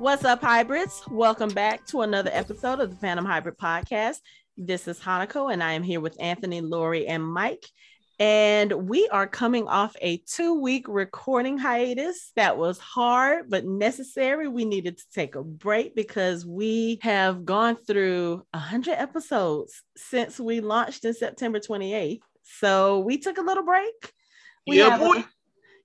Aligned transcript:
What's 0.00 0.24
up, 0.24 0.40
hybrids? 0.40 1.02
Welcome 1.10 1.50
back 1.50 1.84
to 1.88 2.00
another 2.00 2.30
episode 2.32 2.80
of 2.80 2.88
the 2.88 2.96
Phantom 2.96 3.24
Hybrid 3.26 3.58
Podcast. 3.58 4.16
This 4.56 4.88
is 4.88 4.98
Hanako, 4.98 5.52
and 5.52 5.62
I 5.62 5.72
am 5.74 5.82
here 5.82 6.00
with 6.00 6.16
Anthony, 6.18 6.62
Lori, 6.62 7.06
and 7.06 7.22
Mike. 7.22 7.66
And 8.18 8.88
we 8.88 9.08
are 9.08 9.26
coming 9.26 9.68
off 9.68 9.94
a 10.00 10.16
two 10.26 10.58
week 10.58 10.86
recording 10.88 11.58
hiatus 11.58 12.32
that 12.36 12.56
was 12.56 12.78
hard 12.78 13.50
but 13.50 13.66
necessary. 13.66 14.48
We 14.48 14.64
needed 14.64 14.96
to 14.96 15.04
take 15.14 15.34
a 15.34 15.42
break 15.42 15.94
because 15.94 16.46
we 16.46 16.98
have 17.02 17.44
gone 17.44 17.76
through 17.76 18.42
100 18.52 18.92
episodes 18.94 19.82
since 19.98 20.40
we 20.40 20.60
launched 20.62 21.04
in 21.04 21.12
September 21.12 21.60
28th. 21.60 22.20
So 22.42 23.00
we 23.00 23.18
took 23.18 23.36
a 23.36 23.42
little 23.42 23.64
break. 23.64 24.12
We 24.66 24.78
Yeah, 24.78 24.90
have 24.90 25.02
a- 25.02 25.04
boy. 25.04 25.24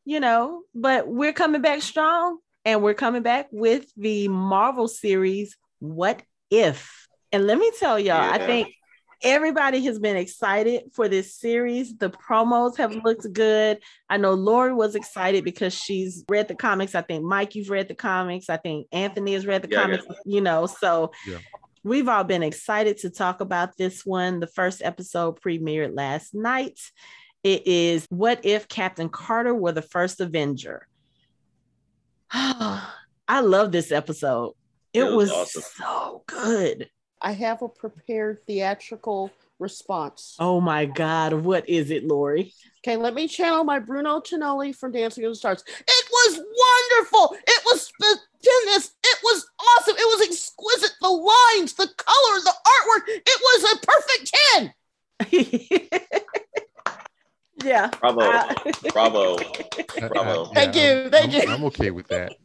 you 0.05 0.21
know, 0.21 0.63
but 0.73 1.05
we're 1.05 1.33
coming 1.33 1.61
back 1.61 1.81
strong 1.81 2.39
and 2.65 2.81
we're 2.81 2.95
coming 2.95 3.21
back 3.21 3.47
with 3.51 3.85
the 3.95 4.27
Marvel 4.27 4.87
series, 4.87 5.55
What 5.79 6.21
If? 6.49 7.07
And 7.31 7.45
let 7.47 7.57
me 7.57 7.71
tell 7.79 7.99
y'all, 7.99 8.17
I 8.33 8.39
think 8.39 8.73
everybody 9.21 9.83
has 9.85 9.99
been 9.99 10.15
excited 10.17 10.83
for 10.93 11.07
this 11.07 11.35
series. 11.35 11.95
The 11.97 12.09
promos 12.09 12.77
have 12.77 12.95
looked 13.03 13.31
good. 13.31 13.79
I 14.09 14.17
know 14.17 14.33
Lori 14.33 14.73
was 14.73 14.95
excited 14.95 15.43
because 15.43 15.73
she's 15.73 16.23
read 16.27 16.47
the 16.47 16.55
comics. 16.55 16.95
I 16.95 17.01
think 17.01 17.23
Mike, 17.23 17.55
you've 17.55 17.69
read 17.69 17.87
the 17.87 17.95
comics. 17.95 18.49
I 18.49 18.57
think 18.57 18.87
Anthony 18.91 19.33
has 19.33 19.45
read 19.45 19.61
the 19.61 19.69
Yeah, 19.69 19.81
comics, 19.83 20.05
you 20.25 20.41
know, 20.41 20.65
so 20.65 21.11
Yeah. 21.27 21.39
we've 21.83 22.07
all 22.09 22.23
been 22.23 22.43
excited 22.43 22.97
to 22.99 23.09
talk 23.09 23.41
about 23.41 23.77
this 23.77 24.05
one. 24.05 24.39
The 24.39 24.47
first 24.47 24.81
episode 24.83 25.39
premiered 25.39 25.95
last 25.95 26.33
night. 26.33 26.79
It 27.43 27.67
is 27.67 28.07
What 28.09 28.43
If 28.43 28.67
Captain 28.67 29.09
Carter 29.09 29.53
were 29.53 29.71
the 29.71 29.83
first 29.83 30.19
Avenger? 30.19 30.87
I 33.27 33.39
love 33.41 33.71
this 33.71 33.91
episode. 33.93 34.53
It, 34.93 35.03
It 35.03 35.11
was, 35.11 35.29
was 35.29 35.55
awesome. 35.55 35.63
so 35.77 36.23
good. 36.27 36.89
I 37.21 37.31
have 37.31 37.61
a 37.61 37.69
prepared 37.69 38.45
theatrical 38.45 39.31
response. 39.57 40.35
Oh 40.37 40.59
my 40.59 40.85
God. 40.85 41.31
What 41.33 41.69
is 41.69 41.91
it, 41.91 42.03
Lori? 42.05 42.53
Okay, 42.85 42.97
let 42.97 43.13
me 43.13 43.27
channel 43.29 43.63
my 43.63 43.79
Bruno 43.79 44.19
Tonioli 44.19 44.75
from 44.75 44.91
Dancing 44.91 45.23
with 45.23 45.31
the 45.31 45.37
Stars. 45.37 45.63
It 45.65 46.05
was 46.11 46.37
wonderful. 46.37 47.37
It 47.47 47.61
was 47.65 47.87
stupendous. 47.87 48.91
It 49.03 49.17
was 49.23 49.47
awesome. 49.77 49.95
It 49.97 50.19
was 50.19 50.27
exquisite. 50.27 50.95
The 51.01 51.07
lines, 51.07 51.73
the 51.73 51.87
color, 51.97 52.39
the 52.43 52.53
artwork. 52.67 53.07
It 53.07 53.39
was 53.41 53.63
a 53.71 53.77
perfect 53.87 54.33
10. 54.53 54.73
yeah. 57.63 57.89
Bravo. 57.99 58.21
I- 58.21 58.55
Bravo. 58.91 59.37
I- 59.37 60.07
Bravo. 60.07 60.45
I- 60.51 60.53
Thank 60.53 60.75
I'm- 60.75 61.03
you, 61.03 61.09
thank 61.09 61.33
I'm- 61.33 61.47
you. 61.47 61.53
I'm 61.53 61.63
okay 61.65 61.91
with 61.91 62.07
that. 62.09 62.35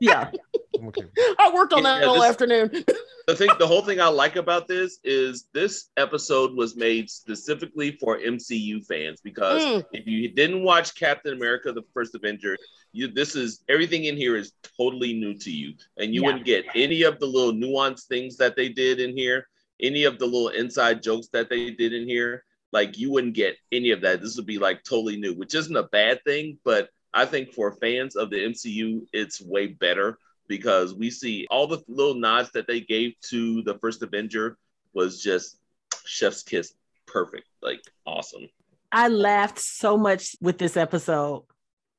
yeah. 0.00 0.30
I'm 0.78 0.88
okay. 0.88 1.02
With. 1.02 1.36
I 1.38 1.52
worked 1.52 1.72
on 1.72 1.82
that 1.84 2.00
Yeah, 2.02 2.06
all 2.08 2.14
this- 2.14 2.24
afternoon. 2.30 2.84
The 3.26 3.36
thing, 3.36 3.50
the 3.60 3.66
whole 3.66 3.82
thing 3.82 4.00
I 4.00 4.08
like 4.08 4.34
about 4.36 4.66
this 4.66 4.98
is 5.04 5.46
this 5.52 5.90
episode 5.96 6.52
was 6.56 6.74
made 6.74 7.08
specifically 7.08 7.92
for 8.00 8.18
MCU 8.18 8.84
fans 8.86 9.20
because 9.22 9.62
Mm. 9.62 9.84
if 9.92 10.04
you 10.06 10.28
didn't 10.32 10.64
watch 10.64 10.96
Captain 10.96 11.32
America: 11.34 11.70
The 11.72 11.82
First 11.94 12.14
Avenger, 12.16 12.56
you 12.92 13.06
this 13.08 13.36
is 13.36 13.62
everything 13.68 14.06
in 14.06 14.16
here 14.16 14.34
is 14.36 14.52
totally 14.76 15.12
new 15.12 15.34
to 15.34 15.50
you, 15.50 15.74
and 15.98 16.12
you 16.12 16.22
Yeah. 16.22 16.26
wouldn't 16.26 16.44
get 16.44 16.64
any 16.74 17.02
of 17.02 17.20
the 17.20 17.26
little 17.26 17.52
nuanced 17.52 18.06
things 18.08 18.36
that 18.38 18.56
they 18.56 18.68
did 18.68 18.98
in 18.98 19.16
here, 19.16 19.46
any 19.80 20.04
of 20.04 20.18
the 20.18 20.24
little 20.26 20.48
inside 20.48 21.00
jokes 21.00 21.28
that 21.32 21.48
they 21.48 21.70
did 21.70 21.92
in 21.92 22.08
here. 22.08 22.42
Like 22.72 22.98
you 22.98 23.10
wouldn't 23.10 23.34
get 23.34 23.56
any 23.72 23.90
of 23.90 24.02
that. 24.02 24.20
This 24.20 24.36
would 24.36 24.46
be 24.46 24.58
like 24.58 24.84
totally 24.84 25.16
new, 25.16 25.34
which 25.34 25.54
isn't 25.54 25.76
a 25.76 25.84
bad 25.84 26.22
thing, 26.24 26.58
but 26.64 26.88
I 27.12 27.24
think 27.24 27.52
for 27.52 27.72
fans 27.72 28.16
of 28.16 28.30
the 28.30 28.36
MCU, 28.36 29.06
it's 29.12 29.40
way 29.40 29.68
better 29.68 30.18
because 30.46 30.94
we 30.94 31.10
see 31.10 31.46
all 31.50 31.66
the 31.66 31.82
little 31.88 32.14
nods 32.14 32.50
that 32.52 32.66
they 32.66 32.80
gave 32.80 33.14
to 33.30 33.62
the 33.62 33.78
first 33.78 34.02
Avenger 34.02 34.56
was 34.92 35.22
just 35.22 35.58
chef's 36.04 36.42
kiss, 36.42 36.74
perfect, 37.06 37.46
like 37.62 37.80
awesome. 38.06 38.48
I 38.92 39.08
laughed 39.08 39.58
so 39.58 39.96
much 39.96 40.36
with 40.40 40.58
this 40.58 40.76
episode. 40.76 41.44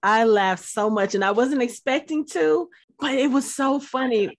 I 0.03 0.25
laughed 0.25 0.65
so 0.65 0.89
much 0.89 1.15
and 1.15 1.23
I 1.23 1.31
wasn't 1.31 1.61
expecting 1.61 2.25
to, 2.31 2.69
but 2.99 3.13
it 3.13 3.31
was 3.31 3.53
so 3.53 3.79
funny. 3.79 4.37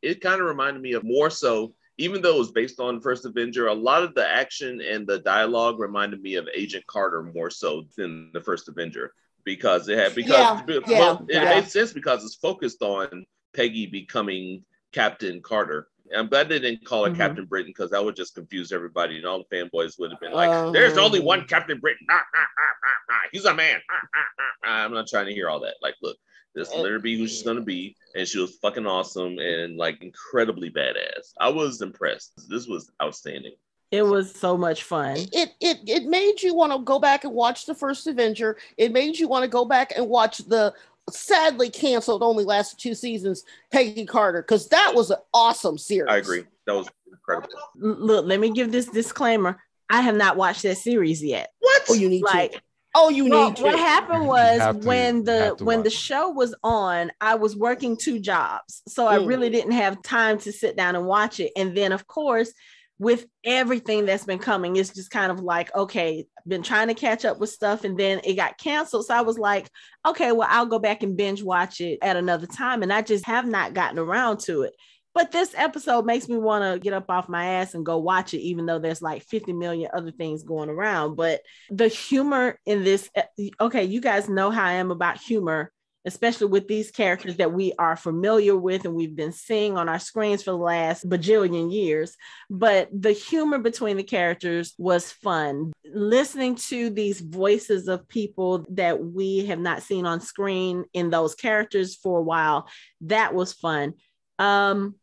It 0.00 0.20
kind 0.20 0.40
of 0.40 0.46
reminded 0.46 0.82
me 0.82 0.94
of 0.94 1.04
more 1.04 1.30
so, 1.30 1.74
even 1.98 2.22
though 2.22 2.36
it 2.36 2.38
was 2.38 2.50
based 2.52 2.80
on 2.80 3.00
First 3.00 3.24
Avenger, 3.26 3.66
a 3.66 3.74
lot 3.74 4.02
of 4.02 4.14
the 4.14 4.26
action 4.26 4.80
and 4.80 5.06
the 5.06 5.18
dialogue 5.18 5.78
reminded 5.78 6.22
me 6.22 6.36
of 6.36 6.48
Agent 6.54 6.86
Carter 6.86 7.22
more 7.22 7.50
so 7.50 7.84
than 7.96 8.30
the 8.32 8.40
First 8.40 8.68
Avenger 8.68 9.12
because 9.44 9.88
it 9.88 9.98
had 9.98 10.14
because 10.14 10.30
Yeah, 10.38 10.80
yeah, 10.86 11.12
it 11.14 11.24
yeah. 11.28 11.44
made 11.60 11.68
sense 11.68 11.92
because 11.92 12.24
it's 12.24 12.36
focused 12.36 12.82
on 12.82 13.24
Peggy 13.54 13.86
becoming 13.86 14.64
Captain 14.92 15.40
Carter. 15.42 15.88
I'm 16.14 16.28
glad 16.28 16.48
they 16.48 16.58
didn't 16.58 16.84
call 16.84 17.04
her 17.04 17.10
Mhm. 17.10 17.16
Captain 17.16 17.44
Britain 17.46 17.70
because 17.74 17.90
that 17.90 18.04
would 18.04 18.16
just 18.16 18.34
confuse 18.34 18.70
everybody, 18.72 19.16
and 19.16 19.24
all 19.26 19.38
the 19.48 19.56
fanboys 19.56 19.98
would 19.98 20.10
have 20.10 20.20
been 20.20 20.32
like, 20.32 20.50
Oh. 20.50 20.70
"There's 20.70 20.98
only 20.98 21.20
one 21.20 21.46
Captain 21.46 21.78
Britain. 21.80 22.06
Ah, 22.10 22.22
ah, 22.34 22.46
ah. 23.10 23.20
He's 23.32 23.44
a 23.46 23.54
man." 23.54 23.80
I'm 24.62 24.92
not 24.92 25.06
trying 25.08 25.26
to 25.26 25.32
hear 25.34 25.48
all 25.48 25.60
that. 25.60 25.76
Like, 25.82 25.94
look, 26.02 26.16
just 26.56 26.74
let 26.76 26.90
her 26.90 26.98
be 26.98 27.18
who 27.18 27.26
she's 27.26 27.42
gonna 27.42 27.60
be, 27.60 27.96
and 28.14 28.26
she 28.26 28.38
was 28.38 28.56
fucking 28.56 28.86
awesome 28.86 29.38
and 29.38 29.76
like 29.76 30.02
incredibly 30.02 30.70
badass. 30.70 31.32
I 31.40 31.48
was 31.48 31.80
impressed. 31.82 32.32
This 32.48 32.66
was 32.66 32.90
outstanding. 33.02 33.52
It 33.90 34.02
was 34.02 34.34
so 34.34 34.56
much 34.56 34.84
fun. 34.84 35.16
It 35.32 35.50
it 35.60 35.78
it 35.86 36.04
made 36.04 36.42
you 36.42 36.54
want 36.54 36.72
to 36.72 36.78
go 36.78 36.98
back 36.98 37.24
and 37.24 37.34
watch 37.34 37.66
the 37.66 37.74
first 37.74 38.06
Avenger. 38.06 38.56
It 38.78 38.92
made 38.92 39.18
you 39.18 39.28
want 39.28 39.44
to 39.44 39.48
go 39.48 39.64
back 39.64 39.92
and 39.96 40.08
watch 40.08 40.38
the 40.38 40.74
sadly 41.10 41.68
canceled, 41.68 42.22
only 42.22 42.44
lasted 42.44 42.78
two 42.78 42.94
seasons, 42.94 43.44
Peggy 43.70 44.06
Carter, 44.06 44.42
because 44.42 44.68
that 44.68 44.92
was 44.94 45.10
an 45.10 45.18
awesome 45.34 45.76
series. 45.76 46.10
I 46.10 46.18
agree. 46.18 46.44
That 46.66 46.74
was 46.74 46.88
incredible. 47.10 47.48
Look, 47.76 48.24
let 48.26 48.40
me 48.40 48.50
give 48.50 48.72
this 48.72 48.86
disclaimer. 48.86 49.60
I 49.90 50.00
have 50.00 50.16
not 50.16 50.36
watched 50.36 50.62
that 50.62 50.78
series 50.78 51.22
yet. 51.22 51.52
What? 51.58 51.82
Oh, 51.90 51.94
you 51.94 52.08
need 52.08 52.22
Like, 52.22 52.52
to. 52.52 52.60
Oh, 52.94 53.08
you 53.08 53.26
well, 53.28 53.48
need 53.48 53.56
to. 53.56 53.62
what 53.62 53.78
happened 53.78 54.26
was 54.26 54.58
have 54.60 54.80
to- 54.80 54.86
when 54.86 55.24
the 55.24 55.38
have 55.38 55.56
to 55.58 55.64
when 55.64 55.82
the 55.82 55.90
show 55.90 56.28
was 56.28 56.54
on, 56.62 57.10
I 57.20 57.36
was 57.36 57.56
working 57.56 57.96
two 57.96 58.18
jobs, 58.20 58.82
so 58.88 59.06
I 59.06 59.18
Mm. 59.18 59.26
really 59.28 59.50
didn't 59.50 59.72
have 59.72 60.02
time 60.02 60.38
to 60.40 60.52
sit 60.52 60.76
down 60.76 60.94
and 60.96 61.06
watch 61.06 61.40
it. 61.40 61.52
And 61.56 61.76
then, 61.76 61.92
of 61.92 62.06
course, 62.06 62.52
with 62.98 63.26
everything 63.44 64.04
that's 64.06 64.24
been 64.26 64.38
coming, 64.38 64.76
it's 64.76 64.90
just 64.94 65.10
kind 65.10 65.32
of 65.32 65.40
like, 65.40 65.74
okay, 65.74 66.26
been 66.46 66.62
trying 66.62 66.88
to 66.88 66.94
catch 66.94 67.24
up 67.24 67.40
with 67.40 67.50
stuff, 67.50 67.82
and 67.84 67.98
then 67.98 68.20
it 68.24 68.34
got 68.34 68.58
canceled. 68.58 69.06
So 69.06 69.14
I 69.14 69.22
was 69.22 69.38
like, 69.38 69.68
okay, 70.06 70.30
well, 70.32 70.46
I'll 70.50 70.66
go 70.66 70.78
back 70.78 71.02
and 71.02 71.16
binge 71.16 71.42
watch 71.42 71.80
it 71.80 71.98
at 72.02 72.16
another 72.16 72.46
time, 72.46 72.82
and 72.82 72.92
I 72.92 73.02
just 73.02 73.24
have 73.26 73.46
not 73.46 73.72
gotten 73.74 73.98
around 73.98 74.40
to 74.40 74.62
it. 74.62 74.74
But 75.14 75.30
this 75.30 75.54
episode 75.56 76.06
makes 76.06 76.28
me 76.28 76.38
want 76.38 76.64
to 76.64 76.80
get 76.80 76.94
up 76.94 77.10
off 77.10 77.28
my 77.28 77.44
ass 77.44 77.74
and 77.74 77.84
go 77.84 77.98
watch 77.98 78.32
it, 78.32 78.40
even 78.40 78.66
though 78.66 78.78
there's 78.78 79.02
like 79.02 79.22
50 79.24 79.52
million 79.52 79.90
other 79.92 80.10
things 80.10 80.42
going 80.42 80.70
around. 80.70 81.16
But 81.16 81.42
the 81.70 81.88
humor 81.88 82.58
in 82.64 82.82
this, 82.82 83.10
okay, 83.60 83.84
you 83.84 84.00
guys 84.00 84.28
know 84.28 84.50
how 84.50 84.64
I 84.64 84.72
am 84.72 84.90
about 84.90 85.18
humor, 85.18 85.70
especially 86.06 86.46
with 86.46 86.66
these 86.66 86.90
characters 86.90 87.36
that 87.36 87.52
we 87.52 87.74
are 87.78 87.94
familiar 87.94 88.56
with 88.56 88.86
and 88.86 88.94
we've 88.94 89.14
been 89.14 89.32
seeing 89.32 89.76
on 89.76 89.88
our 89.88 89.98
screens 89.98 90.42
for 90.42 90.52
the 90.52 90.56
last 90.56 91.06
bajillion 91.08 91.70
years. 91.70 92.16
But 92.48 92.88
the 92.92 93.12
humor 93.12 93.58
between 93.58 93.98
the 93.98 94.02
characters 94.02 94.74
was 94.78 95.12
fun. 95.12 95.72
Listening 95.84 96.54
to 96.54 96.88
these 96.88 97.20
voices 97.20 97.86
of 97.86 98.08
people 98.08 98.64
that 98.70 98.98
we 99.02 99.44
have 99.46 99.60
not 99.60 99.82
seen 99.82 100.06
on 100.06 100.22
screen 100.22 100.86
in 100.94 101.10
those 101.10 101.34
characters 101.34 101.96
for 101.96 102.20
a 102.20 102.22
while, 102.22 102.66
that 103.02 103.34
was 103.34 103.52
fun. 103.52 103.92
Um, 104.38 104.96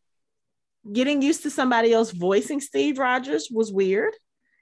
getting 0.91 1.21
used 1.21 1.43
to 1.43 1.49
somebody 1.49 1.93
else 1.93 2.11
voicing 2.11 2.61
Steve 2.61 2.97
Rogers 2.99 3.49
was 3.51 3.71
weird. 3.71 4.13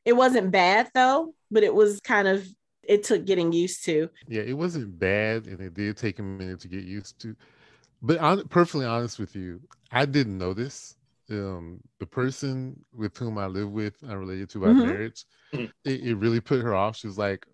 It 0.05 0.13
wasn't 0.13 0.51
bad 0.51 0.89
though, 0.93 1.33
but 1.51 1.63
it 1.63 1.73
was 1.73 1.99
kind 2.01 2.27
of 2.27 2.47
it 2.83 3.03
took 3.03 3.25
getting 3.25 3.51
used 3.51 3.83
to. 3.85 4.09
Yeah, 4.27 4.41
it 4.41 4.53
wasn't 4.53 4.97
bad, 4.99 5.47
and 5.47 5.59
it 5.59 5.73
did 5.73 5.97
take 5.97 6.19
a 6.19 6.23
minute 6.23 6.59
to 6.61 6.67
get 6.67 6.83
used 6.83 7.19
to. 7.21 7.35
But 8.01 8.21
I'm 8.21 8.47
perfectly 8.47 8.85
honest 8.85 9.19
with 9.19 9.35
you, 9.35 9.61
I 9.91 10.05
didn't 10.05 10.37
know 10.37 10.53
this. 10.53 10.95
Um, 11.29 11.81
the 11.99 12.05
person 12.05 12.79
with 12.93 13.17
whom 13.17 13.37
I 13.37 13.47
live 13.47 13.71
with, 13.71 13.95
I'm 14.03 14.17
related 14.19 14.49
to 14.51 14.59
by 14.61 14.73
Mhm. 14.73 14.75
marriage, 14.75 15.25
Mhm. 15.53 15.71
it, 15.85 16.01
it 16.01 16.15
really 16.15 16.39
put 16.41 16.61
her 16.61 16.75
off. 16.75 16.97
She 16.97 17.07
was 17.07 17.17
like, 17.17 17.45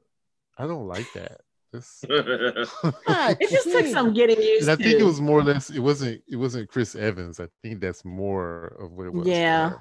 "I 0.57 0.67
don't 0.67 0.87
like 0.87 1.11
that." 1.13 1.41
This, 1.73 2.05
God, 2.07 3.37
It 3.39 3.49
just 3.49 3.71
took 3.71 3.87
some 3.87 4.13
getting 4.13 4.39
used 4.41 4.69
and 4.69 4.71
I 4.71 4.75
to. 4.75 4.83
think 4.83 5.01
it 5.01 5.03
was 5.03 5.19
more 5.19 5.39
or 5.39 5.43
less. 5.43 5.69
It 5.71 5.79
wasn't. 5.79 6.21
It 6.29 6.35
wasn't 6.35 6.69
Chris 6.69 6.95
Evans. 6.95 7.39
I 7.39 7.47
think 7.63 7.81
that's 7.81 8.05
more 8.05 8.75
of 8.79 8.91
what 8.91 9.07
it 9.07 9.13
was. 9.13 9.27
Yeah. 9.27 9.71
her. 9.71 9.77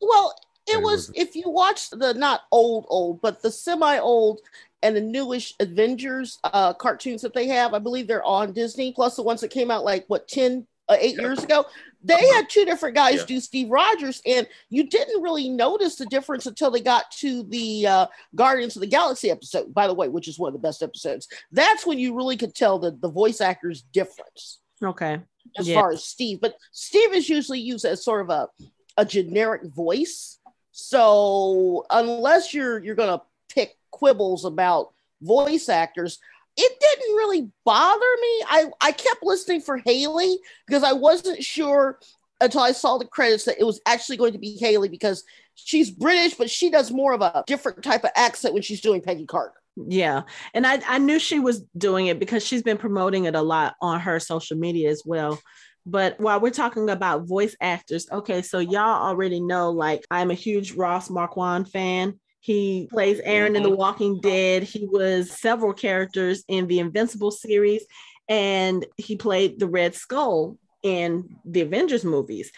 Well, 0.00 0.34
it 0.68 0.74
It 0.74 0.82
was 0.82 1.08
was- 1.08 1.12
if 1.16 1.34
you 1.34 1.44
watch 1.50 1.90
the 1.90 2.14
not 2.14 2.42
old 2.52 2.86
old, 2.88 3.20
but 3.20 3.42
the 3.42 3.50
semi 3.50 3.98
old 3.98 4.40
and 4.84 4.94
the 4.96 5.00
newish 5.00 5.54
Avengers 5.60 6.38
uh 6.44 6.72
cartoons 6.74 7.22
that 7.22 7.34
they 7.34 7.48
have, 7.48 7.74
I 7.74 7.78
believe 7.80 8.06
they're 8.06 8.24
on 8.24 8.52
Disney, 8.52 8.92
plus 8.92 9.16
the 9.16 9.22
ones 9.22 9.40
that 9.40 9.50
came 9.50 9.70
out 9.70 9.84
like 9.84 10.04
what 10.06 10.28
10 10.28 10.66
uh, 10.88 10.96
8 10.98 11.16
Yeah. 11.16 11.22
years 11.22 11.42
ago. 11.42 11.64
They 12.04 12.26
had 12.34 12.48
two 12.48 12.64
different 12.64 12.94
guys 12.96 13.16
Yeah. 13.20 13.26
do 13.26 13.40
Steve 13.40 13.70
Rogers 13.70 14.20
and 14.26 14.46
you 14.70 14.88
didn't 14.88 15.22
really 15.22 15.48
notice 15.48 15.96
the 15.96 16.06
difference 16.06 16.46
until 16.46 16.70
they 16.70 16.80
got 16.80 17.10
to 17.20 17.42
the 17.44 17.86
uh 17.86 18.06
Guardians 18.34 18.76
of 18.76 18.80
the 18.80 18.86
Galaxy 18.88 19.30
episode, 19.30 19.72
by 19.72 19.86
the 19.86 19.94
way, 19.94 20.08
which 20.08 20.26
is 20.28 20.38
one 20.38 20.48
of 20.48 20.52
the 20.54 20.58
best 20.66 20.82
episodes. 20.82 21.28
That's 21.52 21.86
when 21.86 21.98
you 21.98 22.14
really 22.16 22.36
could 22.36 22.54
tell 22.54 22.78
the 22.78 22.90
the 22.90 23.08
voice 23.10 23.40
actors 23.40 23.82
difference. 23.92 24.58
Okay. 24.82 25.20
as 25.58 25.68
Yeah. 25.68 25.80
far 25.80 25.92
as 25.92 26.04
Steve, 26.04 26.40
but 26.40 26.56
Steve 26.72 27.12
is 27.12 27.28
usually 27.28 27.60
used 27.60 27.84
as 27.84 28.04
sort 28.04 28.20
of 28.22 28.30
a, 28.30 28.48
a 28.96 29.04
generic 29.04 29.62
voice. 29.64 30.38
So 30.70 31.84
unless 31.90 32.52
you're 32.52 32.82
you're 32.82 32.94
gonna 32.96 33.22
pick 33.48 33.76
quibbles 33.92 34.44
about 34.44 34.92
voice 35.20 35.68
actors, 35.68 36.18
it 36.56 36.80
didn't 36.80 37.16
really 37.16 37.48
bother 37.64 38.00
me. 38.20 38.44
I, 38.48 38.66
I 38.80 38.92
kept 38.92 39.22
listening 39.22 39.60
for 39.60 39.78
Hayley 39.78 40.38
because 40.66 40.82
I 40.82 40.92
wasn't 40.92 41.42
sure 41.42 41.98
until 42.40 42.60
I 42.60 42.72
saw 42.72 42.98
the 42.98 43.06
credits 43.06 43.44
that 43.44 43.58
it 43.58 43.64
was 43.64 43.80
actually 43.86 44.16
going 44.16 44.32
to 44.32 44.38
be 44.38 44.58
Hayley 44.58 44.88
because 44.88 45.24
she's 45.54 45.90
British, 45.90 46.34
but 46.34 46.50
she 46.50 46.70
does 46.70 46.90
more 46.90 47.12
of 47.14 47.22
a 47.22 47.44
different 47.46 47.82
type 47.82 48.04
of 48.04 48.10
accent 48.16 48.52
when 48.52 48.62
she's 48.62 48.80
doing 48.80 49.00
Peggy 49.00 49.26
Carter. 49.26 49.54
Yeah. 49.76 50.22
And 50.52 50.66
I, 50.66 50.82
I 50.86 50.98
knew 50.98 51.18
she 51.18 51.40
was 51.40 51.62
doing 51.76 52.08
it 52.08 52.18
because 52.18 52.44
she's 52.44 52.62
been 52.62 52.76
promoting 52.76 53.24
it 53.24 53.34
a 53.34 53.42
lot 53.42 53.74
on 53.80 54.00
her 54.00 54.20
social 54.20 54.56
media 54.58 54.90
as 54.90 55.02
well. 55.06 55.38
But 55.86 56.20
while 56.20 56.40
we're 56.40 56.50
talking 56.50 56.90
about 56.90 57.26
voice 57.26 57.56
actors, 57.60 58.06
okay, 58.10 58.42
so 58.42 58.58
y'all 58.58 59.08
already 59.08 59.40
know 59.40 59.70
like 59.70 60.04
I'm 60.10 60.30
a 60.30 60.34
huge 60.34 60.72
Ross 60.72 61.10
Marquand 61.10 61.68
fan. 61.70 62.20
He 62.42 62.88
plays 62.90 63.20
Aaron 63.22 63.54
in 63.54 63.62
The 63.62 63.70
Walking 63.70 64.20
Dead. 64.20 64.64
He 64.64 64.84
was 64.84 65.30
several 65.30 65.72
characters 65.72 66.42
in 66.48 66.66
the 66.66 66.80
Invincible 66.80 67.30
series, 67.30 67.84
and 68.28 68.84
he 68.96 69.14
played 69.14 69.60
the 69.60 69.68
Red 69.68 69.94
Skull 69.94 70.58
in 70.82 71.36
the 71.44 71.60
Avengers 71.60 72.04
movies. 72.04 72.50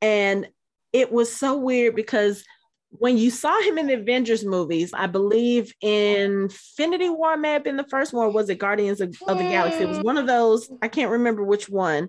And 0.00 0.48
it 0.94 1.12
was 1.12 1.30
so 1.30 1.54
weird 1.58 1.94
because 1.94 2.44
when 2.88 3.18
you 3.18 3.30
saw 3.30 3.60
him 3.60 3.76
in 3.76 3.88
the 3.88 4.00
Avengers 4.00 4.42
movies, 4.42 4.94
I 4.94 5.06
believe 5.06 5.70
Infinity 5.82 7.10
War 7.10 7.36
may 7.36 7.52
have 7.52 7.64
been 7.64 7.76
the 7.76 7.86
first 7.90 8.14
one, 8.14 8.32
was 8.32 8.48
it 8.48 8.54
Guardians 8.54 9.02
of, 9.02 9.14
of 9.28 9.36
the 9.36 9.44
Galaxy? 9.44 9.82
It 9.82 9.88
was 9.88 10.00
one 10.00 10.16
of 10.16 10.26
those. 10.26 10.70
I 10.80 10.88
can't 10.88 11.10
remember 11.10 11.44
which 11.44 11.68
one, 11.68 12.08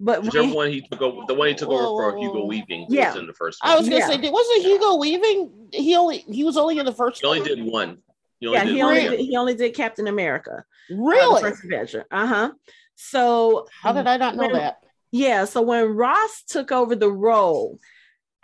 but 0.00 0.18
when- 0.20 0.26
Whichever 0.30 0.54
one 0.54 0.70
he 0.70 0.80
took 0.82 1.00
over, 1.02 1.22
the 1.26 1.34
one 1.34 1.48
he 1.48 1.54
took 1.54 1.68
over 1.68 1.84
for 2.12 2.18
Hugo 2.18 2.44
Weaving 2.46 2.86
Yeah. 2.88 3.10
was 3.12 3.20
in 3.20 3.26
the 3.26 3.32
first 3.32 3.58
I 3.62 3.76
was 3.78 3.88
gonna 3.88 4.00
Yeah. 4.00 4.08
say, 4.08 4.16
did- 4.18 4.32
wasn't 4.32 4.62
Hugo 4.62 4.96
Weaving? 4.96 5.68
He 5.72 5.96
only 5.96 6.18
he 6.18 6.44
was 6.44 6.56
only 6.56 6.78
in 6.78 6.86
the 6.86 6.92
first. 6.92 7.20
He 7.20 7.26
only 7.26 7.40
one? 7.40 7.48
did 7.48 7.64
one. 7.64 7.98
He 8.40 8.46
only 8.48 8.58
yeah, 8.58 8.64
did 8.64 8.74
he 8.74 8.82
only 8.82 9.00
did, 9.08 9.20
he 9.20 9.36
only 9.36 9.54
did 9.54 9.74
Captain 9.74 10.06
America, 10.08 10.52
uh, 10.58 10.62
the 10.88 10.96
Really? 10.96 11.40
first 11.42 11.64
Avenger. 11.64 12.04
Uh 12.10 12.26
huh. 12.26 12.50
So 12.96 13.66
How 13.82 13.92
did 13.92 14.06
I 14.06 14.16
not 14.16 14.36
know 14.36 14.42
when- 14.42 14.52
that? 14.52 14.78
Yeah, 15.10 15.44
so 15.44 15.62
when 15.62 15.94
Ross 15.94 16.42
took 16.42 16.72
over 16.72 16.96
the 16.96 17.10
role, 17.10 17.78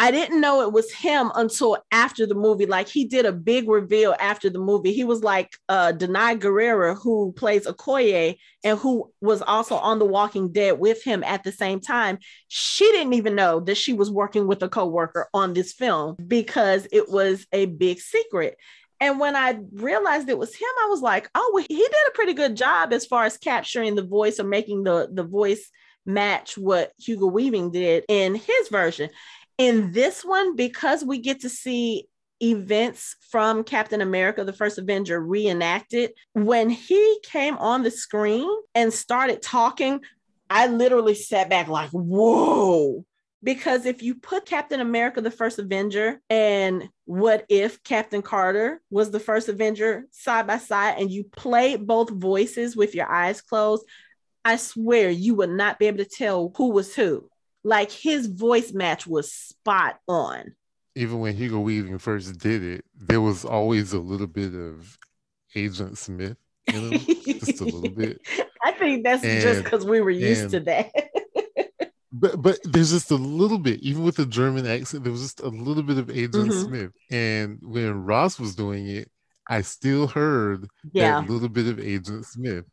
I 0.00 0.10
didn't 0.10 0.40
know 0.40 0.62
it 0.62 0.72
was 0.72 0.90
him 0.90 1.30
until 1.34 1.76
after 1.92 2.26
the 2.26 2.34
movie. 2.34 2.64
Like 2.64 2.88
he 2.88 3.04
did 3.04 3.26
a 3.26 3.32
big 3.32 3.68
reveal 3.68 4.16
after 4.18 4.48
the 4.48 4.58
movie. 4.58 4.94
He 4.94 5.04
was 5.04 5.22
like 5.22 5.52
uh 5.68 5.92
Danai 5.92 6.40
Gurira, 6.40 6.96
who 6.98 7.32
plays 7.32 7.66
Okoye 7.66 8.38
and 8.64 8.78
who 8.78 9.12
was 9.20 9.42
also 9.42 9.76
on 9.76 9.98
The 9.98 10.06
Walking 10.06 10.52
Dead 10.52 10.78
with 10.80 11.04
him 11.04 11.22
at 11.22 11.44
the 11.44 11.52
same 11.52 11.80
time. 11.80 12.18
She 12.48 12.90
didn't 12.92 13.12
even 13.12 13.34
know 13.34 13.60
that 13.60 13.76
she 13.76 13.92
was 13.92 14.10
working 14.10 14.46
with 14.46 14.62
a 14.62 14.70
co-worker 14.70 15.28
on 15.34 15.52
this 15.52 15.74
film 15.74 16.16
because 16.26 16.88
it 16.92 17.10
was 17.10 17.46
a 17.52 17.66
big 17.66 18.00
secret. 18.00 18.56
And 19.00 19.20
when 19.20 19.36
I 19.36 19.58
realized 19.72 20.30
it 20.30 20.38
was 20.38 20.54
him, 20.54 20.68
I 20.82 20.86
was 20.88 21.02
like, 21.02 21.28
oh, 21.34 21.50
well, 21.52 21.64
he 21.68 21.76
did 21.76 22.08
a 22.08 22.14
pretty 22.14 22.32
good 22.32 22.56
job 22.56 22.94
as 22.94 23.04
far 23.04 23.24
as 23.24 23.36
capturing 23.36 23.96
the 23.96 24.02
voice 24.02 24.40
or 24.40 24.44
making 24.44 24.84
the, 24.84 25.10
the 25.12 25.24
voice 25.24 25.70
match 26.06 26.56
what 26.56 26.92
Hugo 26.98 27.26
Weaving 27.26 27.70
did 27.70 28.04
in 28.08 28.34
his 28.34 28.68
version. 28.70 29.10
In 29.60 29.92
this 29.92 30.24
one, 30.24 30.56
because 30.56 31.04
we 31.04 31.18
get 31.18 31.40
to 31.40 31.50
see 31.50 32.08
events 32.42 33.16
from 33.30 33.62
Captain 33.62 34.00
America, 34.00 34.42
the 34.42 34.54
first 34.54 34.78
Avenger, 34.78 35.20
reenacted, 35.20 36.12
when 36.32 36.70
he 36.70 37.20
came 37.22 37.58
on 37.58 37.82
the 37.82 37.90
screen 37.90 38.48
and 38.74 38.90
started 38.90 39.42
talking, 39.42 40.00
I 40.48 40.68
literally 40.68 41.14
sat 41.14 41.50
back 41.50 41.68
like, 41.68 41.90
whoa. 41.90 43.04
Because 43.42 43.84
if 43.84 44.02
you 44.02 44.14
put 44.14 44.46
Captain 44.46 44.80
America, 44.80 45.20
the 45.20 45.30
first 45.30 45.58
Avenger, 45.58 46.22
and 46.30 46.88
what 47.04 47.44
if 47.50 47.82
Captain 47.82 48.22
Carter 48.22 48.80
was 48.88 49.10
the 49.10 49.20
first 49.20 49.50
Avenger 49.50 50.06
side 50.10 50.46
by 50.46 50.56
side, 50.56 50.94
and 50.98 51.10
you 51.10 51.24
played 51.24 51.86
both 51.86 52.08
voices 52.08 52.76
with 52.76 52.94
your 52.94 53.10
eyes 53.12 53.42
closed, 53.42 53.84
I 54.42 54.56
swear 54.56 55.10
you 55.10 55.34
would 55.34 55.50
not 55.50 55.78
be 55.78 55.86
able 55.86 55.98
to 55.98 56.06
tell 56.06 56.50
who 56.56 56.70
was 56.70 56.94
who. 56.94 57.29
Like 57.64 57.90
his 57.90 58.26
voice 58.26 58.72
match 58.72 59.06
was 59.06 59.32
spot 59.32 59.98
on. 60.08 60.54
Even 60.94 61.20
when 61.20 61.36
Hugo 61.36 61.60
Weaving 61.60 61.98
first 61.98 62.38
did 62.38 62.62
it, 62.62 62.84
there 62.96 63.20
was 63.20 63.44
always 63.44 63.92
a 63.92 63.98
little 64.00 64.26
bit 64.26 64.54
of 64.54 64.98
Agent 65.54 65.98
Smith 65.98 66.36
in 66.66 66.92
him, 66.92 67.00
just 67.24 67.60
a 67.60 67.64
little 67.64 67.90
bit. 67.90 68.20
I 68.64 68.72
think 68.72 69.04
that's 69.04 69.22
just 69.22 69.64
because 69.64 69.84
we 69.84 70.00
were 70.00 70.10
used 70.10 70.42
and- 70.42 70.50
to 70.52 70.60
that. 70.60 70.90
But 72.12 72.42
but 72.42 72.58
there's 72.64 72.90
just 72.90 73.12
a 73.12 73.16
little 73.16 73.56
bit, 73.56 73.80
even 73.82 74.02
with 74.02 74.16
the 74.16 74.26
German 74.26 74.66
accent, 74.66 75.04
there 75.04 75.12
was 75.12 75.22
just 75.22 75.40
a 75.40 75.48
little 75.48 75.84
bit 75.84 75.96
of 75.96 76.10
Agent 76.10 76.50
Mhm. 76.50 76.64
Smith. 76.64 76.90
And 77.08 77.58
when 77.62 78.04
Ross 78.04 78.38
was 78.40 78.56
doing 78.56 78.88
it, 78.88 79.08
I 79.48 79.62
still 79.62 80.08
heard 80.08 80.66
yeah. 80.92 81.20
that 81.20 81.30
little 81.30 81.48
bit 81.48 81.68
of 81.68 81.78
Agent 81.78 82.26
Smith. 82.26 82.64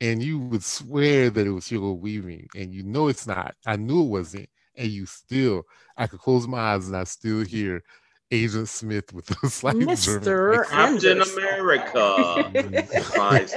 And 0.00 0.22
you 0.22 0.38
would 0.38 0.64
swear 0.64 1.28
that 1.30 1.46
it 1.46 1.50
was 1.50 1.68
Hugo 1.68 1.92
Weaving, 1.92 2.48
and 2.56 2.72
you 2.72 2.82
know 2.82 3.08
it's 3.08 3.26
not. 3.26 3.54
I 3.66 3.76
knew 3.76 4.02
it 4.02 4.08
wasn't. 4.08 4.48
And 4.76 4.88
you 4.88 5.04
still, 5.06 5.64
I 5.96 6.06
could 6.06 6.20
close 6.20 6.48
my 6.48 6.58
eyes 6.58 6.86
and 6.86 6.96
I 6.96 7.04
still 7.04 7.44
hear 7.44 7.82
Agent 8.30 8.68
Smith 8.68 9.12
with 9.12 9.30
a 9.42 9.50
slight 9.50 9.74
Mr. 9.76 10.22
German 10.24 10.60
accent. 10.70 11.18
Captain 11.18 11.20
America. 11.38 12.50
Right. 13.18 13.52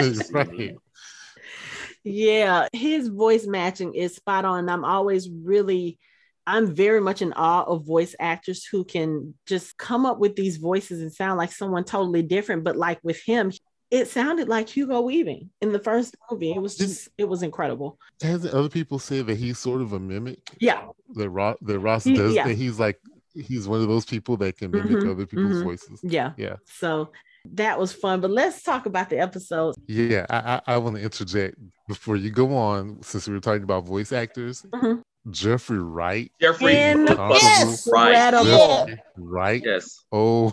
Yeah, 2.04 2.68
his 2.74 3.07
voice 3.07 3.46
matching 3.48 3.94
is 3.94 4.16
spot 4.16 4.44
on. 4.44 4.68
I'm 4.68 4.84
always 4.84 5.30
really, 5.30 5.98
I'm 6.46 6.75
very 6.75 7.00
much 7.00 7.22
in 7.22 7.31
awe 7.34 7.63
of 7.63 7.86
voice 7.86 8.13
actors 8.19 8.66
who 8.66 8.84
can 8.84 9.36
just 9.46 9.78
come 9.78 10.06
up 10.06 10.19
with 10.19 10.36
these 10.36 10.57
voices 10.57 11.01
and 11.01 11.13
sound 11.13 11.38
like 11.38 11.54
someone 11.54 11.86
totally 11.86 12.24
different. 12.24 12.66
But 12.66 12.75
like 12.75 13.00
with 13.03 13.22
him, 13.24 13.51
it 13.94 14.08
sounded 14.08 14.50
like 14.50 14.68
Hugo 14.68 15.02
Weaving 15.02 15.50
in 15.62 15.72
the 15.72 15.78
first 15.80 16.16
movie. 16.32 16.52
It 16.52 16.60
was 16.62 16.76
just, 16.76 17.10
it 17.18 17.26
was 17.30 17.44
incredible. 17.44 18.00
Hasn't 18.22 18.54
other 18.54 18.68
people 18.70 18.98
said 18.98 19.28
that 19.28 19.38
he's 19.38 19.60
sort 19.60 19.82
of 19.82 19.94
a 19.94 20.00
mimic? 20.00 20.40
Yeah, 20.60 20.88
That 21.16 21.30
Ross, 21.30 21.58
that 21.62 21.80
Ross 21.80 22.04
He- 22.04 22.16
does 22.16 22.34
yeah. 22.34 22.48
that. 22.48 22.56
He's 22.56 22.80
like, 22.80 23.00
he's 23.36 23.68
one 23.68 23.82
of 23.82 23.88
those 23.88 24.06
people 24.06 24.36
that 24.38 24.58
can 24.58 24.72
mimic 24.72 24.92
Mhm, 25.04 25.12
other 25.12 25.26
people's 25.28 25.58
mhm. 25.62 25.64
voices. 25.64 26.00
yeah. 26.04 26.34
Yeah. 26.38 26.56
So 26.66 27.12
that 27.46 27.78
was 27.80 27.94
fun. 27.94 28.20
But 28.20 28.32
let's 28.32 28.64
talk 28.64 28.88
about 28.88 29.10
the 29.12 29.20
episode. 29.20 29.76
Yeah, 29.88 30.26
I, 30.30 30.38
I, 30.68 30.74
I 30.74 30.78
want 30.78 30.96
to 30.96 31.02
interject 31.04 31.56
before 31.88 32.16
you 32.16 32.32
go 32.32 32.56
on, 32.56 33.02
since 33.04 33.28
we 33.28 33.34
were 33.36 33.40
talking 33.42 33.64
about 33.64 33.86
voice 33.86 34.12
actors. 34.12 34.64
Mhm. 34.74 35.02
Jeffrey 35.30 35.78
Wright, 35.80 36.32
Jeffrey 36.42 36.76
In- 36.76 37.02
Incredible. 37.02 37.36
Yes! 37.36 37.88
Right. 37.90 38.98
Wright, 39.18 39.62
Yes. 39.64 40.04
O 40.12 40.52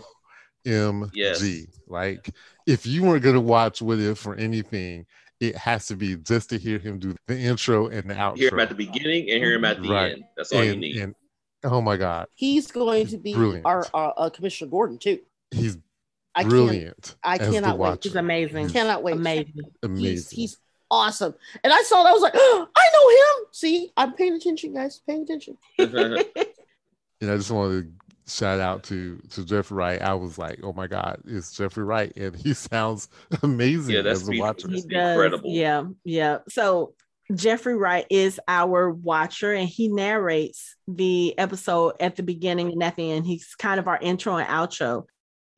M 0.65 1.09
G. 1.13 1.19
Yes. 1.19 1.65
Like, 1.87 2.29
if 2.67 2.85
you 2.85 3.03
weren't 3.03 3.23
gonna 3.23 3.41
watch 3.41 3.81
What 3.81 3.99
If 3.99 4.17
for 4.19 4.35
anything, 4.35 5.05
it 5.39 5.55
has 5.55 5.87
to 5.87 5.95
be 5.95 6.15
just 6.17 6.49
to 6.51 6.57
hear 6.57 6.77
him 6.79 6.99
do 6.99 7.15
the 7.27 7.37
intro 7.37 7.87
and 7.87 8.09
the 8.09 8.13
outro. 8.13 8.37
Hear 8.37 8.49
him 8.49 8.59
at 8.59 8.69
the 8.69 8.75
beginning 8.75 9.29
and 9.31 9.43
hear 9.43 9.53
him 9.55 9.65
at 9.65 9.81
the 9.81 9.89
Right. 9.89 10.13
end. 10.13 10.23
That's 10.37 10.51
all 10.53 10.63
you 10.63 10.75
need. 10.75 10.97
and 10.97 11.15
oh 11.63 11.81
my 11.81 11.97
God, 11.97 12.27
He's 12.35 12.71
going 12.71 13.07
to 13.07 13.17
be 13.17 13.33
Brilliant. 13.33 13.65
our 13.65 13.85
uh, 13.93 14.11
uh, 14.17 14.29
Commissioner 14.29 14.69
Gordon 14.69 14.97
too. 14.97 15.19
he's 15.51 15.77
I 16.35 16.41
can't, 16.43 16.49
brilliant. 16.51 17.15
I 17.23 17.37
cannot 17.37 17.77
wait. 17.77 17.89
watcher. 17.89 17.99
He's 18.03 18.15
amazing. 18.15 18.69
cannot 18.69 19.03
wait. 19.03 19.15
Amazing. 19.15 19.53
Amazing. 19.83 20.05
He's, 20.05 20.29
he's 20.29 20.57
awesome. 20.89 21.33
And 21.63 21.73
I 21.73 21.81
saw 21.81 22.03
that 22.03 22.09
I 22.09 22.13
was 22.13 22.21
like, 22.21 22.33
oh, 22.35 22.67
I 22.75 22.85
know 22.93 23.09
him. 23.09 23.47
See, 23.51 23.91
I'm 23.97 24.13
paying 24.13 24.33
attention, 24.35 24.73
guys. 24.73 25.01
Paying 25.05 25.23
attention. 25.23 25.57
and 25.77 27.29
I 27.31 27.35
just 27.35 27.51
wanted 27.51 27.83
to 27.83 28.00
shout 28.35 28.59
out 28.59 28.83
to 28.83 29.17
to 29.31 29.45
Jeffrey 29.45 29.75
Wright. 29.75 30.01
I 30.01 30.13
was 30.13 30.37
like, 30.37 30.59
oh 30.63 30.73
my 30.73 30.87
God, 30.87 31.21
it's 31.25 31.53
Jeffrey 31.55 31.83
Wright, 31.83 32.11
and 32.17 32.35
he 32.35 32.53
sounds 32.53 33.09
amazing 33.43 33.95
Yeah, 33.95 34.01
that's 34.01 34.21
as 34.21 34.29
a 34.29 34.37
watcher. 34.39 34.67
he 34.69 34.81
does. 34.81 35.11
incredible. 35.13 35.49
Yeah, 35.51 35.83
yeah. 36.03 36.39
So 36.49 36.93
Jeffrey 37.33 37.75
Wright 37.75 38.05
is 38.09 38.39
our 38.47 38.89
watcher, 38.91 39.53
and 39.53 39.67
he 39.69 39.87
narrates 39.87 40.75
the 40.87 41.37
episode 41.37 41.93
at 41.99 42.15
the 42.15 42.23
beginning 42.23 42.71
and 42.71 42.83
at 42.83 42.95
the 42.95 43.11
end. 43.11 43.25
He's 43.25 43.55
kind 43.55 43.79
of 43.79 43.87
our 43.87 43.99
intro 44.01 44.35
and 44.37 44.47
outro. 44.49 45.05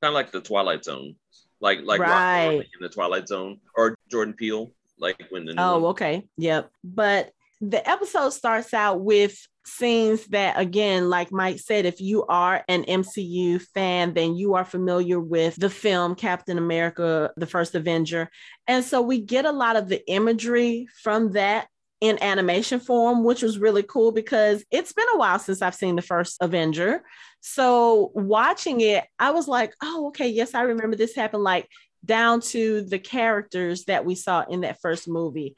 kind 0.01 0.12
of 0.12 0.13
like 0.13 0.32
the 0.32 0.42
Twilight 0.42 0.84
Zone, 0.84 1.15
like 1.62 1.80
like 1.84 2.00
Right. 2.00 2.51
In 2.60 2.82
the 2.82 2.89
Twilight 2.89 3.27
Zone, 3.27 3.60
or 3.75 3.96
Jordan 4.12 4.34
Peele, 4.36 4.72
like 5.00 5.24
when 5.32 5.46
the 5.46 5.53
new 5.53 5.62
Oh, 5.62 5.80
one- 5.80 5.92
okay. 5.92 6.27
Yep. 6.38 6.70
But 6.84 7.32
the 7.62 7.88
episode 7.89 8.32
starts 8.32 8.74
out 8.74 9.00
with 9.01 9.36
scenes 9.65 10.25
that, 10.27 10.60
again, 10.60 11.10
like 11.10 11.32
Mike 11.32 11.60
said, 11.60 11.86
if 11.86 12.01
you 12.01 12.25
are 12.25 12.63
an 12.67 12.84
MCU 12.84 13.62
fan, 13.62 14.13
then 14.13 14.36
you 14.36 14.55
are 14.55 14.65
familiar 14.65 15.20
with 15.20 15.55
the 15.55 15.70
film 15.70 16.15
Captain 16.15 16.58
America, 16.58 17.32
the 17.38 17.48
first 17.48 17.75
Avenger. 17.75 18.29
And 18.67 18.84
so 18.84 19.01
we 19.01 19.22
get 19.22 19.46
a 19.46 19.51
lot 19.51 19.75
of 19.75 19.88
the 19.88 20.05
imagery 20.10 20.88
from 21.01 21.32
that 21.34 21.67
in 22.01 22.22
animation 22.22 22.82
form, 22.82 23.24
which 23.24 23.41
was 23.41 23.58
really 23.58 23.84
cool 23.84 24.12
because 24.12 24.65
it's 24.70 24.91
been 24.91 25.08
a 25.13 25.17
while 25.17 25.39
since 25.39 25.62
I've 25.62 25.75
seen 25.75 25.96
the 25.96 26.01
first 26.01 26.38
Avenger. 26.41 27.01
So 27.39 28.12
watching 28.13 28.82
it, 28.82 29.05
I 29.20 29.32
was 29.32 29.48
like, 29.48 29.74
oh, 29.82 30.08
okay, 30.08 30.27
yes, 30.27 30.53
I 30.53 30.63
remember 30.63 30.98
this 30.98 31.15
happened, 31.15 31.43
like 31.43 31.70
down 32.03 32.41
to 32.41 32.82
the 32.82 33.00
characters 33.00 33.86
that 33.86 34.03
we 34.03 34.15
saw 34.15 34.41
in 34.41 34.62
that 34.62 34.82
first 34.82 35.08
movie 35.08 35.55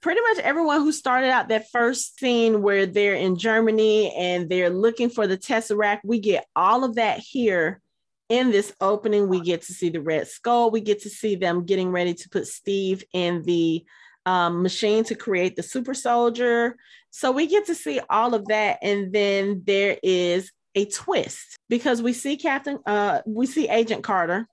pretty 0.00 0.20
much 0.20 0.38
everyone 0.38 0.80
who 0.80 0.92
started 0.92 1.30
out 1.30 1.48
that 1.48 1.70
first 1.70 2.18
scene 2.18 2.62
where 2.62 2.86
they're 2.86 3.14
in 3.14 3.38
Germany 3.38 4.12
and 4.16 4.48
they're 4.48 4.70
looking 4.70 5.10
for 5.10 5.26
the 5.26 5.38
Tesseract, 5.38 6.00
we 6.04 6.18
get 6.18 6.46
all 6.56 6.84
of 6.84 6.96
that 6.96 7.18
here 7.18 7.80
in 8.28 8.50
this 8.50 8.72
opening. 8.80 9.28
We 9.28 9.40
get 9.40 9.62
to 9.62 9.72
see 9.72 9.88
the 9.88 10.00
Red 10.00 10.26
Skull. 10.28 10.70
We 10.70 10.80
get 10.80 11.02
to 11.02 11.10
see 11.10 11.36
them 11.36 11.64
getting 11.64 11.90
ready 11.90 12.14
to 12.14 12.28
put 12.28 12.46
Steve 12.46 13.04
in 13.12 13.42
the 13.42 13.84
um, 14.24 14.62
machine 14.62 15.04
to 15.04 15.14
create 15.14 15.54
the 15.54 15.62
super 15.62 15.94
soldier. 15.94 16.76
So 17.10 17.30
we 17.30 17.46
get 17.46 17.66
to 17.66 17.74
see 17.74 18.00
all 18.10 18.34
of 18.34 18.46
that. 18.46 18.78
And 18.82 19.12
then 19.12 19.62
there 19.64 19.96
is 20.02 20.50
a 20.74 20.86
twist 20.86 21.56
because 21.68 22.02
we 22.02 22.12
see 22.12 22.36
Captain, 22.36 22.78
uh, 22.86 23.22
we 23.24 23.46
see 23.46 23.68
Agent 23.68 24.02
Carter 24.02 24.48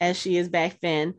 as 0.00 0.18
she 0.18 0.36
is 0.36 0.48
back 0.48 0.78
then. 0.80 1.14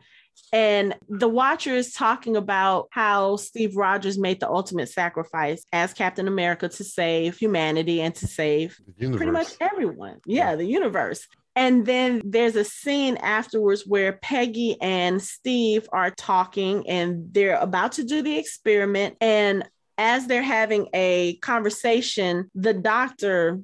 And 0.52 0.96
the 1.08 1.28
Watcher 1.28 1.76
is 1.76 1.94
talking 1.94 2.36
about 2.36 2.88
how 2.92 3.36
Steve 3.36 3.76
Rogers 3.76 4.18
made 4.18 4.40
the 4.40 4.50
ultimate 4.50 4.90
sacrifice 4.90 5.64
as 5.72 5.94
Captain 5.94 6.28
America 6.28 6.70
to 6.70 6.84
save 6.84 7.38
humanity 7.38 8.02
and 8.02 8.16
to 8.16 8.28
save 8.28 8.78
pretty 9.00 9.32
much 9.32 9.54
everyone. 9.60 10.20
Yeah, 10.26 10.56
the 10.56 10.66
universe. 10.66 11.28
And 11.56 11.86
then 11.86 12.22
there's 12.24 12.56
a 12.56 12.64
scene 12.64 13.18
afterwards 13.18 13.86
where 13.86 14.14
Peggy 14.14 14.80
and 14.82 15.22
Steve 15.22 15.90
are 15.92 16.12
talking 16.12 16.88
and 16.88 17.34
they're 17.34 17.58
about 17.58 17.94
to 17.94 18.04
do 18.04 18.22
the 18.22 18.38
experiment. 18.38 19.18
And 19.20 19.68
as 19.98 20.26
they're 20.26 20.42
having 20.42 20.88
a 20.94 21.36
conversation, 21.42 22.50
the 22.56 22.74
doctor, 22.74 23.60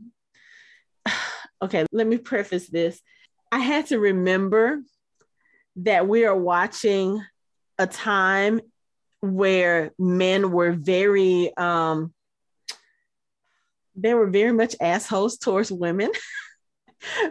okay, 1.61 1.85
let 1.91 2.05
me 2.05 2.17
preface 2.17 2.67
this. 2.67 3.01
I 3.51 3.59
had 3.59 3.85
to 3.87 3.99
remember 3.99 4.81
that 5.77 6.07
we 6.07 6.25
are 6.25 6.35
watching 6.35 7.23
a 7.77 7.87
time 7.87 8.61
where 9.21 9.91
men 9.97 10.51
were 10.51 10.71
very 10.71 11.55
um 11.57 12.13
they 13.95 14.13
were 14.13 14.27
very 14.27 14.51
much 14.51 14.75
assholes 14.81 15.37
towards 15.37 15.71
women. 15.71 16.11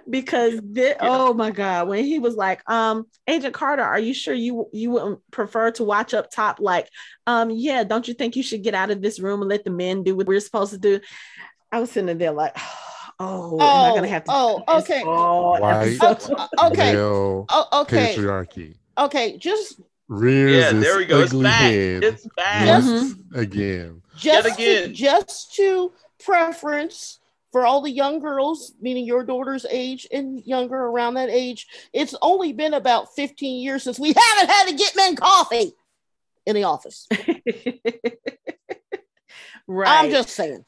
Because 0.08 0.60
yeah. 0.72 0.94
oh 1.00 1.34
my 1.34 1.50
god 1.50 1.88
when 1.88 2.04
he 2.04 2.20
was 2.20 2.36
like 2.36 2.62
um 2.70 3.06
agent 3.26 3.54
carter 3.54 3.82
are 3.82 3.98
you 3.98 4.14
sure 4.14 4.34
you 4.34 4.68
you 4.72 4.92
wouldn't 4.92 5.18
prefer 5.32 5.72
to 5.72 5.82
watch 5.82 6.14
up 6.14 6.30
top? 6.30 6.60
Like 6.60 6.88
um 7.26 7.50
yeah 7.50 7.82
don't 7.82 8.06
you 8.06 8.14
think 8.14 8.36
you 8.36 8.44
should 8.44 8.62
get 8.62 8.74
out 8.74 8.92
of 8.92 9.02
this 9.02 9.18
room 9.18 9.40
and 9.40 9.48
let 9.48 9.64
the 9.64 9.70
men 9.70 10.04
do 10.04 10.14
what 10.14 10.28
we're 10.28 10.38
supposed 10.38 10.72
to 10.74 10.78
do? 10.78 11.00
I 11.72 11.80
was 11.80 11.90
sitting 11.90 12.16
there 12.18 12.30
like 12.30 12.52
oh, 12.56 12.93
oh 13.20 13.54
am 13.54 13.60
I 13.60 13.94
gonna 13.94 14.06
oh, 14.06 14.10
have 14.10 14.24
to 14.24 14.30
oh 14.32 14.64
okay 14.78 15.04
White, 15.04 16.00
okay 16.62 16.96
oh, 16.96 17.46
okay 17.72 18.14
patriarchy 18.16 18.74
okay 18.98 19.36
just 19.36 19.80
rears 20.08 20.52
yeah 20.52 20.78
there 20.78 20.98
we 20.98 21.04
go 21.06 21.20
it's 21.20 21.32
back 21.32 21.60
head 21.60 22.04
it's 22.04 22.26
back 22.36 22.66
just 22.66 23.16
again 23.34 24.02
just 24.16 24.24
Yet 24.24 24.46
again. 24.46 24.88
To, 24.88 24.92
just 24.92 25.54
to 25.56 25.92
preference 26.24 27.18
for 27.52 27.66
all 27.66 27.80
the 27.80 27.90
young 27.90 28.20
girls, 28.20 28.72
meaning 28.80 29.06
your 29.06 29.24
daughter's 29.24 29.66
age 29.70 30.06
and 30.10 30.44
younger 30.44 30.76
around 30.76 31.14
that 31.14 31.30
age, 31.30 31.66
it's 31.92 32.14
only 32.22 32.52
been 32.52 32.74
about 32.74 33.14
15 33.14 33.62
years 33.62 33.82
since 33.82 33.98
we 33.98 34.08
haven't 34.16 34.50
had 34.50 34.68
to 34.68 34.74
get 34.74 34.96
men 34.96 35.16
coffee 35.16 35.72
in 36.46 36.54
the 36.54 36.64
office. 36.64 37.06
right. 39.66 40.04
I'm 40.04 40.10
just 40.10 40.30
saying. 40.30 40.64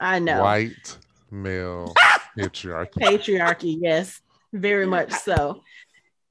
I 0.00 0.20
know. 0.20 0.42
White 0.42 0.98
male 1.30 1.92
patriarchy. 2.36 2.94
Patriarchy, 2.94 3.78
yes, 3.80 4.20
very 4.52 4.86
much 4.86 5.12
so. 5.12 5.62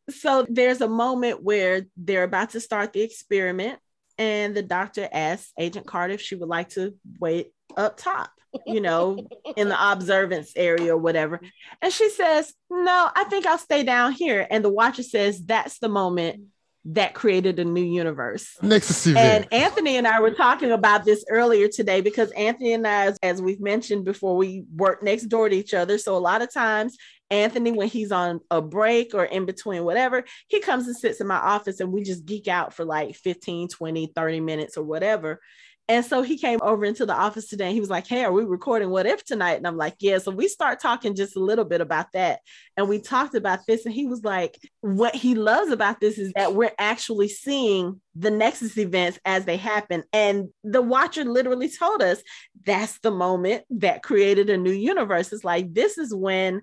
So 0.10 0.46
there's 0.50 0.82
a 0.82 0.88
moment 0.88 1.44
where 1.44 1.86
they're 1.98 2.24
about 2.24 2.51
to 2.51 2.60
start 2.60 2.94
the 2.94 3.01
experiment, 3.01 3.80
and 4.18 4.56
the 4.56 4.63
doctor 4.63 5.08
asks 5.12 5.51
Agent 5.60 5.86
Carter 5.86 6.13
if 6.13 6.22
she 6.22 6.36
would 6.36 6.50
like 6.50 6.70
to 6.70 6.96
wait 7.20 7.51
up 7.75 7.98
top 7.98 8.32
you 8.66 8.82
know, 8.82 9.27
in 9.56 9.70
the 9.70 9.92
observance 9.92 10.54
area 10.56 10.94
or 10.94 10.98
whatever. 10.98 11.39
And 11.82 11.92
she 11.92 12.10
says, 12.10 12.54
No, 12.70 13.10
I 13.16 13.25
think 13.25 13.46
I'll 13.46 13.58
stay 13.58 13.84
down 13.84 14.13
here. 14.13 14.48
And 14.50 14.63
the 14.63 14.70
watcher 14.70 15.04
says, 15.04 15.44
That's 15.44 15.80
the 15.80 15.89
moment 15.89 16.44
that 16.86 17.14
created 17.14 17.60
a 17.60 17.66
new 17.66 17.84
universe. 17.84 18.58
Next 18.62 18.90
And 19.08 19.48
Anthony 19.52 19.98
and 19.98 20.08
I 20.08 20.20
were 20.22 20.32
talking 20.32 20.72
about 20.72 21.04
this 21.04 21.26
earlier 21.30 21.68
today 21.68 22.02
because 22.02 22.32
Anthony 22.32 22.74
and 22.74 22.88
I, 22.88 23.14
as 23.22 23.42
we've 23.42 23.60
mentioned 23.60 24.06
before, 24.06 24.38
we 24.38 24.64
work 24.74 25.04
next 25.04 25.24
door 25.24 25.50
to 25.50 25.56
each 25.56 25.74
other. 25.74 25.98
So 25.98 26.16
a 26.16 26.20
lot 26.20 26.42
of 26.42 26.54
times, 26.54 26.96
Anthony, 27.30 27.72
when 27.72 27.90
he's 27.90 28.14
on 28.14 28.40
a 28.50 28.62
break 28.62 29.14
or 29.14 29.26
in 29.26 29.46
between 29.46 29.84
whatever, 29.84 30.24
he 30.48 30.62
comes 30.62 30.88
and 30.88 30.96
sits 30.96 31.20
in 31.20 31.28
my 31.28 31.36
office 31.36 31.82
and 31.82 31.92
we 31.92 32.04
just 32.04 32.26
geek 32.26 32.48
out 32.48 32.74
for 32.74 32.86
like 32.86 33.16
15, 33.16 33.68
20, 33.68 34.14
30 34.16 34.40
minutes 34.40 34.78
or 34.78 34.84
whatever. 34.84 35.42
And 35.89 36.06
so 36.06 36.22
he 36.22 36.38
came 36.38 36.60
over 36.62 36.84
into 36.84 37.06
the 37.06 37.15
office 37.15 37.48
today 37.48 37.65
and 37.65 37.74
he 37.74 37.79
was 37.79 37.89
like, 37.89 38.08
Hey, 38.08 38.24
are 38.24 38.32
we 38.32 38.44
recording 38.44 38.89
What 38.89 39.06
If 39.06 39.24
tonight? 39.24 39.53
And 39.53 39.65
I'm 39.65 39.77
like, 39.77 39.96
Yeah. 40.00 40.17
So 40.17 40.32
we 40.32 40.48
start 40.48 40.82
talking 40.82 41.15
just 41.15 41.36
a 41.38 41.39
little 41.39 41.63
bit 41.63 41.79
about 41.79 42.12
that. 42.12 42.41
And 42.75 42.89
we 42.89 43.00
talked 43.00 43.36
about 43.36 43.60
this. 43.65 43.86
And 43.86 43.94
he 43.94 44.06
was 44.06 44.24
like, 44.24 44.58
What 44.82 45.15
he 45.15 45.36
loves 45.36 45.72
about 45.72 46.01
this 46.01 46.17
is 46.17 46.34
that 46.34 46.53
we're 46.53 46.74
actually 46.77 47.29
seeing 47.29 48.01
the 48.15 48.32
Nexus 48.32 48.77
events 48.77 49.20
as 49.24 49.46
they 49.46 49.58
happen. 49.58 50.03
And 50.12 50.50
the 50.63 50.82
watcher 50.82 51.24
literally 51.24 51.70
told 51.70 52.01
us 52.01 52.22
that's 52.65 53.00
the 53.00 53.12
moment 53.12 53.63
that 53.70 54.03
created 54.03 54.50
a 54.50 54.58
new 54.58 54.72
universe. 54.72 55.32
It's 55.32 55.46
like, 55.46 55.74
this 55.74 55.98
is 55.98 56.13
when 56.13 56.62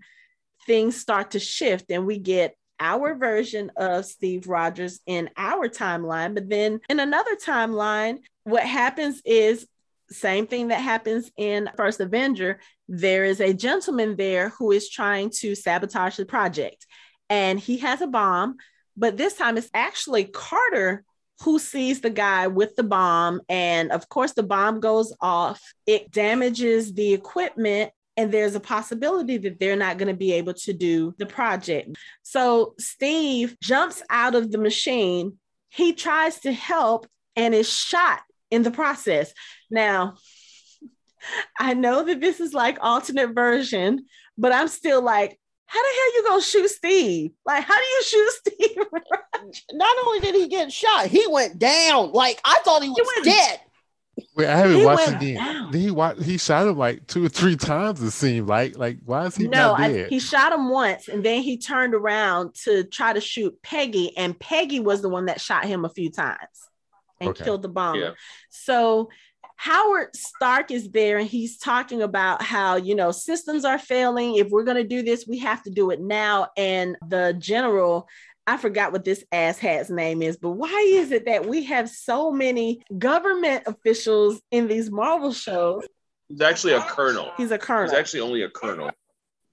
things 0.66 0.96
start 0.96 1.32
to 1.32 1.38
shift 1.40 1.90
and 1.90 2.06
we 2.06 2.18
get 2.18 2.56
our 2.80 3.14
version 3.14 3.70
of 3.76 4.04
Steve 4.04 4.48
Rogers 4.48 5.00
in 5.06 5.30
our 5.36 5.68
timeline. 5.68 6.34
But 6.34 6.48
then 6.48 6.80
in 6.88 7.00
another 7.00 7.36
timeline, 7.36 8.18
what 8.44 8.62
happens 8.62 9.20
is 9.24 9.66
same 10.10 10.46
thing 10.46 10.68
that 10.68 10.80
happens 10.80 11.30
in 11.36 11.70
First 11.76 12.00
Avenger. 12.00 12.60
There 12.88 13.24
is 13.24 13.40
a 13.40 13.54
gentleman 13.54 14.16
there 14.16 14.50
who 14.50 14.70
is 14.70 14.88
trying 14.88 15.30
to 15.40 15.54
sabotage 15.54 16.16
the 16.16 16.26
project, 16.26 16.86
and 17.28 17.58
he 17.58 17.78
has 17.78 18.00
a 18.00 18.06
bomb. 18.06 18.56
But 18.96 19.16
this 19.16 19.34
time 19.34 19.56
it's 19.56 19.70
actually 19.74 20.24
Carter 20.24 21.04
who 21.42 21.58
sees 21.58 22.00
the 22.00 22.10
guy 22.10 22.46
with 22.46 22.76
the 22.76 22.84
bomb. 22.84 23.40
And 23.48 23.90
of 23.90 24.08
course, 24.08 24.32
the 24.32 24.44
bomb 24.44 24.78
goes 24.78 25.12
off, 25.20 25.60
it 25.86 26.12
damages 26.12 26.94
the 26.94 27.12
equipment 27.12 27.90
and 28.16 28.30
there's 28.30 28.54
a 28.54 28.60
possibility 28.60 29.38
that 29.38 29.58
they're 29.58 29.74
not 29.74 29.98
going 29.98 30.08
to 30.08 30.16
be 30.16 30.34
able 30.34 30.54
to 30.54 30.72
do 30.72 31.14
the 31.18 31.26
project. 31.26 31.96
So 32.22 32.74
Steve 32.78 33.56
jumps 33.60 34.02
out 34.08 34.36
of 34.36 34.52
the 34.52 34.58
machine. 34.58 35.38
He 35.68 35.92
tries 35.92 36.38
to 36.40 36.52
help 36.52 37.08
and 37.34 37.54
is 37.54 37.68
shot 37.68 38.20
in 38.54 38.62
the 38.62 38.70
process. 38.70 39.32
Now, 39.70 40.14
I 41.58 41.74
know 41.74 42.04
that 42.04 42.20
this 42.20 42.40
is 42.40 42.54
like 42.54 42.78
alternate 42.80 43.34
version, 43.34 44.06
but 44.38 44.52
I'm 44.52 44.68
still 44.68 45.02
like, 45.02 45.38
how 45.66 45.82
the 45.82 45.88
hell 45.96 46.14
you 46.14 46.24
gonna 46.28 46.42
shoot 46.42 46.68
Steve? 46.68 47.32
Like, 47.44 47.64
how 47.64 47.74
do 47.74 47.82
you 47.82 48.02
shoot 48.04 48.30
Steve? 48.46 48.84
Not 49.72 49.96
only 50.06 50.20
did 50.20 50.34
he 50.34 50.48
get 50.48 50.72
shot, 50.72 51.06
he 51.06 51.26
went 51.28 51.58
down. 51.58 52.12
Like 52.12 52.40
I 52.44 52.60
thought 52.64 52.82
he 52.82 52.90
was 52.90 53.10
he 53.16 53.22
dead. 53.24 53.60
Wait, 54.36 54.46
I 54.46 54.56
haven't 54.56 54.76
he 54.76 54.84
watched 54.86 55.08
it 55.08 55.14
again. 55.16 55.70
Then 55.72 55.80
he 55.80 55.90
watched, 55.90 56.22
he 56.22 56.38
shot 56.38 56.68
him 56.68 56.78
like 56.78 57.04
two 57.08 57.24
or 57.24 57.28
three 57.28 57.56
times. 57.56 58.00
It 58.00 58.12
seemed 58.12 58.46
like 58.46 58.78
like 58.78 58.98
why 59.04 59.26
is 59.26 59.34
he 59.34 59.48
no? 59.48 59.72
Not 59.72 59.78
dead? 59.78 60.06
I, 60.06 60.08
he 60.08 60.20
shot 60.20 60.52
him 60.52 60.68
once, 60.68 61.08
and 61.08 61.24
then 61.24 61.42
he 61.42 61.58
turned 61.58 61.94
around 61.94 62.54
to 62.64 62.84
try 62.84 63.12
to 63.12 63.20
shoot 63.20 63.60
Peggy, 63.62 64.16
and 64.16 64.38
Peggy 64.38 64.78
was 64.78 65.02
the 65.02 65.08
one 65.08 65.26
that 65.26 65.40
shot 65.40 65.64
him 65.64 65.84
a 65.84 65.88
few 65.88 66.10
times 66.10 66.38
and 67.24 67.30
okay. 67.30 67.44
killed 67.44 67.62
the 67.62 67.68
bomber. 67.68 67.98
Yeah. 67.98 68.10
So 68.50 69.10
Howard 69.56 70.14
Stark 70.16 70.70
is 70.70 70.90
there, 70.90 71.18
and 71.18 71.28
he's 71.28 71.58
talking 71.58 72.02
about 72.02 72.42
how 72.42 72.76
you 72.76 72.94
know 72.94 73.12
systems 73.12 73.64
are 73.64 73.78
failing. 73.78 74.36
If 74.36 74.50
we're 74.50 74.64
going 74.64 74.76
to 74.76 74.84
do 74.84 75.02
this, 75.02 75.26
we 75.26 75.38
have 75.38 75.62
to 75.64 75.70
do 75.70 75.90
it 75.90 76.00
now. 76.00 76.48
And 76.56 76.96
the 77.08 77.34
general 77.38 78.08
I 78.46 78.56
forgot 78.58 78.92
what 78.92 79.04
this 79.04 79.24
asshat's 79.32 79.88
name 79.88 80.22
is, 80.22 80.36
but 80.36 80.50
why 80.50 80.84
is 80.86 81.12
it 81.12 81.24
that 81.26 81.46
we 81.46 81.64
have 81.64 81.88
so 81.88 82.30
many 82.30 82.82
government 82.98 83.64
officials 83.66 84.40
in 84.50 84.68
these 84.68 84.90
Marvel 84.90 85.32
shows? 85.32 85.84
He's 86.28 86.42
actually 86.42 86.74
a 86.74 86.82
colonel. 86.82 87.32
He's 87.36 87.50
a 87.50 87.58
colonel. 87.58 87.90
He's 87.90 87.98
actually 87.98 88.20
only 88.20 88.42
a 88.42 88.50
colonel. 88.50 88.90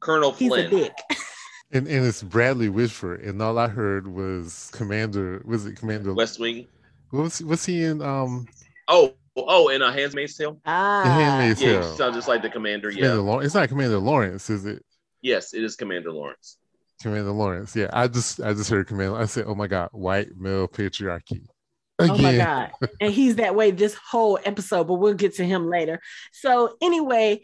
Colonel 0.02 0.32
He's 0.34 0.50
Flynn. 0.50 0.66
a 0.66 0.70
dick. 0.70 0.94
and, 1.72 1.88
and 1.88 2.06
it's 2.06 2.24
Bradley 2.24 2.70
Whitford, 2.70 3.22
and 3.22 3.42
all 3.42 3.58
I 3.58 3.68
heard 3.68 4.08
was 4.08 4.70
Commander. 4.74 5.42
Was 5.46 5.66
it 5.66 5.78
Commander 5.78 6.14
West 6.14 6.40
Wing? 6.40 6.68
What 7.12 7.24
was 7.24 7.44
was 7.44 7.66
he 7.66 7.84
in? 7.84 8.02
Um. 8.02 8.48
Oh, 8.88 9.14
oh, 9.38 9.70
in 9.70 9.82
a 9.82 9.92
Handmaid's 9.92 10.36
Tale. 10.36 10.60
Ah, 10.66 11.04
Handmaid's 11.04 11.62
yeah, 11.62 11.82
Tale. 11.82 11.96
sounds 11.96 12.16
just 12.16 12.28
like 12.28 12.42
the 12.42 12.50
commander. 12.50 12.90
Commander 12.90 13.16
yeah, 13.16 13.22
Lawrence. 13.22 13.46
It's 13.46 13.56
not 13.56 13.70
Commander 13.70 14.00
Lawrence, 14.00 14.50
is 14.50 14.66
it? 14.66 14.84
Yes, 15.22 15.54
it 15.54 15.64
is 15.64 15.76
Commander 15.76 16.12
Lawrence. 16.12 16.58
Commander 17.02 17.32
Lawrence. 17.32 17.76
Yeah, 17.76 17.90
I 17.94 18.08
just 18.08 18.40
I 18.42 18.54
just 18.54 18.70
heard 18.70 18.88
Commander. 18.88 19.18
I 19.18 19.26
said, 19.26 19.46
"Oh 19.48 19.56
my 19.56 19.68
God, 19.68 19.90
white 19.92 20.30
male 20.38 20.68
patriarchy." 20.68 21.46
Again. 22.00 22.16
Oh 22.16 22.18
my 22.18 22.38
God, 22.38 22.72
and 23.02 23.14
he's 23.14 23.36
that 23.36 23.56
way 23.56 23.72
this 23.72 23.96
whole 23.96 24.40
episode, 24.46 24.88
but 24.88 24.96
we'll 24.96 25.14
get 25.14 25.36
to 25.36 25.46
him 25.46 25.68
later. 25.68 26.02
So 26.32 26.78
anyway, 26.82 27.42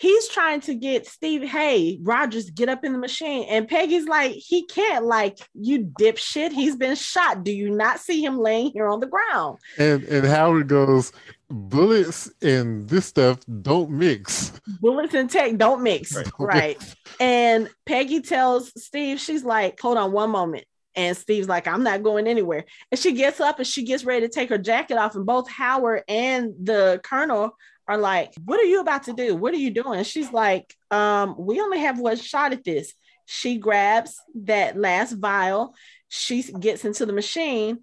he's 0.00 0.28
trying 0.28 0.60
to 0.62 0.74
get 0.74 1.06
Steve, 1.06 1.42
hey, 1.42 1.98
Rogers, 2.02 2.48
get 2.48 2.70
up 2.70 2.84
in 2.84 2.92
the 2.92 2.98
machine. 2.98 3.46
And 3.50 3.68
Peggy's 3.68 4.06
like, 4.06 4.32
he 4.32 4.64
can't, 4.64 5.04
like, 5.04 5.38
you 5.52 5.84
dipshit. 5.84 6.52
He's 6.52 6.74
been 6.74 6.96
shot. 6.96 7.44
Do 7.44 7.52
you 7.52 7.70
not 7.70 8.00
see 8.00 8.24
him 8.24 8.38
laying 8.38 8.70
here 8.70 8.88
on 8.88 9.00
the 9.00 9.06
ground? 9.06 9.58
And 9.78 10.02
and 10.04 10.26
Howard 10.26 10.68
goes, 10.68 11.12
bullets 11.50 12.30
and 12.40 12.88
this 12.88 13.06
stuff 13.06 13.40
don't 13.60 13.90
mix. 13.90 14.58
Bullets 14.80 15.14
and 15.14 15.28
tech 15.28 15.58
don't 15.58 15.82
mix. 15.82 16.16
Right. 16.16 16.30
Right. 16.38 16.94
And 17.20 17.68
Peggy 17.84 18.22
tells 18.22 18.72
Steve, 18.82 19.20
she's 19.20 19.44
like, 19.44 19.78
hold 19.78 19.98
on 19.98 20.12
one 20.12 20.30
moment. 20.30 20.64
And 20.96 21.16
Steve's 21.16 21.48
like, 21.48 21.68
I'm 21.68 21.82
not 21.82 22.02
going 22.02 22.26
anywhere. 22.26 22.64
And 22.90 22.98
she 22.98 23.12
gets 23.12 23.38
up 23.40 23.58
and 23.58 23.66
she 23.66 23.84
gets 23.84 24.04
ready 24.04 24.26
to 24.26 24.32
take 24.32 24.48
her 24.48 24.58
jacket 24.58 24.96
off. 24.96 25.14
And 25.14 25.26
both 25.26 25.48
Howard 25.48 26.04
and 26.08 26.54
the 26.58 27.00
colonel 27.04 27.56
are 27.90 27.98
like, 27.98 28.32
What 28.44 28.60
are 28.60 28.64
you 28.64 28.80
about 28.80 29.04
to 29.04 29.12
do? 29.12 29.34
What 29.34 29.52
are 29.52 29.58
you 29.58 29.70
doing? 29.70 30.04
She's 30.04 30.32
like, 30.32 30.74
um, 30.90 31.34
We 31.38 31.60
only 31.60 31.80
have 31.80 31.98
one 31.98 32.16
shot 32.16 32.52
at 32.52 32.64
this. 32.64 32.94
She 33.26 33.58
grabs 33.58 34.16
that 34.44 34.76
last 34.76 35.12
vial, 35.12 35.74
she 36.08 36.42
gets 36.42 36.84
into 36.84 37.06
the 37.06 37.12
machine, 37.12 37.80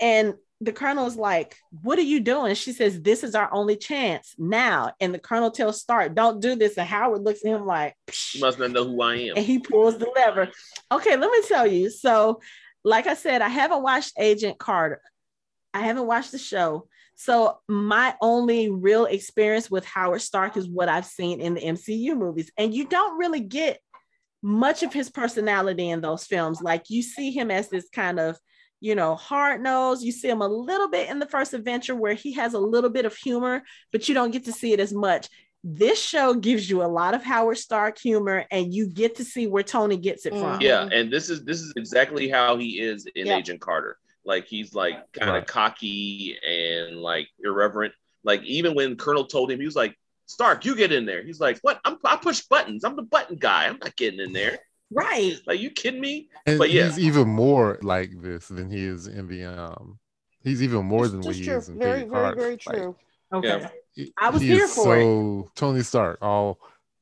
and 0.00 0.34
the 0.60 0.72
colonel 0.72 1.06
is 1.06 1.16
like, 1.16 1.56
What 1.82 1.98
are 1.98 2.02
you 2.02 2.20
doing? 2.20 2.54
She 2.54 2.72
says, 2.72 3.00
This 3.00 3.24
is 3.24 3.34
our 3.34 3.52
only 3.52 3.76
chance 3.76 4.34
now. 4.38 4.92
And 5.00 5.12
the 5.12 5.18
colonel 5.18 5.50
tells 5.50 5.80
Stark, 5.80 6.14
Don't 6.14 6.40
do 6.40 6.54
this. 6.54 6.76
And 6.78 6.86
Howard 6.88 7.22
looks 7.22 7.44
at 7.44 7.50
him 7.50 7.66
like. 7.66 7.94
You 8.34 8.40
must 8.42 8.58
not 8.58 8.70
know 8.70 8.84
who 8.84 9.00
I 9.02 9.14
am. 9.16 9.36
and 9.36 9.44
he 9.44 9.58
pulls 9.58 9.98
the 9.98 10.10
lever. 10.14 10.48
Okay, 10.92 11.16
let 11.16 11.30
me 11.30 11.42
tell 11.48 11.66
you. 11.66 11.90
So, 11.90 12.40
like 12.84 13.06
I 13.06 13.14
said, 13.14 13.42
I 13.42 13.48
haven't 13.48 13.82
watched 13.82 14.12
Agent 14.18 14.58
Carter. 14.58 15.00
I 15.72 15.80
haven't 15.80 16.06
watched 16.06 16.32
the 16.32 16.38
show. 16.38 16.88
So, 17.20 17.58
my 17.68 18.14
only 18.22 18.70
real 18.70 19.04
experience 19.04 19.70
with 19.70 19.84
Howard 19.84 20.22
Stark 20.22 20.56
is 20.56 20.66
what 20.66 20.88
I've 20.88 21.04
seen 21.04 21.42
in 21.42 21.52
the 21.52 21.60
MCU 21.60 22.16
movies. 22.16 22.50
And 22.56 22.72
you 22.72 22.86
don't 22.86 23.18
really 23.18 23.40
get 23.40 23.78
much 24.40 24.82
of 24.82 24.94
his 24.94 25.10
personality 25.10 25.90
in 25.90 26.00
those 26.00 26.24
films. 26.24 26.62
Like, 26.62 26.88
you 26.88 27.02
see 27.02 27.30
him 27.30 27.50
as 27.50 27.68
this 27.68 27.90
kind 27.92 28.18
of 28.18 28.38
you 28.82 28.94
know, 28.94 29.14
hard 29.14 29.62
nosed. 29.62 30.02
You 30.02 30.10
see 30.10 30.30
him 30.30 30.40
a 30.40 30.48
little 30.48 30.88
bit 30.88 31.10
in 31.10 31.18
the 31.18 31.26
first 31.26 31.52
adventure 31.52 31.94
where 31.94 32.14
he 32.14 32.32
has 32.32 32.54
a 32.54 32.58
little 32.58 32.88
bit 32.88 33.04
of 33.04 33.14
humor, 33.14 33.62
but 33.92 34.08
you 34.08 34.14
don't 34.14 34.30
get 34.30 34.46
to 34.46 34.52
see 34.52 34.72
it 34.72 34.80
as 34.80 34.94
much. 34.94 35.28
This 35.62 36.02
show 36.02 36.32
gives 36.32 36.70
you 36.70 36.82
a 36.82 36.88
lot 36.88 37.12
of 37.12 37.22
Howard 37.22 37.58
Stark 37.58 37.98
humor, 37.98 38.46
and 38.50 38.72
you 38.72 38.88
get 38.88 39.16
to 39.16 39.24
see 39.26 39.46
where 39.46 39.62
Tony 39.62 39.98
gets 39.98 40.24
it 40.24 40.32
from. 40.32 40.62
Yeah, 40.62 40.88
and 40.90 41.12
this 41.12 41.28
is 41.28 41.44
this 41.44 41.60
is 41.60 41.74
exactly 41.76 42.30
how 42.30 42.56
he 42.56 42.80
is 42.80 43.04
in 43.14 43.26
Yeah. 43.26 43.36
Agent 43.36 43.60
Carter. 43.60 43.98
Like 44.24 44.46
he's 44.46 44.74
like 44.74 44.96
kind 45.12 45.30
of 45.30 45.34
Right. 45.36 45.46
cocky 45.46 46.36
and 46.46 46.98
like 46.98 47.28
irreverent. 47.42 47.94
Like 48.24 48.42
even 48.44 48.74
when 48.74 48.96
Colonel 48.96 49.24
told 49.26 49.50
him, 49.50 49.58
he 49.58 49.64
was 49.64 49.76
like, 49.76 49.96
"Stark, 50.26 50.64
you 50.66 50.76
get 50.76 50.92
in 50.92 51.06
there." 51.06 51.22
He's 51.22 51.40
like, 51.40 51.58
"What? 51.62 51.80
I'm 51.84 51.96
I 52.04 52.16
push 52.16 52.42
buttons. 52.42 52.84
I'm 52.84 52.96
the 52.96 53.02
button 53.02 53.36
guy. 53.36 53.66
I'm 53.66 53.78
not 53.78 53.96
getting 53.96 54.20
in 54.20 54.32
there." 54.32 54.58
Right. 54.90 55.36
Like 55.46 55.60
you 55.60 55.70
kidding 55.70 56.00
me? 56.00 56.28
And 56.46 56.58
But 56.58 56.70
yeah. 56.70 56.86
he's 56.86 56.98
even 56.98 57.28
more 57.28 57.78
like 57.82 58.10
this 58.20 58.48
than 58.48 58.70
he 58.70 58.84
is 58.84 59.06
in 59.06 59.26
the 59.28 59.44
um 59.44 59.98
he's 60.42 60.62
even 60.62 60.84
more 60.84 61.06
than 61.08 61.20
what 61.20 61.30
It's 61.30 61.38
he 61.38 61.44
true. 61.44 61.56
is 61.56 61.68
in 61.68 61.78
Very, 61.78 62.00
Peggy 62.00 62.10
very, 62.10 62.22
Carter. 62.22 62.36
very 62.40 62.50
Like, 62.52 62.60
true. 62.76 62.96
Okay. 63.32 63.68
Yeah. 63.96 64.06
I 64.18 64.30
was 64.30 64.42
he 64.42 64.48
here 64.48 64.64
is 64.64 64.74
for 64.74 64.96
it. 64.98 65.02
so 65.02 65.50
Tony 65.54 65.82
Stark, 65.82 66.18
all 66.20 66.58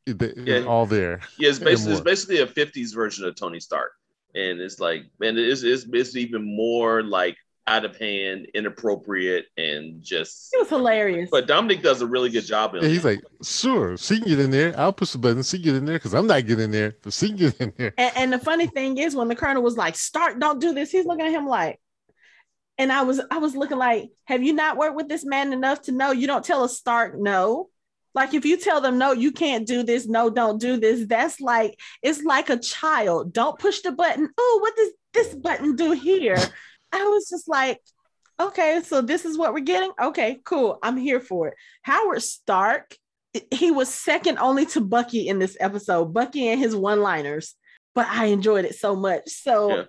the- 0.07 0.35
Yeah. 0.37 0.65
all 0.67 0.87
there. 0.87 1.21
Yeah, 1.39 1.49
it's 1.51 1.59
basically 1.59 1.93
it's 1.95 2.01
basically 2.03 2.39
a 2.41 2.47
'50s 2.47 2.95
version 2.95 3.27
of 3.27 3.35
Tony 3.35 3.59
Stark, 3.61 3.93
and 4.39 4.61
it's 4.61 4.79
like, 4.79 5.05
man, 5.19 5.37
it 5.37 5.49
is 5.49 5.65
it's, 5.65 5.85
it's 5.93 6.17
even 6.17 6.57
more 6.57 7.03
like 7.03 7.37
out 7.67 7.85
of 7.85 7.97
hand, 7.99 8.47
inappropriate, 8.55 9.47
and 9.59 10.03
just. 10.03 10.51
It 10.55 10.61
was 10.61 10.69
hilarious. 10.71 11.29
But 11.31 11.47
Dominic 11.47 11.83
does 11.83 12.01
a 12.01 12.07
really 12.07 12.31
good 12.31 12.47
job. 12.47 12.75
In 12.75 12.83
And 12.83 12.91
he's 12.91 13.05
like, 13.05 13.21
sure, 13.43 13.97
she 13.99 14.19
can 14.19 14.29
get 14.29 14.39
in 14.39 14.51
there. 14.51 14.75
I'll 14.79 14.93
push 14.93 15.13
the 15.13 15.19
button. 15.19 15.43
She 15.43 15.59
can 15.59 15.65
get 15.65 15.75
in 15.75 15.85
there 15.85 15.97
because 15.97 16.15
I'm 16.15 16.27
not 16.27 16.47
getting 16.47 16.65
in 16.65 16.71
there, 16.71 16.97
but 17.03 17.13
she 17.13 17.29
can 17.29 17.37
get 17.37 17.61
in 17.61 17.73
there. 17.77 17.93
And, 17.99 18.13
and 18.17 18.33
the 18.33 18.39
funny 18.39 18.69
thing 18.69 18.97
is, 18.97 19.15
when 19.15 19.29
the 19.29 19.37
colonel 19.37 19.63
was 19.63 19.77
like, 19.77 19.97
"Stark, 19.97 20.41
don't 20.41 20.61
do 20.61 20.73
this," 20.73 20.91
he's 20.91 21.05
looking 21.05 21.27
at 21.27 21.33
him 21.33 21.47
like, 21.47 21.79
and 22.79 22.91
I 22.91 23.03
was, 23.03 23.21
I 23.31 23.39
was 23.39 23.55
looking 23.55 23.79
like, 23.79 24.11
"Have 24.25 24.43
you 24.43 24.55
not 24.55 24.79
worked 24.79 24.97
with 24.97 25.09
this 25.09 25.25
man 25.25 25.53
enough 25.53 25.83
to 25.83 25.93
know 25.93 26.13
you 26.13 26.27
don't 26.27 26.45
tell 26.45 26.65
a 26.65 26.69
Stark 26.69 27.19
no?" 27.19 27.69
Like 28.19 28.35
if 28.35 28.45
you 28.45 28.57
tell 28.57 28.81
them 28.81 28.99
no, 28.99 29.13
you 29.13 29.31
can't 29.31 29.65
do 29.65 29.85
this. 29.85 30.09
No, 30.09 30.29
don't 30.29 30.61
do 30.61 30.77
this. 30.77 31.07
That's 31.07 31.41
like 31.41 31.79
it's 32.03 32.21
like 32.25 32.51
a 32.51 32.59
child. 32.59 33.33
Don't 33.33 33.57
push 33.57 33.81
the 33.83 33.93
button. 33.93 34.29
Oh, 34.37 34.59
what 34.61 34.75
does 34.75 34.89
this 35.15 35.37
button 35.37 35.77
do 35.77 35.93
here? 35.93 36.37
I 36.93 37.05
was 37.05 37.29
just 37.31 37.47
like, 37.47 37.81
okay, 38.41 38.83
so 38.85 39.03
this 39.03 39.25
is 39.25 39.39
what 39.39 39.55
we're 39.55 39.61
getting. 39.61 39.93
Okay, 40.03 40.41
cool. 40.45 40.81
I'm 40.83 40.97
here 40.97 41.21
for 41.21 41.47
it. 41.47 41.55
Howard 41.83 42.25
Stark, 42.25 42.97
he 43.55 43.71
was 43.71 43.89
second 43.89 44.39
only 44.39 44.67
to 44.67 44.81
Bucky 44.81 45.29
in 45.29 45.39
this 45.39 45.57
episode. 45.61 46.13
Bucky 46.13 46.49
and 46.49 46.59
his 46.59 46.75
one-liners, 46.75 47.55
but 47.95 48.09
I 48.09 48.25
enjoyed 48.27 48.65
it 48.65 48.75
so 48.75 48.97
much. 48.97 49.29
So 49.29 49.77
Yeah. 49.77 49.83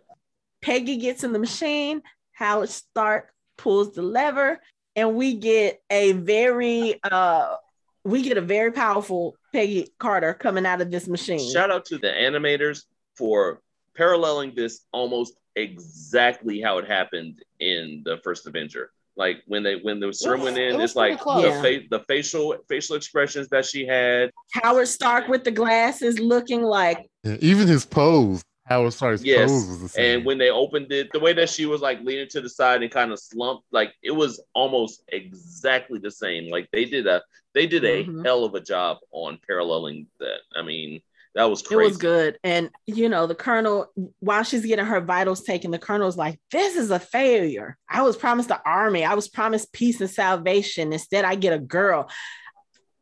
Peggy 0.62 0.98
gets 0.98 1.24
in 1.24 1.34
the 1.34 1.40
machine. 1.40 2.04
Howard 2.34 2.70
Stark 2.70 3.34
pulls 3.58 3.96
the 3.96 4.04
lever, 4.04 4.60
and 4.96 5.16
we 5.16 5.34
get 5.34 5.82
a 5.90 6.12
very 6.12 7.00
uh 7.04 7.56
we 8.04 8.22
get 8.22 8.38
a 8.38 8.42
very 8.42 8.72
powerful 8.72 9.36
Peggy 9.54 9.90
Carter 10.00 10.34
coming 10.34 10.66
out 10.66 10.82
of 10.82 10.92
this 10.92 11.08
machine. 11.08 11.52
Shout 11.52 11.72
out 11.72 11.86
to 11.86 11.98
the 11.98 12.08
animators 12.08 12.84
for 13.16 13.62
paralleling 13.96 14.54
this 14.56 14.82
almost 14.92 15.34
exactly 15.56 16.62
how 16.62 16.78
it 16.78 16.88
happened 16.88 17.44
in 17.60 18.02
the 18.06 18.18
first 18.24 18.48
Avenger. 18.48 18.92
Like 19.18 19.44
when 19.48 19.64
they 19.64 19.76
when 19.76 20.00
the 20.00 20.14
serum 20.14 20.44
went 20.44 20.58
in, 20.58 20.78
was 20.78 20.92
it's 20.92 20.96
like 20.96 21.20
pretty 21.22 21.42
the 21.42 21.50
close. 21.50 21.62
fa- 21.62 21.88
the 21.90 22.04
facial 22.08 22.56
facial 22.70 22.96
expressions 22.96 23.50
that 23.50 23.66
she 23.66 23.86
had. 23.86 24.32
Howard 24.54 24.88
Stark 24.88 25.28
with 25.28 25.44
the 25.44 25.52
glasses 25.52 26.20
looking 26.20 26.62
like 26.62 27.10
Yeah, 27.24 27.36
even 27.42 27.68
his 27.68 27.86
pose, 27.86 28.42
Howard 28.70 28.94
Stark's 28.94 29.24
Yes, 29.24 29.50
pose 29.50 29.68
was 29.68 29.82
the 29.82 29.90
same. 29.90 30.18
And 30.18 30.26
when 30.26 30.38
they 30.38 30.52
opened 30.52 30.92
it, 30.92 31.12
the 31.12 31.20
way 31.20 31.34
that 31.34 31.50
she 31.50 31.66
was 31.66 31.82
like 31.82 32.00
leaning 32.02 32.28
to 32.30 32.40
the 32.42 32.50
side 32.50 32.84
and 32.84 32.92
kind 32.92 33.12
of 33.12 33.20
slumped, 33.20 33.66
like 33.72 33.94
it 34.04 34.12
was 34.12 34.40
almost 34.54 35.04
exactly 35.10 35.98
the 36.00 36.12
same. 36.12 36.50
Like 36.50 36.70
they 36.72 36.86
did 36.86 37.08
a 37.08 37.24
they 37.56 37.66
did 37.66 37.84
a 37.84 38.04
Mhm. 38.06 38.24
hell 38.24 38.44
of 38.46 38.54
a 38.54 38.62
job 38.62 38.98
on 39.12 39.40
paralleling 39.48 40.06
that. 40.20 40.42
I 40.56 40.62
mean, 40.62 41.02
that 41.34 41.46
was 41.46 41.64
crazy. 41.64 41.82
it 41.82 41.88
was 41.88 41.98
good. 41.98 42.38
And 42.44 42.70
you 42.86 43.10
know, 43.10 43.26
the 43.26 43.34
colonel, 43.34 43.88
while 44.20 44.44
she's 44.44 44.64
getting 44.66 44.86
her 44.86 45.02
vitals 45.02 45.44
taken, 45.44 45.72
the 45.72 45.80
colonel's 45.80 46.16
like, 46.16 46.40
This 46.52 46.76
is 46.76 46.92
a 46.92 47.00
failure. 47.00 47.76
I 47.90 48.04
was 48.04 48.16
promised 48.18 48.50
the 48.50 48.62
army, 48.64 49.04
I 49.04 49.16
was 49.16 49.28
promised 49.28 49.74
peace 49.74 50.00
and 50.00 50.10
salvation. 50.10 50.94
Instead, 50.94 51.26
I 51.26 51.34
get 51.34 51.54
a 51.54 51.60
girl. 51.60 52.08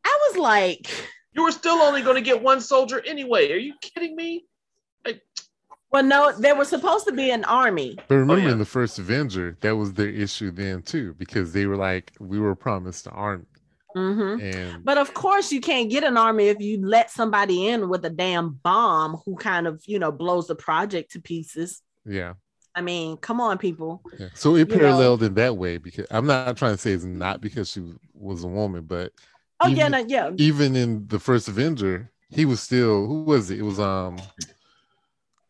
I 0.04 0.18
was 0.30 0.38
like, 0.38 0.90
You 1.34 1.42
were 1.42 1.52
still 1.52 1.76
only 1.76 2.00
going 2.00 2.16
to 2.16 2.22
get 2.22 2.42
one 2.42 2.62
soldier 2.62 3.02
anyway. 3.04 3.52
Are 3.52 3.56
you 3.58 3.74
kidding 3.82 4.16
me? 4.16 4.46
Well, 5.90 6.02
no, 6.02 6.32
there 6.38 6.54
was 6.54 6.68
supposed 6.68 7.06
to 7.06 7.12
be 7.12 7.30
an 7.30 7.44
army. 7.44 7.96
but 8.08 8.16
remember 8.16 8.42
yeah. 8.46 8.52
in 8.52 8.58
the 8.58 8.64
first 8.66 8.98
Avenger, 8.98 9.56
that 9.62 9.74
was 9.76 9.94
their 9.94 10.08
issue 10.08 10.50
then 10.50 10.82
too, 10.82 11.14
because 11.18 11.52
they 11.52 11.66
were 11.66 11.76
like, 11.76 12.12
we 12.20 12.38
were 12.38 12.54
promised 12.54 13.06
an 13.06 13.12
army. 13.14 13.44
Mm-hmm. 13.96 14.40
And 14.40 14.84
But 14.84 14.98
of 14.98 15.14
course, 15.14 15.50
you 15.50 15.60
can't 15.62 15.90
get 15.90 16.04
an 16.04 16.16
army 16.18 16.48
if 16.48 16.60
you 16.60 16.86
let 16.86 17.10
somebody 17.10 17.68
in 17.68 17.88
with 17.88 18.04
a 18.04 18.10
damn 18.10 18.60
bomb 18.62 19.20
who 19.24 19.34
kind 19.36 19.66
of, 19.66 19.82
you 19.86 19.98
know, 19.98 20.12
blows 20.12 20.46
the 20.46 20.54
project 20.54 21.12
to 21.12 21.20
pieces. 21.20 21.82
yeah. 22.04 22.34
I 22.74 22.80
mean, 22.80 23.16
come 23.16 23.40
on, 23.40 23.58
people. 23.58 24.02
Yeah. 24.20 24.28
So 24.34 24.54
it 24.54 24.68
You 24.68 24.76
know- 24.76 24.80
paralleled 24.80 25.22
in 25.24 25.34
that 25.34 25.56
way 25.56 25.78
because 25.78 26.06
I'm 26.12 26.26
not 26.26 26.56
trying 26.56 26.74
to 26.74 26.78
say 26.78 26.92
it's 26.92 27.02
not 27.02 27.40
because 27.40 27.70
she 27.70 27.92
was 28.14 28.44
a 28.44 28.46
woman, 28.46 28.84
but 28.84 29.12
Oh 29.58 29.66
yeah, 29.66 29.88
Even- 29.88 29.92
no, 29.92 29.98
yeah. 30.06 30.30
even 30.36 30.76
in 30.76 31.08
the 31.08 31.18
first 31.18 31.48
Avenger, 31.48 32.12
he 32.30 32.44
was 32.44 32.60
still 32.60 33.06
who 33.06 33.24
was 33.24 33.50
it? 33.50 33.58
It 33.58 33.62
was 33.62 33.80
um 33.80 34.18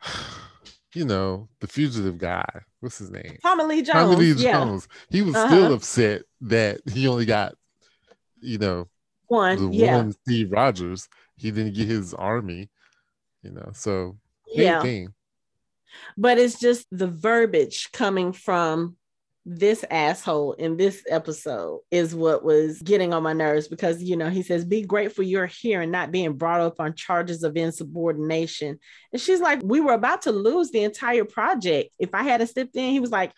you 0.94 1.04
know, 1.04 1.48
the 1.61 1.66
fugitive 1.66 2.18
guy. 2.18 2.46
What's 2.80 2.98
his 2.98 3.11
name? 3.11 3.37
Tommy 3.42 3.64
Lee 3.64 3.82
Jones. 3.82 3.92
Tommy 3.92 4.16
Lee 4.16 4.32
yeah, 4.32 4.52
Jones. 4.52 4.88
He 5.11 5.22
was 5.22 5.34
Uh-huh. 5.34 5.48
still 5.48 5.72
upset 5.72 6.22
that 6.42 6.80
he 6.90 7.08
only 7.08 7.26
got, 7.26 7.54
you 8.40 8.58
know, 8.58 8.88
one. 9.26 9.72
Yeah, 9.72 9.96
one 9.96 10.12
Steve 10.12 10.52
Rogers. 10.52 11.08
He 11.37 11.50
didn't 11.50 11.74
get 11.74 11.88
his 11.88 12.14
army, 12.14 12.68
you 13.42 13.50
know. 13.50 13.70
So 13.74 14.16
yeah. 14.46 14.82
thing. 14.82 15.14
But 16.16 16.38
it's 16.38 16.61
just 16.61 16.87
the 16.90 17.06
verbiage 17.06 17.90
coming 17.92 18.32
from 18.32 18.97
this 19.50 19.82
asshole 19.90 20.52
in 20.52 20.76
this 20.76 21.02
episode 21.08 21.80
is 21.90 22.14
what 22.14 22.44
was 22.44 22.82
getting 22.82 23.14
on 23.14 23.22
my 23.22 23.32
nerves 23.32 23.66
because 23.66 24.02
you 24.02 24.14
know 24.14 24.28
he 24.28 24.42
says 24.42 24.62
be 24.62 24.82
grateful 24.82 25.24
you're 25.24 25.46
here 25.46 25.80
and 25.80 25.90
not 25.90 26.12
being 26.12 26.34
brought 26.34 26.61
up 26.61 26.78
on 26.78 26.94
charges 26.94 27.42
of 27.42 27.56
insubordination. 27.56 28.78
And 29.11 29.20
she's 29.20 29.40
like 29.40 29.61
we 29.64 29.80
were 29.80 29.94
about 29.94 30.22
to 30.22 30.32
lose 30.32 30.70
the 30.70 30.84
entire 30.84 31.24
project. 31.24 31.90
If 31.98 32.14
i 32.14 32.24
had 32.24 32.46
stepped 32.46 32.76
in 32.76 32.90
he 32.90 33.00
was 33.00 33.11
like 33.11 33.32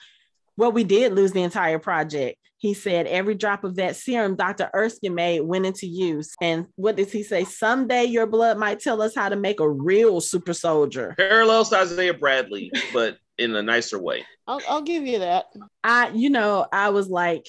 well 0.57 0.73
we 0.73 0.83
did 0.83 1.13
lose 1.13 1.31
the 1.31 1.45
entire 1.45 1.79
project. 1.79 2.39
He 2.57 2.75
said 2.75 3.07
every 3.07 3.37
drop 3.37 3.63
of 3.63 3.77
that 3.77 3.95
serum 3.95 4.35
dr 4.35 4.69
erskine 4.75 5.15
made 5.15 5.43
went 5.43 5.65
into 5.65 5.87
use. 5.87 6.35
And 6.43 6.67
what 6.75 6.97
does 6.97 7.13
he 7.13 7.23
say? 7.23 7.45
Someday 7.45 8.07
your 8.07 8.27
blood 8.27 8.59
might 8.59 8.81
tell 8.81 9.01
us 9.01 9.15
how 9.15 9.29
to 9.29 9.37
make 9.37 9.61
a 9.61 9.71
real 9.71 10.21
super 10.21 10.55
soldier. 10.55 11.15
Parallels 11.17 11.71
to 11.71 11.77
Isaiah 11.77 12.15
Bradley, 12.15 12.73
but 12.93 13.17
in 13.41 13.55
a 13.57 13.63
nicer 13.63 13.99
way. 13.99 14.25
I'll, 14.47 14.61
I'll 14.69 14.83
give 14.83 15.07
you 15.07 15.21
that. 15.21 15.47
I, 15.83 16.11
you 16.15 16.31
know, 16.31 16.67
I 16.73 16.91
was 16.91 17.09
like, 17.09 17.47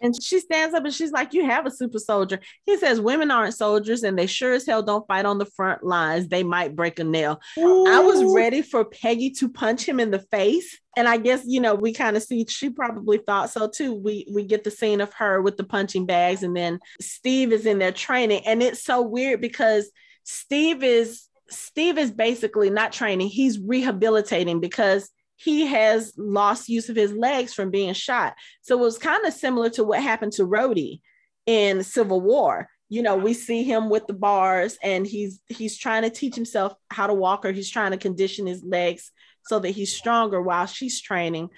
And 0.00 0.14
she 0.22 0.40
stands 0.40 0.74
up 0.74 0.84
and 0.84 0.92
she's 0.92 1.12
like, 1.12 1.32
You 1.32 1.46
have 1.46 1.66
a 1.66 1.70
super 1.70 1.98
soldier. 1.98 2.38
He 2.64 2.76
says, 2.76 3.00
Women 3.00 3.30
aren't 3.30 3.54
soldiers 3.54 4.02
and 4.02 4.18
they 4.18 4.26
sure 4.26 4.52
as 4.52 4.66
hell 4.66 4.82
don't 4.82 5.06
fight 5.06 5.24
on 5.24 5.38
the 5.38 5.46
front 5.46 5.82
lines. 5.82 6.28
They 6.28 6.42
might 6.42 6.76
break 6.76 6.98
a 6.98 7.04
nail. 7.04 7.40
I 7.58 8.00
was 8.00 8.22
ready 8.34 8.62
for 8.62 8.84
Peggy 8.84 9.30
to 9.30 9.48
punch 9.48 9.88
him 9.88 9.98
in 9.98 10.10
the 10.10 10.24
face. 10.30 10.78
And 10.96 11.08
I 11.08 11.16
guess, 11.16 11.42
you 11.46 11.60
know, 11.60 11.74
we 11.74 11.92
kind 11.92 12.16
of 12.16 12.22
see 12.22 12.44
she 12.48 12.70
probably 12.70 13.18
thought 13.18 13.50
so 13.50 13.68
too. 13.68 13.94
We 13.94 14.26
we 14.32 14.44
get 14.44 14.64
the 14.64 14.70
scene 14.70 15.00
of 15.00 15.12
her 15.14 15.42
with 15.42 15.56
the 15.56 15.64
punching 15.64 16.06
bags, 16.06 16.42
and 16.42 16.56
then 16.56 16.78
Steve 17.00 17.52
is 17.52 17.66
in 17.66 17.78
there 17.78 17.92
training. 17.92 18.42
And 18.46 18.62
it's 18.62 18.82
so 18.82 19.02
weird 19.02 19.40
because 19.40 19.90
Steve 20.24 20.82
is 20.82 21.24
Steve 21.48 21.98
is 21.98 22.10
basically 22.10 22.70
not 22.70 22.92
training, 22.92 23.28
he's 23.28 23.58
rehabilitating 23.58 24.60
because 24.60 25.10
he 25.36 25.66
has 25.66 26.12
lost 26.16 26.68
use 26.68 26.88
of 26.88 26.96
his 26.96 27.12
legs 27.12 27.52
from 27.52 27.70
being 27.70 27.92
shot. 27.92 28.34
So 28.62 28.78
it 28.78 28.82
was 28.82 28.98
kind 28.98 29.24
of 29.26 29.32
similar 29.32 29.70
to 29.70 29.84
what 29.84 30.02
happened 30.02 30.32
to 30.32 30.46
Rhodey 30.46 31.00
in 31.44 31.82
Civil 31.82 32.20
War. 32.20 32.68
You 32.88 33.02
know, 33.02 33.16
we 33.16 33.34
see 33.34 33.62
him 33.62 33.90
with 33.90 34.06
the 34.06 34.14
bars 34.14 34.78
and 34.82 35.06
he's 35.06 35.40
he's 35.48 35.76
trying 35.76 36.02
to 36.02 36.10
teach 36.10 36.34
himself 36.34 36.74
how 36.90 37.06
to 37.06 37.14
walk 37.14 37.44
or 37.44 37.52
he's 37.52 37.70
trying 37.70 37.90
to 37.90 37.98
condition 37.98 38.46
his 38.46 38.62
legs 38.64 39.10
so 39.44 39.58
that 39.58 39.70
he's 39.70 39.94
stronger 39.94 40.40
while 40.40 40.66
she's 40.66 41.00
training. 41.00 41.50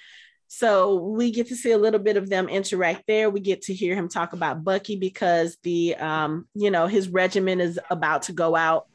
So 0.48 0.94
we 0.94 1.30
get 1.30 1.48
to 1.48 1.56
see 1.56 1.72
a 1.72 1.78
little 1.78 2.00
bit 2.00 2.16
of 2.16 2.30
them 2.30 2.48
interact 2.48 3.04
there. 3.06 3.28
We 3.28 3.40
get 3.40 3.62
to 3.62 3.74
hear 3.74 3.94
him 3.94 4.08
talk 4.08 4.32
about 4.32 4.64
Bucky 4.64 4.96
because 4.96 5.58
the 5.62 5.94
um, 5.96 6.48
you 6.54 6.70
know, 6.70 6.86
his 6.86 7.08
regiment 7.08 7.60
is 7.60 7.78
about 7.90 8.22
to 8.22 8.32
go 8.32 8.56
out 8.56 8.87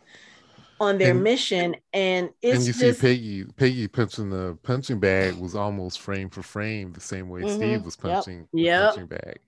on 0.79 0.97
their 0.97 1.11
And- 1.11 1.23
mission 1.23 1.75
and 1.93 2.29
it's 2.41 2.57
and 2.57 2.65
you 2.67 2.73
just 2.73 2.99
see 2.99 3.07
Peggy 3.07 3.45
Peggy 3.55 3.87
punching 3.87 4.29
the 4.29 4.57
punching 4.63 4.99
bag 4.99 5.35
was 5.39 5.55
almost 5.55 5.99
frame 5.99 6.29
for 6.29 6.41
frame 6.43 6.91
the 6.93 6.99
same 7.01 7.29
way 7.29 7.41
Mhm. 7.41 7.55
Steve 7.55 7.85
was 7.85 7.95
Yep. 8.03 8.13
punching 8.13 8.47
the 8.53 8.61
Yep. 8.61 8.89
punching 8.89 9.07
bag 9.07 9.39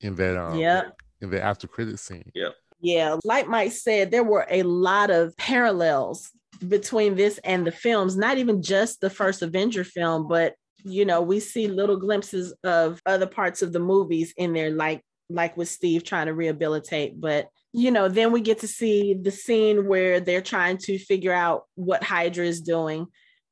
in 0.00 0.14
that 0.16 0.36
um 0.36 0.58
Yep. 0.58 0.96
in 1.20 1.30
the 1.30 1.42
after 1.42 1.66
credit 1.66 1.98
scene. 1.98 2.30
Yeah, 2.34 2.50
yeah 2.80 3.16
like 3.24 3.48
mike 3.48 3.72
said 3.72 4.10
there 4.10 4.22
were 4.24 4.46
a 4.50 4.62
lot 4.62 5.10
of 5.10 5.36
parallels 5.36 6.30
between 6.68 7.14
this 7.16 7.38
and 7.44 7.66
the 7.66 7.72
films 7.72 8.16
not 8.16 8.38
even 8.38 8.62
just 8.62 9.00
the 9.00 9.10
first 9.10 9.42
avenger 9.42 9.84
film 9.84 10.26
but 10.28 10.54
you 10.84 11.04
know 11.04 11.20
we 11.20 11.40
see 11.40 11.66
little 11.66 11.96
glimpses 11.96 12.54
of 12.64 13.00
other 13.04 13.26
parts 13.26 13.62
of 13.62 13.72
the 13.72 13.80
movies 13.80 14.32
in 14.36 14.52
there 14.52 14.70
like 14.70 15.02
like 15.28 15.56
with 15.56 15.68
steve 15.68 16.04
trying 16.04 16.26
to 16.26 16.34
rehabilitate 16.34 17.20
but 17.20 17.48
you 17.78 17.90
know 17.90 18.08
then 18.08 18.32
we 18.32 18.40
get 18.40 18.58
to 18.60 18.68
see 18.68 19.14
the 19.14 19.30
scene 19.30 19.86
where 19.86 20.20
they're 20.20 20.42
trying 20.42 20.76
to 20.78 20.98
figure 20.98 21.32
out 21.32 21.64
what 21.74 22.02
hydra 22.02 22.44
is 22.44 22.60
doing 22.60 23.06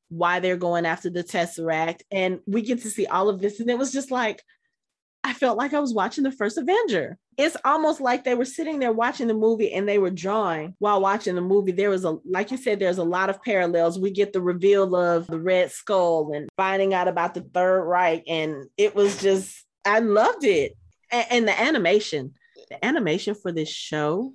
why 0.09 0.39
they're 0.39 0.57
going 0.57 0.85
after 0.85 1.09
the 1.09 1.23
tesseract 1.23 2.01
and 2.11 2.39
we 2.45 2.61
get 2.61 2.81
to 2.81 2.89
see 2.89 3.05
all 3.05 3.29
of 3.29 3.39
this 3.41 3.59
and 3.59 3.69
it 3.69 3.77
was 3.77 3.91
just 3.91 4.11
like 4.11 4.41
I 5.23 5.33
felt 5.33 5.57
like 5.57 5.73
I 5.73 5.79
was 5.81 5.93
watching 5.93 6.23
the 6.23 6.31
first 6.31 6.57
Avenger. 6.57 7.17
It's 7.37 7.57
almost 7.65 7.99
like 7.99 8.23
they 8.23 8.35
were 8.35 8.45
sitting 8.45 8.79
there 8.79 8.93
watching 8.93 9.27
the 9.27 9.33
movie 9.33 9.73
and 9.73 9.85
they 9.85 9.97
were 9.97 10.11
drawing 10.11 10.73
while 10.79 11.01
watching 11.01 11.35
the 11.35 11.41
movie. 11.41 11.73
There 11.73 11.89
was 11.89 12.05
a, 12.05 12.17
like 12.23 12.49
you 12.49 12.55
said, 12.55 12.79
there's 12.79 12.97
a 12.99 13.03
lot 13.03 13.29
of 13.29 13.41
parallels. 13.43 13.99
We 13.99 14.11
get 14.11 14.31
the 14.31 14.41
reveal 14.41 14.95
of 14.95 15.27
the 15.27 15.39
Red 15.39 15.71
Skull 15.71 16.31
and 16.33 16.47
finding 16.55 16.93
out 16.93 17.09
about 17.09 17.33
the 17.33 17.41
Third 17.41 17.83
Reich. 17.83 18.23
And 18.27 18.67
it 18.77 18.95
was 18.95 19.21
just, 19.21 19.65
I 19.83 19.99
loved 19.99 20.45
it. 20.45 20.77
A- 21.11 21.33
And, 21.33 21.45
the 21.45 21.59
animation, 21.59 22.33
the 22.69 22.83
animation 22.83 23.35
for 23.35 23.51
this 23.51 23.69
show 23.69 24.33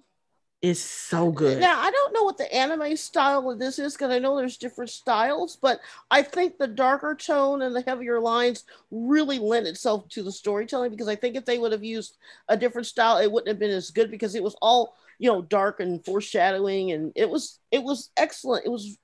is 0.62 0.80
so 0.80 1.32
good. 1.32 1.58
Now 1.58 1.80
I 1.80 1.90
don't 1.90 2.14
know 2.14 2.22
what 2.22 2.38
the 2.38 2.52
anime 2.54 2.96
style 2.96 3.50
of 3.50 3.58
this 3.58 3.80
is 3.80 3.94
because 3.94 4.12
I 4.12 4.20
know 4.20 4.36
there's 4.36 4.56
different 4.56 4.90
styles, 4.90 5.56
but 5.56 5.80
I 6.10 6.22
think 6.22 6.56
the 6.56 6.68
darker 6.68 7.16
tone 7.16 7.62
and 7.62 7.74
the 7.74 7.82
heavier 7.82 8.20
lines 8.20 8.64
really 8.92 9.40
lent 9.40 9.66
itself 9.66 10.08
to 10.10 10.22
the 10.22 10.30
storytelling 10.30 10.92
because 10.92 11.08
I 11.08 11.16
think 11.16 11.34
if 11.34 11.44
they 11.44 11.58
would 11.58 11.72
have 11.72 11.82
used 11.82 12.16
a 12.48 12.56
different 12.56 12.86
style, 12.86 13.18
it 13.18 13.30
wouldn't 13.30 13.48
have 13.48 13.58
been 13.58 13.70
as 13.70 13.90
good 13.90 14.10
because 14.10 14.36
it 14.36 14.42
was 14.42 14.54
all 14.62 14.94
you 15.18 15.28
know 15.28 15.42
dark 15.42 15.80
and 15.80 16.04
foreshadowing 16.04 16.92
and 16.92 17.12
it 17.16 17.28
was 17.28 17.58
it 17.72 17.82
was 17.82 18.10
excellent. 18.16 18.64
It 18.64 18.70
was 18.70 18.96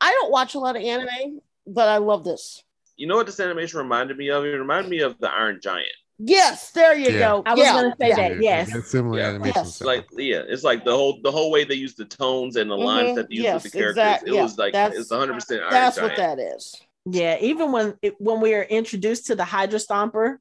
I 0.00 0.10
don't 0.10 0.32
watch 0.32 0.56
a 0.56 0.58
lot 0.58 0.76
of 0.76 0.82
anime, 0.82 1.40
but 1.66 1.88
I 1.88 1.98
love 1.98 2.24
this. 2.24 2.64
You 2.96 3.06
know 3.06 3.16
what 3.16 3.26
this 3.26 3.38
animation 3.38 3.78
reminded 3.78 4.16
me 4.16 4.30
of? 4.30 4.44
It 4.44 4.48
reminded 4.48 4.90
me 4.90 5.00
of 5.00 5.16
the 5.20 5.30
Iron 5.30 5.60
Giant. 5.62 5.86
Yes, 6.18 6.70
there 6.72 6.96
you 6.96 7.10
Yeah. 7.10 7.18
go. 7.20 7.42
I 7.46 7.54
was 7.54 7.60
yeah, 7.64 7.72
gonna 7.74 7.94
say 8.00 8.08
yeah. 8.08 8.16
that. 8.16 8.42
yes. 8.42 8.72
that's 8.72 8.90
similar 8.90 9.18
Yeah. 9.20 9.28
animation. 9.28 9.52
Yes. 9.56 9.68
It's 9.68 9.80
like 9.82 10.06
yeah, 10.16 10.42
it's 10.48 10.64
like 10.64 10.84
the 10.84 10.90
whole 10.92 11.20
the 11.22 11.30
whole 11.30 11.50
way 11.50 11.64
they 11.64 11.74
use 11.76 11.94
the 11.94 12.04
tones 12.06 12.56
and 12.56 12.68
the 12.70 12.76
lines 12.76 13.10
Mhm. 13.10 13.14
that 13.16 13.28
they 13.28 13.36
use 13.36 13.44
Yes, 13.44 13.62
with 13.62 13.72
the 13.72 13.78
characters. 13.78 13.96
exact- 14.02 14.28
it 14.28 14.34
yeah, 14.34 14.42
was 14.42 14.58
like 14.58 14.72
that's- 14.72 14.98
it's 15.00 15.10
100 15.10 15.34
percent 15.34 15.62
That's 15.70 15.96
Giant. 15.96 16.10
what 16.10 16.16
that 16.16 16.38
is. 16.40 16.74
Yeah, 17.06 17.38
even 17.40 17.70
when 17.72 17.94
it, 18.02 18.14
when 18.20 18.40
we 18.40 18.54
are 18.54 18.62
introduced 18.64 19.26
to 19.26 19.34
the 19.36 19.44
Hydra 19.44 19.78
Stomper, 19.78 20.38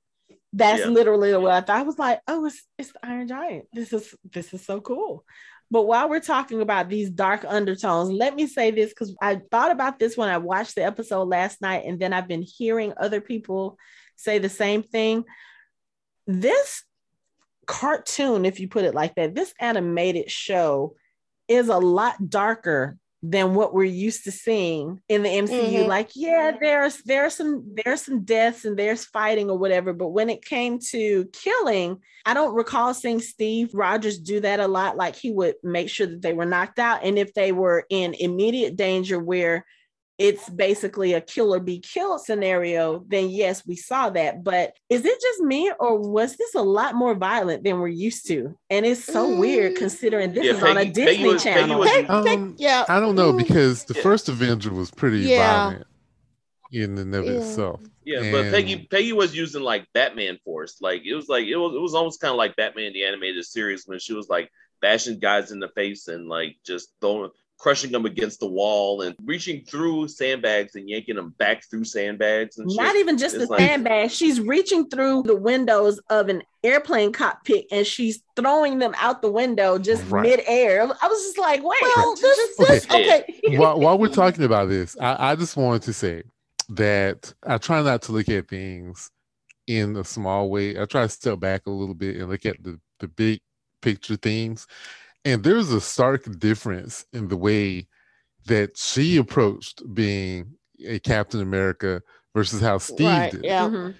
that's 0.51 0.81
Yeah. 0.81 0.87
literally 0.87 1.35
what 1.37 1.51
I 1.51 1.61
thought. 1.61 1.77
I 1.77 1.83
was 1.83 1.99
like, 1.99 2.21
oh, 2.27 2.45
it's 2.45 2.63
it's 2.79 2.91
the 2.93 3.05
Iron 3.05 3.27
Giant. 3.27 3.65
This 3.71 3.93
is 3.93 4.15
this 4.33 4.53
is 4.53 4.65
so 4.65 4.81
cool. 4.81 5.23
But 5.69 5.83
while 5.83 6.09
we're 6.09 6.21
talking 6.21 6.61
about 6.61 6.89
these 6.89 7.09
dark 7.09 7.45
undertones, 7.47 8.09
let 8.09 8.33
me 8.35 8.47
say 8.47 8.71
this 8.71 8.89
because 8.89 9.13
I 9.21 9.41
thought 9.51 9.69
about 9.69 9.99
this 9.99 10.15
when 10.17 10.29
I 10.29 10.37
watched 10.37 10.75
the 10.75 10.83
episode 10.85 11.25
last 11.27 11.61
night, 11.61 11.83
and 11.85 11.99
then 11.99 12.13
I've 12.13 12.27
been 12.27 12.41
hearing 12.41 12.93
other 12.97 13.21
people 13.21 13.77
say 14.15 14.39
the 14.39 14.49
same 14.49 14.81
thing. 14.81 15.23
This 16.27 16.83
cartoon, 17.65 18.45
if 18.45 18.59
you 18.59 18.67
put 18.67 18.85
it 18.85 18.93
like 18.93 19.15
that, 19.15 19.35
this 19.35 19.53
animated 19.59 20.29
show 20.29 20.95
is 21.47 21.69
a 21.69 21.77
lot 21.77 22.29
darker 22.29 22.97
than 23.23 23.55
what 23.55 23.73
we're 23.73 23.83
used 23.83 24.23
to 24.25 24.31
seeing 24.31 25.01
in 25.09 25.23
the 25.23 25.29
MCU. 25.29 25.85
Mhm. 25.85 25.87
Like, 25.87 26.11
yeah, 26.15 26.51
there's 26.59 27.01
there's 27.03 27.33
some 27.33 27.75
there's 27.83 28.01
some 28.03 28.23
deaths 28.23 28.63
and 28.63 28.77
there's 28.77 29.05
fighting 29.05 29.49
or 29.49 29.57
whatever, 29.57 29.91
but 29.91 30.09
when 30.09 30.29
it 30.29 30.45
came 30.45 30.77
to 30.91 31.25
killing, 31.33 31.99
I 32.25 32.33
don't 32.35 32.53
recall 32.53 32.93
seeing 32.93 33.19
Steve 33.19 33.73
Rogers 33.73 34.19
do 34.19 34.39
that 34.41 34.59
a 34.59 34.67
lot. 34.67 34.97
Like 34.97 35.15
he 35.15 35.31
would 35.31 35.55
make 35.63 35.89
sure 35.89 36.05
that 36.05 36.21
they 36.21 36.33
were 36.33 36.45
knocked 36.45 36.77
out, 36.77 37.03
and 37.03 37.17
if 37.17 37.33
they 37.33 37.51
were 37.51 37.85
in 37.89 38.13
immediate 38.13 38.75
danger 38.75 39.17
where 39.19 39.65
it's 40.17 40.49
basically 40.49 41.13
a 41.13 41.21
kill 41.21 41.53
or 41.53 41.59
be 41.59 41.79
killed 41.79 42.21
scenario, 42.21 43.03
then 43.07 43.29
yes, 43.29 43.65
we 43.67 43.75
saw 43.75 44.09
that. 44.09 44.43
But 44.43 44.73
is 44.89 45.05
it 45.05 45.21
just 45.21 45.41
me, 45.41 45.71
or 45.79 45.99
was 45.99 46.35
this 46.37 46.55
a 46.55 46.61
lot 46.61 46.95
more 46.95 47.13
violent 47.13 47.63
than 47.63 47.79
we're 47.79 47.87
used 47.87 48.27
to? 48.29 48.57
And 48.69 48.85
it's 48.85 49.03
so 49.03 49.35
weird 49.37 49.73
Mm. 49.73 49.77
considering 49.77 50.33
this 50.33 50.45
Yeah, 50.45 50.53
is 50.53 50.63
on 50.63 50.71
a 50.71 50.85
Peggy- 50.85 51.05
Peggy 51.05 51.05
Disney 51.17 51.33
was- 51.33 51.43
Peggy 51.43 51.59
channel. 51.59 51.79
was- 51.79 51.89
Pick- 51.91 52.01
pick- 52.07 52.09
Um, 52.09 52.55
yeah. 52.57 52.85
I 52.89 52.99
don't 52.99 53.15
know 53.15 53.31
Mm. 53.31 53.37
because 53.37 53.83
the 53.83 53.93
Yeah. 53.93 54.01
first 54.01 54.27
Avenger 54.27 54.71
was 54.73 54.89
pretty 54.89 55.19
Yeah. 55.19 55.69
violent 55.69 55.87
in 56.71 56.97
and 56.97 57.13
of 57.15 57.25
Yeah. 57.25 57.31
itself. 57.33 57.81
Yeah, 58.03 58.31
but 58.31 58.51
Peggy 58.51 58.87
Peggy 58.89 59.13
was 59.13 59.35
using 59.35 59.61
like 59.61 59.85
Batman 59.93 60.39
Force. 60.43 60.77
Like 60.81 61.03
it 61.05 61.13
was 61.13 61.27
like 61.27 61.45
it 61.45 61.57
was 61.57 61.75
it 61.75 61.79
was 61.81 61.93
almost 61.93 62.21
kind 62.21 62.31
of 62.31 62.37
like 62.37 62.55
Batman 62.55 62.93
the 62.93 63.03
animated 63.03 63.43
series 63.45 63.85
when 63.85 63.99
she 63.99 64.13
was 64.13 64.29
like 64.29 64.49
bashing 64.81 65.19
guys 65.19 65.51
in 65.51 65.59
the 65.59 65.67
face 65.69 66.07
and 66.07 66.27
like 66.29 66.55
just 66.65 66.89
throwing 67.01 67.31
crushing 67.57 67.91
them 67.91 68.05
against 68.05 68.39
the 68.39 68.45
wall 68.47 69.01
and 69.01 69.15
reaching 69.25 69.63
through 69.65 70.07
sandbags 70.07 70.75
and 70.75 70.87
yanking 70.87 71.15
them 71.15 71.33
back 71.39 71.63
through 71.69 71.83
sandbags 71.83 72.57
and 72.59 72.71
shit. 72.71 72.79
Not 72.79 72.95
even 72.95 73.17
just 73.17 73.35
It's 73.35 73.45
the 73.45 73.51
like- 73.51 73.59
sandbag. 73.61 74.11
She's 74.11 74.39
reaching 74.39 74.87
through 74.89 75.23
the 75.23 75.35
windows 75.35 75.99
of 76.09 76.29
an 76.29 76.43
airplane 76.63 77.11
cockpit 77.11 77.65
and 77.71 77.85
she's 77.85 78.21
throwing 78.35 78.77
them 78.77 78.93
out 78.97 79.21
the 79.21 79.31
window 79.31 79.77
just 79.79 80.03
Right. 80.09 80.23
midair. 80.37 80.83
I 80.83 81.07
was 81.07 81.23
just 81.23 81.37
like, 81.39 81.63
wait. 81.63 81.79
Well, 81.95 82.15
this, 82.15 82.21
just- 82.37 82.57
this, 82.59 82.85
Okay. 82.85 83.23
okay. 83.45 83.57
while, 83.57 83.79
while 83.79 83.97
we're 83.97 84.09
talking 84.09 84.43
about 84.43 84.69
this, 84.69 84.95
I, 84.99 85.31
I 85.31 85.35
just 85.35 85.57
wanted 85.57 85.81
to 85.83 85.93
say 85.93 86.23
that 86.69 87.33
I 87.43 87.57
try 87.57 87.81
not 87.81 88.03
to 88.03 88.11
look 88.11 88.29
at 88.29 88.47
things 88.47 89.09
in 89.65 89.95
a 89.95 90.03
small 90.03 90.49
way. 90.49 90.79
I 90.79 90.85
try 90.85 91.03
to 91.03 91.09
step 91.09 91.39
back 91.39 91.65
a 91.65 91.71
little 91.71 91.95
bit 91.95 92.17
and 92.17 92.29
look 92.29 92.45
at 92.45 92.61
the, 92.63 92.79
the 92.99 93.07
big 93.07 93.39
picture 93.81 94.15
things. 94.15 94.67
And 95.27 95.43
there's 95.43 95.71
a 95.71 95.81
stark 95.81 96.23
difference 96.39 97.05
in 97.11 97.27
the 97.27 97.35
way 97.35 97.87
that 98.45 98.77
she 98.77 99.17
approached 99.17 99.83
being 99.93 100.53
a 100.85 100.99
Captain 100.99 101.41
America 101.41 102.01
versus 102.33 102.61
how 102.61 102.77
Steve 102.77 103.07
Right, 103.07 103.31
did. 103.33 103.43
yeah. 103.43 103.67
Mhm. 103.67 103.95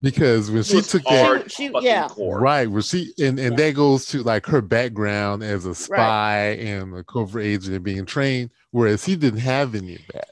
Because 0.00 0.50
when 0.50 0.60
It 0.60 0.66
she 0.66 0.76
was 0.76 0.88
took 0.88 1.02
that 1.02 1.26
hard 1.26 1.52
She- 1.52 1.68
fucking 1.68 1.86
yeah. 1.86 2.08
core. 2.08 2.40
Right, 2.40 2.66
where 2.70 2.80
she 2.80 3.12
and, 3.18 3.38
and 3.38 3.58
that 3.58 3.74
goes 3.74 4.06
to 4.06 4.22
like 4.22 4.46
her 4.46 4.62
background 4.62 5.42
as 5.42 5.66
a 5.66 5.74
spy 5.74 6.52
and 6.52 6.96
a 6.96 7.04
covert 7.04 7.42
agent 7.44 7.74
and 7.74 7.84
being 7.84 8.06
trained, 8.06 8.48
whereas 8.70 9.04
he 9.04 9.16
didn't 9.16 9.40
have 9.40 9.74
any 9.74 9.96
of 9.96 10.02
that. 10.14 10.28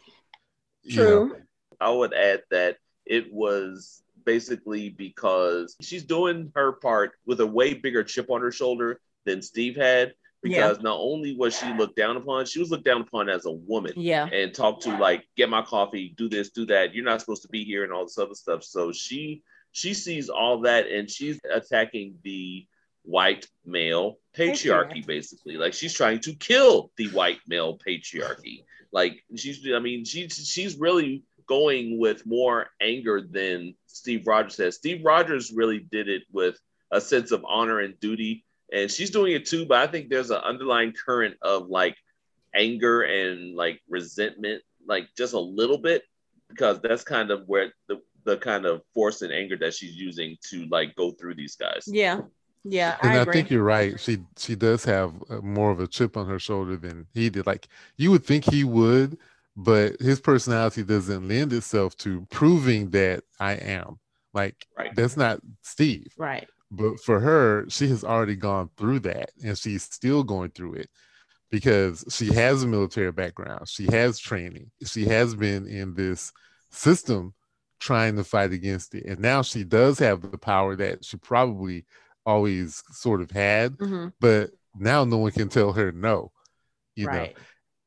you 0.83 0.97
know? 0.97 1.27
True. 1.29 1.37
I 1.79 1.91
would 1.91 2.15
add 2.15 2.45
that 2.51 2.79
it 3.05 3.31
was 3.31 4.03
basically 4.25 4.89
because 4.89 5.77
she's 5.83 6.05
doing 6.05 6.51
her 6.55 6.73
part 6.73 7.13
with 7.27 7.41
a 7.41 7.47
way 7.47 7.75
bigger 7.75 8.03
chip 8.03 8.31
on 8.31 8.41
her 8.41 8.51
shoulder 8.51 9.01
than 9.27 9.43
Steve 9.43 9.77
had. 9.77 10.15
Yeah. 10.51 10.69
Because 10.69 10.83
not 10.83 10.99
only 10.99 11.37
was 11.37 11.59
she 11.59 11.73
looked 11.75 11.97
down 11.97 12.17
upon, 12.17 12.47
she 12.47 12.59
was 12.59 12.71
looked 12.71 12.85
down 12.85 13.01
upon 13.01 13.29
as 13.29 13.47
a 13.47 13.53
woman 13.53 13.93
Yeah. 13.97 14.27
and 14.27 14.55
talked 14.55 14.83
to 14.85 14.97
like, 14.97 15.25
get 15.37 15.49
my 15.49 15.63
coffee, 15.63 16.15
do 16.17 16.29
this, 16.29 16.51
do 16.51 16.67
that. 16.67 16.95
You're 16.95 17.05
not 17.05 17.21
supposed 17.21 17.43
to 17.43 17.49
be 17.49 17.65
here 17.65 17.85
and 17.85 17.93
all 17.93 18.05
this 18.05 18.19
other 18.19 18.35
stuff. 18.35 18.65
So 18.65 18.93
she 18.93 19.43
she 19.73 19.95
sees 19.95 20.29
all 20.29 20.63
that 20.63 20.87
and 20.89 21.11
she's 21.11 21.39
attacking 21.53 22.17
the 22.25 22.67
white 23.03 23.47
male 23.65 24.19
patriarchy, 24.37 25.07
basically. 25.07 25.57
Like 25.57 25.75
she's 25.75 25.95
trying 25.95 26.21
to 26.21 26.35
kill 26.35 26.91
the 26.97 27.09
white 27.09 27.41
male 27.47 27.79
patriarchy. 27.79 28.65
Like 28.93 29.23
she's 29.37 29.61
I 29.75 29.79
mean, 29.79 30.05
she 30.05 30.29
she's 30.29 30.77
really 30.79 31.25
going 31.47 31.99
with 31.99 32.27
more 32.27 32.67
anger 32.81 33.23
than 33.23 33.75
Steve 33.87 34.27
Rogers 34.27 34.57
has. 34.59 34.77
Steve 34.77 35.05
Rogers 35.05 35.53
really 35.55 35.79
did 35.79 36.09
it 36.09 36.23
with 36.33 36.59
a 36.91 37.01
sense 37.01 37.33
of 37.33 37.45
honor 37.49 37.81
and 37.81 37.99
duty, 38.01 38.45
and 38.73 38.91
she's 38.91 39.11
doing 39.11 39.33
it 39.33 39.47
too. 39.47 39.67
But 39.67 39.89
I 39.89 39.91
think 39.91 40.09
there's 40.11 40.31
an 40.31 40.39
underlying 40.39 40.93
current 40.93 41.37
of 41.43 41.69
like 41.69 41.97
anger 42.55 43.03
and 43.03 43.55
like 43.55 43.81
resentment, 43.89 44.63
like 44.87 45.09
just 45.17 45.35
a 45.35 45.41
little 45.41 45.79
bit, 45.79 46.05
because 46.49 46.81
that's 46.81 47.05
kind 47.05 47.31
of 47.31 47.47
where 47.47 47.73
the 47.89 48.01
the 48.25 48.37
kind 48.37 48.67
of 48.67 48.83
force 48.93 49.23
and 49.23 49.33
anger 49.33 49.57
that 49.57 49.75
she's 49.75 49.95
using 49.95 50.37
to 50.51 50.67
like 50.67 50.95
go 50.97 51.11
through 51.13 51.35
these 51.35 51.57
guys. 51.57 51.85
Yeah. 51.87 52.21
Yeah, 52.65 52.97
and 53.03 53.13
I 53.13 53.23
I, 53.23 53.25
think 53.25 53.51
you're 53.51 53.63
right. 53.63 53.99
She 53.99 54.19
she 54.37 54.55
does 54.57 54.85
have 54.85 55.15
uh, 55.31 55.37
more 55.37 55.71
of 55.71 55.81
a 55.81 55.87
chip 55.87 56.17
on 56.17 56.27
her 56.27 56.39
shoulder 56.41 56.77
than 56.77 57.07
he 57.15 57.31
did. 57.31 57.47
Like 57.47 57.69
you 57.97 58.11
would 58.11 58.25
think 58.25 58.45
he 58.45 58.65
would, 58.65 59.17
but 59.57 59.99
his 60.01 60.21
personality 60.21 60.83
doesn't 60.83 61.27
lend 61.29 61.53
itself 61.53 61.97
to 61.99 62.27
proving 62.31 62.91
that 62.91 63.23
I 63.41 63.53
am. 63.53 64.01
Like 64.35 64.67
Right. 64.77 64.95
that's 64.95 65.17
not 65.17 65.41
Steve. 65.63 66.13
right. 66.19 66.49
But 66.71 67.01
for 67.01 67.19
her, 67.21 67.65
she 67.69 67.89
has 67.89 68.05
already 68.05 68.37
gone 68.37 68.71
through 68.77 69.01
that, 69.01 69.31
and 69.45 69.57
she's 69.57 69.83
still 69.85 70.23
going 70.23 70.51
through 70.51 70.75
it 70.75 70.91
because 71.51 72.05
she 72.11 72.33
has 72.35 72.63
a 72.63 72.67
military 72.67 73.11
background. 73.13 73.69
She 73.69 73.87
has 73.91 74.19
training. 74.19 74.71
She 74.85 75.07
has 75.07 75.35
been 75.35 75.67
in 75.67 75.95
this 75.95 76.31
system 76.71 77.33
trying 77.81 78.17
to 78.17 78.25
fight 78.25 78.53
against 78.53 78.95
it, 78.95 79.07
and 79.07 79.21
now 79.21 79.41
she 79.43 79.65
does 79.65 79.99
have 79.99 80.21
the 80.31 80.37
power 80.39 80.77
that 80.77 81.05
she 81.05 81.17
probably 81.17 81.87
always 82.27 82.83
sort 82.91 83.23
of 83.23 83.31
had 83.31 83.79
Mhm. 83.79 84.13
but 84.21 84.51
now 84.77 85.03
no 85.05 85.17
one 85.17 85.31
can 85.33 85.49
tell 85.49 85.73
her 85.73 85.91
no 85.93 86.31
you 86.95 87.07
know 87.07 87.13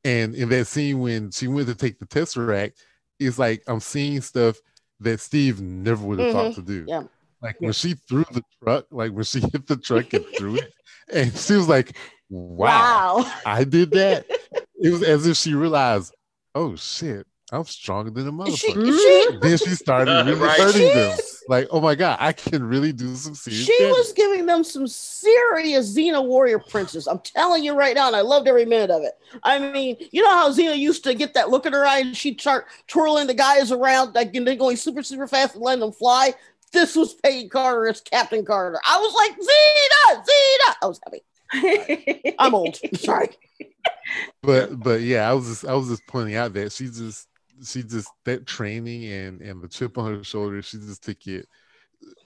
and 0.03 0.33
in 0.33 0.49
that 0.49 0.65
scene 0.65 0.99
when 0.99 1.29
she 1.29 1.47
went 1.47 1.67
to 1.67 1.75
take 1.75 1.99
the 1.99 2.07
tesseract 2.07 2.71
it's 3.19 3.37
like 3.37 3.61
i'm 3.67 3.79
seeing 3.79 4.19
stuff 4.19 4.57
that 4.99 5.19
steve 5.19 5.61
never 5.61 6.03
would 6.03 6.17
have 6.17 6.31
thought 6.33 6.55
to 6.55 6.61
do 6.63 6.85
Yeah. 6.87 7.03
Like 7.41 7.55
Yeah. 7.59 7.67
when 7.67 7.73
she 7.73 7.93
threw 8.07 8.25
the 8.31 8.43
truck 8.63 8.85
like 8.91 9.11
when 9.11 9.23
she 9.23 9.39
hit 9.51 9.67
the 9.67 9.77
truck 9.77 10.13
and 10.13 10.25
threw 10.37 10.55
it 10.55 10.71
and 11.11 11.35
she 11.35 11.53
was 11.53 11.67
like 11.67 11.95
wow, 12.29 13.17
Wow. 13.19 13.31
i 13.45 13.63
did 13.63 13.91
that 13.91 14.25
it 14.81 14.91
was 14.91 15.03
as 15.03 15.27
if 15.27 15.37
she 15.37 15.53
realized 15.53 16.13
oh 16.55 16.75
shit 16.75 17.25
i'm 17.51 17.65
stronger 17.65 18.11
than 18.11 18.27
a 18.27 18.43
And 18.43 18.57
she, 18.57 18.71
motherfucker 18.71 19.31
she, 19.31 19.37
then 19.41 19.57
she 19.57 19.69
started 19.75 20.25
really 20.25 20.39
Right. 20.39 20.59
hurting 20.59 20.93
them 20.93 21.17
like 21.49 21.67
oh 21.71 21.81
my 21.81 21.95
god 21.95 22.17
i 22.21 22.31
can 22.31 22.63
really 22.63 22.93
do 22.93 23.13
some 23.15 23.35
serious 23.35 23.65
she 23.65 23.77
damage. 23.79 23.93
was 23.97 24.13
giving 24.13 24.45
them 24.45 24.63
some 24.63 24.87
serious 24.87 25.93
Xena 25.95 26.23
warrior 26.25 26.59
princess. 26.59 27.07
I'm 27.07 27.19
telling 27.19 27.63
you 27.63 27.73
right 27.73 27.95
now, 27.95 28.07
and 28.07 28.15
I 28.15 28.21
loved 28.21 28.47
every 28.47 28.65
minute 28.65 28.89
of 28.89 29.01
it. 29.03 29.13
I 29.43 29.59
mean, 29.59 29.97
you 30.11 30.21
know 30.23 30.29
how 30.29 30.49
Xena 30.51 30.77
used 30.77 31.03
to 31.05 31.13
get 31.13 31.33
that 31.33 31.49
look 31.49 31.65
in 31.65 31.73
her 31.73 31.85
eye 31.85 31.99
and 31.99 32.15
she'd 32.15 32.39
start 32.39 32.67
twirling 32.87 33.27
the 33.27 33.33
guys 33.33 33.71
around, 33.71 34.13
like 34.15 34.33
and 34.35 34.47
then 34.47 34.57
going 34.57 34.77
super, 34.77 35.03
super 35.03 35.27
fast 35.27 35.55
and 35.55 35.63
letting 35.63 35.81
them 35.81 35.91
fly. 35.91 36.33
This 36.73 36.95
was 36.95 37.13
Peggy 37.15 37.49
Carter 37.49 37.87
as 37.87 38.01
Captain 38.01 38.45
Carter. 38.45 38.79
I 38.87 38.97
was 38.97 39.13
like, 39.13 39.31
Xena, 39.37 40.23
Xena. 40.23 40.75
I 40.81 40.85
was 40.87 40.99
happy. 41.05 42.35
I'm 42.39 42.55
old. 42.55 42.77
Sorry. 42.95 43.29
but 44.43 44.79
but 44.79 45.01
yeah, 45.01 45.29
I 45.29 45.33
was 45.33 45.47
just 45.47 45.65
I 45.65 45.73
was 45.73 45.89
just 45.89 46.05
pointing 46.07 46.35
out 46.35 46.53
that 46.53 46.71
she 46.71 46.85
just 46.85 47.27
she 47.63 47.83
just 47.83 48.09
that 48.25 48.45
training 48.47 49.05
and 49.05 49.41
and 49.41 49.61
the 49.61 49.67
chip 49.67 49.97
on 49.97 50.15
her 50.15 50.23
shoulder, 50.23 50.61
she 50.61 50.77
just 50.77 51.03
took 51.03 51.25
it. 51.27 51.47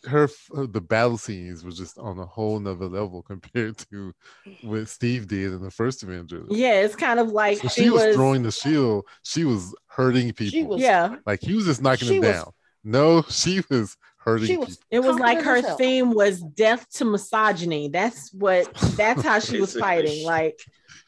Her, 0.05 0.29
her 0.55 0.67
the 0.67 0.79
battle 0.79 1.17
scenes 1.17 1.65
was 1.65 1.77
just 1.77 1.97
on 1.97 2.17
a 2.19 2.25
whole 2.25 2.60
nother 2.60 2.86
level 2.88 3.21
compared 3.23 3.77
to 3.91 4.13
what 4.62 4.88
Steve 4.88 5.27
did 5.27 5.51
in 5.51 5.62
the 5.62 5.71
first 5.71 6.01
Avengers. 6.03 6.47
yeah, 6.49 6.81
it's 6.81 6.95
kind 6.95 7.19
of 7.19 7.29
like 7.31 7.58
So 7.58 7.67
she, 7.67 7.84
she 7.86 7.89
was 7.89 8.05
was, 8.05 8.15
throwing 8.15 8.43
the 8.43 8.51
shield. 8.51 9.05
She 9.23 9.43
was 9.43 9.75
hurting 9.88 10.31
people. 10.34 10.69
was- 10.75 10.81
yeah, 10.81 11.15
like 11.25 11.41
he 11.41 11.55
was 11.55 11.65
just 11.65 11.81
knocking 11.81 12.08
them 12.08 12.19
was- 12.21 12.29
down. 12.29 12.51
No, 12.86 13.23
she 13.23 13.63
was 13.69 13.97
hurting 14.26 14.48
She 14.48 14.58
was 14.58 14.80
it 14.92 15.00
was 15.00 15.18
like 15.18 15.38
her 15.38 15.44
confident 15.44 15.66
as 15.66 15.70
hell. 15.70 15.78
theme 15.78 16.12
was 16.14 16.42
death 16.42 16.86
to 16.96 17.06
misogyny. 17.06 17.88
That's 17.88 18.34
what 18.34 18.74
that's 18.98 19.22
how 19.22 19.40
she 19.40 19.62
was 19.62 19.74
fighting. 19.78 20.26
Like, 20.26 20.60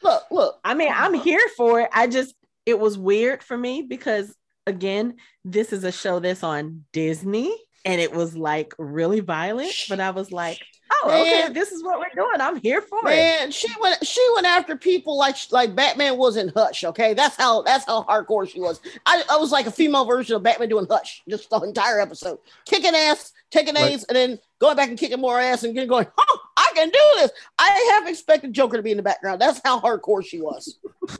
Look, 0.02 0.22
look. 0.30 0.60
I 0.64 0.74
mean, 0.74 0.92
I'm 0.94 1.12
here 1.14 1.40
for 1.56 1.80
it. 1.80 1.90
I 1.92 2.06
just 2.06 2.34
it 2.64 2.78
was 2.78 2.96
weird 2.96 3.42
for 3.42 3.58
me 3.58 3.82
because 3.82 4.34
again, 4.66 5.16
this 5.44 5.72
is 5.72 5.82
a 5.84 5.90
show 5.92 6.20
that's 6.20 6.42
on 6.42 6.84
Disney 6.92 7.54
and 7.84 8.00
it 8.00 8.12
was 8.12 8.36
like 8.36 8.74
really 8.78 9.20
violent, 9.20 9.72
but 9.88 9.98
I 9.98 10.10
was 10.10 10.30
like, 10.30 10.60
oh, 10.92 11.10
okay, 11.10 11.52
this 11.52 11.72
is 11.72 11.82
what 11.82 11.98
we're 11.98 12.14
doing. 12.14 12.40
I'm 12.40 12.56
here 12.60 12.80
for 12.80 13.00
it. 13.00 13.16
Man, 13.16 13.50
she 13.50 13.68
went 13.80 14.06
she 14.06 14.24
went 14.34 14.46
after 14.46 14.76
people 14.76 15.16
like 15.16 15.36
like 15.50 15.74
Batman 15.74 16.16
was 16.16 16.36
in 16.36 16.52
Hush. 16.54 16.84
Okay, 16.84 17.14
that's 17.14 17.36
how 17.36 17.62
that's 17.62 17.84
how 17.84 18.04
hardcore 18.04 18.48
she 18.48 18.60
was. 18.60 18.80
I, 19.06 19.22
I 19.30 19.36
was 19.36 19.52
like 19.52 19.66
a 19.66 19.70
female 19.70 20.04
version 20.04 20.36
of 20.36 20.42
Batman 20.42 20.68
doing 20.68 20.86
Hush, 20.88 21.22
just 21.28 21.50
the 21.50 21.60
entire 21.60 22.00
episode, 22.00 22.38
kicking 22.64 22.94
ass, 22.94 23.32
taking 23.50 23.74
Right. 23.74 23.92
A's, 23.92 24.04
and 24.04 24.16
then 24.16 24.38
going 24.58 24.76
back 24.76 24.88
and 24.88 24.98
kicking 24.98 25.20
more 25.20 25.38
ass 25.38 25.62
and 25.64 25.76
then 25.76 25.88
going, 25.88 26.06
oh, 26.18 26.40
I 26.56 26.70
can 26.74 26.88
do 26.88 26.98
this. 27.16 27.30
I 27.58 27.94
have 27.94 28.08
expected 28.08 28.52
Joker 28.52 28.76
to 28.76 28.82
be 28.82 28.90
in 28.90 28.96
the 28.96 29.02
background. 29.02 29.40
That's 29.40 29.60
how 29.64 29.80
hardcore 29.80 30.24
she 30.24 30.40
was. 30.40 30.78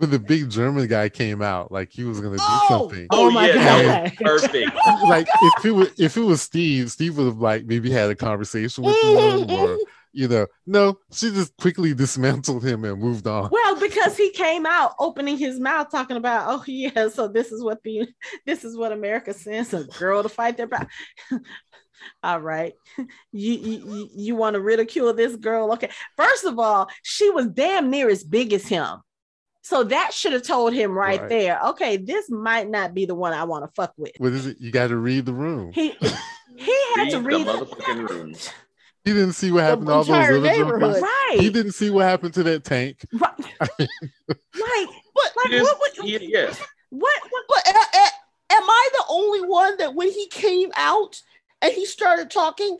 When 0.00 0.08
the 0.08 0.18
big 0.18 0.48
German 0.48 0.86
guy 0.86 1.10
came 1.10 1.42
out, 1.42 1.70
like 1.70 1.92
he 1.92 2.04
was 2.04 2.22
gonna 2.22 2.38
do 2.38 2.42
Oh! 2.42 2.66
something. 2.88 3.06
Oh, 3.10 3.26
oh 3.26 3.30
my 3.30 3.48
yeah, 3.48 4.08
god. 4.08 4.16
perfect. 4.16 4.70
like 5.04 5.28
if 5.58 5.64
it 5.66 5.72
was 5.72 5.90
if 6.00 6.16
it 6.16 6.22
was 6.22 6.40
Steve, 6.40 6.90
Steve 6.90 7.18
would 7.18 7.26
have 7.26 7.36
like 7.36 7.66
maybe 7.66 7.90
had 7.90 8.08
a 8.08 8.14
conversation 8.14 8.82
with 8.84 8.96
him 8.96 9.10
or 9.10 9.20
mm-hmm, 9.20 9.52
mm-hmm. 9.52 9.76
you 10.12 10.26
know, 10.26 10.46
no, 10.64 10.98
she 11.12 11.30
just 11.30 11.54
quickly 11.58 11.92
dismantled 11.92 12.64
him 12.64 12.82
and 12.86 12.98
moved 12.98 13.26
on. 13.26 13.50
Well, 13.52 13.78
because 13.78 14.16
he 14.16 14.30
came 14.30 14.64
out 14.64 14.94
opening 14.98 15.36
his 15.36 15.60
mouth 15.60 15.90
talking 15.90 16.16
about, 16.16 16.46
oh 16.48 16.64
yeah, 16.66 17.10
so 17.10 17.28
this 17.28 17.52
is 17.52 17.62
what 17.62 17.82
the 17.82 18.08
this 18.46 18.64
is 18.64 18.78
what 18.78 18.92
America 18.92 19.34
sends 19.34 19.74
a 19.74 19.84
girl 19.84 20.22
to 20.22 20.30
fight 20.30 20.56
their 20.56 20.66
battle. 20.66 20.88
All 22.22 22.40
right, 22.40 22.72
you 23.32 23.52
you 23.52 24.08
you 24.16 24.34
want 24.34 24.54
to 24.54 24.60
ridicule 24.60 25.12
this 25.12 25.36
girl? 25.36 25.70
Okay, 25.74 25.90
first 26.16 26.46
of 26.46 26.58
all, 26.58 26.88
she 27.02 27.28
was 27.28 27.48
damn 27.48 27.90
near 27.90 28.08
as 28.08 28.24
big 28.24 28.54
as 28.54 28.66
him, 28.66 29.02
so 29.62 29.84
that 29.84 30.12
should 30.14 30.32
have 30.32 30.42
told 30.42 30.72
him 30.72 30.92
right, 30.92 31.20
Right. 31.20 31.28
there. 31.28 31.60
Okay, 31.68 31.96
this 31.96 32.30
might 32.30 32.68
not 32.68 32.94
be 32.94 33.04
the 33.06 33.14
one 33.14 33.32
I 33.32 33.44
want 33.44 33.64
to 33.64 33.70
fuck 33.74 33.92
with. 33.96 34.12
What 34.18 34.32
is 34.32 34.46
it? 34.46 34.56
You 34.60 34.70
got 34.70 34.88
to 34.88 34.96
read 34.96 35.26
the 35.26 35.32
room. 35.34 35.72
He 35.72 35.90
he 36.56 36.76
had 36.96 37.10
to 37.10 37.20
Read 37.20 37.38
read 37.38 37.46
the 37.46 37.52
the- 37.52 37.64
motherfucking 37.66 38.08
room. 38.08 38.34
He 39.04 39.12
didn't 39.14 39.32
see 39.32 39.50
what 39.50 39.64
happened 39.64 39.86
to 39.86 39.92
all 39.94 40.04
those 40.04 40.14
other 40.14 40.40
neighborhood. 40.40 41.00
right, 41.02 41.36
He 41.40 41.48
didn't 41.48 41.72
see 41.72 41.88
what 41.88 42.04
happened 42.04 42.34
to 42.34 42.42
that 42.42 42.64
tank. 42.64 42.98
right, 43.14 43.32
like 43.60 43.88
But 44.28 45.32
like 45.36 45.46
He 45.46 45.58
just- 45.58 45.64
what 45.78 45.80
would 45.98 46.06
he- 46.06 46.32
yeah. 46.32 46.52
what 46.90 47.20
what 47.30 47.44
but 47.48 47.68
a- 47.74 47.96
a- 47.98 48.54
am 48.56 48.62
I 48.62 48.88
the 48.92 49.04
only 49.08 49.40
one 49.46 49.76
that 49.78 49.94
when 49.94 50.10
he 50.10 50.26
came 50.28 50.70
out 50.76 51.20
and 51.62 51.72
he 51.72 51.86
started 51.86 52.30
talking, 52.30 52.78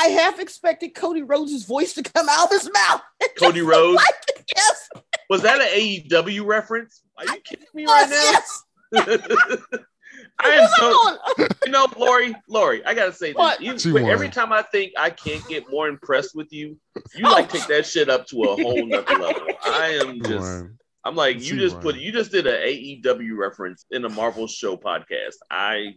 I 0.00 0.06
half 0.06 0.40
expected 0.40 0.94
Cody 0.94 1.22
Rhodes' 1.22 1.64
voice 1.64 1.92
to 1.94 2.02
come 2.02 2.26
out 2.28 2.46
of 2.46 2.50
his 2.50 2.70
mouth. 2.72 3.02
Cody 3.38 3.60
Rhodes. 3.60 3.96
Like, 3.96 4.14
yes, 4.56 4.88
Was 5.28 5.42
that 5.42 5.60
an 5.60 5.68
AEW 5.68 6.46
reference? 6.46 7.02
Are 7.18 7.26
you 7.26 7.40
kidding 7.44 7.66
me 7.74 7.84
right 7.84 8.06
yes, 8.08 8.62
now? 8.92 9.04
yes. 9.06 9.58
I 10.42 10.48
am 10.48 10.68
so 10.78 10.90
going- 11.36 11.48
you 11.66 11.72
know, 11.72 11.86
Lori, 11.98 12.34
Lori, 12.48 12.82
I 12.86 12.94
gotta 12.94 13.12
say 13.12 13.28
this. 13.28 13.36
What? 13.36 13.60
You- 13.60 13.78
She 13.78 13.92
won. 13.92 14.06
every 14.06 14.30
time 14.30 14.52
I 14.54 14.62
think 14.62 14.92
I 14.98 15.10
can't 15.10 15.46
get 15.48 15.70
more 15.70 15.86
impressed 15.86 16.34
with 16.34 16.50
you, 16.50 16.78
you 17.14 17.26
oh. 17.26 17.32
like 17.32 17.50
take 17.50 17.66
that 17.66 17.84
shit 17.84 18.08
up 18.08 18.26
to 18.28 18.42
a 18.44 18.62
whole 18.62 18.86
nother 18.86 19.18
level. 19.18 19.48
I 19.64 19.98
am 20.02 20.22
just 20.22 20.62
One. 20.62 20.78
I'm 21.04 21.14
like, 21.14 21.40
She 21.40 21.48
you 21.48 21.60
just 21.60 21.74
won. 21.76 21.82
put 21.82 21.96
you 21.96 22.10
just 22.10 22.32
did 22.32 22.46
an 22.46 22.54
AEW 22.54 23.36
reference 23.36 23.84
in 23.90 24.04
a 24.06 24.08
Marvel 24.08 24.46
show 24.46 24.78
podcast. 24.78 25.36
I 25.50 25.96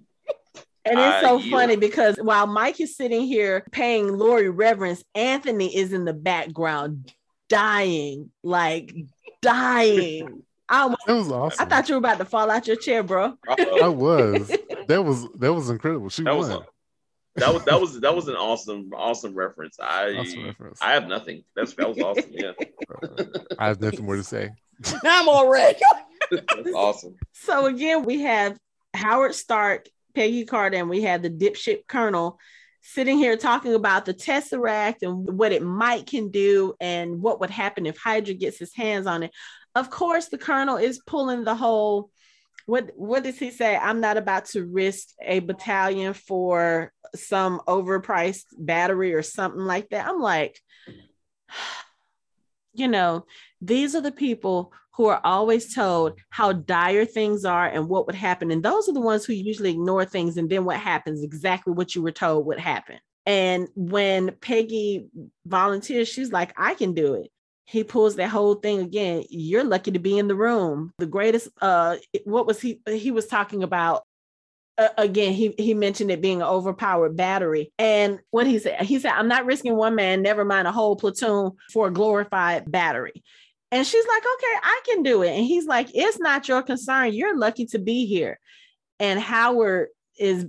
And 0.85 0.99
it's 0.99 1.15
I 1.17 1.21
so 1.21 1.37
yield. 1.37 1.51
funny 1.51 1.75
because 1.77 2.17
while 2.17 2.45
Mike 2.47 2.79
is 2.81 2.97
sitting 2.97 3.21
here 3.21 3.63
paying 3.71 4.17
Lori 4.17 4.49
reverence, 4.49 5.03
Anthony 5.15 5.75
is 5.75 5.93
in 5.93 6.03
the 6.05 6.13
background 6.13 7.13
dying, 7.49 8.31
like 8.43 8.93
dying. 9.41 10.43
I, 10.69 10.81
almost- 10.83 11.01
That 11.07 11.13
was 11.15 11.31
awesome. 11.31 11.65
I 11.65 11.69
thought 11.69 11.87
you 11.89 11.95
were 11.95 11.99
about 11.99 12.17
to 12.17 12.25
fall 12.25 12.49
out 12.49 12.67
your 12.67 12.75
chair, 12.77 13.03
bro. 13.03 13.37
I 13.47 13.87
was. 13.87 14.51
That 14.89 15.01
was 15.05 15.25
that 15.39 15.53
was 15.53 15.69
incredible. 15.69 16.09
She 16.09 16.23
That 16.23 16.35
was 16.35 16.49
won. 16.49 16.63
that 17.37 17.53
was 17.53 17.63
that 17.63 17.79
was 17.79 18.01
that 18.01 18.13
was 18.13 18.27
an 18.27 18.35
awesome 18.35 18.89
awesome 18.93 19.33
reference. 19.33 19.77
I 19.79 20.13
Awesome 20.15 20.43
reference. 20.43 20.81
I 20.81 20.91
have 20.91 21.07
nothing. 21.07 21.45
That's 21.55 21.73
that 21.75 21.87
was 21.87 21.99
awesome. 21.99 22.29
Yeah, 22.31 22.51
I 23.57 23.67
have 23.69 23.79
nothing 23.79 24.03
more 24.05 24.17
to 24.17 24.23
say. 24.25 24.49
I'm 25.05 25.29
all 25.29 25.49
red. 25.49 25.79
that's 26.31 26.73
awesome. 26.75 27.15
So 27.31 27.67
again, 27.67 28.03
we 28.03 28.23
have 28.23 28.57
Howard 28.93 29.35
Stark, 29.35 29.87
Peggy 30.13 30.45
Carter, 30.45 30.77
and 30.77 30.89
we 30.89 31.03
have 31.03 31.21
the 31.21 31.29
dipshit 31.29 31.87
Colonel 31.87 32.39
sitting 32.81 33.17
here 33.17 33.37
talking 33.37 33.73
about 33.73 34.05
the 34.05 34.13
Tesseract 34.13 35.03
and 35.03 35.37
what 35.37 35.53
it 35.53 35.63
might 35.63 36.05
can 36.05 36.29
do 36.29 36.73
and 36.81 37.21
what 37.21 37.39
would 37.39 37.49
happen 37.49 37.85
if 37.85 37.97
Hydra 37.97 38.33
gets 38.33 38.59
his 38.59 38.75
hands 38.75 39.07
on 39.07 39.23
it. 39.23 39.31
Of 39.73 39.89
course, 39.89 40.27
the 40.27 40.37
Colonel 40.37 40.77
is 40.77 41.01
pulling 41.07 41.43
the 41.43 41.55
whole. 41.55 42.11
What 42.65 42.91
what 42.95 43.23
does 43.23 43.39
he 43.39 43.51
say? 43.51 43.75
I'm 43.75 43.99
not 43.99 44.17
about 44.17 44.45
to 44.47 44.65
risk 44.65 45.09
a 45.21 45.39
battalion 45.39 46.13
for 46.13 46.93
some 47.15 47.61
overpriced 47.67 48.45
battery 48.57 49.13
or 49.13 49.21
something 49.21 49.61
like 49.61 49.89
that. 49.89 50.07
I'm 50.07 50.21
like, 50.21 50.59
you 52.73 52.87
know, 52.87 53.25
these 53.61 53.95
are 53.95 54.01
the 54.01 54.11
people 54.11 54.73
who 54.95 55.07
are 55.07 55.21
always 55.23 55.73
told 55.73 56.19
how 56.29 56.53
dire 56.53 57.05
things 57.05 57.45
are 57.45 57.67
and 57.67 57.89
what 57.89 58.05
would 58.05 58.15
happen. 58.15 58.51
And 58.51 58.63
those 58.63 58.87
are 58.87 58.93
the 58.93 59.01
ones 59.01 59.25
who 59.25 59.33
usually 59.33 59.71
ignore 59.71 60.05
things. 60.05 60.37
And 60.37 60.49
then 60.49 60.65
what 60.65 60.77
happens 60.77 61.23
exactly 61.23 61.73
what 61.73 61.95
you 61.95 62.01
were 62.01 62.11
told 62.11 62.45
would 62.45 62.59
happen. 62.59 62.99
And 63.25 63.69
when 63.75 64.35
Peggy 64.41 65.07
volunteers, 65.45 66.09
she's 66.09 66.31
like, 66.31 66.53
I 66.57 66.75
can 66.75 66.93
do 66.93 67.15
it. 67.15 67.31
He 67.65 67.83
pulls 67.83 68.17
that 68.17 68.29
whole 68.29 68.55
thing 68.55 68.79
again. 68.79 69.23
You're 69.29 69.63
lucky 69.63 69.91
to 69.91 69.99
be 69.99 70.17
in 70.17 70.27
the 70.27 70.35
room. 70.35 70.91
The 70.99 71.05
greatest, 71.05 71.49
uh, 71.61 71.95
what 72.25 72.45
was 72.45 72.59
he? 72.59 72.81
He 72.87 73.11
was 73.11 73.27
talking 73.27 73.63
about 73.63 74.03
uh, 74.77 74.89
again, 74.97 75.33
he 75.33 75.53
he 75.57 75.73
mentioned 75.73 76.09
it 76.09 76.21
being 76.21 76.41
an 76.41 76.47
overpowered 76.47 77.15
battery. 77.15 77.71
And 77.77 78.19
what 78.31 78.47
he 78.47 78.57
said, 78.59 78.81
he 78.81 78.99
said, 78.99 79.11
I'm 79.11 79.27
not 79.27 79.45
risking 79.45 79.75
one 79.75 79.95
man, 79.95 80.21
never 80.21 80.43
mind 80.43 80.67
a 80.67 80.71
whole 80.71 80.95
platoon 80.95 81.51
for 81.71 81.87
a 81.87 81.93
glorified 81.93 82.71
battery. 82.71 83.23
And 83.73 83.87
she's 83.87 84.05
like, 84.07 84.21
okay, 84.21 84.55
I 84.61 84.81
can 84.85 85.01
do 85.01 85.23
it. 85.23 85.31
And 85.31 85.43
he's 85.43 85.65
like, 85.65 85.89
it's 85.95 86.19
not 86.19 86.47
your 86.47 86.61
concern. 86.61 87.11
You're 87.11 87.35
lucky 87.35 87.65
to 87.67 87.79
be 87.79 88.05
here. 88.05 88.39
And 88.99 89.19
Howard 89.19 89.87
is 90.19 90.45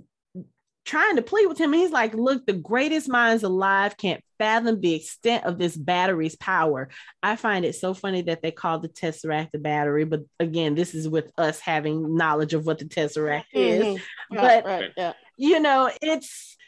trying 0.85 1.17
to 1.17 1.23
plead 1.23 1.47
with 1.47 1.57
him. 1.57 1.73
And 1.73 1.81
he's 1.81 1.91
like, 1.91 2.13
look, 2.13 2.45
the 2.45 2.53
greatest 2.53 3.09
minds 3.09 3.43
alive 3.43 3.97
can't 3.97 4.23
fathom 4.39 4.79
the 4.79 4.93
extent 4.93 5.45
of 5.45 5.57
this 5.57 5.75
battery's 5.75 6.37
power. 6.37 6.91
I 7.23 7.37
find 7.37 7.65
it 7.65 7.77
so 7.77 7.95
funny 7.95 8.21
that 8.23 8.43
they 8.43 8.51
call 8.51 8.79
the 8.79 8.91
Tesseract 8.91 9.53
the 9.53 9.59
battery. 9.59 10.05
But 10.05 10.25
again, 10.39 10.75
this 10.75 10.95
is 10.95 11.09
with 11.09 11.33
us 11.39 11.61
having 11.61 12.17
knowledge 12.17 12.53
of 12.53 12.67
what 12.67 12.79
the 12.79 12.85
Tesseract 12.85 13.47
is. 13.55 13.83
Mm-hmm. 13.83 14.37
But, 14.37 14.67
right, 14.67 14.91
yeah. 14.99 15.15
you 15.39 15.61
know, 15.61 15.91
it's, 16.03 16.59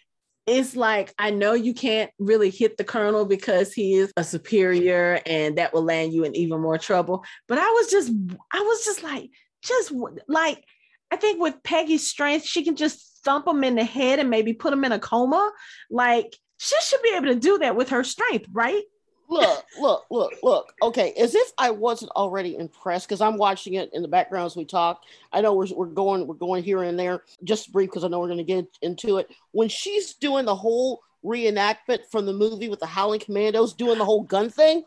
it's 0.47 0.77
like 0.77 1.13
I 1.19 1.31
know 1.31 1.55
you 1.55 1.75
can't 1.75 2.11
really 2.19 2.51
hit 2.51 2.77
the 2.77 2.85
colonel 2.85 3.25
because 3.25 3.73
he 3.73 3.95
is 3.95 4.13
a 4.17 4.25
superior 4.25 5.21
and 5.27 5.59
that 5.59 5.75
will 5.75 5.83
land 5.83 6.13
you 6.13 6.25
in 6.25 6.37
even 6.37 6.61
more 6.61 6.79
trouble. 6.79 7.25
But 7.49 7.59
I 7.59 7.69
was 7.71 7.91
just, 7.91 8.13
I 8.53 8.61
was 8.61 8.85
just 8.85 9.03
like, 9.03 9.31
just 9.63 9.93
like, 10.29 10.65
I 11.11 11.17
think 11.17 11.41
with 11.41 11.63
Peggy's 11.65 12.07
strength, 12.07 12.47
she 12.47 12.65
can 12.65 12.77
just 12.77 13.21
thump 13.25 13.47
him 13.47 13.65
in 13.65 13.75
the 13.75 13.85
head 13.85 14.19
and 14.19 14.31
maybe 14.31 14.53
put 14.53 14.73
him 14.73 14.85
in 14.85 14.93
a 14.93 14.99
coma. 14.99 15.53
Like, 15.91 16.37
she 16.59 16.77
should 16.81 17.03
be 17.03 17.15
able 17.17 17.27
to 17.27 17.35
do 17.35 17.59
that 17.59 17.77
with 17.77 17.91
her 17.91 18.05
strength, 18.05 18.47
right? 18.53 18.83
Look, 19.29 19.65
look, 19.79 20.05
look, 20.11 20.33
look. 20.43 20.73
Okay, 20.83 21.13
as 21.19 21.35
if 21.35 21.53
I 21.59 21.71
wasn't 21.71 22.11
already 22.13 22.57
impressed 22.57 23.09
because 23.09 23.21
I'm 23.21 23.37
watching 23.37 23.75
it 23.75 23.91
in 23.93 24.03
the 24.03 24.09
background 24.09 24.47
as 24.47 24.57
we 24.57 24.65
talk. 24.65 25.03
I 25.33 25.41
know 25.41 25.55
we're, 25.55 25.69
we're 25.75 25.87
going 25.87 26.27
we're 26.27 26.35
going 26.35 26.63
here 26.63 26.83
and 26.83 26.99
there. 26.99 27.23
Just 27.45 27.73
brief 27.73 27.91
because 27.91 28.05
I 28.05 28.09
know 28.09 28.21
we're 28.21 28.29
going 28.29 28.39
to 28.39 28.45
get 28.45 28.67
into 28.83 29.19
it. 29.19 29.31
When 29.53 29.69
she's 29.69 30.15
doing 30.15 30.45
the 30.45 30.57
whole 30.57 31.03
reenactment 31.25 32.07
from 32.11 32.27
the 32.27 32.33
movie 32.33 32.69
with 32.69 32.81
the 32.81 32.87
Howling 32.87 33.21
Commandos 33.21 33.75
doing 33.75 33.99
the 33.99 34.05
whole 34.05 34.23
gun 34.23 34.51
thing, 34.51 34.85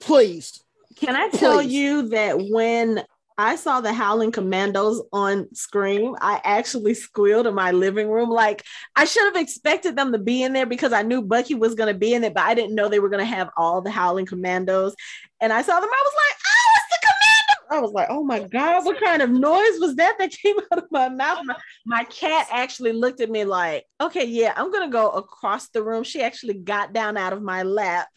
please. 0.00 0.62
Can 0.96 1.14
I 1.14 1.28
tell 1.28 1.58
Please. 1.58 1.72
you 1.72 2.08
that 2.08 2.36
when 2.50 3.04
I 3.38 3.56
saw 3.56 3.80
the 3.82 3.92
Howling 3.92 4.32
Commandos 4.32 5.02
on 5.12 5.54
Scream, 5.54 6.14
I 6.20 6.40
actually 6.42 6.94
squealed 6.94 7.46
in 7.46 7.54
my 7.54 7.70
living 7.70 8.08
room. 8.08 8.30
Like 8.30 8.62
I 8.94 9.04
should 9.04 9.24
have 9.24 9.36
expected 9.42 9.94
them 9.94 10.12
to 10.12 10.18
be 10.18 10.42
in 10.42 10.54
there 10.54 10.64
because 10.66 10.92
I 10.92 11.02
knew 11.02 11.20
Bucky 11.20 11.54
was 11.54 11.74
going 11.74 11.92
to 11.92 11.98
be 11.98 12.14
in 12.14 12.24
it, 12.24 12.32
but 12.32 12.44
I 12.44 12.54
didn't 12.54 12.74
know 12.74 12.88
they 12.88 12.98
were 12.98 13.10
going 13.10 13.26
to 13.26 13.34
have 13.36 13.50
all 13.56 13.82
the 13.82 13.90
Howling 13.90 14.26
Commandos. 14.26 14.94
And 15.40 15.52
I 15.52 15.60
saw 15.60 15.78
them, 15.78 15.90
I 15.90 16.02
was 16.04 16.14
like, 16.16 16.36
oh, 16.46 16.76
it's 16.76 16.88
the 16.90 17.06
Commando. 17.06 17.76
I 17.76 17.80
was 17.84 17.92
like, 17.92 18.06
oh 18.10 18.24
my 18.24 18.40
God, 18.40 18.86
what 18.86 19.02
kind 19.02 19.20
of 19.20 19.28
noise 19.28 19.78
was 19.80 19.96
that 19.96 20.16
that 20.18 20.30
came 20.30 20.56
out 20.72 20.78
of 20.78 20.84
my 20.90 21.10
mouth? 21.10 21.40
My, 21.44 21.56
my 21.84 22.04
cat 22.04 22.46
actually 22.50 22.92
looked 22.92 23.20
at 23.20 23.28
me 23.30 23.44
like, 23.44 23.84
okay, 24.00 24.24
yeah, 24.24 24.54
I'm 24.56 24.72
going 24.72 24.88
to 24.88 24.92
go 24.92 25.10
across 25.10 25.68
the 25.68 25.82
room. 25.82 26.04
She 26.04 26.22
actually 26.22 26.54
got 26.54 26.94
down 26.94 27.18
out 27.18 27.34
of 27.34 27.42
my 27.42 27.64
lap 27.64 28.08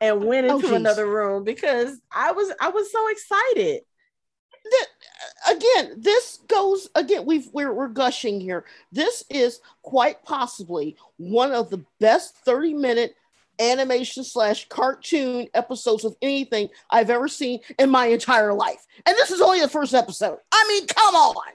and 0.00 0.24
went 0.24 0.48
Oh, 0.48 0.56
into 0.56 0.68
geez. 0.68 0.76
another 0.76 1.06
room 1.06 1.44
because 1.44 2.00
I 2.12 2.32
was 2.32 2.52
I 2.60 2.70
was 2.70 2.90
so 2.90 3.08
excited. 3.08 3.82
Th- 4.70 5.56
again, 5.56 5.94
this 5.98 6.40
goes 6.48 6.88
again. 6.94 7.24
We've 7.26 7.48
we're, 7.52 7.72
we're 7.72 7.88
gushing 7.88 8.40
here. 8.40 8.64
This 8.92 9.24
is 9.30 9.60
quite 9.82 10.22
possibly 10.24 10.96
one 11.16 11.52
of 11.52 11.70
the 11.70 11.84
best 12.00 12.36
30 12.44 12.74
minute 12.74 13.14
animation 13.60 14.24
slash 14.24 14.68
cartoon 14.68 15.48
episodes 15.54 16.04
of 16.04 16.16
anything 16.20 16.68
I've 16.90 17.10
ever 17.10 17.28
seen 17.28 17.60
in 17.78 17.90
my 17.90 18.06
entire 18.06 18.52
life. 18.52 18.86
And 19.06 19.16
this 19.16 19.30
is 19.30 19.40
only 19.40 19.60
the 19.60 19.68
first 19.68 19.94
episode. 19.94 20.38
I 20.52 20.64
mean, 20.68 20.86
come 20.86 21.14
on. 21.14 21.52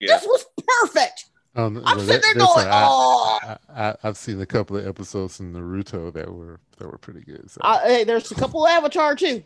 Yeah. 0.00 0.16
This 0.16 0.26
was 0.26 0.44
perfect. 0.82 1.26
Um, 1.54 1.82
I'm 1.84 1.96
well, 1.96 2.06
sitting 2.06 2.20
there 2.22 2.34
going, 2.34 2.68
all 2.68 3.40
right. 3.42 3.58
oh. 3.58 3.58
I, 3.68 3.88
I, 3.88 3.96
I've 4.04 4.16
seen 4.16 4.40
a 4.40 4.46
couple 4.46 4.76
of 4.76 4.86
episodes 4.86 5.40
in 5.40 5.52
Naruto 5.52 6.12
that 6.12 6.32
were 6.32 6.60
that 6.76 6.86
were 6.86 6.98
pretty 6.98 7.22
good. 7.22 7.50
So. 7.50 7.60
Uh, 7.62 7.80
hey, 7.80 8.04
there's 8.04 8.30
a 8.30 8.36
couple 8.36 8.64
of 8.64 8.70
Avatar 8.70 9.16
too. 9.16 9.42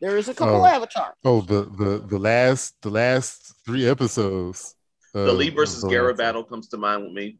There 0.00 0.16
is 0.16 0.28
a 0.28 0.34
couple 0.34 0.56
Oh. 0.56 0.64
of 0.66 0.72
Avatar. 0.72 1.14
oh, 1.24 1.40
the 1.42 1.62
the 1.80 2.04
the 2.06 2.18
last 2.18 2.74
the 2.82 2.90
last 2.90 3.54
three 3.66 3.86
episodes. 3.86 4.74
The 5.12 5.30
of- 5.30 5.36
Lee 5.36 5.50
versus 5.50 5.84
Naruto. 5.84 5.90
Gaara 5.92 6.16
battle 6.16 6.44
comes 6.44 6.68
to 6.68 6.76
mind 6.76 7.04
with 7.04 7.12
me. 7.12 7.38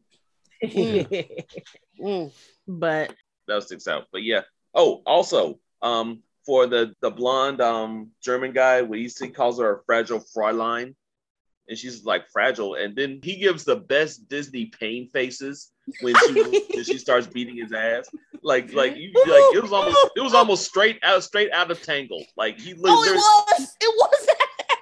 Mm. 2.01 2.31
but 2.67 3.13
That 3.47 3.63
sticks 3.63 3.87
out. 3.87 4.05
But 4.11 4.23
yeah. 4.23 4.41
Oh, 4.73 5.01
also, 5.05 5.59
um, 5.81 6.21
for 6.45 6.67
the 6.67 6.93
the 7.01 7.09
blonde 7.11 7.61
um 7.61 8.11
German 8.21 8.51
guy, 8.53 8.81
where 8.81 8.99
he 8.99 9.07
he 9.19 9.29
calls 9.29 9.59
her 9.59 9.77
a 9.77 9.83
fragile 9.85 10.19
Fräulein, 10.35 10.95
and 11.67 11.77
she's 11.77 12.03
like 12.05 12.29
fragile, 12.31 12.75
and 12.75 12.95
then 12.95 13.19
he 13.23 13.37
gives 13.37 13.63
the 13.63 13.75
best 13.77 14.27
Disney 14.29 14.65
pain 14.67 15.09
faces 15.13 15.71
when 16.01 16.15
she 16.27 16.33
when 16.73 16.83
she 16.83 16.97
starts 16.97 17.27
beating 17.27 17.57
his 17.57 17.71
ass. 17.73 18.09
Like 18.41 18.73
like 18.73 18.95
you 18.95 19.11
like 19.15 19.55
it 19.55 19.61
was 19.63 19.71
almost 19.71 19.97
it 20.15 20.21
was 20.21 20.33
almost 20.33 20.65
straight 20.65 20.99
out 21.03 21.23
straight 21.23 21.51
out 21.51 21.71
of 21.71 21.81
Tangle. 21.81 22.23
Like 22.37 22.59
he 22.59 22.73
Oh, 22.83 23.03
it 23.03 23.15
was. 23.15 23.75
It 23.81 23.93
was. 23.95 24.27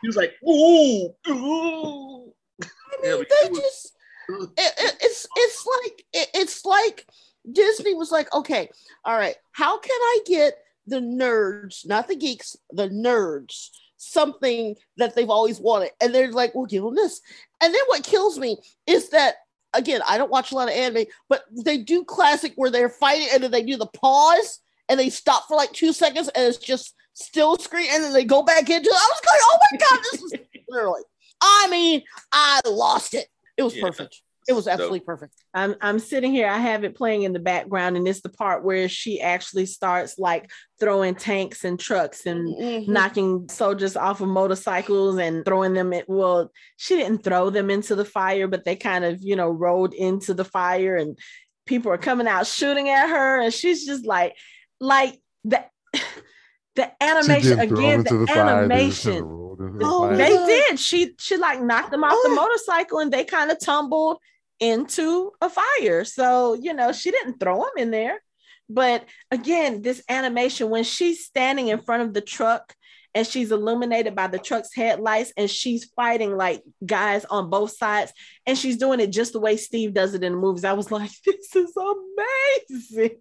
he 0.02 0.08
was 0.08 0.16
like 0.18 0.34
ooh 0.48 1.14
ooh. 1.32 2.34
I 2.62 2.68
mean, 3.02 3.18
but 3.20 3.28
they 3.42 3.50
was- 3.50 3.60
just 3.60 3.94
it, 4.30 4.74
it- 4.78 4.98
it's 5.02 5.28
it's 5.36 5.66
like 5.82 6.06
it, 6.14 6.30
it's 6.34 6.66
like 6.66 7.06
Disney 7.52 7.94
was 7.94 8.12
like, 8.12 8.34
okay, 8.34 8.70
all 9.04 9.18
right, 9.18 9.36
how 9.52 9.78
can 9.78 9.92
I 10.02 10.20
get 10.26 10.54
the 10.88 11.00
nerds, 11.02 11.86
not 11.86 12.08
the 12.08 12.16
geeks, 12.16 12.56
the 12.72 12.88
nerds, 12.90 13.70
something 13.98 14.76
that 14.98 15.14
they've 15.16 15.30
always 15.30 15.60
wanted, 15.60 15.92
and 16.02 16.16
they're 16.16 16.32
like, 16.32 16.56
we'll 16.56 16.66
give 16.66 16.84
them 16.84 16.96
this, 16.96 17.20
and 17.62 17.74
then 17.74 17.82
what 17.88 18.04
kills 18.04 18.40
me 18.40 18.58
is 18.88 19.10
that. 19.10 19.36
Again, 19.74 20.02
I 20.08 20.18
don't 20.18 20.32
watch 20.32 20.52
a 20.52 20.56
lot 20.56 20.68
of 20.70 20.74
anime, 20.76 21.06
but 21.30 21.44
they 21.66 21.78
do 21.80 22.04
classic 22.04 22.54
where 22.56 22.70
they're 22.70 22.90
fighting 22.90 23.28
and 23.34 23.44
then 23.44 23.52
they 23.52 23.64
do 23.64 23.78
the 23.78 23.88
pause 23.88 24.60
and 24.90 25.00
they 25.00 25.10
stop 25.10 25.48
for 25.48 25.56
like 25.58 25.72
two 25.74 25.94
seconds 25.94 26.30
and 26.30 26.46
it's 26.46 26.58
just 26.58 26.94
still 27.14 27.58
screen 27.58 27.88
and 27.92 28.04
then 28.04 28.14
they 28.14 28.26
go 28.26 28.44
back 28.44 28.70
into 28.70 28.90
it. 28.90 28.94
I 28.96 29.12
was 29.12 29.22
going, 29.26 29.40
oh 29.42 29.58
my 29.72 29.78
god, 29.78 30.00
this 30.12 30.22
is 30.24 30.34
literally. 30.70 31.02
I 31.42 31.68
mean, 31.70 32.04
I 32.32 32.62
lost 32.66 33.14
it. 33.14 33.28
It 33.58 33.64
was 33.64 33.76
Yeah. 33.76 33.84
perfect. 33.86 34.22
It 34.48 34.54
was 34.54 34.66
So- 34.66 34.72
absolutely 34.72 35.00
perfect. 35.02 35.34
I'm 35.54 35.76
I'm 35.82 36.00
sitting 36.00 36.32
here. 36.32 36.48
I 36.48 36.58
have 36.58 36.84
it 36.84 36.96
playing 36.96 37.24
in 37.24 37.34
the 37.34 37.40
background, 37.40 37.96
and 37.98 38.08
it's 38.08 38.22
the 38.22 38.30
part 38.30 38.64
where 38.64 38.90
she 38.90 39.22
actually 39.22 39.66
starts 39.66 40.20
like 40.20 40.50
throwing 40.80 41.16
tanks 41.16 41.64
and 41.64 41.80
trucks 41.80 42.26
and 42.26 42.48
Mhm. 42.58 42.88
knocking 42.88 43.48
soldiers 43.50 43.96
off 43.96 44.22
of 44.22 44.28
motorcycles 44.28 45.18
and 45.18 45.46
throwing 45.46 45.74
them 45.74 45.94
at 45.94 46.10
well 46.10 46.52
she 46.78 46.96
didn't 46.98 47.24
throw 47.24 47.50
them 47.50 47.70
into 47.70 47.96
the 47.96 48.04
fire 48.06 48.48
but 48.48 48.66
they 48.66 48.76
kind 48.76 49.06
of 49.06 49.20
you 49.22 49.36
know 49.36 49.50
rolled 49.50 49.94
into 49.94 50.34
the 50.34 50.44
fire 50.44 50.96
and 50.98 51.18
people 51.66 51.90
are 51.92 51.98
coming 51.98 52.28
out 52.28 52.46
shooting 52.46 52.90
at 52.90 53.08
her 53.10 53.40
and 53.40 53.54
she's 53.54 53.86
just 53.86 54.06
like 54.06 54.36
like 54.82 55.18
the 55.46 55.64
the 56.76 56.92
animation 57.02 57.60
again 57.60 58.04
the, 58.04 58.18
the 58.18 58.28
fire, 58.28 58.68
they 58.68 58.88
just 58.90 59.06
animation 59.08 59.12
kinda 59.14 59.24
rolled 59.26 59.62
into 59.62 59.78
the 59.78 59.86
Oh, 59.86 60.16
they 60.16 60.30
did 60.46 60.80
she 60.80 61.14
she 61.20 61.38
like 61.38 61.62
knocked 61.62 61.92
them 61.92 62.04
off 62.04 62.12
the 62.24 62.30
Oh. 62.32 62.36
motorcycle 62.36 63.00
and 63.00 63.14
they 63.14 63.24
kind 63.24 63.52
of 63.52 63.60
tumbled 63.60 64.18
into 64.60 65.32
a 65.42 65.50
fire. 65.50 66.06
So 66.06 66.54
you 66.54 66.74
know 66.74 66.92
she 66.92 67.12
didn't 67.12 67.40
throw 67.40 67.62
them 67.62 67.78
in 67.78 67.92
there. 67.92 68.22
But 68.70 69.06
again 69.32 69.82
this 69.82 70.04
animation 70.10 70.70
when 70.70 70.84
she's 70.84 71.26
standing 71.26 71.68
in 71.68 71.80
front 71.80 72.04
of 72.04 72.14
the 72.14 72.22
truck 72.22 72.74
and 73.16 73.28
she's 73.28 73.52
illuminated 73.52 74.16
by 74.16 74.28
the 74.28 74.40
truck's 74.40 74.74
headlights 74.74 75.34
and 75.38 75.50
she's 75.50 75.86
fighting 75.96 76.36
like 76.36 76.64
guys 76.86 77.26
on 77.26 77.50
both 77.50 77.76
sides 77.78 78.12
and 78.46 78.58
she's 78.58 78.78
doing 78.78 79.00
it 79.00 79.12
just 79.12 79.34
the 79.34 79.40
way 79.40 79.56
steve 79.56 79.94
does 79.94 80.14
it 80.14 80.24
in 80.24 80.34
the 80.34 80.38
movies 80.38 80.64
i 80.64 80.74
was 80.74 80.92
like 80.92 81.12
this 81.26 81.56
is 81.56 81.76
amazing. 81.78 83.18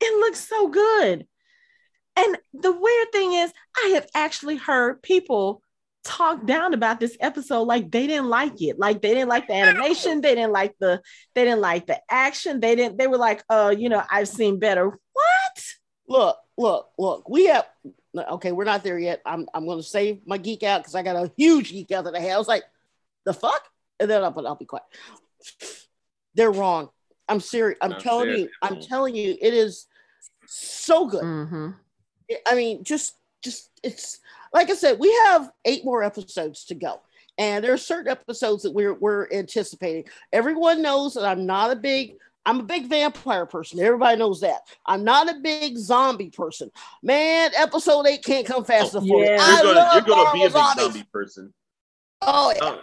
It 0.00 0.20
looks 0.20 0.40
so 0.40 0.68
good. 0.68 1.26
And 2.16 2.38
the 2.52 2.72
weird 2.72 3.12
thing 3.12 3.32
is 3.32 3.52
i 3.76 3.92
have 3.94 4.06
actually 4.14 4.56
heard 4.56 5.02
people 5.02 5.62
talk 6.04 6.44
down 6.46 6.74
about 6.74 7.00
this 7.00 7.16
episode 7.20 7.62
like 7.62 7.90
they 7.90 8.06
didn't 8.06 8.28
like 8.28 8.60
it 8.60 8.78
like 8.78 9.00
they 9.00 9.14
didn't 9.14 9.28
like 9.28 9.46
the 9.48 9.54
animation 9.54 10.20
they 10.20 10.34
didn't 10.34 10.52
like 10.52 10.74
the 10.78 11.00
they 11.34 11.44
didn't 11.44 11.62
like 11.62 11.86
the 11.86 11.98
action 12.10 12.60
they 12.60 12.76
didn't 12.76 12.98
they 12.98 13.06
were 13.06 13.16
like 13.16 13.42
uh 13.48 13.74
you 13.76 13.88
know 13.88 14.02
i've 14.10 14.28
seen 14.28 14.58
better 14.58 14.86
what 14.86 15.64
Look, 16.06 16.36
look, 16.58 16.90
look. 16.98 17.28
We 17.30 17.46
have 17.46 17.66
okay, 18.14 18.52
we're 18.52 18.64
not 18.64 18.84
there 18.84 18.98
yet. 18.98 19.22
I'm 19.24 19.46
I'm 19.54 19.66
gonna 19.66 19.82
save 19.82 20.20
my 20.26 20.36
geek 20.36 20.62
out 20.62 20.82
because 20.82 20.94
I 20.94 21.02
got 21.02 21.16
a 21.16 21.32
huge 21.36 21.70
geek 21.70 21.90
out 21.92 22.04
that 22.04 22.14
I 22.14 22.20
had. 22.20 22.32
I 22.32 22.38
was 22.38 22.48
like, 22.48 22.64
the 23.24 23.32
fuck? 23.32 23.62
And 23.98 24.10
then 24.10 24.22
I'll, 24.22 24.46
I'll 24.46 24.54
be 24.54 24.66
quiet. 24.66 24.84
They're 26.34 26.50
wrong. 26.52 26.90
I'm 27.28 27.40
serious. 27.40 27.78
I'm 27.80 27.92
Not 27.92 28.00
telling 28.00 28.28
fair. 28.28 28.36
you, 28.36 28.48
I'm 28.60 28.80
telling 28.80 29.14
you, 29.16 29.36
it 29.40 29.54
is 29.54 29.86
so 30.46 31.06
good. 31.06 31.22
Mhm. 31.22 31.74
I 32.46 32.54
mean, 32.54 32.84
just 32.84 33.14
just 33.42 33.70
it's 33.82 34.20
like 34.54 34.70
I 34.70 34.74
said, 34.74 34.98
we 34.98 35.12
have 35.26 35.50
eight 35.66 35.84
more 35.84 36.02
episodes 36.02 36.64
to 36.66 36.74
go. 36.74 37.02
And 37.36 37.64
there 37.64 37.72
are 37.74 37.76
certain 37.78 38.10
episodes 38.12 38.62
that 38.62 38.70
we're 38.70 38.94
we're 38.94 39.28
anticipating. 39.32 40.04
Everyone 40.32 40.80
knows 40.80 41.14
that 41.14 41.24
I'm 41.24 41.44
not 41.44 41.72
a 41.72 41.76
big 41.76 42.14
I'm 42.46 42.60
a 42.60 42.62
big 42.62 42.86
vampire 42.86 43.46
person. 43.46 43.80
Everybody 43.80 44.18
knows 44.18 44.40
that. 44.42 44.60
I'm 44.86 45.02
not 45.02 45.30
a 45.30 45.40
big 45.40 45.76
zombie 45.78 46.30
person. 46.30 46.70
Man, 47.02 47.50
episode 47.56 48.06
eight 48.06 48.22
can't 48.22 48.46
come 48.46 48.64
fast 48.64 48.92
enough 48.94 49.06
for 49.08 49.18
me. 49.20 49.24
Yeah. 49.26 49.38
I 49.40 49.48
You're 49.56 49.62
gonna, 49.62 49.78
love 49.80 49.94
you're 49.94 50.02
gonna 50.16 50.32
be 50.32 50.40
a 50.42 50.44
big 50.44 50.52
zombies. 50.52 50.84
zombie 50.84 51.08
person. 51.12 51.54
Oh, 52.22 52.52
yeah. 52.54 52.58
Oh, 52.62 52.80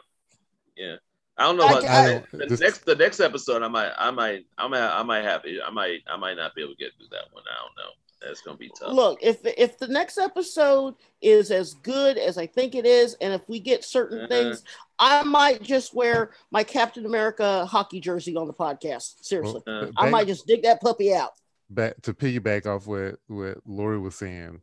yeah. 0.76 0.96
I 1.38 1.44
don't 1.44 1.58
know 1.58 1.66
I 1.66 1.70
about 1.72 1.84
can- 1.84 2.24
the, 2.40 2.44
I- 2.44 2.48
the 2.48 2.58
next 2.58 2.86
the 2.86 2.96
next 2.96 3.20
episode. 3.22 3.64
I 3.64 3.68
might 3.70 3.92
I 3.98 4.12
might 4.12 4.46
I 4.58 4.68
might 4.68 4.82
I 5.00 5.04
might 5.04 5.24
have 5.24 5.46
it. 5.46 5.62
I 5.66 5.70
might 5.72 6.00
I 6.12 6.18
might 6.18 6.36
not 6.36 6.54
be 6.56 6.62
able 6.64 6.74
to 6.74 6.78
get 6.78 6.92
through 6.98 7.08
that 7.12 7.32
one. 7.32 7.44
I 7.50 7.56
don't 7.64 7.76
know. 7.78 7.92
That's 8.22 8.42
gonna 8.42 8.58
be 8.58 8.70
tough. 8.80 8.94
Look, 8.94 9.20
if 9.24 9.40
if 9.58 9.78
the 9.80 9.88
next 9.88 10.18
episode 10.18 10.96
is 11.22 11.50
as 11.52 11.74
good 11.76 12.18
as 12.18 12.38
I 12.38 12.46
think 12.46 12.76
it 12.76 12.86
is, 12.86 13.16
and 13.22 13.34
if 13.34 13.42
we 13.50 13.60
get 13.60 13.84
certain 13.84 14.20
Uh-huh. 14.20 14.28
things, 14.28 14.64
I 15.00 15.24
might 15.24 15.64
just 15.64 15.94
wear 15.96 16.32
my 16.52 16.64
Captain 16.64 17.06
America 17.06 17.66
hockey 17.66 18.00
jersey 18.00 18.36
on 18.36 18.46
the 18.48 18.54
podcast. 18.54 19.24
Seriously, 19.26 19.62
Well, 19.66 19.84
Uh, 19.86 19.92
I 19.98 20.04
back- 20.04 20.12
might 20.12 20.28
just 20.28 20.46
dig 20.46 20.62
that 20.64 20.82
puppy 20.82 21.14
out. 21.14 21.32
back 21.70 22.00
to 22.04 22.14
piggyback 22.14 22.66
off 22.68 22.86
what 22.86 23.16
what 23.28 23.58
Lori 23.66 23.98
was 24.00 24.16
saying. 24.16 24.62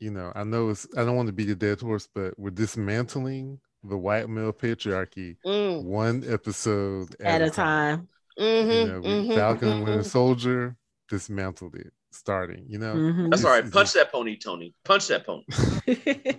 You 0.00 0.10
know, 0.10 0.32
I 0.34 0.44
know 0.44 0.68
it's 0.70 0.86
I 0.96 1.04
don't 1.04 1.16
want 1.16 1.28
to 1.28 1.32
be 1.32 1.44
the 1.44 1.54
dead 1.54 1.80
horse, 1.80 2.08
but 2.12 2.38
we're 2.38 2.50
dismantling 2.50 3.60
the 3.84 3.96
white 3.96 4.28
male 4.28 4.52
patriarchy 4.52 5.36
Mm, 5.46 5.84
one 5.84 6.24
episode 6.30 7.16
At 7.20 7.40
a 7.42 7.50
time. 7.50 8.08
mhm, 8.38 8.70
You 8.80 8.86
know, 8.92 9.00
we, 9.00 9.08
mhm, 9.08 9.34
Falcon 9.34 9.68
and 9.68 9.84
Winter. 9.84 10.02
Soldier 10.04 10.76
dismantled 11.08 11.74
it, 11.76 11.92
starting. 12.12 12.64
You 12.68 12.78
know, 12.78 12.94
Mhm. 12.94 13.30
That's 13.30 13.44
all 13.44 13.50
right. 13.50 13.70
Punch 13.70 13.92
that 13.94 14.10
pony, 14.12 14.36
Tony. 14.36 14.74
Punch 14.84 15.08
that 15.08 15.24
pony. 15.26 15.44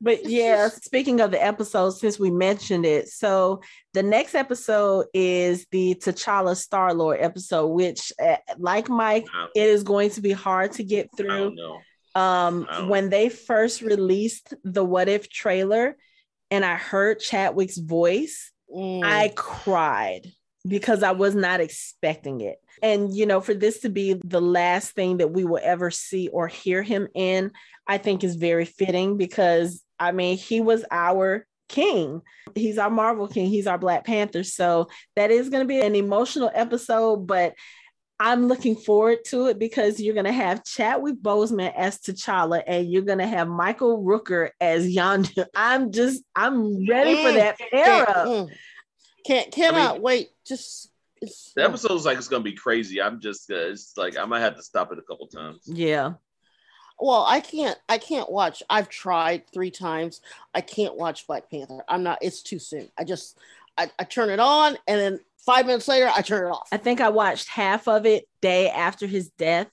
but 0.00 0.24
yeah, 0.28 0.68
speaking 0.68 1.20
of 1.20 1.30
the 1.30 1.42
episode, 1.42 1.90
since 1.90 2.18
we 2.18 2.30
mentioned 2.30 2.84
it, 2.86 3.08
so 3.08 3.60
the 3.94 4.02
next 4.02 4.34
episode 4.34 5.06
is 5.14 5.66
the 5.70 5.94
T'Challa 5.94 6.56
Star 6.56 6.92
Lord 6.94 7.18
episode, 7.20 7.68
which, 7.68 8.12
uh, 8.22 8.36
like 8.58 8.88
Mike, 8.88 9.26
I, 9.34 9.48
it 9.54 9.68
is 9.68 9.82
going 9.82 10.10
to 10.10 10.20
be 10.20 10.32
hard 10.32 10.72
to 10.72 10.84
get 10.84 11.08
I 11.12 11.16
through. 11.16 11.28
don't 11.28 11.54
know. 11.56 11.78
Um, 12.14 12.66
when 12.88 13.10
they 13.10 13.28
first 13.28 13.82
released 13.82 14.54
the 14.64 14.84
What 14.84 15.08
If 15.08 15.28
trailer, 15.28 15.96
and 16.50 16.64
I 16.64 16.76
heard 16.76 17.20
Chadwick's 17.20 17.78
voice, 17.78 18.52
Mm. 18.74 19.04
I 19.04 19.32
cried 19.36 20.32
because 20.66 21.02
I 21.02 21.12
was 21.12 21.34
not 21.34 21.60
expecting 21.60 22.40
it. 22.40 22.58
And, 22.82 23.14
you 23.14 23.26
know, 23.26 23.40
for 23.40 23.54
this 23.54 23.80
to 23.80 23.88
be 23.88 24.20
the 24.24 24.40
last 24.40 24.92
thing 24.92 25.18
that 25.18 25.30
we 25.32 25.44
will 25.44 25.60
ever 25.62 25.90
see 25.90 26.28
or 26.28 26.48
hear 26.48 26.82
him 26.82 27.08
in, 27.14 27.52
I 27.86 27.98
think 27.98 28.24
is 28.24 28.36
very 28.36 28.64
fitting 28.64 29.16
because, 29.16 29.82
I 29.98 30.12
mean, 30.12 30.36
he 30.36 30.60
was 30.60 30.84
our 30.90 31.46
king. 31.68 32.22
He's 32.54 32.78
our 32.78 32.90
Marvel 32.90 33.28
king. 33.28 33.46
He's 33.46 33.66
our 33.66 33.78
Black 33.78 34.04
Panther. 34.04 34.44
So 34.44 34.88
that 35.14 35.30
is 35.30 35.48
going 35.48 35.62
to 35.62 35.68
be 35.68 35.80
an 35.80 35.94
emotional 35.94 36.50
episode, 36.54 37.26
but 37.26 37.54
I'm 38.18 38.48
looking 38.48 38.76
forward 38.76 39.18
to 39.26 39.46
it 39.48 39.58
because 39.58 40.00
you're 40.00 40.14
going 40.14 40.24
to 40.24 40.32
have 40.32 40.64
Chadwick 40.64 41.16
Boseman 41.20 41.72
as 41.76 41.98
T'Challa 41.98 42.62
and 42.66 42.90
you're 42.90 43.02
going 43.02 43.18
to 43.18 43.26
have 43.26 43.46
Michael 43.46 44.02
Rooker 44.02 44.50
as 44.58 44.86
Yondu. 44.86 45.44
I'm 45.54 45.92
just, 45.92 46.22
I'm 46.34 46.86
ready 46.88 47.16
for 47.16 47.30
Mm. 47.30 47.34
that 47.34 47.58
Can't, 47.58 48.08
era. 48.08 48.46
Can't 49.26 49.52
cannot 49.52 50.00
wait. 50.00 50.30
Just 50.46 50.90
The 51.20 51.64
episode's 51.64 52.04
like 52.04 52.18
it's 52.18 52.28
gonna 52.28 52.44
be 52.44 52.52
crazy. 52.52 53.00
I'm 53.00 53.20
just 53.20 53.50
uh, 53.50 53.54
it's 53.56 53.96
like 53.96 54.16
I 54.16 54.24
might 54.24 54.40
have 54.40 54.56
to 54.56 54.62
stop 54.62 54.92
it 54.92 54.98
a 54.98 55.02
couple 55.02 55.26
times. 55.26 55.62
Yeah. 55.66 56.14
well, 56.98 57.24
I 57.28 57.40
can't. 57.40 57.78
I 57.88 57.98
can't 57.98 58.30
watch. 58.30 58.62
I've 58.70 58.88
tried 58.88 59.44
three 59.52 59.70
times. 59.70 60.20
I 60.54 60.60
can't 60.60 60.96
watch 60.96 61.26
Black 61.26 61.50
Panther. 61.50 61.84
I'm 61.88 62.02
not. 62.02 62.18
It's 62.22 62.42
too 62.42 62.58
soon. 62.58 62.88
I 62.98 63.04
just 63.04 63.38
I, 63.78 63.90
I 63.98 64.04
turn 64.04 64.30
it 64.30 64.40
on 64.40 64.76
and 64.86 65.00
then 65.00 65.20
five 65.38 65.66
minutes 65.66 65.88
later 65.88 66.10
I 66.14 66.22
turn 66.22 66.46
it 66.46 66.50
off. 66.50 66.68
I 66.72 66.76
think 66.76 67.00
I 67.00 67.08
watched 67.08 67.48
half 67.48 67.88
of 67.88 68.06
it 68.06 68.28
day 68.40 68.68
after 68.68 69.06
his 69.06 69.30
death 69.30 69.68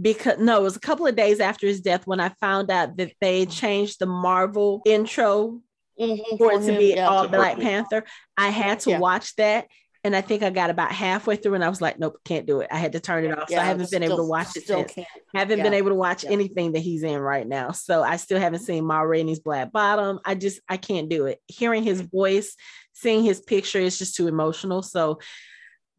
because 0.00 0.38
no, 0.38 0.60
it 0.60 0.62
was 0.62 0.76
a 0.76 0.80
couple 0.80 1.06
of 1.06 1.16
days 1.16 1.40
after 1.40 1.66
his 1.66 1.80
death 1.80 2.06
when 2.06 2.20
I 2.20 2.30
found 2.40 2.70
out 2.70 2.96
that 2.96 3.12
they 3.20 3.46
changed 3.46 3.98
the 3.98 4.06
Marvel 4.06 4.82
intro 4.86 5.60
Mhm, 6.00 6.38
for 6.38 6.52
it 6.52 6.58
to 6.60 6.72
him, 6.72 6.78
be 6.78 6.94
yeah. 6.94 7.08
all 7.08 7.24
To 7.24 7.28
Black 7.28 7.56
purple. 7.56 7.64
Panther. 7.64 8.04
I 8.36 8.48
had 8.48 8.80
to 8.80 8.90
Yeah. 8.90 8.98
watch 8.98 9.36
that. 9.36 9.66
And 10.02 10.16
I 10.16 10.22
think 10.22 10.42
I 10.42 10.48
got 10.48 10.70
about 10.70 10.92
halfway 10.92 11.36
through 11.36 11.54
and 11.56 11.62
I 11.64 11.68
was 11.68 11.82
like, 11.82 11.98
nope, 11.98 12.18
can't 12.24 12.46
do 12.46 12.60
it. 12.60 12.68
I 12.70 12.78
had 12.78 12.92
to 12.92 13.00
turn 13.00 13.26
it 13.26 13.38
off. 13.38 13.50
so 13.50 13.58
I 13.58 13.64
haven't 13.64 13.90
been 13.90 14.02
able 14.02 14.16
to 14.16 14.24
watch 14.24 14.56
it 14.56 14.62
Still 14.64 14.78
since. 14.78 14.92
can't. 14.94 15.06
haven't 15.34 15.62
been 15.62 15.74
able 15.74 15.90
to 15.90 15.94
watch 15.94 16.24
Yeah. 16.24 16.30
anything 16.30 16.72
that 16.72 16.78
he's 16.78 17.02
in 17.02 17.18
right 17.18 17.46
now. 17.46 17.72
So 17.72 18.02
I 18.02 18.16
still 18.16 18.40
haven't 18.40 18.60
seen 18.60 18.86
Ma 18.86 19.00
Rainey's 19.00 19.40
Black 19.40 19.72
Bottom. 19.72 20.18
I 20.24 20.36
just 20.36 20.60
I 20.70 20.78
can't 20.78 21.10
do 21.10 21.26
it. 21.26 21.38
Hearing 21.48 21.82
his 21.82 22.00
voice, 22.00 22.56
seeing 22.94 23.22
his 23.22 23.40
picture 23.40 23.78
is 23.78 23.98
just 23.98 24.14
too 24.16 24.26
emotional. 24.26 24.82
So 24.82 25.18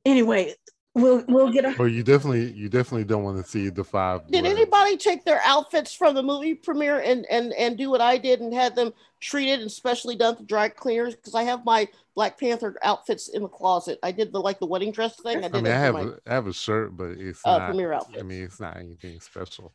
anyway, 0.03 0.55
we'll 0.93 1.23
we'll 1.27 1.51
get 1.51 1.65
a 1.65 1.75
or 1.79 1.87
you 1.87 2.03
definitely 2.03 2.51
you 2.51 2.67
definitely 2.69 3.03
don't 3.03 3.23
want 3.23 3.37
to 3.37 3.49
see 3.49 3.69
the 3.69 3.83
five. 3.83 4.21
Did 4.27 4.43
Bloods. 4.43 4.47
anybody 4.47 4.97
take 4.97 5.23
their 5.23 5.41
outfits 5.45 5.93
from 5.93 6.15
the 6.15 6.23
movie 6.23 6.53
premiere 6.53 6.99
and 6.99 7.25
and 7.29 7.53
and 7.53 7.77
do 7.77 7.89
what 7.89 8.01
I 8.01 8.17
did 8.17 8.41
and 8.41 8.53
had 8.53 8.75
them 8.75 8.93
treated 9.19 9.61
and 9.61 9.71
specially 9.71 10.15
done 10.15 10.37
to 10.37 10.43
dry 10.43 10.69
cleaners? 10.69 11.15
Because 11.15 11.35
I 11.35 11.43
have 11.43 11.65
my 11.65 11.87
Black 12.15 12.39
Panther 12.39 12.75
outfits 12.83 13.29
in 13.29 13.43
the 13.43 13.47
closet. 13.47 13.99
I 14.03 14.11
did 14.11 14.33
the 14.33 14.39
like 14.39 14.59
the 14.59 14.65
wedding 14.65 14.91
dress 14.91 15.15
thing. 15.19 15.37
I 15.37 15.41
did 15.47 15.55
I 15.55 15.61
mean, 15.61 15.71
I 15.71 15.79
have 15.79 15.93
my 15.93 16.01
a, 16.01 16.11
I 16.27 16.33
have 16.33 16.47
a 16.47 16.53
shirt, 16.53 16.95
but 16.97 17.11
it's 17.11 17.41
uh, 17.45 17.57
not. 17.57 17.67
premiere 17.67 17.93
I 17.93 18.23
mean, 18.23 18.43
it's 18.43 18.59
not 18.59 18.77
anything 18.77 19.19
special. 19.21 19.73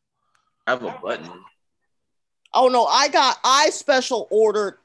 I 0.67 0.73
have 0.73 0.83
a 0.83 0.99
button. 1.03 1.31
Oh 2.53 2.69
no, 2.69 2.85
I 2.85 3.09
got 3.09 3.39
I 3.45 3.71
special 3.71 4.29
ordered 4.31 4.79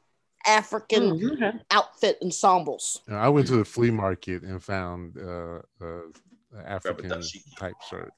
African 0.48 1.20
Mm, 1.20 1.34
okay. 1.34 1.52
outfit 1.72 2.18
ensembles. 2.22 3.02
I 3.10 3.30
went 3.30 3.48
to 3.48 3.58
the 3.58 3.66
flea 3.66 3.92
market 3.92 4.44
and 4.44 4.62
found 4.64 5.18
uh, 5.18 5.60
uh, 5.82 6.02
African 6.66 7.22
type 7.58 7.76
shirt. 7.90 8.12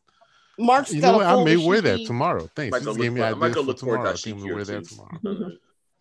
Mark's 0.59 0.93
You 0.93 1.01
got 1.01 1.11
know 1.13 1.17
what? 1.17 1.25
I 1.25 1.43
may 1.43 1.57
wear 1.57 1.81
that 1.81 1.99
dashiki- 1.99 2.07
tomorrow. 2.07 2.49
Thanks. 2.55 2.71
Might 2.71 2.81
You 2.81 2.85
go 2.85 2.91
just 2.91 2.97
look 2.99 3.05
gave 3.05 3.13
me 3.13 3.19
for- 3.21 3.25
I 3.25 3.29
might 3.33 3.37
ideas 3.47 3.55
go 3.55 3.61
for 3.61 3.67
look 3.67 3.77
tomorrow. 3.77 4.09
I 4.09 4.13
think 4.13 4.35
I'm 4.35 4.41
dashiki 4.41 4.41
gonna 4.41 4.51
or 4.51 4.55
wear 4.55 4.65
that 4.65 4.83
tomorrow. 4.85 5.51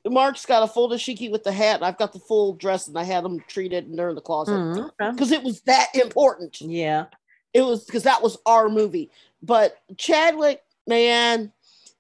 Mark's 0.05 0.47
got 0.47 0.63
a 0.65 0.67
full 0.67 0.91
dashiki 0.91 1.31
with 1.31 1.45
the 1.45 1.53
hat, 1.53 1.77
and 1.77 1.85
I've 1.85 1.97
got 1.97 2.13
the 2.13 2.19
full 2.19 2.55
dress, 2.55 2.89
and 2.89 2.99
I 2.99 3.05
had 3.05 3.25
them 3.25 3.39
treated, 3.47 3.87
and 3.87 3.97
they're 3.99 4.09
in 4.11 4.17
the 4.17 4.21
closet 4.21 4.53
Mm, 4.53 4.79
okay. 5.01 5.11
because 5.13 5.31
it 5.31 5.43
was 5.43 5.61
that 5.63 5.89
important. 5.95 6.61
Yeah. 6.61 7.07
it 7.55 7.61
was 7.63 7.85
because 7.85 8.03
that 8.05 8.23
was 8.23 8.37
our 8.47 8.69
movie. 8.71 9.11
But 9.43 9.77
Chadwick, 9.99 10.63
man, 10.87 11.53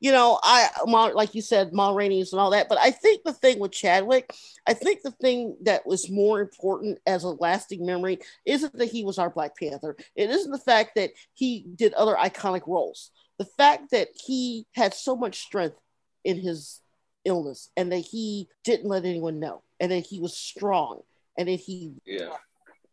you 0.02 0.10
know, 0.10 0.40
I 0.42 0.68
like 1.14 1.32
you 1.32 1.40
said, 1.40 1.72
Ma 1.72 1.94
Rainey's 1.94 2.32
and 2.32 2.40
all 2.40 2.50
that. 2.50 2.68
But 2.68 2.78
I 2.78 2.90
think 2.90 3.22
the 3.22 3.32
thing 3.32 3.60
with 3.60 3.70
Chadwick, 3.70 4.34
I 4.66 4.74
think 4.74 5.02
the 5.02 5.12
thing 5.12 5.56
that 5.62 5.86
was 5.86 6.10
more 6.10 6.40
important 6.40 6.98
as 7.06 7.22
a 7.22 7.28
lasting 7.28 7.86
memory 7.86 8.18
isn't 8.44 8.76
that 8.76 8.90
he 8.90 9.04
was 9.04 9.18
our 9.18 9.30
Black 9.30 9.56
Panther. 9.56 9.96
It 10.16 10.28
isn't 10.28 10.50
the 10.50 10.58
fact 10.58 10.96
that 10.96 11.12
he 11.34 11.66
did 11.76 11.94
other 11.94 12.16
iconic 12.16 12.66
roles. 12.66 13.12
The 13.38 13.44
fact 13.44 13.92
that 13.92 14.08
he 14.26 14.66
had 14.74 14.92
so 14.92 15.14
much 15.14 15.38
strength 15.38 15.78
in 16.24 16.36
his 16.36 16.80
illness 17.24 17.70
and 17.76 17.92
that 17.92 17.98
he 17.98 18.48
didn't 18.64 18.88
let 18.88 19.04
anyone 19.04 19.38
know 19.38 19.62
and 19.78 19.92
that 19.92 20.04
he 20.04 20.18
was 20.18 20.36
strong 20.36 21.02
and 21.38 21.46
that 21.46 21.60
he 21.60 21.94
Yeah. 22.04 22.36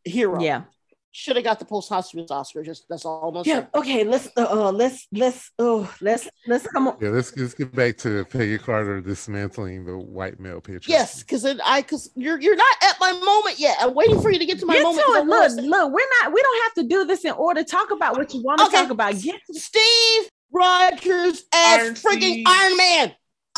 hero 0.04 0.40
Yeah. 0.40 0.66
Should 1.12 1.36
have 1.36 1.44
got 1.46 1.58
the 1.60 1.66
post 1.66 1.90
hospice 1.90 2.30
Oscar. 2.30 2.64
Just 2.64 2.86
that's 2.90 3.04
almost 3.06 3.48
Yeah. 3.48 3.62
say. 3.62 3.68
Okay. 3.76 4.04
Let's 4.04 4.28
uh, 4.38 4.46
uh 4.50 4.72
let's 4.72 5.08
let's 5.12 5.52
oh 5.60 5.92
let's 6.02 6.30
let's 6.48 6.68
come 6.68 6.88
on. 6.88 6.98
Yeah, 7.02 7.10
let's 7.10 7.36
let's 7.36 7.54
get 7.56 7.74
back 7.74 7.98
to 8.00 8.26
Peggy 8.26 8.58
Carter 8.60 9.02
dismantling 9.02 9.86
the 9.86 9.98
white 9.98 10.40
male 10.40 10.62
picture. 10.62 10.92
Yes, 10.92 11.24
because 11.24 11.46
I 11.46 11.82
because 11.82 12.12
you're 12.16 12.40
you're 12.40 12.56
not 12.56 12.76
at 12.84 12.96
my 13.00 13.12
moment 13.12 13.60
yet. 13.60 13.78
I'm 13.82 13.94
waiting 13.96 14.22
for 14.22 14.32
you 14.32 14.40
to 14.40 14.46
get 14.46 14.60
to 14.60 14.66
my 14.66 14.76
Get 14.76 14.84
moment. 14.84 15.00
to 15.06 15.06
'cause 15.06 15.16
I 15.16 15.20
it. 15.22 15.28
wanna 15.28 15.48
Look, 15.62 15.66
look, 15.66 15.94
we're 15.94 16.10
not 16.24 16.34
we 16.34 16.42
don't 16.42 16.64
have 16.64 16.74
to 16.76 16.84
do 16.84 17.06
this 17.06 17.26
in 17.26 17.32
order. 17.32 17.64
Talk 17.64 17.92
about 17.92 18.16
what 18.18 18.34
you 18.34 18.44
want 18.44 18.62
to 18.62 18.68
Okay. 18.68 18.78
talk 18.78 18.90
about. 18.92 19.20
Get 19.20 19.40
to 19.52 19.60
Steve 19.60 20.30
Rogers 20.52 21.44
as 21.54 21.80
Iron 21.82 21.94
freaking 21.96 22.34
Steve. 22.34 22.46
Iron 22.48 22.78
Man, 22.78 23.16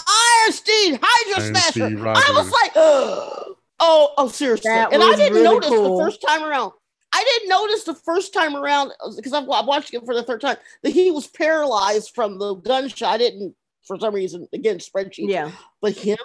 Iron 0.08 0.52
Steve, 0.54 1.00
Hydra 1.02 1.44
Iron 1.44 1.56
Smasher. 1.56 1.72
Steve 1.72 2.06
I 2.06 2.32
was 2.34 2.52
like, 2.52 2.72
oh, 2.76 4.14
oh, 4.18 4.28
seriously, 4.30 4.70
That 4.70 4.94
and 4.94 5.02
I 5.04 5.16
didn't 5.16 5.34
really 5.34 5.44
notice 5.44 5.70
cool. 5.70 5.98
the 5.98 6.04
first 6.06 6.22
time 6.26 6.44
around. 6.44 6.72
I 7.14 7.24
didn't 7.24 7.50
notice 7.50 7.84
the 7.84 7.96
first 7.96 8.34
time 8.34 8.56
around 8.56 8.92
because 9.16 9.34
I've 9.34 9.50
I'm 9.50 9.66
watching 9.66 10.00
it 10.00 10.06
for 10.06 10.16
the 10.16 10.24
third 10.24 10.42
time 10.42 10.58
that 10.84 10.92
he 10.92 11.12
was 11.12 11.28
paralyzed 11.28 12.12
from 12.16 12.40
the 12.40 12.56
gunshot. 12.56 13.10
I 13.14 13.18
didn't, 13.18 13.56
for 13.86 14.00
some 14.00 14.14
reason, 14.16 14.48
again 14.54 14.78
spreadsheet. 14.78 15.30
yeah. 15.30 15.52
but 15.82 15.94
him 15.94 16.18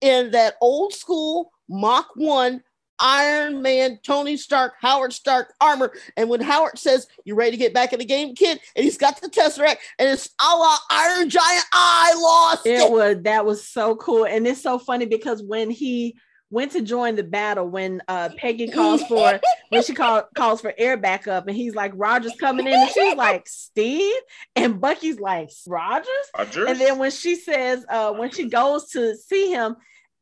in 0.00 0.30
that 0.32 0.54
old 0.60 0.92
school 0.92 1.50
Mach 1.68 2.08
1 2.14 2.62
Iron 3.00 3.62
Man, 3.62 4.00
Tony 4.02 4.36
Stark, 4.36 4.74
Howard 4.80 5.12
Stark 5.12 5.54
armor. 5.60 5.92
And 6.16 6.28
when 6.28 6.40
Howard 6.40 6.78
says, 6.78 7.06
You 7.24 7.36
ready 7.36 7.52
to 7.52 7.56
get 7.56 7.72
back 7.72 7.92
in 7.92 8.00
the 8.00 8.04
game, 8.04 8.34
kid? 8.34 8.58
And 8.74 8.84
he's 8.84 8.98
got 8.98 9.20
the 9.20 9.28
Tesseract 9.28 9.76
and 10.00 10.08
it's 10.08 10.30
a 10.40 10.56
la 10.56 10.76
Iron 10.90 11.30
Giant. 11.30 11.64
I 11.72 12.14
lost 12.20 12.66
It 12.66 12.80
it. 12.80 12.90
was 12.90 13.18
that 13.22 13.46
was 13.46 13.64
so 13.66 13.94
cool. 13.96 14.26
And 14.26 14.46
it's 14.46 14.62
so 14.62 14.78
funny 14.80 15.06
because 15.06 15.42
when 15.42 15.70
he 15.70 16.16
went 16.50 16.72
to 16.72 16.82
join 16.82 17.14
the 17.14 17.22
battle 17.22 17.68
when 17.68 18.02
uh 18.08 18.30
Peggy 18.36 18.68
calls 18.72 19.02
for 19.02 19.40
when 19.68 19.82
she 19.82 19.94
call, 19.94 20.22
calls 20.34 20.60
for 20.60 20.72
air 20.78 20.96
backup 20.96 21.46
and 21.46 21.56
he's 21.56 21.74
like 21.74 21.92
Roger's 21.94 22.36
coming 22.36 22.66
in. 22.66 22.72
And 22.74 22.90
she's 22.90 23.16
like 23.16 23.48
Steve? 23.48 24.14
And 24.56 24.80
Bucky's 24.80 25.20
like 25.20 25.50
Rogers? 25.66 26.08
Rogers? 26.36 26.68
and 26.68 26.80
then 26.80 26.98
when 26.98 27.10
she 27.10 27.34
says 27.34 27.84
uh 27.88 28.12
when 28.12 28.30
she 28.30 28.48
goes 28.48 28.90
to 28.90 29.16
see 29.16 29.50
him 29.50 29.76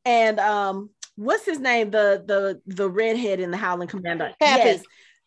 and 0.05 0.41
um 0.41 0.91
what's 1.15 1.45
his 1.45 1.61
name? 1.61 1.91
The 1.91 2.25
the 2.27 2.61
the 2.67 2.91
redhead 2.91 3.41
in 3.41 3.51
the 3.51 3.57
Howling 3.57 3.89
Commander. 3.89 4.33
Happy. 4.41 4.81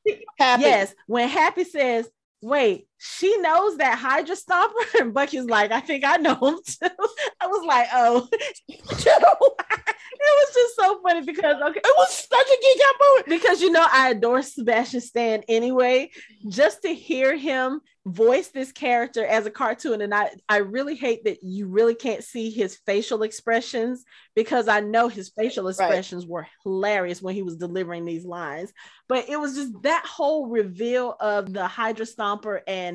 yes. 0.06 0.20
Happy. 0.38 0.64
yes. 0.64 0.93
When 1.08 1.30
Happy 1.30 1.64
says 1.64 2.10
wait 2.41 2.89
she 3.02 3.36
knows 3.38 3.78
that 3.78 3.97
Hydra 3.97 4.36
Stomper 4.36 5.00
and 5.00 5.14
Bucky's 5.16 5.45
like 5.45 5.72
I 5.72 5.80
think 5.80 6.04
I 6.06 6.18
know 6.18 6.36
him 6.36 6.60
too 6.66 6.88
I 7.41 7.47
was 7.47 7.66
like 7.66 7.88
oh 7.93 8.28
it 8.70 10.22
was 10.22 10.54
just 10.54 10.76
so 10.76 11.00
funny 11.02 11.22
because 11.22 11.56
okay 11.62 11.80
It 11.84 11.95
was 11.97 12.28
such 12.30 12.47
a 12.47 12.62
geek 12.62 12.82
out 12.88 12.95
moment. 13.02 13.28
because 13.28 13.62
you 13.62 13.72
know 13.72 13.86
I 13.89 14.10
adore 14.10 14.41
Sebastian 14.41 15.02
Stan 15.02 15.43
anyway. 15.47 16.12
Just 16.47 16.82
to 16.84 16.93
hear 16.93 17.36
him 17.36 17.82
voice 18.06 18.47
this 18.47 18.72
character 18.72 19.26
as 19.26 19.45
a 19.45 19.52
cartoon, 19.52 20.02
and 20.02 20.14
I 20.14 20.32
I 20.47 20.58
really 20.58 20.95
hate 20.95 21.26
that 21.26 21.43
you 21.43 21.68
really 21.68 21.95
can't 21.95 22.24
see 22.24 22.50
his 22.50 22.78
facial 22.86 23.24
expressions 23.24 24.04
because 24.36 24.68
I 24.68 24.80
know 24.80 25.10
his 25.10 25.30
facial 25.38 25.68
expressions 25.68 26.26
were 26.26 26.47
hilarious 26.64 27.22
when 27.22 27.36
he 27.36 27.43
was 27.43 27.58
delivering 27.58 28.06
these 28.06 28.26
lines. 28.26 28.72
But 29.10 29.28
it 29.30 29.39
was 29.39 29.56
just 29.56 29.74
that 29.84 30.06
whole 30.06 30.47
reveal 30.47 31.16
of 31.20 31.52
the 31.52 31.68
Hydra 31.68 32.06
Stomper 32.06 32.62
and 32.68 32.89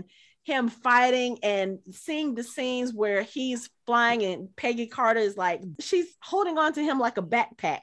him 0.44 0.68
fighting 0.68 1.38
and 1.42 1.78
seeing 1.92 2.34
the 2.34 2.42
scenes 2.42 2.92
where 2.92 3.22
he's 3.22 3.70
flying 3.86 4.22
and 4.22 4.54
Peggy 4.56 4.86
Carter 4.86 5.20
is 5.20 5.36
like 5.36 5.60
she's 5.80 6.14
holding 6.22 6.58
on 6.58 6.72
to 6.74 6.82
him 6.82 6.98
like 6.98 7.16
a 7.18 7.22
backpack 7.22 7.80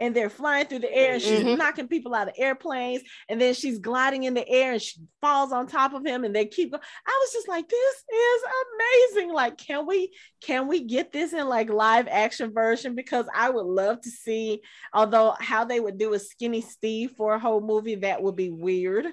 and 0.00 0.14
they're 0.14 0.28
flying 0.30 0.66
through 0.66 0.80
the 0.80 0.92
air 0.92 1.14
and 1.14 1.22
she's 1.22 1.40
Mhm. 1.40 1.56
knocking 1.56 1.86
people 1.88 2.14
out 2.14 2.26
of 2.28 2.34
airplanes 2.36 3.02
and 3.28 3.40
then 3.40 3.54
she's 3.54 3.78
gliding 3.78 4.24
in 4.24 4.34
the 4.34 4.48
air 4.48 4.72
and 4.72 4.82
she 4.82 5.00
falls 5.20 5.52
on 5.52 5.66
top 5.66 5.92
of 5.94 6.04
him 6.04 6.24
and 6.24 6.34
they 6.34 6.46
keep 6.46 6.70
going. 6.72 6.82
I 7.06 7.18
was 7.22 7.32
just 7.32 7.48
like 7.48 7.68
this 7.68 7.94
is 8.12 8.42
amazing 9.14 9.32
like 9.32 9.56
can 9.56 9.86
we 9.86 10.12
can 10.40 10.68
we 10.68 10.84
get 10.84 11.12
this 11.12 11.32
in 11.32 11.48
like 11.48 11.70
live 11.70 12.06
action 12.08 12.52
version 12.52 12.94
because 12.94 13.26
I 13.34 13.50
would 13.50 13.66
love 13.66 14.00
to 14.02 14.10
see 14.10 14.60
although 14.92 15.34
how 15.40 15.64
they 15.64 15.80
would 15.80 15.98
do 15.98 16.14
a 16.14 16.18
skinny 16.18 16.60
Steve 16.60 17.12
for 17.16 17.34
a 17.34 17.38
whole 17.40 17.60
movie 17.60 17.96
that 17.96 18.22
would 18.22 18.36
be 18.36 18.50
weird 18.50 19.06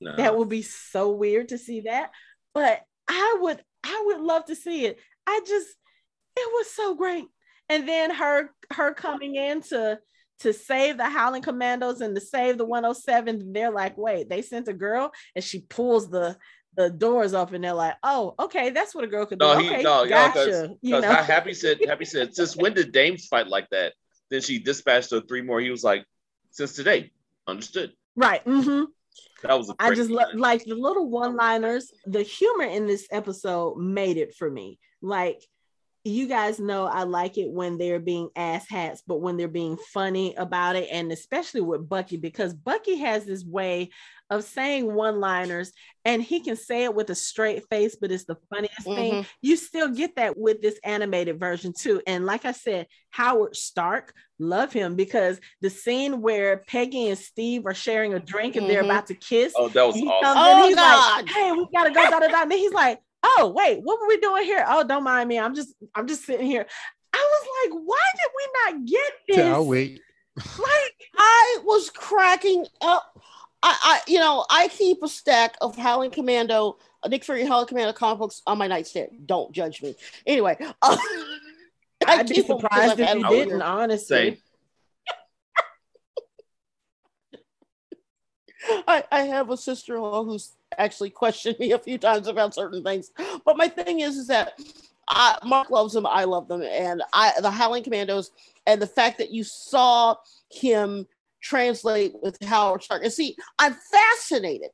Nah. 0.00 0.16
that 0.16 0.36
would 0.36 0.48
be 0.48 0.62
so 0.62 1.10
weird 1.12 1.48
to 1.48 1.58
see 1.58 1.82
that 1.82 2.10
but 2.52 2.82
i 3.08 3.36
would 3.40 3.62
i 3.84 4.02
would 4.06 4.20
love 4.20 4.44
to 4.46 4.54
see 4.56 4.86
it 4.86 4.98
i 5.26 5.40
just 5.46 5.68
it 6.36 6.52
was 6.52 6.70
so 6.70 6.94
great 6.94 7.24
and 7.68 7.88
then 7.88 8.10
her 8.10 8.50
her 8.72 8.92
coming 8.92 9.36
in 9.36 9.62
to 9.62 9.98
to 10.40 10.52
save 10.52 10.96
the 10.96 11.04
howling 11.08 11.42
commandos 11.42 12.00
and 12.00 12.14
to 12.14 12.20
save 12.20 12.58
the 12.58 12.64
107 12.64 13.52
they're 13.52 13.70
like 13.70 13.96
wait 13.96 14.28
they 14.28 14.42
sent 14.42 14.68
a 14.68 14.72
girl 14.74 15.12
and 15.34 15.44
she 15.44 15.60
pulls 15.60 16.10
the 16.10 16.36
the 16.76 16.90
doors 16.90 17.34
up 17.34 17.52
and 17.52 17.62
they're 17.62 17.72
like 17.72 17.94
oh 18.02 18.34
okay 18.40 18.70
that's 18.70 18.96
what 18.96 19.04
a 19.04 19.06
girl 19.06 19.24
could 19.26 19.38
do 19.38 19.46
No, 19.46 19.56
he- 19.58 19.68
okay 19.70 19.82
no, 19.84 20.02
yeah, 20.02 20.32
'cause- 20.32 20.46
gotcha 20.46 20.68
you 20.82 20.96
Because 20.96 21.02
know 21.04 21.14
Happy 21.22 21.54
said, 21.54 21.78
Happy 21.86 22.04
said, 22.04 22.34
since 22.34 22.56
when 22.56 22.74
did 22.74 22.90
dames 22.90 23.26
fight 23.28 23.46
like 23.46 23.70
that? 23.70 23.92
Then 24.28 24.40
she 24.40 24.58
dispatched 24.58 25.12
her 25.12 25.20
three 25.20 25.42
more. 25.42 25.60
He 25.60 25.70
was 25.70 25.84
like, 25.84 26.04
since 26.50 26.72
today. 26.74 27.12
Understood. 27.46 27.92
right 28.16 28.42
hmm 28.42 28.84
That 29.42 29.58
was 29.58 29.70
a 29.70 29.74
I 29.78 29.94
just 29.94 30.10
lo- 30.10 30.24
like 30.34 30.64
the 30.64 30.74
little 30.74 31.08
one 31.08 31.36
liners. 31.36 31.92
The 32.06 32.22
humor 32.22 32.64
in 32.64 32.86
this 32.86 33.06
episode 33.10 33.76
made 33.76 34.16
it 34.16 34.34
for 34.34 34.50
me. 34.50 34.78
Like, 35.02 35.42
you 36.04 36.26
guys 36.28 36.60
know 36.60 36.84
I 36.84 37.04
like 37.04 37.38
it 37.38 37.50
when 37.50 37.78
they're 37.78 37.98
being 37.98 38.28
ass 38.36 38.68
hats, 38.68 39.02
but 39.06 39.22
when 39.22 39.36
they're 39.38 39.48
being 39.48 39.78
funny 39.92 40.34
about 40.34 40.76
it, 40.76 40.88
and 40.92 41.10
especially 41.10 41.62
with 41.62 41.88
Bucky, 41.88 42.18
because 42.18 42.52
Bucky 42.52 42.96
has 42.96 43.24
this 43.24 43.42
way 43.44 43.90
of 44.30 44.44
saying 44.44 44.92
one 44.92 45.20
liners 45.20 45.72
and 46.04 46.22
he 46.22 46.40
can 46.40 46.56
say 46.56 46.84
it 46.84 46.94
with 46.94 47.08
a 47.10 47.14
straight 47.14 47.62
face, 47.68 47.96
but 47.98 48.10
it's 48.10 48.24
the 48.24 48.36
funniest 48.50 48.82
thing. 48.84 49.12
Mhm. 49.22 49.26
You 49.42 49.56
still 49.56 49.88
get 49.88 50.16
that 50.16 50.36
with 50.36 50.60
this 50.62 50.78
animated 50.82 51.38
version 51.38 51.72
too. 51.78 52.02
And 52.06 52.24
like 52.26 52.44
I 52.44 52.52
said, 52.52 52.86
Howard 53.10 53.54
Stark, 53.56 54.14
love 54.38 54.72
him 54.72 54.96
because 54.96 55.40
the 55.60 55.70
scene 55.70 56.20
where 56.22 56.58
Peggy 56.66 57.08
and 57.08 57.18
Steve 57.18 57.66
are 57.66 57.74
sharing 57.74 58.12
a 58.14 58.18
drink 58.18 58.56
and 58.56 58.68
they're 58.68 58.82
Mhm. 58.82 58.86
about 58.86 59.06
to 59.08 59.14
kiss. 59.14 59.52
Oh, 59.56 59.68
that 59.68 59.86
was 59.86 59.94
He 59.96 60.06
awesome. 60.06 60.38
Oh, 60.38 60.58
in, 60.58 60.64
he's 60.64 60.74
God. 60.76 61.16
like, 61.24 61.30
"Hey, 61.30 61.52
we 61.52 61.66
gotta 61.74 61.90
go." 61.90 62.02
Da, 62.10 62.20
da, 62.20 62.28
da. 62.28 62.42
And 62.42 62.50
then 62.50 62.58
he's 62.58 62.72
like, 62.72 63.00
"Oh, 63.26 63.52
wait, 63.56 63.80
what 63.82 64.00
were 64.00 64.06
we 64.08 64.18
doing 64.18 64.44
here? 64.44 64.64
Oh, 64.68 64.84
don't 64.84 65.02
mind 65.02 65.28
me. 65.28 65.38
I'm 65.38 65.54
just, 65.54 65.74
I'm 65.94 66.06
just 66.06 66.24
sitting 66.24 66.46
here." 66.46 66.66
I 67.12 67.16
was 67.40 67.48
like, 67.72 67.80
"Why 67.84 68.02
did 68.14 68.30
we 68.36 68.46
not 68.76 68.86
get 68.86 69.12
this?" 69.28 69.36
Yeah, 69.38 69.54
I'll 69.54 69.66
wait. 69.66 70.00
Like, 70.36 70.94
I 71.16 71.58
was 71.64 71.90
cracking 71.90 72.66
up. 72.80 73.18
I, 73.62 73.76
I, 73.82 74.00
you 74.10 74.18
know, 74.18 74.44
I 74.50 74.68
keep 74.68 75.02
a 75.02 75.08
stack 75.08 75.54
of 75.62 75.74
Howling 75.76 76.10
Commando, 76.10 76.76
uh, 77.02 77.08
Nick 77.08 77.24
Fury 77.24 77.46
Howling 77.46 77.66
Commando 77.68 77.92
comic 77.94 78.18
books 78.18 78.42
on 78.46 78.58
my 78.58 78.66
nightstand. 78.66 79.26
Don't 79.26 79.52
judge 79.52 79.80
me. 79.80 79.94
Anyway, 80.26 80.56
uh, 80.60 80.72
I 82.06 82.16
I'd 82.18 82.28
be 82.28 82.34
keep 82.34 82.46
them 82.48 82.58
'cause 82.58 82.62
surprised 82.62 83.00
if 83.00 83.08
had 83.08 83.18
you 83.18 83.28
didn't. 83.28 83.60
for. 83.60 83.64
Honestly, 83.64 84.16
Same. 84.16 84.36
I, 88.88 89.04
I 89.10 89.20
have 89.22 89.50
a 89.50 89.56
sister-in-law 89.56 90.24
who's 90.24 90.52
actually 90.78 91.10
questioned 91.10 91.58
me 91.60 91.72
a 91.72 91.78
few 91.78 91.98
times 91.98 92.26
about 92.26 92.54
certain 92.54 92.82
things. 92.82 93.10
But 93.44 93.56
my 93.56 93.68
thing 93.68 94.00
is, 94.00 94.16
is 94.16 94.26
that 94.28 94.58
I, 95.08 95.38
Mark 95.44 95.70
loves 95.70 95.92
them, 95.92 96.06
I 96.06 96.24
love 96.24 96.48
them, 96.48 96.62
and 96.62 97.02
I 97.12 97.32
the 97.40 97.50
Howling 97.50 97.84
Commandos, 97.84 98.30
and 98.66 98.80
the 98.80 98.86
fact 98.86 99.18
that 99.18 99.30
you 99.30 99.44
saw 99.44 100.16
him 100.50 101.06
translate 101.42 102.14
with 102.22 102.42
Howard 102.42 102.82
Stark. 102.82 103.04
And 103.04 103.12
see, 103.12 103.36
I'm 103.58 103.74
fascinated 103.74 104.70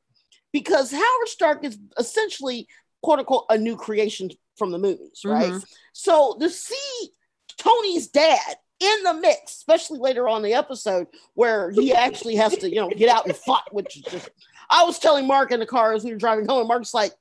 because 0.53 0.91
Howard 0.91 1.27
Stark 1.27 1.65
is 1.65 1.77
essentially 1.97 2.67
quote 3.01 3.19
unquote 3.19 3.45
a 3.49 3.57
new 3.57 3.75
creation 3.75 4.29
from 4.57 4.71
the 4.71 4.77
movies, 4.79 5.21
right? 5.25 5.51
Mhm. 5.51 5.65
So 5.93 6.37
to 6.39 6.49
see 6.49 7.11
Tony's 7.57 8.07
dad 8.07 8.57
in 8.79 9.03
the 9.03 9.13
mix, 9.13 9.57
especially 9.57 9.99
later 9.99 10.27
on 10.27 10.37
in 10.37 10.43
the 10.43 10.53
episode 10.53 11.07
where 11.35 11.69
he 11.71 11.93
actually 11.93 12.35
has 12.35 12.57
to, 12.57 12.69
you 12.69 12.77
know, 12.77 12.89
get 12.89 13.09
out 13.09 13.25
and 13.27 13.35
fight, 13.35 13.71
which 13.71 13.97
is 13.97 14.03
just 14.03 14.29
I 14.71 14.83
was 14.83 14.97
telling 14.97 15.27
Mark 15.27 15.51
in 15.51 15.59
the 15.59 15.65
car 15.65 15.93
as 15.93 16.03
we 16.03 16.11
were 16.11 16.17
driving 16.17 16.45
home, 16.45 16.59
and 16.59 16.67
Mark's 16.67 16.93
like, 16.93 17.13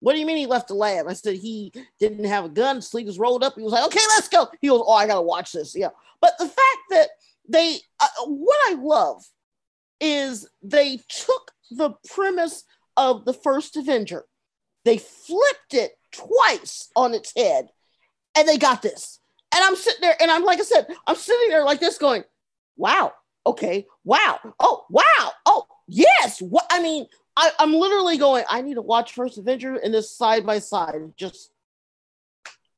What 0.00 0.12
do 0.12 0.18
you 0.18 0.26
mean 0.26 0.36
he 0.36 0.46
left 0.46 0.68
the 0.68 0.74
lab? 0.74 1.06
I 1.08 1.12
said 1.12 1.36
he 1.36 1.72
didn't 1.98 2.24
have 2.24 2.44
a 2.44 2.48
gun, 2.48 2.76
his 2.76 2.92
was 2.92 3.18
rolled 3.18 3.44
up. 3.44 3.54
He 3.56 3.62
was 3.62 3.72
like, 3.72 3.86
Okay, 3.86 4.00
let's 4.16 4.28
go. 4.28 4.48
He 4.60 4.68
goes, 4.68 4.82
Oh, 4.84 4.92
I 4.92 5.06
gotta 5.06 5.22
watch 5.22 5.52
this. 5.52 5.74
Yeah. 5.76 5.90
But 6.20 6.32
the 6.38 6.46
fact 6.46 6.82
that 6.90 7.08
they 7.48 7.78
uh, 8.00 8.26
what 8.26 8.58
I 8.70 8.74
love 8.74 9.24
is 10.00 10.48
they 10.62 10.98
took 11.08 11.52
the 11.70 11.94
premise 12.08 12.64
of 12.96 13.24
the 13.24 13.32
first 13.32 13.76
Avenger, 13.76 14.24
they 14.84 14.98
flipped 14.98 15.74
it 15.74 15.92
twice 16.12 16.90
on 16.96 17.14
its 17.14 17.32
head, 17.36 17.68
and 18.36 18.48
they 18.48 18.58
got 18.58 18.82
this. 18.82 19.20
And 19.54 19.64
I'm 19.64 19.76
sitting 19.76 20.00
there, 20.00 20.16
and 20.20 20.30
I'm 20.30 20.44
like 20.44 20.58
I 20.58 20.62
said, 20.62 20.86
I'm 21.06 21.16
sitting 21.16 21.48
there 21.48 21.64
like 21.64 21.80
this, 21.80 21.98
going, 21.98 22.24
"Wow, 22.76 23.12
okay, 23.46 23.86
wow, 24.04 24.38
oh, 24.58 24.84
wow, 24.90 25.32
oh, 25.46 25.66
yes." 25.90 26.40
What 26.40 26.66
I 26.70 26.80
mean, 26.82 27.06
I, 27.36 27.50
I'm 27.58 27.74
literally 27.74 28.18
going. 28.18 28.44
I 28.48 28.62
need 28.62 28.74
to 28.74 28.82
watch 28.82 29.12
First 29.12 29.38
Avenger 29.38 29.76
and 29.76 29.94
this 29.94 30.10
side 30.10 30.44
by 30.44 30.58
side. 30.58 31.12
Just, 31.16 31.52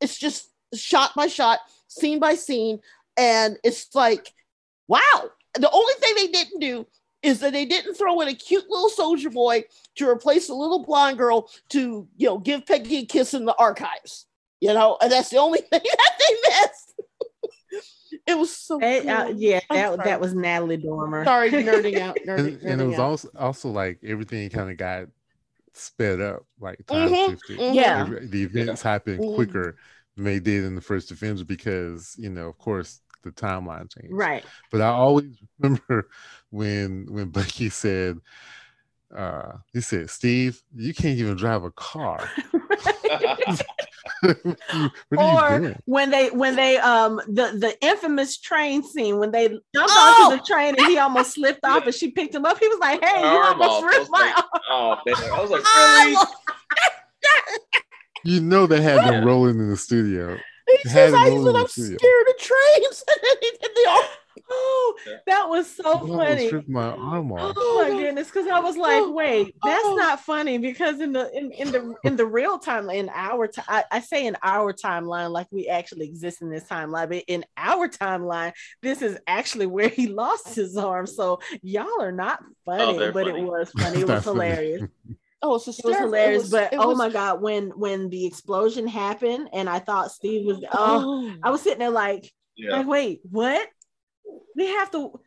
it's 0.01 0.19
just 0.19 0.51
shot 0.75 1.15
by 1.15 1.27
shot, 1.27 1.61
scene 1.89 2.19
by 2.19 2.35
scene, 2.35 2.81
and 3.17 3.59
it's 3.65 3.95
like, 3.95 4.33
wow. 4.89 5.31
The 5.55 5.71
only 5.71 5.95
thing 5.95 6.15
they 6.17 6.29
didn't 6.29 6.61
do 6.61 6.87
is 7.23 7.41
that 7.41 7.53
they 7.53 7.65
didn't 7.65 7.95
throw 7.95 8.21
in 8.21 8.29
a 8.29 8.35
cute 8.35 8.69
little 8.69 8.89
soldier 8.89 9.31
boy 9.31 9.65
to 9.97 10.09
replace 10.09 10.49
a 10.49 10.55
little 10.55 10.85
blonde 10.85 11.19
girl 11.19 11.51
to, 11.69 12.09
you 12.17 12.27
know, 12.27 12.39
give 12.39 12.67
Peggy 12.67 12.99
a 12.99 13.05
kiss 13.05 13.35
in 13.35 13.45
the 13.45 13.55
archives. 13.57 14.27
You 14.61 14.75
know, 14.75 14.97
and 15.03 15.11
that's 15.11 15.31
the 15.31 15.39
only 15.39 15.61
thing 15.71 15.81
that 15.83 16.13
they 16.19 16.51
missed. 16.51 16.92
It 18.27 18.39
was 18.39 18.55
so 18.57 18.79
That- 18.79 19.07
uh, 19.07 19.33
yeah, 19.37 19.61
I'm 19.71 19.77
that 19.77 19.95
sorry. 19.97 20.05
that 20.09 20.21
was 20.21 20.35
Natalie 20.35 20.77
Dormer. 20.77 21.25
Sorry, 21.25 21.51
nerding 21.51 21.99
out. 21.99 22.19
Nerding, 22.27 22.39
And, 22.63 22.63
and 22.63 22.81
it 22.81 22.85
was 22.85 22.99
out. 22.99 23.01
also 23.11 23.29
also 23.39 23.69
like 23.71 24.01
everything 24.05 24.49
kind 24.51 24.71
of 24.71 24.77
got 24.77 25.07
sped 25.75 26.21
up, 26.21 26.45
like 26.61 26.85
time 26.87 27.09
Mhm, 27.11 27.31
shifted. 27.31 27.59
mhm. 27.59 27.75
Yeah. 27.75 28.01
Every- 28.01 28.27
the 28.27 28.43
events 28.43 28.83
happened 28.83 29.21
Mhm. 29.21 29.35
quicker 29.35 29.77
than 30.17 30.25
they 30.25 30.39
did 30.41 30.65
in 30.65 30.75
the 30.75 30.81
first 30.81 31.11
Avenger 31.11 31.45
because 31.45 32.15
you 32.19 32.29
know, 32.31 32.49
of 32.49 32.59
course, 32.59 33.01
the 33.23 33.31
timeline 33.31 33.89
changed. 33.93 34.13
Right. 34.15 34.45
But 34.71 34.81
I 34.83 34.89
always 34.89 35.27
remember 35.59 36.09
when 36.51 37.07
when 37.11 37.29
Bucky 37.31 37.69
said, 37.71 38.19
uh, 39.17 39.53
he 39.73 39.81
said, 39.81 40.09
Steve, 40.11 40.61
you 40.75 40.93
can't 40.95 41.19
even 41.19 41.37
drive 41.37 41.65
a 41.65 41.71
car. 41.73 42.29
what 44.23 45.19
are 45.19 45.19
or 45.19 45.55
you 45.55 45.61
doing? 45.61 45.77
when 45.87 46.11
they 46.11 46.31
when 46.31 46.55
they 46.57 46.77
um 46.79 47.17
the 47.27 47.57
the 47.59 47.77
infamous 47.83 48.39
train 48.39 48.83
scene 48.83 49.19
when 49.19 49.31
they 49.33 49.49
jumped 49.49 49.63
Oh! 49.75 50.25
onto 50.31 50.37
the 50.39 50.45
train 50.47 50.75
and 50.79 50.87
he 50.87 50.99
almost 50.99 51.35
slipped 51.35 51.65
off 51.65 51.85
and 51.85 51.95
she 51.95 52.11
picked 52.13 52.35
him 52.35 52.45
up 52.45 52.59
he 52.59 52.69
was 52.69 52.79
like 52.79 53.03
hey 53.05 53.21
you 53.21 53.27
Arm 53.27 53.61
almost. 53.61 53.83
I 53.85 53.87
was 53.87 53.99
ripped 53.99 54.11
my 54.11 54.19
like, 54.21 54.37
arm 54.37 54.47
oh 54.71 54.97
man, 55.07 55.17
I 55.33 55.41
was 55.43 55.51
like, 55.51 55.65
really? 55.75 56.17
You 58.25 58.41
know 58.41 58.67
they 58.67 58.81
had 58.81 59.05
them 59.05 59.25
rolling 59.27 59.59
in 59.59 59.69
the 59.71 59.77
studio. 59.77 60.37
He 60.69 60.77
Had 60.89 60.93
says, 60.93 61.13
it 61.15 61.17
I 61.17 61.29
rolling 61.29 61.43
said, 61.45 61.51
in 61.51 61.57
I'm 61.57 61.63
the 61.65 61.69
studio. 61.69 61.99
scared 61.99 62.27
of 62.29 62.37
trains. 62.39 63.05
And 63.09 63.19
then 63.23 63.37
he 63.41 63.51
did 63.61 63.71
the 63.75 63.91
arm. 63.91 64.05
Oh, 64.55 64.95
that 65.27 65.49
was 65.49 65.75
so 65.75 65.85
I 65.85 65.93
almost 65.93 66.51
funny. 66.51 66.65
my 66.69 66.91
arm 66.91 67.33
off. 67.33 67.55
Oh 67.57 67.83
my 67.85 67.91
oh, 67.91 67.99
goodness, 67.99 68.29
because 68.29 68.47
I 68.47 68.59
was 68.61 68.77
like, 68.77 69.03
Oh, 69.03 69.13
wait, 69.13 69.55
that's 69.65 69.85
oh. 69.87 69.97
not 69.97 70.21
funny 70.21 70.59
because 70.59 71.01
in 71.01 71.13
the 71.13 71.31
in, 71.37 71.51
in 71.53 71.73
the 71.73 71.95
in 72.05 72.17
the 72.17 72.27
real 72.27 72.59
time 72.59 72.91
in 72.91 73.09
our 73.15 73.47
time, 73.49 73.65
I, 73.69 73.85
I 73.91 74.01
say 74.01 74.27
in 74.27 74.37
our 74.43 74.73
timeline, 74.73 75.31
like 75.31 75.47
we 75.51 75.69
actually 75.69 76.07
exist 76.07 76.43
in 76.43 76.51
this 76.51 76.65
timeline, 76.65 77.09
but 77.09 77.25
in 77.27 77.45
our 77.57 77.89
timeline, 77.89 78.53
this 78.83 79.01
is 79.03 79.19
actually 79.27 79.67
where 79.67 79.89
he 79.89 80.09
lost 80.09 80.55
his 80.55 80.77
arm. 80.77 81.07
So 81.07 81.41
y'all 81.63 82.01
are 82.01 82.13
not 82.13 82.41
oh, 82.43 82.53
funny, 82.67 82.99
they're 82.99 83.13
but 83.13 83.27
funny. 83.29 83.41
it 83.41 83.45
was 83.45 83.71
funny. 83.71 83.93
Oh, 83.97 84.01
it 84.01 84.01
was 84.01 84.09
That's 84.09 84.25
funny. 84.27 84.49
hilarious. 84.51 84.83
Oh, 85.45 85.55
it's 85.57 85.67
It 85.67 85.69
was 85.69 85.77
hysterical. 85.77 86.05
hilarious. 86.07 86.43
was- 86.43 86.51
but 86.51 86.73
it 86.73 86.79
oh 86.79 86.89
was- 86.91 86.99
my 86.99 87.09
god, 87.09 87.41
when 87.43 87.71
when 87.71 88.09
the 88.11 88.27
explosion 88.27 88.87
happened 88.87 89.49
and 89.53 89.69
I 89.69 89.79
thought 89.81 90.13
Steve 90.13 90.47
was 90.47 90.63
oh 90.73 91.33
I 91.43 91.51
was 91.51 91.63
sitting 91.63 91.79
there 91.81 91.91
like 91.91 92.31
Yeah. 92.57 92.77
like, 92.79 92.87
wait, 92.87 93.21
what? 93.31 93.67
We 94.57 94.67
have 94.67 94.91
to. 94.93 95.21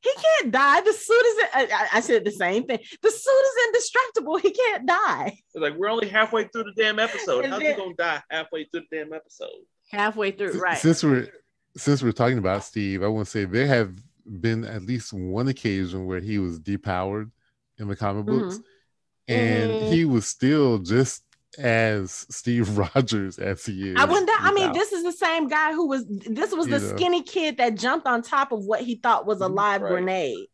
He 0.00 0.10
can't 0.22 0.52
die. 0.52 0.82
The 0.82 0.92
suit 0.92 1.24
is. 1.26 1.44
I, 1.54 1.64
I- 1.72 1.88
I 1.98 2.00
said 2.00 2.24
the 2.26 2.30
same 2.30 2.64
thing. 2.64 2.78
The 3.02 3.10
suit 3.10 3.44
is 3.46 3.66
indestructible. 3.68 4.36
He 4.36 4.50
can't 4.50 4.86
die. 4.86 5.38
It's 5.54 5.54
like 5.62 5.76
we're 5.76 5.88
only 5.88 6.08
halfway 6.08 6.44
through 6.48 6.64
the 6.64 6.74
damn 6.76 6.98
episode. 6.98 7.46
How's 7.46 7.62
he 7.62 7.72
gonna 7.72 7.94
die 7.94 8.22
halfway 8.30 8.64
through 8.64 8.82
the 8.90 8.98
damn 8.98 9.12
episode? 9.14 9.48
Halfway 9.90 10.32
through, 10.32 10.60
right? 10.60 10.76
Since 10.76 11.02
we're 11.04 11.28
since 11.76 12.02
we're 12.02 12.12
talking 12.12 12.38
about 12.38 12.64
Steve, 12.64 13.02
I 13.02 13.06
want 13.08 13.26
to 13.26 13.30
say 13.30 13.44
there 13.46 13.66
have 13.66 13.94
been 14.26 14.64
at 14.64 14.82
least 14.82 15.12
one 15.14 15.48
occasion 15.48 16.06
where 16.06 16.20
he 16.20 16.38
was 16.38 16.60
depowered 16.60 17.30
in 17.78 17.88
the 17.88 17.96
comic 17.96 18.26
books, 18.26 18.60
and 19.26 19.70
Mhm. 19.70 19.92
he 19.92 20.04
was 20.04 20.26
still 20.28 20.78
just 20.78 21.23
as 21.58 22.26
Steve 22.30 22.76
Rogers 22.96 23.38
as 23.38 23.64
he 23.64 23.90
is. 23.90 23.96
I 23.98 24.04
wonder. 24.04 24.32
I 24.38 24.52
mean, 24.52 24.72
this 24.72 24.92
is 24.92 25.02
the 25.04 25.12
same 25.12 25.48
guy 25.48 25.72
who 25.72 25.86
was. 25.86 26.04
This 26.08 26.52
was 26.54 26.66
the 26.66 26.78
You 26.78 26.82
know. 26.88 26.96
skinny 26.96 27.22
kid 27.22 27.56
that 27.58 27.76
jumped 27.76 28.06
on 28.06 28.22
top 28.22 28.52
of 28.52 28.64
what 28.64 28.80
he 28.82 28.96
thought 28.96 29.26
was 29.26 29.40
a 29.40 29.48
live 29.48 29.82
Right. 29.82 29.90
grenade 29.90 30.46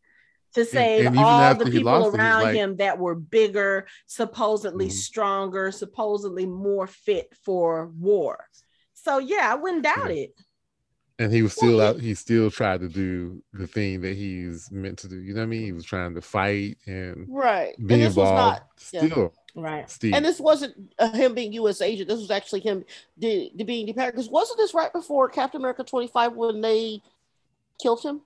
to 0.54 0.64
save 0.64 1.06
and 1.06 1.14
even 1.14 1.24
all 1.24 1.54
the 1.54 1.64
people 1.66 1.92
lost 1.92 2.14
it, 2.14 2.18
around 2.18 2.42
like- 2.42 2.54
him 2.56 2.76
that 2.78 2.98
were 2.98 3.14
bigger, 3.14 3.86
supposedly 4.06 4.88
Mhm. 4.88 4.92
stronger, 4.92 5.70
supposedly 5.70 6.44
more 6.46 6.86
fit 6.88 7.32
for 7.44 7.86
war. 7.98 8.48
So 8.94 9.18
yeah, 9.18 9.48
I 9.50 9.54
wouldn't 9.54 9.82
doubt 9.84 10.08
Yeah. 10.14 10.22
it. 10.24 10.34
and 11.20 11.30
he 11.34 11.42
was 11.42 11.52
still 11.52 11.76
Well, 11.76 11.88
out. 11.96 12.00
He 12.00 12.14
still 12.14 12.50
tried 12.50 12.80
to 12.80 12.88
do 12.88 13.42
the 13.52 13.66
thing 13.66 14.00
that 14.00 14.16
he's 14.16 14.70
meant 14.72 14.98
to 15.00 15.08
do. 15.08 15.16
You 15.20 15.34
know 15.34 15.40
what 15.40 15.44
I 15.44 15.48
mean? 15.48 15.64
He 15.66 15.72
was 15.72 15.84
trying 15.84 16.14
to 16.14 16.22
fight 16.22 16.78
and 16.86 17.26
right. 17.28 17.76
be 17.76 17.92
and 17.94 18.02
this 18.04 18.16
was 18.16 18.28
involved. 18.30 18.60
not. 18.62 18.62
yeah. 18.92 19.06
Still, 19.06 19.34
Right. 19.54 19.90
Steve. 19.90 20.14
And 20.14 20.24
this 20.24 20.38
wasn't 20.40 20.92
uh, 20.98 21.10
him 21.12 21.34
being 21.34 21.52
U.S. 21.54 21.80
agent. 21.80 22.08
This 22.08 22.20
was 22.20 22.30
actually 22.30 22.60
him 22.60 22.84
de- 23.18 23.50
de- 23.56 23.64
being 23.64 23.86
depowered. 23.86 24.12
Because 24.12 24.28
wasn't 24.28 24.58
this 24.58 24.74
right 24.74 24.92
before 24.92 25.28
Captain 25.28 25.60
America 25.60 25.84
25 25.84 26.34
when 26.34 26.60
they 26.60 27.02
killed 27.80 28.02
him? 28.02 28.20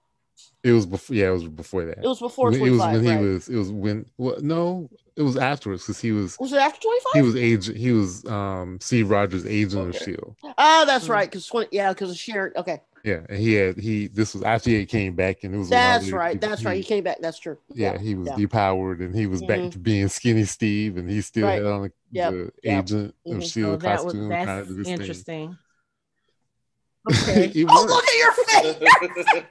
it 0.65 0.73
was 0.73 0.85
before. 0.85 1.15
Yeah, 1.15 1.29
it 1.29 1.33
was 1.33 1.45
before 1.49 1.85
that. 1.85 1.99
It 1.99 2.09
was 2.09 2.19
before 2.19 2.51
25. 2.51 2.67
it 2.67 2.71
was 2.73 2.81
when 2.81 3.05
right? 3.07 3.19
he 3.21 3.25
was. 3.25 3.49
It 3.49 3.57
was 3.57 3.71
when. 3.71 4.07
Well, 4.19 4.37
no, 4.41 4.91
it 5.17 5.23
was 5.23 5.37
afterwards 5.37 5.83
because 5.83 6.01
he 6.01 6.11
was. 6.13 6.37
Was 6.41 6.53
it 6.53 6.59
after 6.59 6.81
25? 6.81 7.11
He 7.15 7.23
was 7.23 7.37
agent. 7.37 7.77
He 7.77 7.93
was 7.93 8.25
um 8.27 8.79
Steve 8.81 9.11
Rogers' 9.11 9.47
agent 9.47 9.81
of 9.83 9.95
Okay. 9.95 10.05
Shield. 10.05 10.35
Ah, 10.59 10.85
that's 10.87 11.07
Mhm. 11.07 11.11
right. 11.11 11.31
Because 11.31 11.49
yeah, 11.71 11.91
because 11.93 12.11
of 12.11 12.19
Sharon. 12.19 12.53
Okay, 12.57 12.83
Yeah, 13.05 13.21
and 13.29 13.39
he 13.39 13.53
had 13.53 13.79
he. 13.79 14.07
This 14.07 14.33
was 14.33 14.43
after 14.43 14.71
he 14.71 14.87
came 14.87 15.15
back, 15.15 15.45
and 15.45 15.55
it 15.55 15.59
was. 15.59 15.69
that's 15.69 16.11
right. 16.11 16.33
he- 16.33 16.39
That's 16.39 16.65
right. 16.65 16.77
He 16.79 16.83
came 16.83 17.05
back. 17.05 17.19
That's 17.21 17.39
true. 17.39 17.59
Yeah, 17.75 17.99
he 17.99 18.15
was 18.15 18.29
yeah. 18.29 18.35
depowered, 18.37 19.01
and 19.05 19.15
he 19.15 19.27
was 19.27 19.43
back 19.43 19.59
Mhm. 19.61 19.73
to 19.73 19.79
being 19.79 20.09
skinny 20.09 20.45
Steve, 20.45 20.97
and 20.97 21.09
he 21.11 21.21
still 21.21 21.47
Right. 21.47 21.57
had 21.63 21.67
on 21.67 21.83
the, 21.83 21.93
Yep. 22.13 22.33
the 22.33 22.53
Yep. 22.63 22.85
agent 22.85 23.15
of 23.27 23.33
Mhm. 23.33 23.37
Oh, 23.37 23.41
Shield 23.47 23.81
that 23.83 23.93
was 24.05 24.15
costume. 24.15 24.29
trying 24.31 24.47
to 24.47 24.53
that's 24.55 24.69
do 24.69 24.75
this 24.75 24.85
thing. 24.87 24.93
interesting. 25.01 25.59
Okay. 27.13 27.53
Oh, 27.69 27.85
look 27.87 28.05
at 28.09 28.17
your 28.17 28.33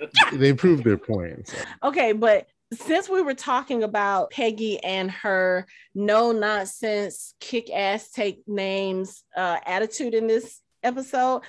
face. 0.01 0.13
they 0.39 0.53
proved 0.53 0.83
their 0.83 0.97
point. 0.97 1.47
so. 1.47 1.57
Okay, 1.83 2.11
but 2.11 2.47
since 2.73 3.07
we 3.07 3.21
were 3.21 3.35
talking 3.35 3.83
about 3.83 4.31
Peggy 4.31 4.83
and 4.83 5.11
her 5.11 5.67
no 5.93 6.31
nonsense, 6.31 7.35
kick 7.39 7.69
ass, 7.71 8.09
take 8.09 8.41
names 8.47 9.23
uh, 9.37 9.59
attitude 9.67 10.15
in 10.15 10.25
this 10.25 10.61
episode, 10.81 11.43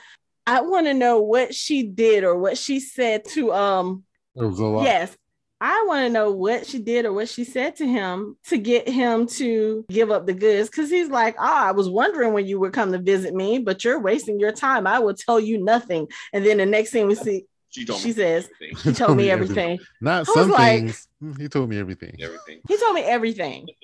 I 0.47 0.61
want 0.63 0.87
to 0.87 0.95
know 0.95 1.21
what 1.21 1.55
she 1.55 1.83
did 1.85 2.25
or 2.25 2.37
what 2.39 2.59
she 2.59 2.81
said 2.81 3.25
to 3.35 3.53
um 3.53 4.05
There 4.35 4.47
was 4.49 4.59
a 4.59 4.65
lot. 4.65 4.85
yes. 4.85 5.17
I 5.61 5.85
want 5.89 6.07
to 6.07 6.13
know 6.13 6.31
what 6.31 6.67
she 6.67 6.79
did 6.79 7.07
or 7.07 7.13
what 7.15 7.29
she 7.29 7.45
said 7.45 7.77
to 7.77 7.87
him 7.87 8.37
to 8.49 8.59
get 8.59 8.87
him 8.87 9.27
to 9.39 9.85
give 9.89 10.11
up 10.11 10.27
the 10.27 10.35
goods. 10.35 10.69
Cause 10.69 10.91
he's 10.91 11.09
like, 11.09 11.37
Ah, 11.39 11.69
I 11.69 11.73
was 11.73 11.89
wondering 11.89 12.35
when 12.35 12.47
you 12.47 12.61
would 12.61 12.75
come 12.75 12.93
to 12.93 12.99
visit 12.99 13.33
me, 13.35 13.59
but 13.61 13.83
you're 13.85 14.01
wasting 14.01 14.39
your 14.39 14.53
time. 14.53 14.87
I 14.87 14.99
will 14.99 15.15
tell 15.15 15.41
you 15.41 15.57
nothing. 15.65 16.09
And 16.35 16.45
then 16.45 16.59
the 16.59 16.67
next 16.67 16.91
thing 16.91 17.07
we 17.07 17.15
see, 17.15 17.47
She 17.71 17.87
told 17.87 18.01
she 18.01 18.09
me 18.09 18.13
says, 18.15 18.49
everything. 18.61 18.93
he 18.93 18.93
told 19.01 19.17
me 19.17 19.31
everything. 19.31 19.79
Not 20.03 20.29
I 20.29 20.33
some 20.35 20.51
like- 20.51 20.81
things. 20.81 21.09
Mm, 21.23 21.41
He 21.41 21.49
told 21.49 21.71
me 21.71 21.79
everything. 21.79 22.15
Everything. 22.21 22.61
He 22.69 22.77
told 22.77 22.95
me 22.95 23.03
everything. 23.03 23.67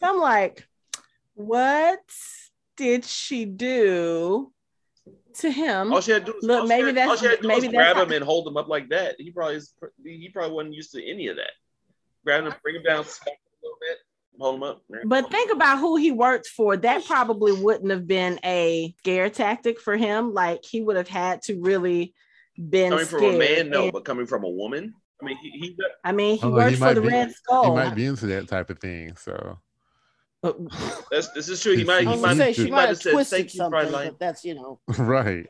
So 0.00 0.08
I'm 0.08 0.18
like, 0.18 0.66
what 1.34 2.00
did 2.76 3.04
she 3.04 3.44
do 3.44 4.50
to 5.34 5.50
him? 5.50 5.92
All 5.92 6.00
she 6.00 6.12
had 6.12 6.26
to 6.26 6.32
do 6.32 6.36
was, 6.36 6.44
Look, 6.44 6.68
maybe 6.68 6.86
had- 6.86 6.96
that's- 6.96 7.10
all 7.10 7.16
she 7.16 7.26
had 7.26 7.36
to 7.36 7.42
do 7.42 7.48
maybe 7.48 7.68
was 7.68 7.72
that's 7.72 7.74
grab 7.74 7.96
not- 7.96 8.06
him 8.08 8.12
and 8.12 8.24
hold 8.24 8.46
him 8.48 8.56
up 8.56 8.68
like 8.68 8.88
that. 8.90 9.16
He 9.18 9.30
probably 9.30 9.56
is, 9.56 9.74
he 10.04 10.28
probably 10.32 10.52
wasn't 10.52 10.74
used 10.74 10.92
to 10.92 11.04
any 11.04 11.28
of 11.28 11.36
that. 11.36 11.50
Grab 12.24 12.44
him, 12.44 12.54
bring 12.62 12.76
him 12.76 12.82
down, 12.82 13.04
smack 13.04 13.34
him 13.34 13.38
a 13.62 13.66
little 13.66 13.78
bit, 13.80 13.98
hold 14.40 14.54
him 14.56 14.62
up. 14.62 14.82
But 15.06 15.30
think 15.30 15.52
about 15.52 15.78
who 15.78 15.96
he 15.96 16.12
worked 16.12 16.48
for. 16.48 16.76
That 16.76 17.04
probably 17.04 17.52
wouldn't 17.52 17.90
have 17.90 18.06
been 18.06 18.38
a 18.44 18.94
scare 18.98 19.30
tactic 19.30 19.80
for 19.80 19.96
him. 19.96 20.34
Like 20.34 20.64
he 20.64 20.82
would 20.82 20.96
have 20.96 21.08
had 21.08 21.42
to 21.42 21.60
really 21.60 22.14
been 22.58 22.90
coming 22.90 23.06
from 23.06 23.24
a 23.24 23.38
man, 23.38 23.70
no, 23.70 23.84
And- 23.84 23.92
but 23.92 24.04
coming 24.04 24.26
from 24.26 24.44
a 24.44 24.50
woman, 24.50 24.94
I 25.22 25.24
mean, 25.24 25.36
he, 25.38 25.50
he 25.50 25.76
I 26.04 26.12
mean, 26.12 26.36
he 26.38 26.42
Oh, 26.44 26.48
he 26.48 26.54
worked 26.54 26.76
for 26.76 26.94
the 26.94 27.00
be- 27.02 27.08
Red 27.08 27.28
He 27.48 27.70
might 27.70 27.94
be 27.94 28.06
into 28.06 28.26
that 28.26 28.48
type 28.48 28.70
of 28.70 28.78
thing. 28.78 29.16
So 29.16 29.58
But- 30.42 30.56
that's 31.10 31.28
this 31.32 31.48
is 31.50 31.60
true. 31.62 31.76
He 31.76 31.84
might, 31.84 32.06
I 32.06 32.14
he 32.14 32.16
might, 32.16 32.20
gonna 32.22 32.34
say 32.36 32.52
he 32.52 32.54
she 32.54 32.62
might 32.64 32.70
might 32.70 32.80
have 32.80 32.88
have 32.90 33.02
said, 33.02 33.12
twisted 33.12 33.38
"Thank 33.38 33.54
you, 33.54 33.58
something, 33.58 33.80
Fräulein." 33.80 34.18
that's 34.18 34.44
you 34.44 34.54
know. 34.54 34.80
right. 34.98 35.46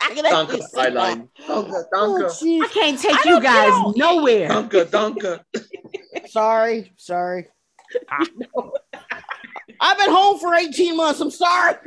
I 0.00 0.14
can 0.14 0.24
actually 0.26 0.60
Danke, 0.60 0.62
see 0.62 0.76
that. 0.76 0.92
Fräulein. 0.92 1.28
Danke, 1.48 1.88
Oh. 1.90 2.62
I 2.64 2.68
can't 2.68 2.98
take 3.00 3.12
I 3.14 3.18
you 3.24 3.30
don't 3.30 3.42
guys 3.42 3.70
know. 3.70 3.92
nowhere. 3.96 4.48
danke, 4.48 4.84
danke. 4.90 5.40
Sorry, 6.30 6.92
sorry. 6.96 7.46
I've 9.80 9.96
been 9.98 10.10
home 10.10 10.38
for 10.38 10.54
18 10.54 10.96
months. 10.96 11.20
I'm 11.20 11.30
sorry. 11.30 11.74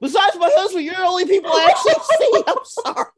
Besides 0.00 0.36
my 0.38 0.50
husband, 0.54 0.84
you're 0.84 0.94
the 0.94 1.02
only 1.02 1.26
people 1.26 1.50
I 1.52 1.66
actually 1.70 1.94
see. 2.16 2.42
I'm 2.46 2.64
sorry. 2.64 3.10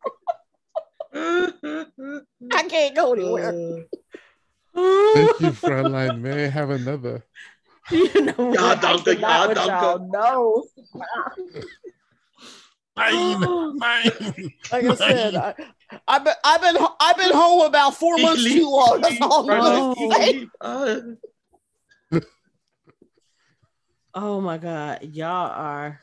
I 1.16 2.62
can't 2.68 2.94
go 2.94 3.12
anywhere. 3.14 3.84
Thank 4.74 5.40
you, 5.40 5.52
Fräulein. 5.52 6.20
May 6.20 6.44
I 6.44 6.48
have 6.48 6.70
another? 6.70 7.24
you 7.90 8.20
know 8.22 8.32
what? 8.36 8.54
Ja, 8.60 8.70
I 8.72 8.74
danke, 8.76 9.04
cannot 9.04 9.20
ja, 9.20 9.48
with 9.48 9.58
danke. 9.58 9.70
y'all. 9.70 10.68
Mine, 12.96 13.40
No. 13.40 13.72
mine. 13.74 14.12
Like 14.72 14.84
I 14.84 14.94
said, 14.96 15.34
I, 15.36 15.54
I've 16.08 16.24
been, 16.24 16.34
I've 16.42 16.60
been, 16.60 16.76
I've 17.00 17.16
been 17.16 17.32
home 17.32 17.60
about 17.66 17.94
four 17.94 18.18
months 18.18 18.44
Ich 18.44 18.54
too 18.54 18.68
long. 18.68 19.00
That's 19.00 19.20
all 19.20 19.48
I'm 19.48 19.60
Fräulein, 19.60 19.94
gonna 19.94 20.12
say. 20.12 20.48
ah. 20.60 22.20
Oh 24.14 24.40
my 24.40 24.56
God, 24.58 25.02
y'all 25.02 25.50
are. 25.52 26.00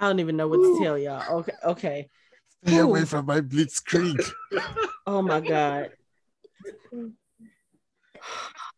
I 0.00 0.06
don't 0.06 0.20
even 0.20 0.36
know 0.36 0.48
what 0.48 0.56
to 0.56 0.78
tell 0.82 0.98
y'all. 0.98 1.40
Okay, 1.40 1.52
okay. 1.64 2.08
Stay 2.66 2.78
Ooh. 2.78 2.84
away 2.84 3.04
from 3.04 3.26
my 3.26 3.42
blitzkrieg. 3.42 4.26
Oh 5.06 5.20
my 5.20 5.40
God. 5.40 5.90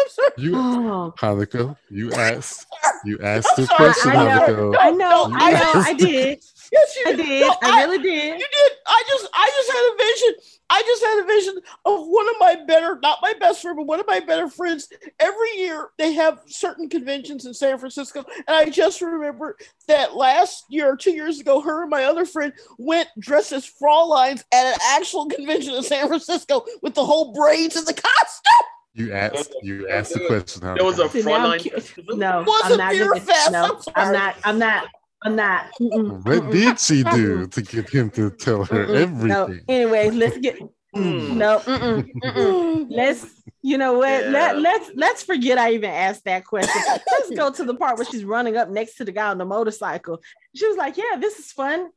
I'm 0.00 0.08
sorry. 0.08 0.30
You, 0.38 0.52
Oh, 0.56 1.14
Hanukkah, 1.18 1.76
you 1.90 2.12
asked, 2.14 2.66
you 3.04 3.18
asked 3.22 3.54
the 3.56 3.66
question, 3.66 4.10
I 4.12 4.14
know. 4.14 4.40
Hanukkah. 4.72 4.76
I 4.80 4.90
know, 4.90 5.26
No, 5.26 5.36
I 5.38 5.52
know, 5.52 5.60
I- 5.74 5.84
I 5.88 5.92
did, 5.94 6.38
Yes, 6.72 6.96
you 6.96 7.10
I 7.10 7.12
did, 7.16 7.40
No, 7.42 7.56
I 7.62 7.82
really 7.82 7.98
did. 7.98 8.38
You 8.38 8.46
did. 8.46 8.72
I 8.86 9.02
just, 9.08 9.28
I 9.34 9.50
just 9.56 9.72
had 9.72 9.92
a 9.92 9.96
vision. 9.98 10.34
I 10.72 10.82
just 10.82 11.02
had 11.04 11.18
a 11.18 11.26
vision 11.26 11.56
of 11.84 12.06
one 12.06 12.28
of 12.28 12.36
my 12.38 12.56
better, 12.64 12.96
not 13.02 13.18
my 13.20 13.32
best 13.40 13.60
friend, 13.60 13.76
but 13.76 13.86
one 13.86 13.98
of 13.98 14.06
my 14.06 14.20
better 14.20 14.48
friends. 14.48 14.88
Every 15.18 15.56
year 15.56 15.88
they 15.98 16.12
have 16.12 16.38
certain 16.46 16.88
conventions 16.88 17.44
in 17.44 17.54
San 17.54 17.76
Francisco, 17.78 18.24
and 18.46 18.56
I 18.56 18.66
just 18.66 19.00
remember 19.00 19.56
that 19.88 20.14
last 20.14 20.66
year 20.68 20.92
or 20.92 20.96
two 20.96 21.10
years 21.10 21.40
ago, 21.40 21.60
her 21.60 21.82
and 21.82 21.90
my 21.90 22.04
other 22.04 22.24
friend 22.24 22.52
went 22.78 23.08
dressed 23.18 23.50
as 23.50 23.68
Fräuleins 23.68 24.44
at 24.52 24.66
an 24.74 24.78
actual 24.92 25.26
convention 25.26 25.74
in 25.74 25.82
San 25.82 26.06
Francisco 26.06 26.64
with 26.82 26.94
the 26.94 27.04
whole 27.04 27.32
braids 27.32 27.74
and 27.74 27.84
the 27.86 27.92
costume. 27.94 28.66
You 28.94 29.12
asked, 29.12 29.54
you 29.62 29.88
asked 29.88 30.14
the 30.14 30.20
question. 30.20 30.62
There 30.74 30.84
was 30.84 30.98
a 30.98 31.08
See, 31.08 31.22
now 31.22 31.34
I'm 31.52 31.58
Fräulein 31.58 31.62
cu- 31.62 31.70
festival. 31.70 32.16
No, 32.16 32.44
Was 32.46 32.62
I'm 32.64 32.72
a 32.72 32.76
not 32.76 32.92
beer 32.92 33.08
gonna. 33.08 33.20
fest. 33.20 33.52
No, 33.52 33.80
I'm 33.94 34.06
I'm 34.06 34.12
not. 34.12 34.34
I'm 34.44 34.58
not. 34.58 34.88
I'm 35.22 35.36
not. 35.36 35.64
Mm-mm, 35.80 36.24
What 36.24 36.42
mm-mm. 36.42 36.52
did 36.52 36.80
she 36.80 37.04
do 37.04 37.46
to 37.54 37.62
get 37.62 37.88
him 37.88 38.10
to 38.10 38.30
tell 38.30 38.64
her 38.64 38.86
Mm-mm. 38.86 39.26
No. 39.28 39.58
Anyway, 39.68 40.10
let's 40.10 40.38
get 40.38 40.58
Mm. 40.92 41.36
No, 41.36 41.60
mm-mm, 41.60 42.12
mm-mm. 42.20 42.86
let's 42.90 43.24
you 43.62 43.78
know 43.78 43.92
what 43.92 44.24
Yeah. 44.24 44.30
let, 44.30 44.58
let's 44.58 44.90
let's 44.96 45.22
forget 45.22 45.56
i 45.56 45.70
even 45.70 45.88
asked 45.88 46.24
that 46.24 46.44
question 46.44 46.82
let's 47.12 47.30
go 47.30 47.52
to 47.52 47.62
the 47.62 47.74
part 47.74 47.96
where 47.96 48.04
she's 48.04 48.24
running 48.24 48.56
up 48.56 48.68
next 48.68 48.96
to 48.96 49.04
the 49.04 49.12
guy 49.12 49.28
on 49.28 49.38
the 49.38 49.44
motorcycle 49.44 50.20
she 50.56 50.66
was 50.66 50.76
like 50.76 50.96
yeah 50.96 51.14
this 51.20 51.38
is 51.38 51.52
fun 51.52 51.90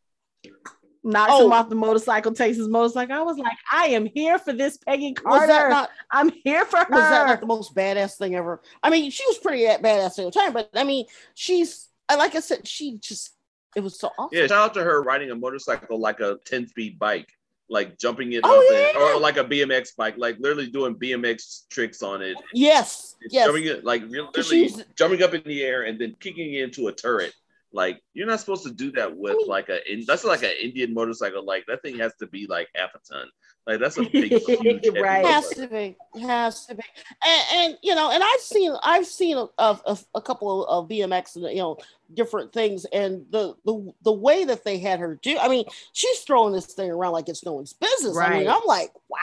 knocks 1.04 1.32
Oh. 1.34 1.46
him 1.46 1.54
off 1.54 1.70
the 1.70 1.76
motorcycle 1.76 2.32
takes 2.32 2.58
his 2.58 2.68
motorcycle 2.70 3.16
i 3.16 3.22
was 3.22 3.38
like 3.38 3.58
i 3.72 3.88
am 3.88 4.06
here 4.06 4.40
for 4.40 4.54
this 4.54 4.78
peggy 4.78 5.14
Was 5.26 5.40
carter 5.48 5.70
not 5.70 5.90
i'm 6.12 6.30
here 6.30 6.66
for 6.66 6.78
her 6.78 6.86
was 6.90 7.00
that 7.02 7.28
not 7.28 7.40
the 7.42 7.46
most 7.46 7.76
badass 7.76 8.18
thing 8.18 8.36
ever? 8.36 8.62
I 8.82 8.90
mean, 8.90 9.12
she 9.12 9.24
was 9.28 9.38
pretty 9.38 9.66
at- 9.68 9.82
badass 9.82 10.18
at 10.20 10.26
the 10.26 10.32
time, 10.32 10.54
but 10.54 10.70
I 10.74 10.84
mean, 10.84 11.06
she's 11.34 11.90
like 12.10 12.36
I 12.36 12.40
said, 12.40 12.68
she 12.68 12.98
just 13.00 13.32
it 13.76 13.82
was 13.82 14.00
so 14.00 14.12
awesome. 14.18 14.30
Yeah, 14.38 14.48
shout 14.48 14.52
out 14.70 14.74
to 14.76 14.84
her 14.84 15.02
riding 15.02 15.32
a 15.32 15.36
motorcycle 15.36 16.00
like 16.00 16.20
a 16.20 16.38
10 16.46 16.68
speed 16.68 17.00
bike, 17.00 17.32
like 17.70 17.98
jumping 17.98 18.34
oh, 18.34 18.38
it 18.38 18.42
Oh, 18.44 18.94
up 18.94 18.96
and- 18.96 19.16
or 19.16 19.20
like 19.20 19.38
a 19.38 19.44
BMX 19.44 19.96
bike, 19.98 20.16
like 20.18 20.38
literally 20.40 20.68
doing 20.68 20.96
BMX 20.96 21.64
tricks 21.70 22.04
on 22.04 22.22
it. 22.22 22.38
Yes, 22.54 23.16
yes. 23.32 23.46
Jumping 23.48 23.66
it 23.66 23.84
like 23.84 24.04
real- 24.10 24.30
literally 24.36 24.68
she's- 24.70 24.84
jumping 24.96 25.24
up 25.24 25.34
in 25.34 25.42
the 25.44 25.64
air 25.64 25.84
and 25.84 26.00
then 26.00 26.16
kicking 26.20 26.54
it 26.54 26.62
into 26.64 26.88
a 26.88 26.94
turret. 26.94 27.34
Like 27.74 28.02
you're 28.14 28.28
not 28.28 28.40
supposed 28.40 28.64
to 28.64 28.72
do 28.72 28.92
that 28.94 29.18
with 29.18 29.34
I 29.34 29.38
mean- 29.38 29.48
like 29.48 29.70
a 29.70 29.92
in- 29.92 30.06
that's 30.08 30.24
like 30.24 30.44
an 30.44 30.52
Indian 30.62 30.94
motorcycle. 30.94 31.44
Like 31.44 31.66
that 31.68 31.82
thing 31.82 31.98
has 32.00 32.14
to 32.20 32.28
be 32.28 32.46
like 32.48 32.70
half 32.76 32.92
a 32.96 33.00
ton. 33.12 33.28
Like 33.66 33.80
that's 33.80 33.98
a 33.98 34.04
big 34.04 34.32
huge 34.48 34.86
heavy 34.86 35.00
Right. 35.02 35.26
has 35.26 35.50
to 35.50 35.68
be 35.68 35.96
has 36.22 36.66
to 36.68 36.76
be 36.76 36.84
and, 37.26 37.44
and 37.54 37.78
you 37.82 37.96
know 37.96 38.12
and 38.12 38.22
i've 38.22 38.42
seen 38.42 38.74
i've 38.84 39.06
seen 39.06 39.38
a, 39.38 39.48
a, 39.58 39.98
a 40.16 40.22
couple 40.22 40.66
of, 40.66 40.84
of 40.84 40.90
bmx 40.90 41.38
and 41.38 41.46
you 41.46 41.60
know 41.64 41.78
different 42.14 42.52
things 42.52 42.84
and 42.92 43.26
the, 43.32 43.56
the 43.64 43.94
the 44.04 44.12
way 44.12 44.44
that 44.44 44.66
they 44.66 44.80
had 44.80 45.00
her 45.00 45.18
do 45.22 45.38
i 45.40 45.48
mean 45.48 45.64
she's 45.94 46.20
throwing 46.20 46.52
this 46.52 46.66
thing 46.66 46.92
around 46.92 47.14
like 47.14 47.30
it's 47.30 47.46
no 47.46 47.54
one's 47.54 47.72
business 47.72 48.18
i 48.18 48.38
mean 48.38 48.50
i'm 48.50 48.66
like 48.68 48.92
wow 49.08 49.18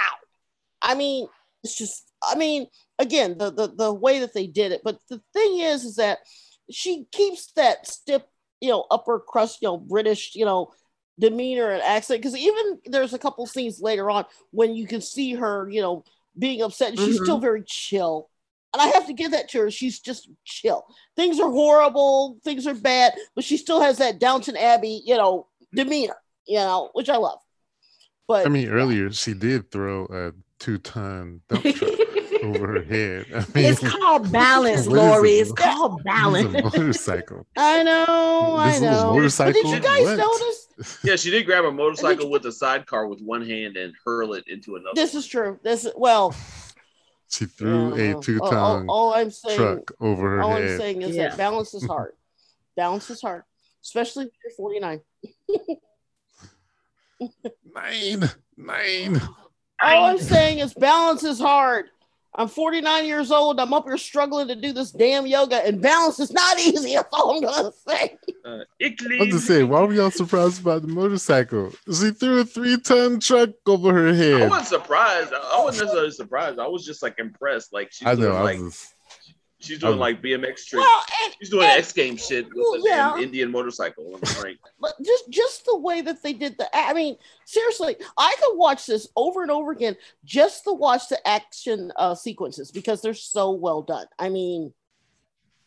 i 0.81 0.95
mean 0.95 1.29
it's 1.63 1.77
just 1.77 2.11
i 2.23 2.35
mean 2.35 2.67
again 2.99 3.37
the, 3.37 3.51
the 3.51 3.67
the 3.77 3.93
way 3.93 4.21
that 4.21 4.33
they 4.33 4.47
did 4.47 4.73
it 4.73 4.81
but 4.83 4.99
the 5.11 5.21
thing 5.35 5.59
is 5.61 5.85
is 5.85 5.97
that 5.97 6.19
she 6.71 7.05
keeps 7.13 7.53
that 7.57 7.87
stiff 7.87 8.23
you 8.61 8.69
know 8.69 8.85
upper 8.91 9.19
crust 9.21 9.59
you 9.63 9.69
know 9.69 9.79
british 9.79 10.35
you 10.35 10.45
know 10.45 10.71
demeanor 11.19 11.71
and 11.71 11.83
accent. 11.83 12.21
Because 12.23 12.37
even 12.37 12.79
there's 12.87 13.13
a 13.13 13.19
couple 13.19 13.47
scenes 13.47 13.81
later 13.83 14.11
on 14.11 14.25
when 14.53 14.75
you 14.75 14.87
can 14.87 15.01
see 15.03 15.35
her 15.35 15.69
you 15.71 15.83
know 15.83 16.03
being 16.39 16.63
upset. 16.63 16.91
And 16.91 16.99
she's 16.99 17.21
Mhm. 17.21 17.25
still 17.25 17.39
very 17.39 17.63
chill. 17.67 18.31
And 18.73 18.81
i 18.81 18.87
have 18.87 19.07
to 19.07 19.13
give 19.13 19.33
that 19.33 19.49
to 19.51 19.59
her. 19.61 19.71
She's 19.71 19.99
just 20.01 20.31
chill. 20.45 20.87
Things 21.17 21.39
are 21.41 21.51
horrible. 21.51 22.39
Things 22.45 22.67
are 22.67 22.75
bad. 22.75 23.15
But 23.35 23.45
she 23.45 23.57
still 23.57 23.81
has 23.81 23.99
that 23.99 24.19
downton 24.19 24.57
abbey 24.57 25.03
you 25.05 25.17
know 25.17 25.47
demeanor 25.75 26.17
you 26.47 26.59
know 26.59 26.91
which 26.95 27.09
i 27.11 27.17
love. 27.17 27.41
But 28.27 28.47
I 28.47 28.49
mean, 28.49 28.69
earlier 28.69 29.13
she 29.13 29.35
did 29.35 29.71
throw 29.71 30.07
a 30.07 30.33
two-ton 30.59 31.41
dump 31.49 31.65
truck 31.65 31.91
over 32.57 32.67
her 32.67 32.83
head. 32.83 33.27
I 33.35 33.39
mean, 33.55 33.71
it's 33.71 33.81
called 33.97 34.31
balance 34.33 34.87
lori 34.87 35.31
it's 35.33 35.53
called 35.53 36.03
balance 36.05 36.55
a 36.55 36.63
motorcycle. 36.63 37.47
i 37.57 37.83
know 37.83 38.57
i 38.59 38.71
This 38.73 38.81
little 38.81 38.97
know 38.97 39.07
but 39.11 39.15
motorcycle, 39.17 39.63
did 39.63 39.71
you 39.71 39.81
guys 39.81 40.03
what? 40.03 40.19
notice 40.19 40.99
Yeah, 41.05 41.17
she 41.17 41.31
did 41.31 41.45
grab 41.47 41.65
a 41.65 41.73
motorcycle 41.73 42.31
with 42.31 42.45
a 42.47 42.53
sidecar 42.53 43.07
with 43.07 43.21
one 43.21 43.47
hand 43.47 43.77
and 43.77 43.95
hurl 44.05 44.35
it 44.35 44.45
into 44.49 44.77
another. 44.77 44.95
this 44.95 45.15
is 45.15 45.27
true 45.27 45.59
this 45.63 45.85
is 45.85 45.93
well 45.97 46.35
She 47.29 47.45
threw 47.57 47.97
yeah, 47.97 48.03
a 48.03 48.11
uh, 48.11 48.15
oh, 48.15 48.17
oh, 48.17 48.21
two-ton 48.23 48.55
all, 48.55 48.85
all 48.89 49.15
i'm 49.15 49.31
saying 49.31 49.57
truck 49.59 49.93
over 50.01 50.31
her 50.37 50.43
All 50.43 50.55
I'm 50.55 50.77
saying 50.79 51.03
is 51.03 51.17
Yeah. 51.17 51.29
that 51.29 51.37
balance 51.39 51.75
is 51.75 51.85
hard. 51.87 52.13
balance 52.77 53.11
is 53.11 53.21
hard, 53.21 53.43
especially 53.83 54.27
if 54.27 54.33
you're 54.43 54.53
49. 54.57 55.01
Nine, 57.75 58.31
nine. 58.57 59.21
All 59.83 60.05
I'm 60.07 60.19
saying 60.19 60.59
is 60.59 60.73
balance 60.75 61.23
is 61.25 61.39
hard. 61.39 61.87
I'm 62.35 62.49
49 62.49 63.07
years 63.07 63.33
old. 63.33 63.59
I'm 63.59 63.73
up 63.73 63.87
here 63.87 63.99
struggling 63.99 64.47
to 64.49 64.55
do 64.55 64.73
this 64.73 64.93
damn 64.93 65.27
yoga, 65.27 65.67
and 65.67 65.83
balance 65.83 66.21
is 66.21 66.33
not 66.33 66.59
easy. 66.61 66.95
That's 66.95 67.09
all 67.13 67.37
I'm 67.37 67.43
gonna 67.43 67.73
say. 67.89 68.17
Uh, 68.45 68.59
I'm 68.81 69.31
just 69.31 69.47
saying, 69.47 69.69
why 69.69 69.83
were 69.83 69.93
y'all 69.93 70.11
surprised 70.11 70.61
about 70.63 70.83
the 70.83 70.89
motorcycle? 70.89 71.73
She 71.93 72.11
threw 72.13 72.41
a 72.41 72.45
three-ton 72.45 73.21
truck 73.21 73.51
over 73.67 73.93
her 73.93 74.15
head. 74.15 74.43
I 74.43 74.49
wasn't 74.49 74.69
surprised. 74.83 75.33
I 75.33 75.61
wasn't 75.63 75.87
necessarily 75.87 76.11
surprised. 76.13 76.59
I 76.59 76.69
was 76.69 76.85
just 76.87 77.03
like 77.03 77.19
impressed. 77.19 77.73
Like 77.73 77.93
she's 77.93 78.07
I 78.07 78.15
know. 78.15 78.21
doing 78.21 78.37
I 78.37 78.43
like 78.43 78.61
was 78.61 78.73
just, 78.75 78.95
she's 79.61 79.79
doing 79.79 79.95
I- 79.95 79.97
like 79.99 80.23
BMX 80.23 80.67
tricks. 80.67 80.73
Well, 80.75 81.03
and, 81.25 81.35
she's 81.39 81.51
doing 81.51 81.65
and- 81.69 81.79
X 81.79 81.93
Games 81.93 82.27
shit 82.27 82.47
with 82.55 82.83
Well, 82.83 83.15
an. 83.17 83.23
Indian 83.23 83.51
motorcycle. 83.51 84.19
But 84.81 84.93
just 85.05 85.31
just 85.31 85.65
the 85.67 85.77
way 85.79 86.01
that 86.01 86.23
they 86.23 86.33
did 86.33 86.57
the. 86.59 86.69
I 86.75 86.93
mean, 86.95 87.17
seriously, 87.45 87.97
I 88.19 88.35
could 88.41 88.57
watch 88.57 88.87
this 88.87 89.07
over 89.17 89.43
and 89.43 89.51
over 89.51 89.71
again 89.73 89.97
just 90.25 90.65
to 90.65 90.73
watch 90.73 91.09
the 91.09 91.27
action 91.29 91.93
uh, 91.97 92.15
sequences 92.15 92.71
because 92.71 93.03
they're 93.03 93.13
so 93.15 93.51
well 93.53 93.83
done. 93.83 94.07
I 94.19 94.31
mean, 94.31 94.73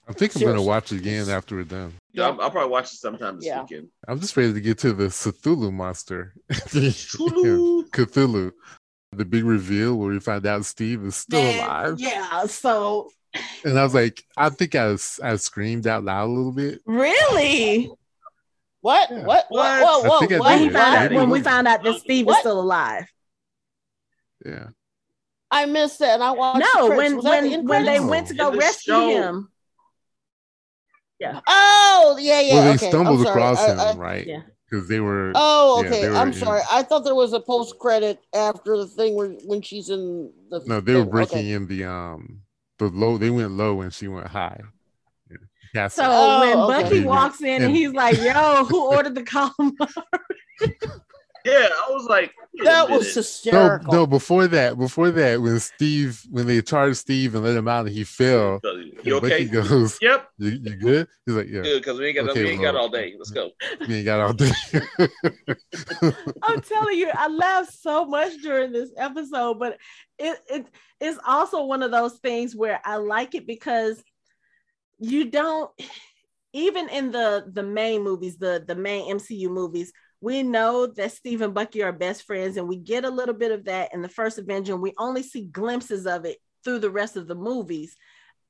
I 0.07 0.13
think 0.13 0.35
I'm 0.35 0.41
gonna 0.41 0.61
watch 0.61 0.91
it 0.91 0.97
again 0.99 1.29
after 1.29 1.55
we're 1.55 1.63
done. 1.63 1.93
yeah, 2.11 2.25
I'll, 2.27 2.41
I'll 2.41 2.51
probably 2.51 2.71
watch 2.71 2.85
it 2.93 2.97
sometime 2.97 3.35
this 3.37 3.45
Yeah. 3.45 3.61
weekend. 3.61 3.87
I'm 4.07 4.19
just 4.19 4.35
ready 4.35 4.51
to 4.53 4.59
get 4.61 4.79
to 4.79 4.93
the 4.93 5.05
Cthulhu 5.05 5.71
monster. 5.71 6.33
Cthulhu. 6.51 7.89
Cthulhu. 7.91 8.51
The 9.15 9.25
big 9.25 9.43
reveal 9.45 9.95
where 9.95 10.09
we 10.09 10.19
find 10.19 10.43
out 10.47 10.65
Steve 10.65 11.03
is 11.05 11.15
still 11.15 11.39
Man, 11.41 11.63
alive. 11.63 11.95
yeah 11.99 12.45
so 12.47 13.11
And 13.65 13.79
I 13.79 13.83
was 13.83 13.93
like, 13.93 14.23
I 14.37 14.49
think 14.49 14.75
I, 14.75 14.87
was, 14.87 15.19
I 15.23 15.35
screamed 15.37 15.87
out 15.87 16.03
loud 16.03 16.25
a 16.27 16.31
little 16.31 16.51
bit. 16.51 16.81
really 16.85 17.89
what? 18.81 19.09
Yeah. 19.09 19.23
What? 19.23 19.25
What? 19.25 19.45
What? 19.49 19.49
Whoa! 19.49 19.61
I 19.61 19.81
Whoa! 19.81 20.01
I 20.01 20.07
what? 20.07 20.29
when, 20.39 20.59
did. 20.63 20.73
found 20.73 20.95
out, 20.95 21.11
when 21.13 21.29
we 21.29 21.41
found 21.41 21.67
out 21.67 21.83
that 21.83 21.99
steve 21.99 22.25
is 22.25 22.27
What? 22.27 22.39
still 22.41 22.59
alive 22.59 23.05
Yeah. 24.45 24.67
I 25.49 25.65
missed 25.67 25.99
that, 25.99 26.15
and 26.15 26.23
I 26.23 26.31
watched. 26.31 26.59
the 26.59 26.79
no 26.79 26.87
credits. 26.87 26.97
when 26.97 27.15
Was 27.15 27.23
the 27.23 27.29
when 27.29 27.67
when 27.67 27.85
they 27.85 27.99
went 27.99 28.27
to 28.27 28.33
go 28.33 28.51
the 28.51 28.57
rescue 28.57 28.93
show. 28.93 29.09
him 29.09 29.49
Yeah. 31.19 31.39
Oh, 31.47 32.17
yeah, 32.19 32.41
yeah. 32.41 32.53
well, 32.55 32.63
they 32.65 32.69
okay. 32.75 32.89
stumbled 32.89 33.21
I'm 33.21 33.27
across 33.27 33.59
I- 33.59 33.71
him, 33.71 33.79
I- 33.79 33.93
right? 33.93 34.27
Yeah. 34.27 34.41
Because 34.69 34.87
they 34.89 34.99
were. 34.99 35.31
Oh, 35.35 35.81
okay. 35.85 36.01
they 36.01 36.09
were 36.09 36.15
I'm 36.15 36.29
in- 36.29 36.33
sorry. 36.33 36.61
I 36.71 36.81
thought 36.81 37.03
there 37.05 37.13
was 37.15 37.31
a 37.33 37.39
post 37.39 37.77
credit 37.77 38.19
after 38.33 38.75
the 38.75 38.87
thing 38.87 39.13
where 39.15 39.29
when 39.45 39.61
she's 39.61 39.89
in 39.89 40.31
the. 40.49 40.61
no, 40.65 40.79
they 40.81 40.95
were 40.95 41.05
breaking 41.05 41.37
Okay. 41.39 41.51
in 41.53 41.67
the 41.67 41.83
um 41.85 42.41
the 42.79 42.85
low. 42.89 43.17
They 43.17 43.29
went 43.29 43.51
low 43.51 43.81
and 43.81 43.93
she 43.93 44.07
went 44.07 44.27
high. 44.27 44.59
Yeah. 45.73 45.87
So 45.87 46.03
Oh, 46.05 46.39
when 46.41 46.83
bucky 46.83 46.97
And- 46.99 47.05
walks 47.07 47.41
in 47.41 47.47
and 47.55 47.63
and- 47.65 47.75
he's 47.75 47.91
like 47.93 48.17
yo 48.21 48.63
who 48.65 48.89
ordered 48.91 49.15
the 49.15 49.23
calamari 49.23 49.89
Yeah, 51.45 51.67
I 51.71 51.87
was 51.89 52.05
like, 52.05 52.33
That 52.63 52.89
was 52.89 53.15
minute. 53.15 53.53
No, 53.53 53.77
no. 53.91 54.07
Before 54.07 54.47
that, 54.47 54.77
before 54.77 55.11
that, 55.11 55.41
when 55.41 55.59
Steve, 55.59 56.23
when 56.29 56.47
they 56.47 56.61
charged 56.61 56.97
Steve 56.97 57.35
and 57.35 57.43
let 57.43 57.55
him 57.55 57.67
out, 57.67 57.85
and 57.85 57.95
he 57.95 58.03
fell. 58.03 58.61
You 58.63 59.17
and 59.17 59.21
Bucky 59.21 59.33
okay? 59.33 59.45
goes, 59.45 59.97
Yep. 60.01 60.29
"You, 60.37 60.49
you 60.49 60.75
good?" 60.75 61.07
He's 61.25 61.35
like, 61.35 61.47
"Yeah, 61.49 61.61
Good, 61.63 61.81
because 61.81 61.99
we 61.99 62.07
ain't 62.07 62.15
got 62.15 62.29
Okay, 62.29 62.43
we 62.45 62.49
ain't 62.51 62.61
got 62.61 62.75
all 62.75 62.89
day. 62.89 63.13
Let's 63.17 63.31
go. 63.31 63.51
we 63.87 63.95
ain't 63.95 64.05
got 64.05 64.19
all 64.21 64.33
day." 64.33 64.51
I'm 66.43 66.61
telling 66.61 66.97
you, 66.97 67.11
I 67.13 67.27
laughed 67.27 67.73
so 67.73 68.05
much 68.05 68.33
during 68.41 68.71
this 68.71 68.91
episode, 68.95 69.59
but 69.59 69.77
it 70.17 70.37
it 70.49 70.67
is 71.01 71.19
also 71.27 71.65
one 71.65 71.83
of 71.83 71.91
those 71.91 72.19
things 72.19 72.55
where 72.55 72.79
I 72.85 72.97
like 72.97 73.35
it 73.35 73.45
because 73.45 74.01
you 74.99 75.29
don't 75.29 75.71
even 76.53 76.87
in 76.89 77.11
the 77.11 77.45
the 77.51 77.63
main 77.63 78.03
movies, 78.03 78.37
the 78.37 78.63
the 78.65 78.75
main 78.75 79.13
MCU 79.13 79.49
movies, 79.49 79.91
we 80.23 80.41
know 80.41 80.87
that 80.87 81.11
Steve 81.11 81.41
and 81.41 81.53
Bucky 81.53 81.83
are 81.83 81.91
best 81.91 82.23
friends, 82.23 82.55
and 82.55 82.65
we 82.65 82.77
get 82.77 83.03
a 83.03 83.09
little 83.09 83.35
bit 83.35 83.51
of 83.51 83.65
that 83.65 83.93
in 83.93 84.01
the 84.01 84.07
first 84.07 84.37
Avenger, 84.37 84.71
and 84.71 84.81
we 84.81 84.93
only 84.97 85.21
see 85.21 85.43
glimpses 85.43 86.07
of 86.07 86.23
it 86.23 86.37
through 86.63 86.79
the 86.79 86.89
rest 86.89 87.17
of 87.17 87.27
the 87.27 87.35
movies. 87.35 87.97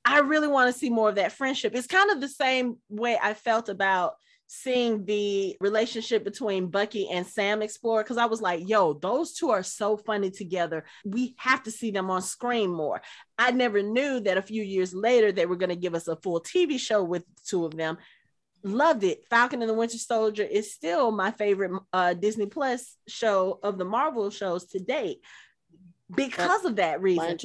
I 0.05 0.19
really 0.19 0.47
want 0.47 0.71
to 0.71 0.79
see 0.79 0.91
more 0.91 1.09
of 1.09 1.15
that 1.15 1.31
friendship. 1.31 1.73
It's 1.73 1.87
kind 1.87 2.11
of 2.11 2.21
the 2.21 2.27
same 2.27 2.77
way 2.89 3.17
I 3.19 3.33
felt 3.33 3.69
about 3.69 4.13
seeing 4.45 5.03
the 5.05 5.57
relationship 5.61 6.23
between 6.23 6.67
Bucky 6.67 7.09
and 7.09 7.25
Sam 7.25 7.63
explore 7.63 8.03
because 8.03 8.17
I 8.17 8.25
was 8.25 8.39
like, 8.39 8.69
yo, 8.69 8.93
those 8.93 9.33
two 9.33 9.49
are 9.49 9.63
so 9.63 9.97
funny 9.97 10.29
together. 10.29 10.85
We 11.03 11.33
have 11.37 11.63
to 11.63 11.71
see 11.71 11.89
them 11.89 12.11
on 12.11 12.21
screen 12.21 12.69
more. 12.69 13.01
I 13.39 13.49
never 13.49 13.81
knew 13.81 14.19
that 14.19 14.37
a 14.37 14.43
few 14.43 14.61
years 14.61 14.93
later 14.93 15.31
they 15.31 15.47
were 15.47 15.55
going 15.55 15.69
to 15.69 15.75
give 15.75 15.95
us 15.95 16.07
a 16.07 16.17
full 16.17 16.39
TV 16.39 16.79
show 16.79 17.03
with 17.03 17.25
two 17.47 17.65
of 17.65 17.75
them. 17.75 17.97
Loved 18.63 19.03
it. 19.03 19.25
Falcon 19.29 19.61
and 19.61 19.69
the 19.69 19.73
Winter 19.73 19.97
Soldier 19.97 20.43
is 20.43 20.73
still 20.73 21.11
my 21.11 21.31
favorite 21.31 21.71
uh, 21.91 22.13
Disney 22.13 22.45
Plus 22.45 22.95
show 23.07 23.59
of 23.61 23.77
the 23.77 23.85
Marvel 23.85 24.29
shows 24.29 24.65
to 24.67 24.79
date 24.79 25.19
because 26.15 26.63
of 26.65 26.77
that 26.77 27.01
reason. 27.01 27.37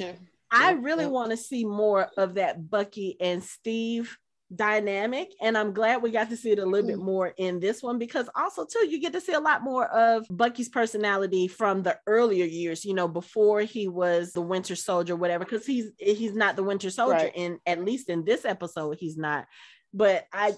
I 0.51 0.71
really 0.71 1.05
want 1.11 1.31
to 1.31 1.37
see 1.37 1.65
more 1.65 2.07
of 2.17 2.35
that 2.35 2.69
Bucky 2.69 3.17
and 3.19 3.43
Steve 3.43 4.17
dynamic 4.55 5.29
and 5.43 5.55
I'm 5.55 5.73
glad 5.73 6.01
we 6.01 6.09
got 6.09 6.31
to 6.31 6.35
see 6.35 6.49
it 6.49 6.57
a 6.57 6.65
little 6.65 6.87
bit 6.87 6.97
more 6.97 7.31
in 7.37 7.59
this 7.59 7.83
one 7.83 7.99
because 7.99 8.27
also 8.35 8.65
too 8.65 8.87
you 8.87 8.99
get 8.99 9.13
to 9.13 9.21
see 9.21 9.33
a 9.33 9.39
lot 9.39 9.61
more 9.61 9.85
of 9.85 10.25
Bucky's 10.31 10.69
personality 10.69 11.47
from 11.47 11.83
the 11.83 11.99
earlier 12.07 12.45
years 12.45 12.83
you 12.83 12.95
know 12.95 13.07
before 13.07 13.61
he 13.61 13.87
was 13.87 14.33
the 14.33 14.41
Winter 14.41 14.75
Soldier 14.75 15.15
whatever 15.15 15.45
because 15.45 15.67
he's 15.67 15.91
he's 15.99 16.33
not 16.33 16.55
the 16.55 16.63
Winter 16.63 16.89
Soldier 16.89 17.25
Right. 17.25 17.31
in 17.35 17.59
at 17.67 17.85
least 17.85 18.09
in 18.09 18.25
this 18.25 18.43
episode 18.43 18.97
he's 18.99 19.17
not 19.17 19.45
but 19.93 20.25
I 20.33 20.53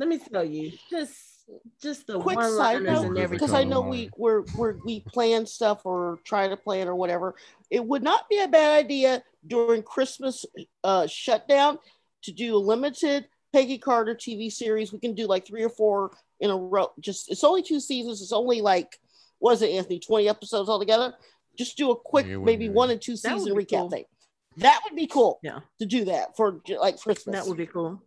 let 0.00 0.08
me 0.08 0.18
tell 0.18 0.42
you, 0.42 0.72
just 0.88 1.14
just 1.82 2.06
the 2.06 2.18
quick 2.18 2.40
side 2.40 2.82
note 2.82 3.30
Because 3.30 3.52
I 3.52 3.64
know 3.64 3.82
we 3.82 4.08
we're, 4.16 4.44
we're 4.56 4.76
we 4.82 5.00
plan 5.00 5.44
stuff 5.44 5.84
or 5.84 6.18
try 6.24 6.48
to 6.48 6.56
plan 6.56 6.88
or 6.88 6.94
whatever. 6.94 7.34
It 7.70 7.84
would 7.84 8.02
not 8.02 8.26
be 8.30 8.40
a 8.40 8.48
bad 8.48 8.78
idea 8.78 9.22
during 9.46 9.82
Christmas 9.82 10.46
uh, 10.82 11.06
shutdown 11.06 11.78
to 12.22 12.32
do 12.32 12.56
a 12.56 12.58
limited 12.58 13.26
Peggy 13.52 13.76
Carter 13.76 14.14
TV 14.14 14.50
series. 14.50 14.90
We 14.90 15.00
can 15.00 15.14
do 15.14 15.26
like 15.26 15.46
three 15.46 15.62
or 15.62 15.68
four 15.68 16.12
in 16.40 16.50
a 16.50 16.56
row. 16.56 16.92
Just 16.98 17.30
it's 17.30 17.44
only 17.44 17.62
two 17.62 17.78
seasons. 17.78 18.22
It's 18.22 18.32
only 18.32 18.62
like 18.62 18.98
what 19.38 19.52
is 19.52 19.62
it, 19.62 19.70
Anthony? 19.70 20.00
Twenty 20.00 20.30
episodes 20.30 20.70
altogether. 20.70 21.12
Just 21.58 21.76
do 21.76 21.90
a 21.90 21.96
quick 21.96 22.26
Yeah, 22.26 22.38
maybe 22.38 22.68
be- 22.68 22.74
one 22.74 22.88
and 22.88 23.02
two 23.02 23.16
That 23.16 23.38
season 23.38 23.54
recap 23.54 23.68
cool. 23.80 23.90
thing. 23.90 24.04
That 24.56 24.80
would 24.84 24.96
be 24.96 25.06
cool. 25.06 25.40
Yeah. 25.42 25.60
To 25.78 25.86
do 25.86 26.06
that 26.06 26.36
for 26.38 26.60
like 26.80 26.98
Christmas. 26.98 27.36
That 27.36 27.46
would 27.46 27.58
be 27.58 27.66
cool. 27.66 28.02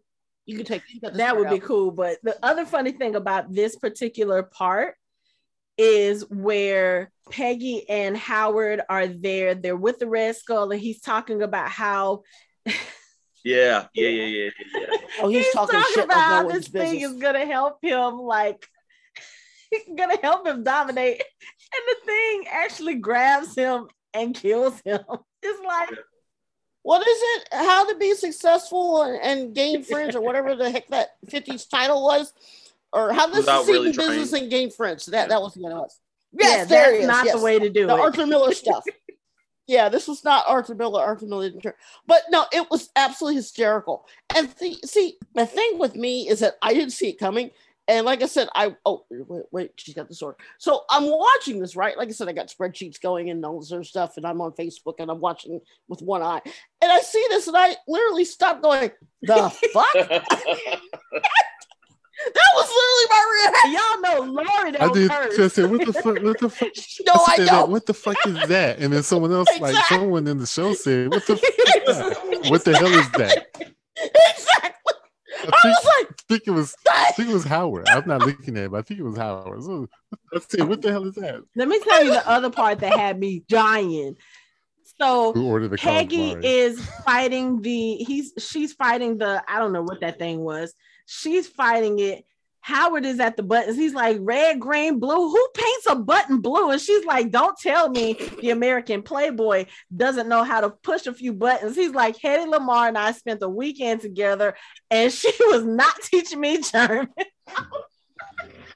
You 0.46 0.58
can 0.58 0.66
take 0.66 0.82
you 0.94 1.00
got 1.00 1.14
this 1.14 1.18
That 1.20 1.36
would 1.38 1.48
part 1.48 1.58
be 1.60 1.62
out. 1.64 1.68
cool. 1.68 1.92
But 1.92 2.18
the 2.24 2.38
other 2.44 2.66
funny 2.66 2.92
thing 2.92 3.16
about 3.16 3.54
this 3.54 3.76
particular 3.76 4.44
part 4.44 4.96
is 5.78 6.30
where 6.30 7.12
Peggy 7.32 7.90
and 7.90 8.16
Howard 8.18 8.82
are 8.90 9.08
there. 9.08 9.56
They're 9.56 9.76
with 9.76 10.00
the 10.00 10.08
Red 10.08 10.36
Skull, 10.36 10.72
and 10.72 10.80
he's 10.82 11.02
talking 11.02 11.42
about 11.42 11.70
how 11.70 12.24
Yeah, 13.46 13.88
yeah, 13.94 14.08
yeah, 14.08 14.24
yeah, 14.24 14.50
yeah. 14.74 14.80
yeah. 14.80 14.98
Oh, 15.22 15.28
he's, 15.28 15.52
talking, 15.52 15.82
shit 15.94 16.06
about 16.06 16.18
how 16.18 16.42
no 16.44 16.50
this 16.52 16.70
thing 16.70 16.94
business. 16.94 17.12
is 17.12 17.20
gonna 17.22 17.46
help 17.46 17.80
him, 17.82 18.18
like 18.20 18.66
gonna 19.98 20.18
help 20.22 20.48
him 20.48 20.64
dominate, 20.64 21.22
and 21.22 21.84
the 21.88 22.06
thing 22.06 22.46
actually 22.50 22.96
grabs 22.96 23.54
him 23.56 23.88
and 24.14 24.34
kills 24.36 24.80
him. 24.86 25.02
It's 25.46 25.62
like 25.66 25.90
what 26.84 27.06
is 27.08 27.18
it? 27.22 27.48
How 27.54 27.90
to 27.90 27.98
be 27.98 28.14
successful 28.16 29.02
and, 29.02 29.20
and 29.22 29.56
gain 29.56 29.84
friends, 29.84 30.16
or 30.16 30.22
whatever 30.22 30.56
the 30.56 30.70
heck 30.70 30.88
that 30.90 31.16
50s 31.28 31.68
title 31.70 32.04
was, 32.04 32.32
or 32.94 33.12
how 33.14 33.28
to 33.28 33.38
Without 33.38 33.66
succeed 33.66 33.74
really 33.74 33.90
in 33.90 33.96
business 33.96 34.30
trying. 34.30 34.44
and 34.44 34.52
gain 34.52 34.70
friends. 34.72 35.06
That 35.08 35.30
that 35.30 35.42
was 35.42 35.56
what 35.58 35.72
it 35.72 35.76
was. 35.76 36.00
yeah, 36.34 36.48
Yes, 36.48 36.70
there 36.70 36.92
that's 36.94 37.08
not 37.08 37.26
yes. 37.26 37.36
the 37.36 37.42
way 37.44 37.58
to 37.60 37.70
do 37.70 37.88
the 37.88 37.96
it. 37.96 38.00
Arthur 38.00 38.28
Miller 38.28 38.54
stuff. 38.54 38.84
yeah, 39.68 39.88
this 39.90 40.08
was 40.08 40.24
not 40.24 40.44
Arthur 40.48 40.76
Miller. 40.76 41.02
Arthur 41.02 41.26
Miller 41.26 41.50
didn't 41.50 41.62
turn, 41.62 41.74
but 42.06 42.24
no, 42.30 42.46
it 42.52 42.70
was 42.70 42.90
absolutely 42.96 43.38
hysterical. 43.38 44.06
And 44.36 44.50
the, 44.60 44.76
see, 44.86 45.18
the 45.36 45.46
thing 45.46 45.80
with 45.80 45.96
me 45.96 46.28
is 46.28 46.42
that 46.42 46.56
I 46.62 46.74
didn't 46.74 46.92
see 46.92 47.10
it 47.10 47.18
coming. 47.20 47.50
And 47.88 48.06
like 48.06 48.24
I 48.24 48.28
said, 48.28 48.48
I 48.56 48.76
oh 48.86 49.06
wait, 49.10 49.44
wait, 49.52 49.72
she's 49.76 49.94
got 49.96 50.08
the 50.08 50.16
sword. 50.16 50.36
So 50.58 50.84
I'm 50.90 51.10
watching 51.10 51.60
this, 51.60 51.76
right? 51.76 51.98
Like 51.98 52.08
I 52.08 52.12
said, 52.12 52.30
I 52.30 52.34
got 52.34 52.48
spreadsheets 52.48 53.02
going 53.02 53.30
and 53.30 53.46
all 53.46 53.60
this 53.60 53.72
other 53.74 53.84
stuff, 53.84 54.16
and 54.16 54.26
I'm 54.26 54.40
on 54.40 54.54
Facebook 54.54 54.96
and 55.00 55.12
I'm 55.12 55.20
watching 55.20 55.60
with 55.90 56.02
one 56.02 56.22
eye. 56.22 56.42
And 56.82 56.92
I 56.92 57.02
see 57.02 57.26
this, 57.30 57.48
and 57.48 57.58
I 57.58 57.76
literally 57.88 58.24
stopped 58.26 58.64
going, 58.64 58.92
the 59.22 59.50
fuck? 59.74 59.94
that 62.34 62.52
was 62.56 62.70
literally 62.70 63.08
my 63.10 63.24
reaction. 63.34 63.72
Y'all 63.74 64.02
know 64.02 64.20
Lori 64.32 64.78
I 64.78 64.94
did 64.94 65.12
curse. 65.12 65.36
just 65.36 65.56
say, 65.56 65.66
what 65.66 65.86
the 65.86 65.94
fuck? 65.94 66.22
What 66.24 66.40
the 66.40 66.50
fuck? 66.50 66.70
No, 67.06 67.14
I 67.28 67.36
said 67.36 67.48
that, 67.48 67.52
don't. 67.52 67.72
What 67.72 67.86
the 67.86 67.94
fuck 67.94 68.16
is 68.26 68.48
that? 68.48 68.80
And 68.80 68.94
then 68.94 69.04
someone 69.04 69.34
else, 69.34 69.50
like 69.60 69.76
someone 69.88 70.26
in 70.28 70.38
the 70.38 70.46
show 70.46 70.74
said, 70.74 71.10
what 71.10 71.26
the 71.28 71.36
fuck 71.36 71.88
is 71.88 71.98
that? 71.98 72.50
What 72.50 72.64
the 72.64 72.78
hell 72.78 72.94
is 72.94 73.10
that? 73.12 73.46
exactly. 73.98 74.94
I 75.42 75.48
I 75.48 75.62
think, 75.62 75.76
was 75.76 75.86
like, 75.86 76.08
I 76.10 76.24
think 76.28 76.44
it 76.48 76.52
was 76.52 76.76
I 76.90 77.12
think 77.12 77.30
it 77.30 77.34
was 77.34 77.44
Howard. 77.44 77.88
I'm 77.90 78.08
not 78.08 78.22
looking 78.22 78.58
at 78.58 78.66
it, 78.66 78.72
but 78.72 78.78
I 78.78 78.82
think 78.82 79.00
it 79.00 79.04
was 79.04 79.18
Howard. 79.18 79.64
So, 79.64 79.88
let's 80.32 80.50
see, 80.52 80.62
what 80.62 80.82
the 80.82 80.92
hell 80.92 81.06
is 81.08 81.16
that? 81.16 81.42
Let 81.56 81.68
me 81.68 81.80
tell 81.80 82.04
you 82.04 82.12
the 82.12 82.30
other 82.30 82.50
part 82.50 82.80
that 82.80 82.94
had 82.98 83.20
me 83.20 83.44
dying. 83.48 84.16
So 85.00 85.34
Who 85.34 85.48
ordered 85.48 85.70
the 85.70 85.78
Peggy 85.78 86.32
is 86.44 86.84
fighting 87.06 87.62
the 87.62 87.96
he's 87.96 88.34
she's 88.38 88.74
fighting 88.74 89.18
the 89.18 89.44
I 89.48 89.60
don't 89.60 89.74
know 89.74 89.82
what 89.82 90.02
that 90.02 90.20
thing 90.20 90.40
was. 90.42 90.74
She's 91.06 91.48
fighting 91.48 92.00
it. 92.00 92.26
Howard 92.64 93.06
is 93.06 93.20
at 93.20 93.36
the 93.36 93.44
buttons. 93.44 93.76
He's 93.76 93.94
like 93.94 94.18
red, 94.22 94.58
green, 94.58 94.98
blue. 94.98 95.30
Who 95.30 95.48
paints 95.54 95.86
a 95.88 95.96
button 95.96 96.40
blue? 96.40 96.72
And 96.72 96.80
she's 96.80 97.06
like, 97.06 97.30
"Don't 97.30 97.58
tell 97.58 97.90
me 97.90 98.14
the 98.42 98.52
American 98.52 99.04
Playboy 99.04 99.66
doesn't 99.96 100.30
know 100.30 100.44
how 100.44 100.62
to 100.62 100.70
push 100.70 101.06
a 101.06 101.14
few 101.14 101.34
buttons." 101.34 101.76
He's 101.76 101.92
like, 101.92 102.18
"Hedy 102.18 102.50
Lamarr 102.50 102.88
and 102.88 102.98
I 102.98 103.12
spent 103.12 103.42
the 103.42 103.50
weekend 103.50 104.00
together, 104.00 104.56
and 104.90 105.12
she 105.12 105.30
was 105.42 105.66
not 105.66 105.94
teaching 106.04 106.40
me 106.40 106.62
German." 106.62 107.10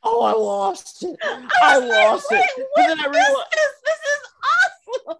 oh, 0.03 0.21
I 0.21 0.33
lost 0.33 1.03
it. 1.03 1.17
I 1.23 1.77
lost 1.77 2.27
Wait, 2.29 2.39
it. 2.39 2.67
what 2.73 2.87
then 2.87 2.99
I 2.99 3.03
realized, 3.03 3.47
this? 3.53 3.71
This 3.85 3.99
is 4.11 5.07
awesome. 5.07 5.17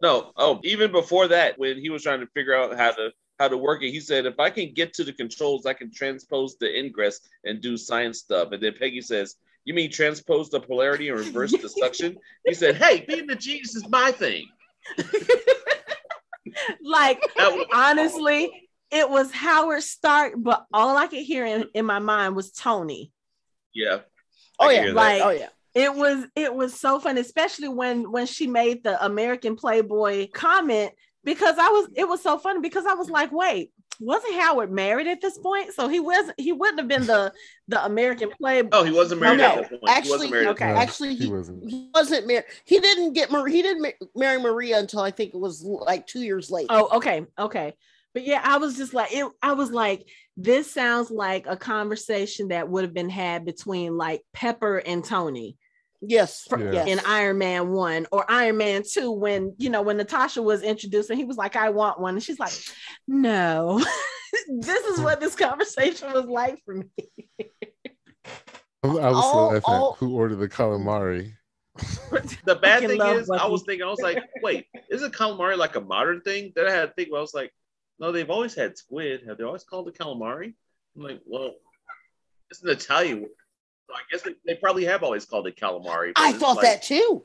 No, 0.00 0.32
oh, 0.36 0.60
even 0.62 0.92
before 0.92 1.28
that, 1.28 1.58
when 1.58 1.78
he 1.78 1.90
was 1.90 2.04
trying 2.04 2.20
to 2.20 2.28
figure 2.28 2.54
out 2.54 2.76
how 2.76 2.92
to 2.92 3.10
how 3.38 3.48
to 3.48 3.56
work 3.56 3.82
it, 3.82 3.90
he 3.90 4.00
said, 4.00 4.26
"If 4.26 4.38
I 4.38 4.50
can 4.50 4.72
get 4.72 4.94
to 4.94 5.04
the 5.04 5.12
controls, 5.12 5.66
I 5.66 5.74
can 5.74 5.92
transpose 5.92 6.56
the 6.56 6.78
ingress 6.78 7.20
and 7.44 7.60
do 7.60 7.76
science 7.76 8.20
stuff." 8.20 8.52
And 8.52 8.62
then 8.62 8.74
Peggy 8.78 9.00
says, 9.00 9.36
"You 9.64 9.74
mean 9.74 9.90
transpose 9.90 10.50
the 10.50 10.60
polarity 10.60 11.08
and 11.08 11.18
reverse 11.18 11.52
the 11.62 11.68
suction?" 11.68 12.16
He 12.46 12.54
said, 12.54 12.76
"Hey, 12.76 13.04
being 13.06 13.26
the 13.26 13.36
genius 13.36 13.74
is 13.74 13.88
my 13.88 14.12
thing." 14.12 14.46
Like 16.82 17.20
was 17.36 17.66
honestly, 17.72 18.68
it 18.90 19.08
was 19.08 19.32
Howard 19.32 19.82
Stark, 19.82 20.34
but 20.36 20.64
all 20.72 20.96
I 20.96 21.06
could 21.06 21.22
hear 21.22 21.44
in, 21.44 21.66
in 21.74 21.84
my 21.84 21.98
mind 21.98 22.36
was 22.36 22.52
Tony. 22.52 23.12
yeah. 23.74 24.00
oh 24.58 24.70
yeah. 24.70 24.92
Like 24.92 25.22
oh 25.22 25.30
yeah. 25.30 25.48
it 25.74 25.94
was 25.94 26.26
it 26.36 26.54
was 26.54 26.78
so 26.78 27.00
fun, 27.00 27.18
especially 27.18 27.68
when 27.68 28.10
when 28.12 28.26
she 28.26 28.46
made 28.46 28.84
the 28.84 29.02
American 29.04 29.56
Playboy 29.56 30.28
comment 30.32 30.92
because 31.24 31.56
I 31.58 31.68
was 31.68 31.88
it 31.96 32.08
was 32.08 32.22
so 32.22 32.38
funny 32.38 32.60
because 32.60 32.86
I 32.86 32.94
was 32.94 33.10
like, 33.10 33.32
wait, 33.32 33.72
wasn't 34.00 34.34
Howard 34.34 34.70
married 34.72 35.06
at 35.06 35.20
this 35.20 35.38
point? 35.38 35.72
So 35.72 35.88
he 35.88 36.00
wasn't 36.00 36.38
he 36.38 36.52
wouldn't 36.52 36.78
have 36.78 36.88
been 36.88 37.06
the 37.06 37.32
the 37.68 37.84
American 37.84 38.30
Playboy. 38.40 38.68
Oh, 38.72 38.84
he 38.84 38.90
wasn't 38.92 39.20
married 39.20 39.38
No, 39.38 39.44
at 39.44 39.54
that 39.56 39.70
point. 39.70 39.82
he 39.84 39.88
actually- 39.90 40.10
wasn't 40.12 40.30
married. 40.32 40.48
okay. 40.48 40.66
No, 40.72 40.76
Actually, 40.76 41.14
he 41.14 41.24
he, 41.26 41.30
wasn't. 41.32 41.70
he 41.70 41.90
wasn't 41.94 42.26
married. 42.26 42.44
He 42.64 42.78
didn't 42.80 43.12
get 43.14 43.30
mar- 43.30 43.46
he 43.46 43.62
didn't 43.62 43.82
ma- 43.82 44.06
marry 44.16 44.38
Maria 44.40 44.78
until 44.78 45.00
I 45.00 45.10
think 45.10 45.34
it 45.34 45.40
was 45.40 45.62
like 45.62 46.06
two 46.06 46.20
years 46.22 46.50
late. 46.50 46.66
Oh, 46.70 46.88
okay, 46.96 47.24
okay. 47.38 47.74
But 48.12 48.24
yeah, 48.24 48.40
I 48.44 48.58
was 48.58 48.76
just 48.76 48.94
like 48.94 49.12
it. 49.12 49.26
I 49.42 49.54
was 49.54 49.70
like, 49.72 50.06
this 50.36 50.70
sounds 50.70 51.10
like 51.10 51.46
a 51.48 51.56
conversation 51.56 52.48
that 52.48 52.68
would 52.68 52.84
have 52.84 52.94
been 52.94 53.08
had 53.10 53.44
between 53.44 53.96
like 53.96 54.22
Pepper 54.32 54.78
and 54.78 55.04
Tony. 55.04 55.56
Yes, 56.06 56.46
Yeah. 56.50 56.72
yes. 56.72 56.88
in 56.88 57.00
Iron 57.06 57.38
Man 57.38 57.70
1 57.70 58.06
or 58.12 58.24
Iron 58.30 58.56
Man 58.56 58.82
2 58.88 59.10
when 59.10 59.54
you 59.58 59.70
know 59.70 59.82
when 59.82 59.96
Natasha 59.96 60.42
was 60.42 60.62
introduced 60.62 61.10
and 61.10 61.18
he 61.18 61.24
was 61.24 61.36
like 61.36 61.56
I 61.56 61.70
want 61.70 62.00
one 62.00 62.14
and 62.14 62.22
she's 62.22 62.38
like 62.38 62.52
no 63.08 63.78
this 64.60 64.84
is 64.84 65.00
what 65.00 65.20
this 65.20 65.34
conversation 65.36 66.12
was 66.12 66.26
like 66.26 66.58
for 66.64 66.74
me 66.74 66.86
I 68.82 68.86
was 68.86 69.14
all- 69.14 69.46
laughing 69.48 69.62
all- 69.66 69.92
at 69.92 69.98
who 69.98 70.14
ordered 70.14 70.36
the 70.36 70.48
calamari. 70.48 71.32
The 72.44 72.54
bad 72.54 72.82
thing 72.86 72.98
love 72.98 73.16
is, 73.16 73.30
I 73.30 73.46
was 73.46 73.62
thinking, 73.64 73.84
I 73.84 73.90
was 73.90 74.00
like, 74.00 74.22
wait, 74.42 74.66
isn't 74.90 75.12
calamari 75.14 75.56
like 75.56 75.74
a 75.74 75.80
modern 75.80 76.20
thing? 76.20 76.52
Then 76.54 76.66
I 76.68 76.70
had 76.70 76.86
to 76.86 76.92
think, 76.92 77.08
I 77.08 77.20
was 77.20 77.34
like, 77.34 77.52
no, 77.98 78.12
they've 78.12 78.30
always 78.30 78.54
had 78.54 78.76
squid. 78.78 79.22
Have 79.26 79.38
they 79.38 79.44
always 79.44 79.64
called 79.64 79.88
it 79.88 79.98
calamari? 79.98 80.54
I'm 80.96 81.02
like, 81.02 81.20
well, 81.26 81.54
it's 82.50 82.62
an 82.62 82.68
Italian 82.70 83.22
word. 83.22 83.30
So 83.88 83.94
I 83.94 84.00
guess 84.10 84.22
they, 84.22 84.34
they 84.46 84.54
probably 84.54 84.84
have 84.84 85.02
always 85.02 85.24
called 85.24 85.46
it 85.46 85.56
calamari. 85.56 86.12
I 86.16 86.32
thought 86.32 86.56
like- 86.56 86.64
that 86.64 86.82
too. 86.82 87.24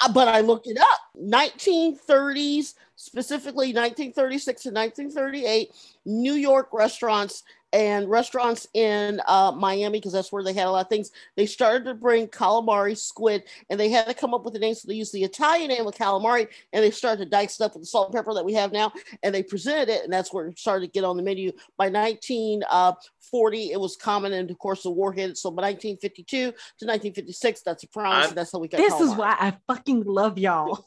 Uh, 0.00 0.10
But 0.12 0.28
I 0.28 0.40
looked 0.40 0.66
it 0.66 0.78
up. 0.78 1.00
1930s, 1.22 2.74
specifically 2.96 3.68
1936 3.74 4.62
to 4.62 4.70
1938, 4.70 5.70
New 6.06 6.32
York 6.32 6.70
restaurants 6.72 7.42
and 7.72 8.08
restaurants 8.10 8.66
in 8.74 9.20
uh, 9.28 9.52
Miami, 9.52 9.98
because 9.98 10.12
that's 10.12 10.32
where 10.32 10.42
they 10.42 10.52
had 10.52 10.66
a 10.66 10.70
lot 10.70 10.84
of 10.86 10.88
things. 10.88 11.10
They 11.36 11.46
started 11.46 11.84
to 11.84 11.94
bring 11.94 12.26
calamari, 12.26 12.96
squid, 12.96 13.44
and 13.70 13.78
they 13.78 13.88
had 13.90 14.06
to 14.06 14.14
come 14.14 14.34
up 14.34 14.44
with 14.44 14.56
a 14.56 14.58
name. 14.58 14.74
So 14.74 14.88
they 14.88 14.94
used 14.94 15.12
the 15.12 15.22
Italian 15.24 15.68
name 15.68 15.86
of 15.86 15.94
calamari, 15.94 16.48
and 16.72 16.82
they 16.84 16.90
started 16.90 17.24
to 17.24 17.30
dice 17.30 17.54
stuff 17.54 17.74
with 17.74 17.82
the 17.82 17.86
salt 17.86 18.08
and 18.08 18.14
pepper 18.16 18.34
that 18.34 18.44
we 18.44 18.54
have 18.54 18.72
now. 18.72 18.92
And 19.22 19.34
they 19.34 19.42
presented 19.42 19.88
it, 19.88 20.02
and 20.04 20.12
that's 20.12 20.32
where 20.32 20.46
it 20.48 20.58
started 20.58 20.86
to 20.86 20.92
get 20.92 21.04
on 21.04 21.16
the 21.16 21.22
menu. 21.22 21.52
By 21.76 21.88
1940, 21.88 23.72
it 23.72 23.80
was 23.80 23.96
common, 23.96 24.32
and 24.32 24.50
of 24.50 24.58
course, 24.58 24.82
the 24.82 24.90
war 24.90 25.12
hit. 25.12 25.36
So 25.38 25.50
by 25.50 25.62
1952 25.62 26.36
to 26.36 26.46
1956, 26.52 27.62
that's 27.62 27.84
a 27.84 27.88
promise. 27.88 28.28
And 28.28 28.36
that's 28.36 28.52
how 28.52 28.58
we 28.58 28.68
got. 28.68 28.78
this 28.78 29.00
is 29.00 29.14
why 29.14 29.36
I 29.38 29.56
fucking 29.66 30.04
love 30.04 30.38
y'all 30.38 30.86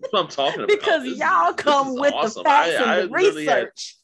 That's 0.00 0.12
what 0.12 0.22
I'm 0.24 0.28
talking 0.28 0.54
about. 0.64 0.68
because 0.68 1.02
This 1.04 1.18
y'all 1.18 1.52
this 1.52 1.64
come 1.64 1.94
with 1.94 2.12
awesome. 2.14 2.42
the 2.42 2.48
facts 2.48 2.76
I- 2.76 2.82
I 2.84 2.98
and 3.00 3.08
the 3.10 3.16
literally 3.16 3.46
had- 3.46 3.56
research 3.64 3.96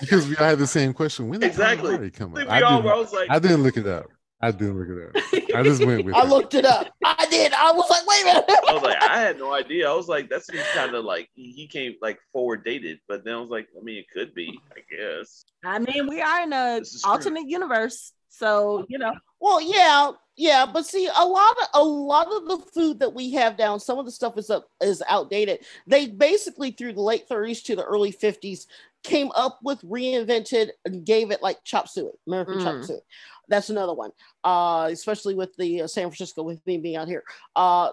Because 0.00 0.26
we 0.28 0.36
all 0.36 0.44
had 0.46 0.58
the 0.58 0.66
same 0.66 0.92
question. 0.92 1.28
When 1.28 1.40
did 1.40 1.48
Exactly. 1.48 1.90
calamari 1.96 2.14
come 2.14 2.36
I 2.36 2.42
up? 2.42 2.48
I 2.50 2.62
all 2.62 2.76
didn't, 2.76 2.84
were. 2.86 2.92
I 2.94 2.98
was 2.98 3.12
like, 3.12 3.30
I 3.30 3.38
didn't 3.38 3.62
look 3.62 3.76
it 3.76 3.86
up. 3.86 4.06
I 4.42 4.50
didn't 4.52 4.78
look 4.78 4.88
it 4.88 5.06
up. 5.06 5.54
I 5.54 5.62
just 5.62 5.84
went 5.84 6.04
with 6.06 6.14
I 6.14 6.22
it. 6.22 6.28
looked 6.28 6.54
it 6.54 6.64
up. 6.64 6.88
I 7.04 7.26
did. 7.30 7.52
I 7.52 7.72
was 7.72 7.90
like, 7.90 8.06
wait 8.06 8.22
a 8.22 8.24
minute. 8.24 8.44
I 8.68 8.72
was 8.72 8.82
like, 8.82 9.02
I 9.02 9.20
had 9.20 9.38
no 9.38 9.52
idea. 9.52 9.90
I 9.90 9.94
was 9.94 10.08
like, 10.08 10.30
that's 10.30 10.46
seems 10.46 10.64
kind 10.72 10.94
of 10.94 11.04
like 11.04 11.28
he 11.34 11.52
he 11.52 11.66
came 11.66 11.94
like 12.00 12.18
forward 12.32 12.64
dated, 12.64 13.00
but 13.06 13.22
then 13.24 13.34
I 13.34 13.40
was 13.40 13.50
like, 13.50 13.68
I 13.78 13.82
mean, 13.84 13.98
it 13.98 14.06
could 14.10 14.34
be, 14.34 14.58
I 14.74 14.80
guess. 14.96 15.44
I 15.62 15.78
mean 15.78 16.08
we 16.08 16.22
are 16.22 16.40
in 16.42 16.52
a 16.54 16.78
This 16.78 16.94
is 16.94 17.02
true. 17.02 17.12
alternate 17.12 17.46
universe 17.46 18.12
so 18.30 18.86
you 18.88 18.96
know 18.96 19.12
Well, 19.40 19.60
yeah, 19.60 20.12
yeah, 20.36 20.64
but 20.64 20.86
see, 20.86 21.06
a 21.14 21.24
lot 21.26 21.54
of 21.60 21.66
a 21.74 21.84
lot 21.84 22.28
of 22.32 22.46
the 22.48 22.58
food 22.72 23.00
that 23.00 23.12
we 23.12 23.32
have 23.32 23.58
down, 23.58 23.78
some 23.78 23.98
of 23.98 24.06
the 24.06 24.10
stuff 24.12 24.38
is 24.38 24.48
up 24.48 24.68
is 24.80 25.02
outdated. 25.06 25.58
They 25.86 26.06
basically 26.06 26.70
through 26.70 26.94
the 26.94 27.02
late 27.02 27.28
30s 27.28 27.62
to 27.64 27.76
the 27.76 27.84
early 27.84 28.10
50s 28.12 28.64
came 29.02 29.30
up 29.34 29.58
with, 29.62 29.80
reinvented, 29.82 30.70
and 30.84 31.04
gave 31.04 31.30
it 31.30 31.42
like 31.42 31.58
chop 31.64 31.88
suey, 31.88 32.10
American 32.26 32.58
chop 32.60 32.76
Mm. 32.76 32.84
suey. 32.86 33.00
That's 33.48 33.70
another 33.70 33.94
one, 33.94 34.12
uh, 34.44 34.88
especially 34.92 35.34
with 35.34 35.54
the 35.56 35.82
uh, 35.82 35.86
San 35.86 36.04
Francisco 36.08 36.42
with 36.42 36.64
me 36.66 36.78
being 36.78 36.96
out 36.96 37.08
here. 37.08 37.24
Uh, 37.56 37.90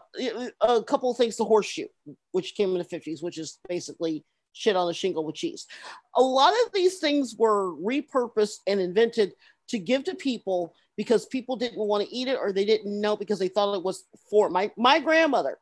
a 0.61 0.83
couple 0.83 1.09
of 1.09 1.17
things, 1.17 1.35
the 1.37 1.45
horseshoe, 1.45 1.87
which 2.31 2.55
came 2.55 2.71
in 2.71 2.77
the 2.77 2.85
50s, 2.85 3.23
which 3.23 3.37
is 3.37 3.59
basically 3.67 4.23
shit 4.53 4.75
on 4.75 4.89
a 4.89 4.93
shingle 4.93 5.23
with 5.25 5.35
cheese. 5.35 5.65
A 6.15 6.21
lot 6.21 6.53
of 6.65 6.73
these 6.73 6.99
things 6.99 7.35
were 7.37 7.73
repurposed 7.75 8.57
and 8.67 8.79
invented 8.79 9.33
to 9.69 9.79
give 9.79 10.03
to 10.05 10.15
people 10.15 10.73
because 10.95 11.25
people 11.25 11.55
didn't 11.55 11.77
want 11.79 12.07
to 12.07 12.15
eat 12.15 12.27
it 12.27 12.37
or 12.39 12.51
they 12.51 12.65
didn't 12.65 12.99
know 12.99 13.15
because 13.15 13.39
they 13.39 13.49
thought 13.49 13.75
it 13.75 13.83
was 13.83 14.05
for 14.29 14.49
my 14.49 14.71
my 14.77 14.99
grandmother 14.99 15.57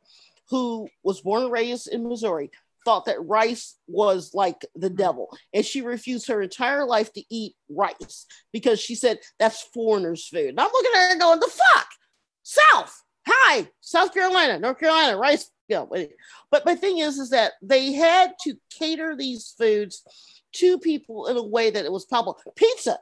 who 0.49 0.87
was 1.03 1.21
born 1.21 1.43
and 1.43 1.51
raised 1.51 1.87
in 1.87 2.07
Missouri 2.07 2.51
thought 2.85 3.05
that 3.05 3.25
rice 3.25 3.75
was 3.87 4.31
like 4.33 4.65
the 4.75 4.87
mm-hmm. 4.87 4.95
devil. 4.95 5.37
And 5.53 5.65
she 5.65 5.81
refused 5.81 6.27
her 6.27 6.41
entire 6.41 6.85
life 6.85 7.11
to 7.13 7.23
eat 7.29 7.55
rice 7.69 8.25
because 8.53 8.79
she 8.79 8.95
said 8.95 9.19
that's 9.39 9.63
foreigners 9.73 10.27
food. 10.27 10.49
And 10.49 10.59
i'm 10.59 10.69
looking 10.71 10.91
at 10.95 11.11
her 11.11 11.19
going 11.19 11.39
the 11.39 11.47
fuck? 11.47 11.87
South? 12.43 13.01
Hi 13.27 13.67
south 13.81 14.13
carolina 14.13 14.59
north 14.59 14.79
carolina 14.79 15.17
rice 15.17 15.49
know, 15.69 15.89
but 16.51 16.65
my 16.65 16.75
thing 16.75 16.99
is 16.99 17.17
is 17.17 17.29
that 17.31 17.53
they 17.61 17.93
had 17.93 18.33
to 18.43 18.55
cater 18.69 19.15
these 19.15 19.53
foods 19.57 20.03
to 20.53 20.79
people 20.79 21.27
in 21.27 21.37
a 21.37 21.43
way 21.43 21.69
that 21.69 21.85
it 21.85 21.91
was 21.91 22.05
palpable. 22.05 22.39
Pizza. 22.55 22.97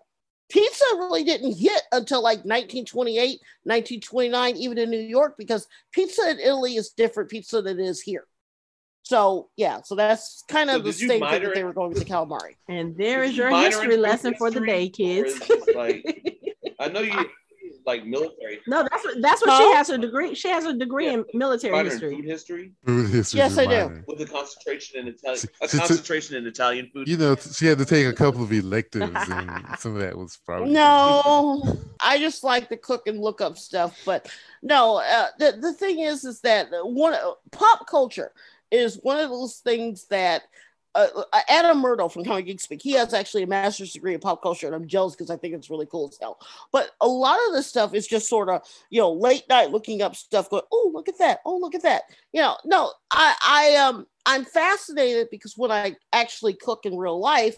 Pizza 0.50 0.86
really 0.96 1.24
didn't 1.24 1.58
hit 1.58 1.82
until 1.92 2.22
like 2.22 2.40
1928 2.40 3.40
1929 3.64 4.56
even 4.58 4.78
in 4.78 4.92
new 4.92 5.00
york 5.00 5.36
because 5.38 5.66
pizza 5.92 6.30
in 6.30 6.38
italy 6.38 6.76
is 6.76 6.92
different 6.92 7.30
pizza 7.30 7.62
than 7.62 7.80
it 7.80 7.84
is 7.84 8.02
here 8.02 8.28
so 9.04 9.50
yeah 9.58 9.82
so 9.84 9.96
that's 9.96 10.44
kind 10.48 10.70
So 10.70 10.78
of 10.78 10.84
the 10.84 10.92
did 10.92 11.02
you 11.02 11.08
same 11.10 11.20
thing 11.22 11.42
that 11.44 11.54
they 11.54 11.64
were 11.64 11.74
going 11.74 11.90
with 11.90 12.00
the 12.00 12.06
calamari 12.06 12.56
And 12.68 12.96
there 12.98 13.22
Did 13.22 13.30
is 13.32 13.38
you 13.38 13.44
your 13.44 13.52
minor 13.52 13.66
in 13.68 13.72
history 13.74 13.98
lesson 13.98 14.34
for 14.38 14.50
the 14.52 14.62
day, 14.62 14.90
kids. 14.90 15.32
is 15.34 15.42
it 15.42 15.48
just 15.48 15.76
like 15.76 16.02
I 16.80 16.88
know 16.88 17.02
you 17.02 17.26
like 17.86 18.06
military. 18.06 18.62
no, 18.66 18.78
that's 18.90 19.04
what 19.04 19.22
that's 19.22 19.42
what 19.42 19.50
Huh? 19.52 19.60
she 19.60 19.76
has 19.76 19.90
a 19.90 19.98
degree. 19.98 20.34
She 20.36 20.48
has 20.48 20.64
a 20.66 20.74
degree 20.74 21.08
Yeah. 21.08 21.16
in 21.16 21.26
military 21.34 21.74
minor 21.74 21.88
in 21.88 21.92
history. 21.92 22.16
food 22.16 22.26
history 22.26 22.72
Food 22.86 23.10
history 23.10 23.38
Yes, 23.40 23.52
is 23.52 23.58
I 23.58 23.66
do. 23.66 24.04
with 24.08 24.22
a 24.22 24.26
concentration 24.26 25.00
in 25.02 25.08
Italian, 25.10 25.40
She- 25.42 25.48
a 25.62 25.68
she 25.68 25.78
took- 25.78 25.88
concentration 25.88 26.38
in 26.38 26.48
Italian 26.48 26.90
food. 26.94 27.10
You 27.10 27.18
know, 27.18 27.36
she 27.36 27.66
had 27.66 27.78
to 27.80 27.86
take 27.86 28.06
a 28.08 28.14
couple 28.14 28.42
of 28.42 28.52
electives, 28.54 29.12
and 29.30 29.50
some 29.80 29.96
of 29.96 30.02
that 30.02 30.18
was 30.18 30.38
probably 30.46 30.72
No, 30.72 31.62
I 32.00 32.20
just 32.20 32.42
like 32.46 32.70
to 32.70 32.78
cook 32.78 33.06
and 33.08 33.20
look 33.20 33.42
up 33.42 33.58
stuff. 33.58 34.00
But 34.06 34.30
no, 34.62 34.82
uh, 35.18 35.28
the 35.38 35.58
the 35.66 35.74
thing 35.74 36.00
is, 36.00 36.24
is 36.24 36.40
that 36.42 36.68
one 36.84 37.16
pop 37.52 37.86
culture 37.88 38.32
is 38.74 39.00
one 39.02 39.20
of 39.20 39.30
those 39.30 39.58
things 39.58 40.06
that. 40.10 40.44
Uh, 40.96 41.08
uh, 41.34 41.40
Adam 41.50 41.80
Murdough 41.80 42.10
from 42.10 42.24
Comic 42.24 42.46
Geek 42.46 42.62
Speak, 42.62 42.80
he 42.80 42.92
has 42.92 43.16
actually 43.16 43.42
a 43.42 43.48
master's 43.48 43.94
degree 43.94 44.14
in 44.14 44.20
pop 44.20 44.44
culture, 44.44 44.68
and 44.68 44.76
I'm 44.76 44.88
jealous 44.88 45.16
because 45.16 45.32
I 45.32 45.38
think 45.38 45.56
it's 45.56 45.72
really 45.72 45.88
cool 45.88 46.08
as 46.08 46.20
hell. 46.22 46.38
But 46.72 46.92
a 47.02 47.08
lot 47.08 47.40
of 47.48 47.54
this 47.56 47.66
stuff 47.66 47.96
is 47.96 48.06
just 48.06 48.30
sort 48.30 48.48
of, 48.48 48.62
you 48.92 49.02
know, 49.02 49.12
late 49.12 49.42
night 49.50 49.72
looking 49.72 50.04
up 50.04 50.16
stuff, 50.16 50.52
going, 50.52 50.62
oh, 50.72 50.92
look 50.94 51.10
at 51.10 51.18
that, 51.18 51.40
oh, 51.48 51.58
look 51.58 51.74
at 51.74 51.82
that. 51.82 52.04
You 52.32 52.42
know, 52.42 52.58
no, 52.64 52.92
I, 53.12 53.34
I, 53.44 53.76
um, 53.78 54.06
I'm 54.28 54.46
fascinated 54.46 55.30
because 55.32 55.58
when 55.58 55.72
I 55.72 55.96
actually 56.14 56.54
cook 56.54 56.86
in 56.86 56.96
real 56.96 57.20
life, 57.20 57.58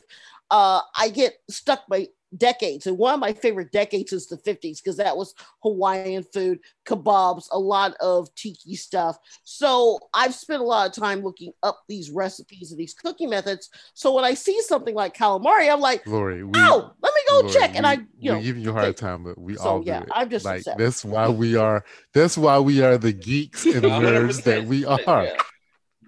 uh, 0.49 0.79
I 0.97 1.09
get 1.09 1.33
stuck 1.49 1.85
by 1.87 2.07
decades. 2.37 2.87
And 2.87 2.97
one 2.97 3.13
of 3.13 3.19
my 3.19 3.33
favorite 3.33 3.71
decades 3.71 4.13
is 4.13 4.27
the 4.27 4.37
50s 4.37 4.81
because 4.83 4.97
that 4.97 5.15
was 5.15 5.33
Hawaiian 5.63 6.23
food, 6.33 6.59
kebabs, 6.85 7.47
a 7.51 7.59
lot 7.59 7.95
of 8.01 8.33
tiki 8.35 8.75
stuff. 8.75 9.17
So 9.43 9.99
I've 10.13 10.33
spent 10.35 10.61
a 10.61 10.65
lot 10.65 10.87
of 10.89 10.95
time 10.95 11.21
looking 11.23 11.53
up 11.63 11.81
these 11.87 12.09
recipes 12.11 12.71
and 12.71 12.79
these 12.79 12.93
cooking 12.93 13.29
methods. 13.29 13.69
So 13.93 14.13
when 14.13 14.23
I 14.25 14.33
see 14.33 14.61
something 14.61 14.95
like 14.95 15.15
calamari, 15.15 15.71
I'm 15.71 15.79
like, 15.79 16.05
Lori. 16.07 16.43
We, 16.43 16.51
oh, 16.55 16.91
let 17.01 17.13
me 17.13 17.21
go 17.29 17.39
Lori, 17.41 17.53
check. 17.53 17.75
And 17.75 17.85
I, 17.87 17.93
you 18.19 18.31
we're 18.31 18.33
know, 18.37 18.41
giving 18.41 18.63
you 18.63 18.69
a 18.69 18.73
hard 18.73 18.85
take- 18.87 18.97
time, 18.97 19.23
but 19.23 19.37
we 19.39 19.55
So, 19.55 19.63
all 19.63 19.79
do 19.81 19.87
yeah, 19.87 20.01
it. 20.03 20.09
I'm 20.13 20.29
just 20.29 20.45
like 20.45 20.59
upset. 20.59 20.77
that's 20.77 21.03
why 21.05 21.29
we 21.29 21.55
are. 21.55 21.83
That's 22.13 22.37
why 22.37 22.59
we 22.59 22.81
are 22.81 22.97
the 22.97 23.13
geeks 23.13 23.65
and 23.65 23.75
nerds 23.83 24.43
that 24.43 24.65
we 24.65 24.85
are. 24.85 24.99
Yeah, 25.25 25.35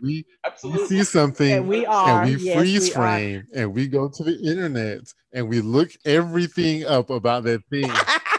We 0.01 0.25
we 0.63 0.85
see 0.87 1.03
something 1.03 1.51
And 1.51 1.67
we 1.67 1.85
are. 1.85 2.23
and 2.23 2.35
we 2.35 2.41
yes, 2.43 2.57
freeze 2.57 2.83
we 2.89 2.91
are. 2.91 2.93
frame 2.95 3.47
and 3.55 3.73
we 3.73 3.87
go 3.87 4.09
to 4.09 4.23
the 4.23 4.37
internet 4.43 5.01
and 5.33 5.47
we 5.49 5.61
look 5.61 5.91
everything 6.05 6.85
up 6.85 7.09
about 7.09 7.43
that 7.43 7.61
thing. 7.69 7.89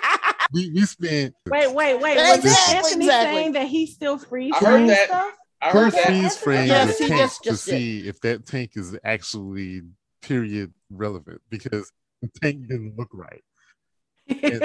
we 0.53 0.71
we 0.73 0.83
spend 0.83 1.33
Wait, 1.49 1.73
wait, 1.75 2.01
wait. 2.01 2.17
Was 2.17 2.39
Exactly, 2.39 2.77
Anthony 2.77 3.05
exactly. 3.07 3.35
saying 3.41 3.53
that 3.53 3.67
he 3.69 3.87
still 3.87 4.19
freeze 4.19 4.53
I 4.61 4.65
heard 4.65 4.89
that. 4.89 5.09
stuff? 5.09 5.33
I 5.61 5.71
heard 5.71 5.93
that. 5.93 6.07
freeze 6.07 6.37
frames 6.37 6.69
Yes, 6.69 6.99
the 6.99 7.09
tank 7.09 7.21
just- 7.21 7.43
to 7.45 7.51
did. 7.51 7.59
see 7.59 8.09
if 8.09 8.21
that 8.21 8.47
tank 8.47 8.73
is 8.77 8.97
actually 9.05 9.83
period 10.23 10.73
relevant 10.91 11.41
because 11.51 11.91
the 12.23 12.29
tank 12.41 12.67
didn't 12.69 12.95
look 12.97 13.09
right. 13.13 13.43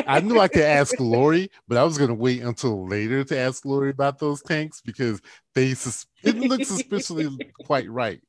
I 0.07 0.19
knew 0.19 0.39
I 0.39 0.47
could 0.47 0.63
ask 0.63 0.99
Lori, 0.99 1.49
but 1.67 1.77
I 1.77 1.83
was 1.83 1.97
gonna 1.97 2.13
wait 2.13 2.41
until 2.41 2.87
later 2.87 3.23
to 3.23 3.37
ask 3.37 3.65
Lori 3.65 3.89
about 3.89 4.19
those 4.19 4.41
tanks 4.41 4.81
because 4.81 5.21
they 5.55 5.73
sus- 5.73 6.05
didn't 6.23 6.47
look 6.49 6.63
suspiciously 6.65 7.29
quite 7.65 7.89
right. 7.89 8.21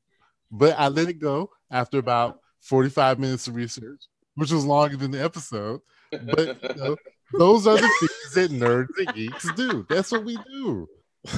But 0.51 0.75
I 0.77 0.87
let 0.87 1.09
it 1.09 1.19
go 1.19 1.49
after 1.69 1.97
about 1.97 2.39
45 2.61 3.19
minutes 3.19 3.47
of 3.47 3.55
research, 3.55 4.01
which 4.35 4.51
was 4.51 4.65
longer 4.65 4.97
than 4.97 5.11
the 5.11 5.23
episode. 5.23 5.81
But 6.11 6.61
you 6.63 6.75
know, 6.75 6.95
those 7.37 7.67
are 7.67 7.75
the 7.75 7.89
things 7.99 8.33
that 8.35 8.51
nerds 8.51 8.97
and 8.97 9.13
geeks 9.15 9.51
do. 9.53 9.85
That's 9.89 10.11
what 10.11 10.23
we 10.23 10.37
do. 10.37 10.87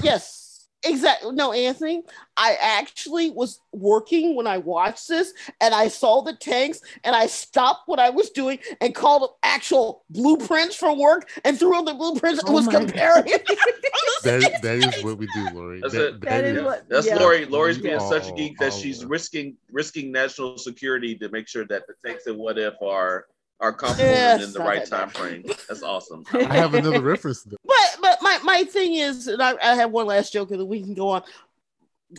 yes 0.04 0.47
exactly 0.84 1.32
no 1.34 1.52
anthony 1.54 2.04
i 2.38 2.56
actually 2.62 3.32
was 3.32 3.62
working 3.72 4.36
when 4.36 4.46
i 4.46 4.58
watched 4.60 5.08
this 5.08 5.34
and 5.60 5.74
i 5.74 5.88
saw 5.88 6.22
the 6.22 6.34
tanks 6.36 6.82
and 7.04 7.16
i 7.16 7.26
stopped 7.26 7.88
what 7.88 8.00
i 8.00 8.10
was 8.12 8.30
doing 8.30 8.60
and 8.80 8.94
called 8.94 9.24
up 9.24 9.38
actual 9.42 10.04
blueprints 10.12 10.76
for 10.76 10.96
work 10.96 11.30
and 11.46 11.58
threw 11.58 11.76
on 11.76 11.84
the 11.84 11.94
blueprints 11.96 12.40
and 12.40 12.50
Oh 12.50 12.54
was 12.54 12.66
my 12.68 12.74
comparing 12.74 13.26
That 14.24 14.62
that 14.62 14.76
is 14.78 15.04
what 15.04 15.18
we 15.18 15.28
do, 15.28 15.48
Lori. 15.54 15.80
That's 15.80 15.94
That- 15.94 16.08
it. 16.16 16.22
That 16.22 16.44
is 16.44 16.58
Yeah. 16.58 16.64
what- 16.66 16.90
That's 16.90 17.08
yeah. 17.08 17.20
Lori. 17.20 17.46
Lori's 17.46 17.78
We 17.78 17.84
being 17.84 18.00
such 18.00 18.28
a 18.28 18.32
oh, 18.32 18.36
geek 18.36 18.58
that 18.58 18.74
oh, 18.74 18.78
she's 18.78 19.04
are. 19.04 19.08
risking 19.08 19.56
risking 19.72 20.12
national 20.12 20.58
security 20.58 21.16
to 21.18 21.30
make 21.30 21.48
sure 21.48 21.66
that 21.68 21.84
the 21.88 21.94
tanks 22.06 22.26
and 22.26 22.38
what 22.38 22.58
if 22.58 22.74
are 22.82 23.28
are 23.60 23.74
comfortable 23.74 24.10
Yes, 24.10 24.36
and 24.36 24.44
in 24.50 24.54
the 24.54 24.60
right 24.60 24.86
time 24.86 25.10
frame. 25.10 25.44
That's 25.68 25.82
awesome. 25.82 26.24
I 26.34 26.44
have 26.56 26.74
another 26.74 27.02
reference. 27.02 27.44
But 27.44 27.58
but 27.97 27.97
my 28.44 28.64
thing 28.64 28.96
is 28.96 29.28
and 29.28 29.42
i, 29.42 29.56
I 29.62 29.76
have 29.76 29.92
one 29.92 30.08
last 30.08 30.34
joke 30.34 30.52
and 30.52 30.60
then 30.60 30.68
we 30.68 30.82
can 30.82 30.94
go 30.94 31.10
on 31.10 31.24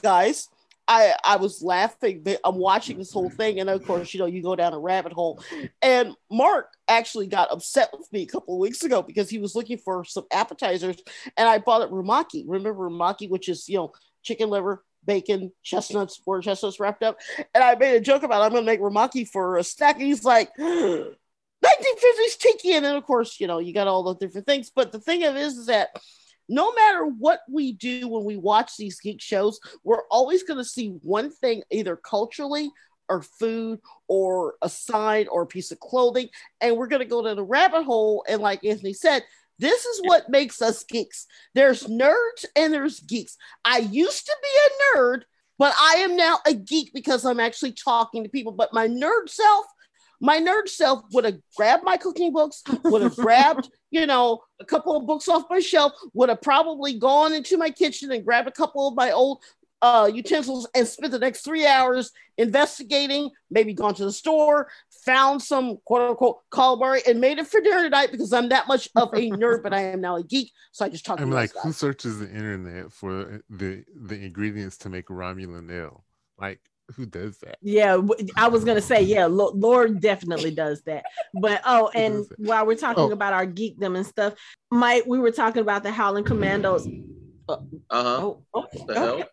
guys 0.03 0.49
I, 0.89 1.15
I 1.23 1.37
was 1.37 1.63
laughing. 1.63 2.27
I'm 2.43 2.57
watching 2.57 2.97
this 2.97 3.13
whole 3.13 3.29
thing, 3.29 3.61
and 3.61 3.69
of 3.69 3.85
course, 3.85 4.15
you 4.15 4.21
know, 4.21 4.27
you 4.27 4.43
go 4.43 4.57
down 4.57 4.73
a 4.73 4.79
rabbit 4.79 5.13
hole. 5.13 5.43
And 5.83 6.15
Mark 6.31 6.73
actually 6.89 7.27
got 7.27 7.53
upset 7.53 7.91
with 7.97 8.11
me 8.11 8.23
a 8.23 8.27
couple 8.27 8.55
of 8.55 8.61
weeks 8.61 8.83
ago 8.83 9.03
because 9.03 9.29
he 9.29 9.39
was 9.39 9.55
looking 9.55 9.77
for 9.77 10.03
some 10.05 10.25
appetizers, 10.33 10.97
and 11.37 11.47
I 11.47 11.59
bought 11.59 11.83
it 11.83 11.91
rumaki. 11.91 12.45
Remember 12.47 12.89
rumaki, 12.89 13.29
which 13.29 13.51
is 13.51 13.69
you 13.69 13.77
know 13.77 13.93
chicken 14.23 14.49
liver, 14.49 14.83
bacon, 15.05 15.53
chestnuts, 15.63 16.23
where 16.25 16.41
chestnuts 16.41 16.81
wrapped 16.81 17.03
up. 17.03 17.19
And 17.55 17.63
I 17.63 17.75
made 17.75 17.97
a 17.97 18.01
joke 18.01 18.23
about 18.23 18.41
I'm 18.41 18.53
going 18.53 18.65
to 18.65 18.71
make 18.71 18.81
rumaki 18.81 19.29
for 19.29 19.59
a 19.59 19.65
snack, 19.65 19.97
and 19.97 20.07
he's 20.07 20.25
like. 20.25 20.51
1950s 21.65 22.39
tiki, 22.39 22.75
and 22.75 22.85
then 22.85 22.97
of 22.97 23.05
course, 23.05 23.41
you 23.41 23.47
know, 23.47 23.59
you 23.59 23.73
got 23.75 23.89
all 23.89 24.03
the 24.03 24.15
different 24.15 24.47
things. 24.47 24.71
But 24.75 24.93
the 24.93 25.01
thing 25.01 25.25
of 25.25 25.37
it 25.37 25.41
is, 25.41 25.57
is 25.57 25.67
that 25.67 25.91
no 26.49 26.73
matter 26.73 27.05
what 27.05 27.41
we 27.51 27.73
do 27.73 28.09
when 28.09 28.25
we 28.25 28.37
watch 28.37 28.77
these 28.77 29.01
geek 29.01 29.21
shows, 29.21 29.61
we're 29.85 30.07
always 30.11 30.43
going 30.43 30.59
to 30.59 30.65
see 30.65 30.99
one 31.03 31.31
thing 31.31 31.63
either 31.71 31.97
culturally 31.97 32.71
or 33.09 33.23
food 33.23 33.81
or 34.07 34.55
a 34.63 34.69
sign 34.69 35.29
or 35.29 35.43
a 35.43 35.47
piece 35.47 35.73
of 35.73 35.81
clothing. 35.81 36.29
And 36.61 36.77
we're 36.77 36.89
going 36.89 37.03
to 37.03 37.09
go 37.09 37.23
to 37.23 37.35
the 37.35 37.45
rabbit 37.45 37.85
hole. 37.85 38.25
And 38.29 38.41
like 38.41 38.65
Anthony 38.65 38.93
said, 38.93 39.25
this 39.59 39.85
is 39.85 40.01
what 40.05 40.29
makes 40.29 40.63
us 40.63 40.85
geeks. 40.85 41.27
There's 41.55 41.85
nerds 41.85 42.45
and 42.55 42.73
there's 42.73 43.01
geeks. 43.01 43.37
I 43.65 43.79
used 43.79 44.27
to 44.27 44.37
be 44.43 44.49
a 44.49 44.99
nerd, 44.99 45.23
but 45.59 45.75
I 45.79 45.97
am 46.01 46.17
now 46.17 46.39
a 46.47 46.55
geek 46.55 46.93
because 46.95 47.25
I'm 47.25 47.41
actually 47.41 47.73
talking 47.73 48.23
to 48.23 48.31
people. 48.31 48.53
But 48.53 48.73
my 48.73 48.87
nerd 48.87 49.29
self, 49.29 49.67
my 50.21 50.39
nerd 50.39 50.69
self 50.69 51.03
would 51.13 51.25
have 51.25 51.39
grabbed 51.57 51.85
my 51.85 51.97
cooking 51.97 52.33
books, 52.33 52.63
would 52.85 53.03
have 53.03 53.17
grabbed, 53.17 53.71
you 53.91 54.07
know, 54.07 54.41
a 54.61 54.65
couple 54.65 54.97
of 54.97 55.07
books 55.07 55.29
off 55.29 55.45
my 55.51 55.61
shelf, 55.61 55.93
would 56.15 56.29
have 56.29 56.43
probably 56.43 56.99
gone 56.99 57.33
into 57.33 57.57
my 57.57 57.71
kitchen 57.71 58.11
and 58.13 58.25
grabbed 58.25 58.49
a 58.49 58.53
couple 58.53 58.89
of 58.89 58.95
my 58.97 59.13
old 59.13 59.43
uh, 59.81 60.11
utensils 60.13 60.69
and 60.75 60.87
spent 60.87 61.13
the 61.13 61.19
next 61.19 61.43
three 61.43 61.67
hours 61.67 62.11
investigating, 62.37 63.31
maybe 63.51 63.73
gone 63.73 63.95
to 63.95 64.05
the 64.05 64.13
store, 64.13 64.69
found 65.05 65.41
some 65.41 65.79
quote 65.85 66.11
unquote 66.11 66.39
calamari 66.51 67.07
and 67.07 67.21
made 67.21 67.39
it 67.39 67.47
for 67.47 67.61
dinner 67.61 67.83
tonight 67.83 68.11
because 68.11 68.33
I'm 68.33 68.49
that 68.49 68.67
much 68.67 68.89
of 68.97 69.13
a 69.15 69.31
nerd, 69.31 69.63
but 69.63 69.73
I 69.73 69.81
am 69.83 70.01
now 70.01 70.17
a 70.17 70.23
geek. 70.23 70.53
So 70.73 70.85
I 70.85 70.89
just 70.89 71.05
talk 71.07 71.21
I'm 71.21 71.31
like, 71.31 71.55
guys. 71.55 71.63
who 71.63 71.73
searches 71.73 72.19
the 72.19 72.29
internet 72.29 72.93
for 72.93 73.43
the 73.49 73.85
the 73.95 74.17
ingredients 74.17 74.79
to 74.79 74.89
make 74.89 75.07
Romulan 75.07 75.71
ale? 75.71 76.05
Like, 76.39 76.61
who 76.97 77.07
does 77.07 77.39
that? 77.39 77.59
Yeah, 77.61 78.01
I 78.37 78.49
was 78.49 78.65
gonna 78.65 78.81
say, 78.81 79.03
yeah, 79.03 79.27
Lord 79.27 80.01
definitely 80.01 80.51
does 80.51 80.83
that. 80.83 81.05
But 81.35 81.61
oh, 81.65 81.91
and 81.95 82.25
while 82.39 82.67
we're 82.67 82.77
talking 82.77 83.05
Oh. 83.05 83.13
about 83.13 83.33
our 83.33 83.47
geekdom 83.47 83.97
and 83.97 84.07
stuff, 84.07 84.35
Mike, 84.71 85.05
we 85.07 85.19
were 85.19 85.31
talking 85.31 85.63
about 85.63 85.83
the 85.83 85.91
Howling 85.91 86.25
Commandos. 86.25 86.87
Uh 87.49 87.57
huh. 87.93 88.21
Oh, 88.23 88.43
oh, 88.55 88.67
The 88.87 88.95
oh, 88.95 89.17
hell? 89.19 89.29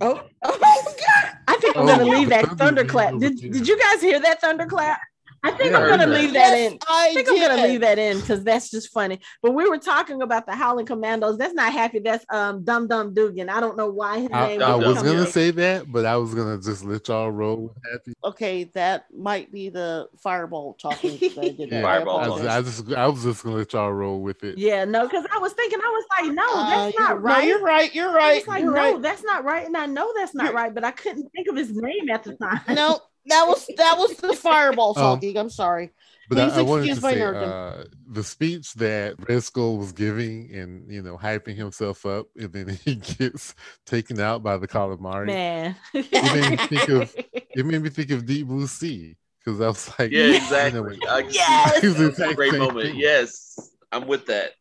oh, 0.00 0.22
oh, 0.44 0.58
God! 0.58 1.32
I 1.48 1.52
think 1.52 1.62
think 1.62 1.76
I'm 1.76 1.82
Oh, 1.84 1.86
gonna 1.86 2.04
leave 2.04 2.28
that 2.30 2.46
thunderclap. 2.58 3.12
beat 3.18 3.40
Did, 3.40 3.52
did 3.52 3.68
you 3.68 3.78
guys 3.78 4.00
hear 4.00 4.20
that 4.20 4.40
thunderclap? 4.40 5.00
I 5.44 5.52
think 5.52 5.70
Yeah, 5.72 5.78
I 5.78 5.82
I'm 5.82 5.88
gonna 5.98 6.06
leave 6.12 6.32
that 6.32 6.56
Yes, 6.56 6.72
in. 6.72 6.78
I, 6.88 7.08
I 7.10 7.14
think 7.14 7.28
I'm 7.28 7.38
gonna 7.40 7.62
leave 7.68 7.80
that 7.82 7.98
in 7.98 8.18
because 8.20 8.42
that's 8.42 8.70
just 8.70 8.92
funny. 8.92 9.20
But 9.42 9.52
we 9.52 9.68
were 9.68 9.78
talking 9.78 10.22
about 10.22 10.46
the 10.46 10.52
Howling 10.54 10.86
Commandos. 10.86 11.38
That's 11.38 11.54
not 11.54 11.72
happy. 11.72 12.00
That's 12.00 12.24
um 12.30 12.64
Dum 12.64 12.88
Dum 12.88 13.14
Dugan. 13.14 13.48
I 13.48 13.60
don't 13.60 13.76
know 13.76 13.88
why 13.88 14.20
his 14.20 14.30
I, 14.32 14.48
name. 14.48 14.62
I 14.62 14.66
Dum 14.66 14.80
was 14.80 15.02
gonna 15.02 15.20
yeah. 15.20 15.24
say 15.26 15.50
that, 15.52 15.90
but 15.92 16.04
I 16.06 16.16
was 16.16 16.34
gonna 16.34 16.58
just 16.60 16.84
let 16.84 17.06
y'all 17.08 17.30
roll 17.30 17.56
with 17.68 17.76
happy. 17.92 18.14
Okay, 18.24 18.64
that 18.74 19.06
might 19.16 19.52
be 19.52 19.68
the 19.68 20.08
fireball 20.18 20.74
talking. 20.74 21.12
I. 21.22 21.54
Yeah, 21.68 21.82
Fireball 21.82 22.18
I, 22.20 22.28
was, 22.28 22.46
I 22.46 22.62
just 22.62 22.92
I 22.92 23.06
was 23.06 23.22
just 23.22 23.44
gonna 23.44 23.56
let 23.56 23.72
y'all 23.72 23.92
roll 23.92 24.20
with 24.20 24.42
it. 24.44 24.58
Yeah, 24.58 24.84
no, 24.84 25.06
because 25.06 25.24
I 25.34 25.38
was 25.38 25.52
thinking, 25.52 25.78
I 25.80 25.84
was 25.88 26.04
like, 26.26 26.34
no, 26.34 26.46
Uh, 26.54 26.70
that's 26.70 26.94
you're- 26.94 27.08
not 27.08 27.22
right. 27.22 27.38
No, 27.42 27.44
you're 27.48 27.62
right. 27.62 27.94
You're 27.94 28.10
I 28.10 28.14
right. 28.14 28.36
was 28.38 28.46
like, 28.48 28.62
you're 28.62 28.74
no, 28.74 28.92
right. 28.94 29.02
that's 29.02 29.22
not 29.24 29.44
right, 29.44 29.66
and 29.66 29.76
I 29.76 29.86
know 29.86 30.12
that's 30.16 30.34
not 30.34 30.44
You're- 30.46 30.56
right, 30.56 30.74
but 30.74 30.84
I 30.84 30.90
couldn't 30.92 31.28
think 31.34 31.48
of 31.48 31.56
his 31.56 31.70
name 31.74 32.10
at 32.10 32.24
the 32.24 32.34
time. 32.36 32.60
No, 32.74 33.00
that 33.28 33.44
was 33.46 33.66
that 33.76 33.96
was 33.98 34.16
the 34.16 34.32
fireball 34.48 34.90
Um, 34.90 34.94
talking. 34.94 35.36
I'm 35.36 35.50
sorry. 35.50 35.90
But 36.28 36.38
I, 36.38 36.44
Please 36.48 36.58
I 36.58 36.62
wanted 36.62 36.82
to 36.84 36.90
excuse 36.90 37.02
my 37.02 37.12
say 37.14 37.22
uh, 37.22 37.84
the 38.06 38.22
speech 38.22 38.74
that 38.74 39.14
Red 39.28 39.42
Skull 39.42 39.78
was 39.78 39.92
giving 39.92 40.54
and 40.54 40.92
you 40.92 41.00
know 41.02 41.16
hyping 41.16 41.56
himself 41.56 42.04
up, 42.04 42.26
and 42.36 42.52
then 42.52 42.68
he 42.84 42.96
gets 42.96 43.54
taken 43.86 44.20
out 44.20 44.42
by 44.42 44.56
the 44.58 44.68
calamari. 44.68 45.26
man. 45.26 45.76
made 45.94 46.04
me 46.50 46.56
think 46.56 46.88
of- 46.90 47.14
It 47.56 47.64
made 47.66 47.82
me 47.82 47.88
think 47.88 48.10
of 48.10 48.26
Deep 48.26 48.46
Blue 48.46 48.66
Sea 48.66 49.16
because 49.42 49.60
I 49.60 49.66
was 49.68 49.88
like, 49.98 50.10
Yeah, 50.12 50.26
you 50.26 50.30
know, 50.32 50.36
exactly. 50.36 50.98
I 51.08 51.18
Yes. 51.30 51.82
It's 51.82 51.98
the 51.98 52.08
That's 52.10 52.18
a 52.32 52.34
great 52.34 52.52
moment. 52.54 52.88
thing. 52.90 52.96
Yes, 52.96 53.58
I'm 53.90 54.06
with 54.06 54.26
that. 54.26 54.52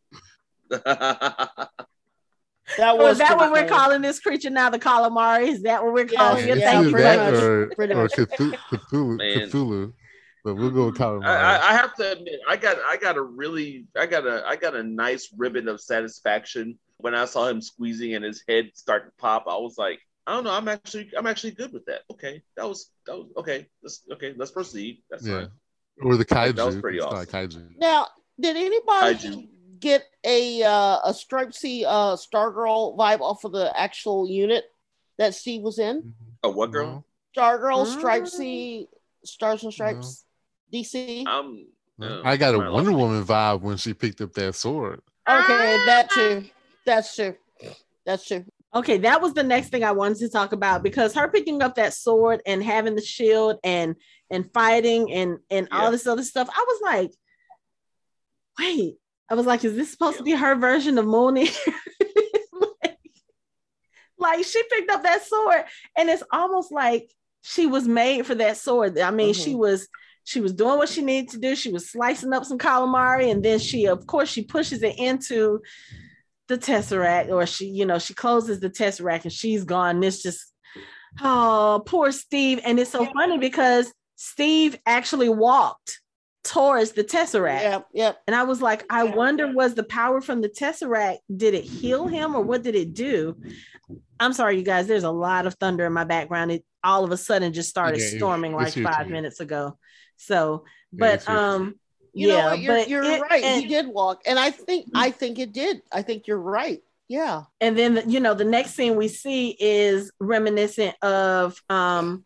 That 2.76 2.96
Oh, 2.96 2.98
was 2.98 3.14
is 3.14 3.18
that 3.20 3.38
what 3.38 3.52
we're 3.52 3.68
calling 3.68 4.02
this 4.02 4.20
creature 4.20 4.50
now? 4.50 4.70
The 4.70 4.80
calamari? 4.80 5.48
Is 5.48 5.62
that 5.64 5.84
what 5.84 5.94
we're 5.94 6.06
calling 6.06 6.46
Yeah, 6.48 6.54
it? 6.54 6.60
yeah, 6.60 6.72
Thank 6.72 6.86
you 6.86 6.92
pretty 6.92 7.04
very 7.18 7.32
much. 7.32 7.42
or, 7.44 7.68
Pretty 7.76 7.94
or 7.94 8.02
much. 8.04 8.12
Cthulhu, 8.12 8.58
Cthulhu, 8.72 9.18
Cthulhu, 9.52 9.94
but 10.44 10.56
we'll 10.56 10.72
go 10.72 10.86
with 10.88 10.96
calamari. 10.96 11.26
I, 11.26 11.56
I, 11.58 11.70
I 11.70 11.74
have 11.74 11.96
to 11.96 12.12
admit, 12.12 12.40
I 12.48 12.58
got 12.58 12.78
I 12.86 12.98
got 12.98 13.16
a 13.16 13.22
really 13.22 13.88
I 13.96 14.06
got 14.06 14.28
a 14.28 14.44
I 14.46 14.58
got 14.58 14.76
a 14.76 14.84
nice 14.84 15.30
ribbon 15.38 15.68
of 15.70 15.80
satisfaction 15.80 16.78
when 16.98 17.16
I 17.16 17.26
saw 17.26 17.48
him 17.48 17.62
squeezing 17.62 18.16
and 18.16 18.26
his 18.26 18.44
head 18.48 18.72
start 18.74 19.06
to 19.06 19.12
pop. 19.18 19.46
I 19.48 19.56
was 19.58 19.78
like, 19.78 20.00
I 20.26 20.34
don't 20.34 20.44
know, 20.44 20.52
I'm 20.52 20.68
actually 20.68 21.10
I'm 21.18 21.26
actually 21.28 21.52
good 21.52 21.72
with 21.72 21.86
that. 21.86 22.02
Okay, 22.12 22.44
that 22.58 22.68
was 22.68 22.92
that 23.06 23.16
was 23.18 23.28
okay. 23.38 23.68
Let's 23.82 24.04
okay, 24.12 24.34
let's 24.36 24.52
proceed. 24.52 25.04
That's 25.10 25.26
yeah, 25.26 25.42
fine. 25.42 25.50
or 26.04 26.18
the 26.18 26.26
kaiju. 26.26 26.56
That 26.56 26.66
was 26.66 26.76
pretty 26.78 26.98
It's 26.98 27.06
awesome. 27.08 27.26
kaiju. 27.28 27.78
Now, 27.78 28.08
did 28.40 28.58
anybody 28.58 29.16
Kaiju. 29.16 29.48
Get 29.80 30.04
a 30.24 30.64
uh, 30.64 30.98
a 31.06 31.12
Stripesy 31.14 31.84
uh, 31.86 32.16
Stargirl 32.16 32.98
vibe 32.98 33.22
off 33.22 33.44
of 33.44 33.52
the 33.52 33.72
actual 33.80 34.28
unit 34.30 34.66
that 35.18 35.34
Steve 35.36 35.62
was 35.62 35.80
in? 35.80 36.14
Oh, 36.44 36.50
what 36.52 36.72
girl? 36.72 37.06
Stargirl, 37.36 37.86
Mm. 37.86 38.02
Stripesy, 38.02 38.88
Stars 39.24 39.64
and 39.64 39.74
Stripes, 39.74 40.26
DC. 40.74 41.24
I'm. 41.28 41.68
No. 42.00 42.22
no, 42.22 42.22
I 42.24 42.38
got 42.38 42.54
a 42.54 42.60
I 42.60 42.70
Wonder 42.70 42.92
lost 42.92 43.00
it. 43.00 43.04
Woman 43.04 43.26
vibe 43.26 43.62
when 43.62 43.78
she 43.78 43.94
picked 43.94 44.22
up 44.22 44.32
that 44.34 44.54
sword. 44.54 45.02
Okay, 45.28 45.84
that 45.88 46.10
too. 46.12 46.44
That's 46.86 47.16
true. 47.16 47.36
That's 48.06 48.26
true. 48.26 48.46
Okay, 48.76 48.98
that 49.00 49.22
was 49.22 49.34
the 49.34 49.44
next 49.44 49.70
thing 49.70 49.84
I 49.84 49.92
wanted 49.94 50.20
to 50.20 50.30
talk 50.30 50.52
about 50.52 50.84
because 50.84 51.14
her 51.16 51.28
picking 51.28 51.62
up 51.64 51.76
that 51.76 51.94
sword 51.94 52.42
and 52.46 52.64
having 52.64 52.96
the 52.96 53.02
shield 53.02 53.58
and 53.64 53.96
and 54.30 54.52
fighting 54.54 55.12
and 55.12 55.40
and 55.50 55.68
Yeah. 55.72 55.86
all 55.86 55.92
this 55.92 56.06
other 56.06 56.24
stuff, 56.24 56.48
I 56.52 56.66
was 56.68 56.82
like, 56.84 57.12
wait, 58.60 58.98
I 59.30 59.36
was 59.36 59.46
like, 59.46 59.64
is 59.64 59.76
this 59.76 59.92
supposed 59.92 60.18
to 60.18 60.24
be 60.24 60.32
her 60.32 60.56
version 60.56 60.98
of 60.98 61.06
Mooney? 61.06 61.50
like, 62.84 62.98
like, 64.18 64.46
she 64.46 64.64
picked 64.70 64.90
up 64.90 65.04
that 65.04 65.26
sword 65.26 65.64
and 65.98 66.10
it's 66.10 66.24
almost 66.32 66.72
like 66.72 67.12
she 67.42 67.66
was 67.66 67.88
made 67.88 68.26
for 68.26 68.36
that 68.36 68.58
sword. 68.58 68.98
I 69.00 69.12
mean, 69.12 69.34
she 69.34 69.52
mm-hmm. 69.52 69.60
was 69.60 69.88
she 70.24 70.42
was 70.42 70.54
doing 70.54 70.78
what 70.78 70.90
she 70.90 71.02
needed 71.02 71.30
to 71.32 71.40
do. 71.40 71.56
She 71.56 71.72
was 71.72 71.90
slicing 71.90 72.34
up 72.34 72.44
some 72.44 72.58
calamari 72.58 73.32
and 73.32 73.44
then 73.44 73.60
she, 73.60 73.86
of 73.86 74.06
course, 74.08 74.30
she 74.30 74.44
pushes 74.44 74.84
it 74.84 74.98
into 74.98 75.62
the 76.48 76.58
tesseract 76.58 77.30
or 77.30 77.46
she 77.46 77.66
you 77.66 77.86
know 77.86 78.00
she 78.00 78.14
closes 78.14 78.60
the 78.60 78.70
tesseract 78.70 79.24
and 79.24 79.34
she's 79.34 79.64
gone 79.64 80.00
this 80.00 80.24
just 80.24 80.54
oh 81.22 81.84
poor 81.86 82.12
steve 82.12 82.60
and 82.64 82.80
it's 82.80 82.92
so 82.92 83.06
funny 83.14 83.38
because 83.38 83.92
steve 84.16 84.78
actually 84.86 85.30
walked 85.30 86.00
towards 86.48 86.94
the 86.94 87.04
tesseract 87.04 87.62
Yep, 87.62 87.88
yep. 87.94 88.22
and 88.26 88.36
i 88.36 88.44
was 88.44 88.62
like 88.62 88.86
i 88.90 89.04
wonder 89.04 89.52
was 89.52 89.76
the 89.76 89.84
power 89.84 90.22
from 90.22 90.40
the 90.42 90.48
tesseract 90.48 91.18
did 91.36 91.54
it 91.54 91.64
heal 91.66 92.08
him 92.08 92.36
or 92.36 92.42
what 92.42 92.64
did 92.64 92.74
it 92.74 92.94
do 92.94 93.36
i'm 94.20 94.32
sorry 94.32 94.58
you 94.58 94.64
guys 94.64 94.88
there's 94.88 95.04
a 95.04 95.12
lot 95.12 95.46
of 95.46 95.56
thunder 95.56 95.86
in 95.86 95.92
my 95.92 96.06
background 96.06 96.52
it 96.52 96.64
all 96.84 97.04
of 97.04 97.12
a 97.12 97.18
sudden 97.18 97.52
just 97.52 97.70
started 97.70 98.00
Yeah, 98.00 98.18
storming 98.18 98.54
it's 98.60 98.78
like 98.78 98.86
five 98.94 99.08
too. 99.08 99.12
minutes 99.14 99.40
ago 99.42 99.78
so 100.16 100.64
but 100.94 101.16
it's 101.16 101.26
here 101.28 101.36
too. 101.36 101.42
um 101.42 101.76
You 102.14 102.30
yeah 102.30 102.38
know 102.38 102.46
what? 102.52 102.60
You're, 102.62 102.76
but 102.78 102.90
you're 102.90 103.04
it- 103.04 103.22
right. 103.22 103.44
and- 103.44 103.62
he 103.62 103.68
did 103.68 103.88
walk, 103.88 104.22
and 104.26 104.40
I 104.40 104.50
think 104.52 104.88
I 104.96 105.12
think 105.12 105.38
it 105.38 105.52
did. 105.52 105.82
I 105.92 106.02
think 106.02 106.26
you're 106.28 106.40
right. 106.40 106.82
Yeah. 107.10 107.44
and 107.62 107.78
then 107.78 108.04
you 108.10 108.20
know 108.22 108.34
the 108.34 108.46
next 108.46 108.72
scene 108.74 108.96
we 108.96 109.10
see 109.10 109.56
is 109.60 110.12
reminiscent 110.20 110.96
of 111.04 111.62
um 111.70 112.24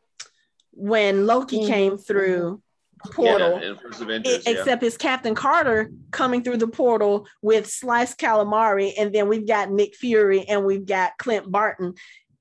when 0.72 1.26
Loki 1.28 1.60
Mhm. 1.62 1.68
came 1.68 1.98
through 1.98 2.62
the 2.62 2.71
portal. 3.12 3.60
Yeah, 3.62 3.70
in 3.70 3.78
First 3.78 4.02
Avengers. 4.02 4.48
e- 4.48 4.52
Except 4.52 4.84
it's 4.84 4.98
Captain 4.98 5.36
Carter 5.36 5.92
coming 6.12 6.44
through 6.44 6.58
the 6.58 6.68
portal 6.68 7.28
with 7.42 7.68
sliced 7.68 8.20
calamari, 8.20 8.94
and 8.98 9.14
then 9.14 9.28
we've 9.28 9.48
got 9.48 9.72
Nick 9.72 9.96
Fury 9.96 10.44
and 10.48 10.66
we've 10.66 10.86
got 10.86 11.18
Clint 11.18 11.52
Barton, 11.52 11.94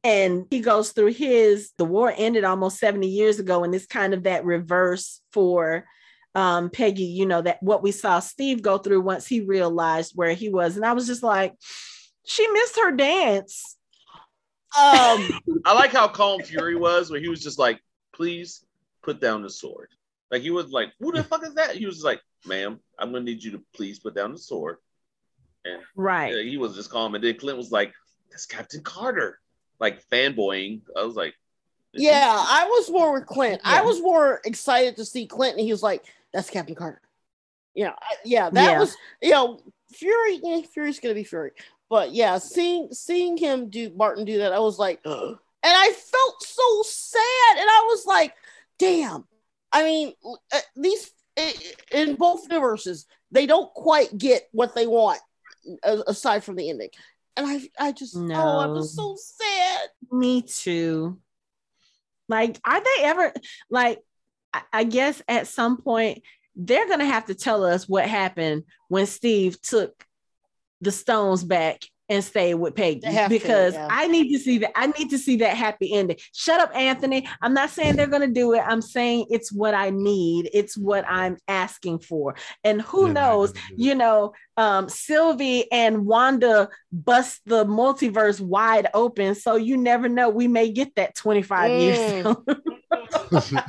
and 0.05 0.47
he 0.51 0.61
goes 0.61 0.93
through 0.93 1.13
his. 1.13 1.73
The 1.79 1.85
war 1.85 2.13
ended 2.17 2.45
almost 2.45 2.79
seventy 2.79 3.09
years 3.09 3.39
ago, 3.39 3.65
and 3.65 3.75
it's 3.75 3.87
kind 3.87 4.15
of 4.15 4.25
that 4.25 4.45
reverse 4.45 5.21
for 5.33 5.85
um 6.35 6.71
Peggy. 6.71 7.05
You 7.05 7.27
know 7.27 7.43
that 7.43 7.63
what 7.63 7.83
we 7.83 7.93
saw 7.93 8.21
Steve 8.21 8.63
go 8.63 8.79
through 8.79 9.01
once 9.01 9.27
he 9.27 9.41
realized 9.41 10.13
where 10.15 10.33
he 10.33 10.49
was, 10.49 10.77
and 10.77 10.85
I 10.85 10.93
was 10.93 11.07
just 11.07 11.23
like, 11.23 11.55
she 12.25 12.47
missed 12.49 12.77
her 12.79 12.93
dance. 12.93 13.77
Um. 14.79 15.41
I 15.65 15.75
like 15.75 15.91
how 15.91 16.09
calm 16.09 16.41
Fury 16.43 16.77
was, 16.77 17.11
where 17.11 17.21
he 17.21 17.29
was 17.29 17.43
just 17.43 17.59
like, 17.59 17.81
"Please 18.15 18.65
put 19.03 19.21
down 19.21 19.43
the 19.43 19.51
sword." 19.51 19.89
Like 20.31 20.43
he 20.43 20.51
was 20.51 20.71
like, 20.71 20.93
"Who 21.01 21.13
the 21.13 21.25
fuck 21.31 21.45
is 21.45 21.55
that?" 21.55 21.77
He 21.77 21.87
was 21.87 22.03
like, 22.05 22.21
"Ma'am, 22.47 22.81
I'm 22.99 23.13
gonna 23.13 23.25
need 23.25 23.43
you 23.43 23.53
to 23.53 23.63
please 23.75 23.99
put 23.99 24.15
down 24.15 24.33
the 24.33 24.39
sword." 24.39 24.79
And 25.65 25.83
Right. 25.95 26.35
he 26.47 26.57
was 26.57 26.75
just 26.75 26.91
calm, 26.91 27.15
and 27.15 27.23
then 27.23 27.37
Clint 27.37 27.59
was 27.59 27.71
like, 27.73 27.93
"That's 28.31 28.47
Captain 28.47 28.83
Carter," 28.83 29.41
like 29.79 30.03
fanboying. 30.09 30.83
I 30.97 31.05
was 31.05 31.17
like, 31.17 31.35
yeah, 31.93 32.33
I 32.37 32.67
was 32.67 32.89
more 32.91 33.13
with 33.13 33.27
Clint. 33.27 33.61
I 33.65 33.83
was 33.83 34.01
more 34.01 34.41
excited 34.45 34.97
to 34.97 35.05
see 35.05 35.27
Clint, 35.27 35.57
and 35.57 35.65
he 35.65 35.73
was 35.73 35.83
like, 35.83 36.05
"That's 36.33 36.49
Captain 36.51 36.75
Carter." 36.77 37.03
You 37.75 37.85
know, 37.85 37.95
I, 38.01 38.15
yeah, 38.25 38.51
that 38.51 38.71
Yeah. 38.73 38.79
was 38.79 38.97
you 39.21 39.31
know, 39.31 39.61
Fury. 39.93 40.41
Yeah, 40.43 40.61
Fury's 40.73 41.01
gonna 41.01 41.15
be 41.15 41.25
Fury, 41.25 41.51
but 41.89 42.13
yeah, 42.13 42.39
seeing 42.39 42.93
seeing 42.93 43.37
him 43.37 43.69
do 43.71 43.91
Martin 43.91 44.25
do 44.25 44.39
that, 44.39 44.53
I 44.53 44.61
was 44.61 44.79
like, 44.79 45.01
and 45.05 45.37
I 45.65 45.93
felt 45.93 46.43
so 46.43 46.83
sad, 46.85 47.59
and 47.59 47.69
I 47.69 47.87
was 47.91 48.07
like, 48.07 48.35
damn. 48.79 49.25
I 49.73 49.85
mean, 49.85 50.13
these 50.77 51.11
in 51.93 52.17
both 52.17 52.43
universes, 52.49 53.07
they 53.31 53.47
don't 53.47 53.73
quite 53.73 54.17
get 54.17 54.49
what 54.53 54.75
they 54.75 54.87
want, 54.87 55.21
aside 55.85 56.45
from 56.45 56.57
the 56.57 56.69
ending. 56.69 56.91
And 57.37 57.47
I, 57.47 57.87
I 57.89 57.93
just, 57.93 58.17
oh, 58.17 58.59
I 58.59 58.67
was 58.67 58.95
so 58.95 59.17
sad. 59.17 59.89
Me 60.11 60.43
too. 60.43 61.19
Like, 62.29 62.61
are 62.65 62.81
they 62.81 63.05
ever 63.05 63.33
like? 63.71 64.01
I, 64.53 64.63
I 64.73 64.85
guess 64.85 65.23
at 65.29 65.47
some 65.47 65.81
point 65.81 66.23
they're 66.57 66.89
gonna 66.89 67.05
have 67.05 67.27
to 67.27 67.35
tell 67.35 67.65
us 67.65 67.89
what 67.89 68.09
happened 68.09 68.65
when 68.89 69.07
Steve 69.07 69.61
took 69.63 70.05
the 70.81 70.91
stones 70.91 71.45
back 71.45 71.83
and 72.11 72.25
stay 72.25 72.55
with 72.55 72.75
Peggy 72.75 73.01
They 73.05 73.13
have 73.13 73.31
to, 73.31 73.39
because 73.39 73.75
yeah. 73.75 73.87
I 73.89 74.09
need 74.09 74.33
to 74.33 74.39
see 74.39 74.59
that. 74.59 74.73
I 74.75 74.89
need 74.89 75.11
to 75.11 75.19
see 75.19 75.37
that 75.37 75.57
happy 75.57 75.95
ending. 75.95 76.17
Shut 76.35 76.61
up, 76.61 76.77
Anthony. 76.77 77.27
I'm 77.41 77.55
not 77.55 77.71
saying 77.71 77.97
they're 77.97 78.09
gonna 78.09 78.27
do 78.27 78.53
it. 78.53 78.63
I'm 78.67 78.83
saying 78.83 79.27
it's 79.31 79.53
what 79.53 79.73
I 79.73 79.91
need. 79.91 80.51
It's 80.53 80.77
what 80.77 81.05
I'm 81.09 81.39
asking 81.47 82.01
for. 82.01 82.35
And 82.65 82.83
who 82.83 83.05
They're 83.05 83.15
knows? 83.15 83.53
gonna 83.53 83.67
do 83.69 83.75
it. 83.75 83.81
you 83.81 83.95
know, 83.95 84.33
um, 84.57 84.89
Sylvie 84.89 85.71
and 85.71 86.05
Wanda 86.05 86.69
bust 86.93 87.41
the 87.47 87.65
multiverse 87.65 88.41
wide 88.41 88.89
open. 88.93 89.37
So 89.37 89.55
you 89.55 89.77
never 89.77 90.09
know. 90.09 90.29
We 90.29 90.49
may 90.49 90.73
get 90.73 90.97
that 90.97 91.15
25 91.15 91.81
years. 91.81 92.25
Mm. 92.25 92.61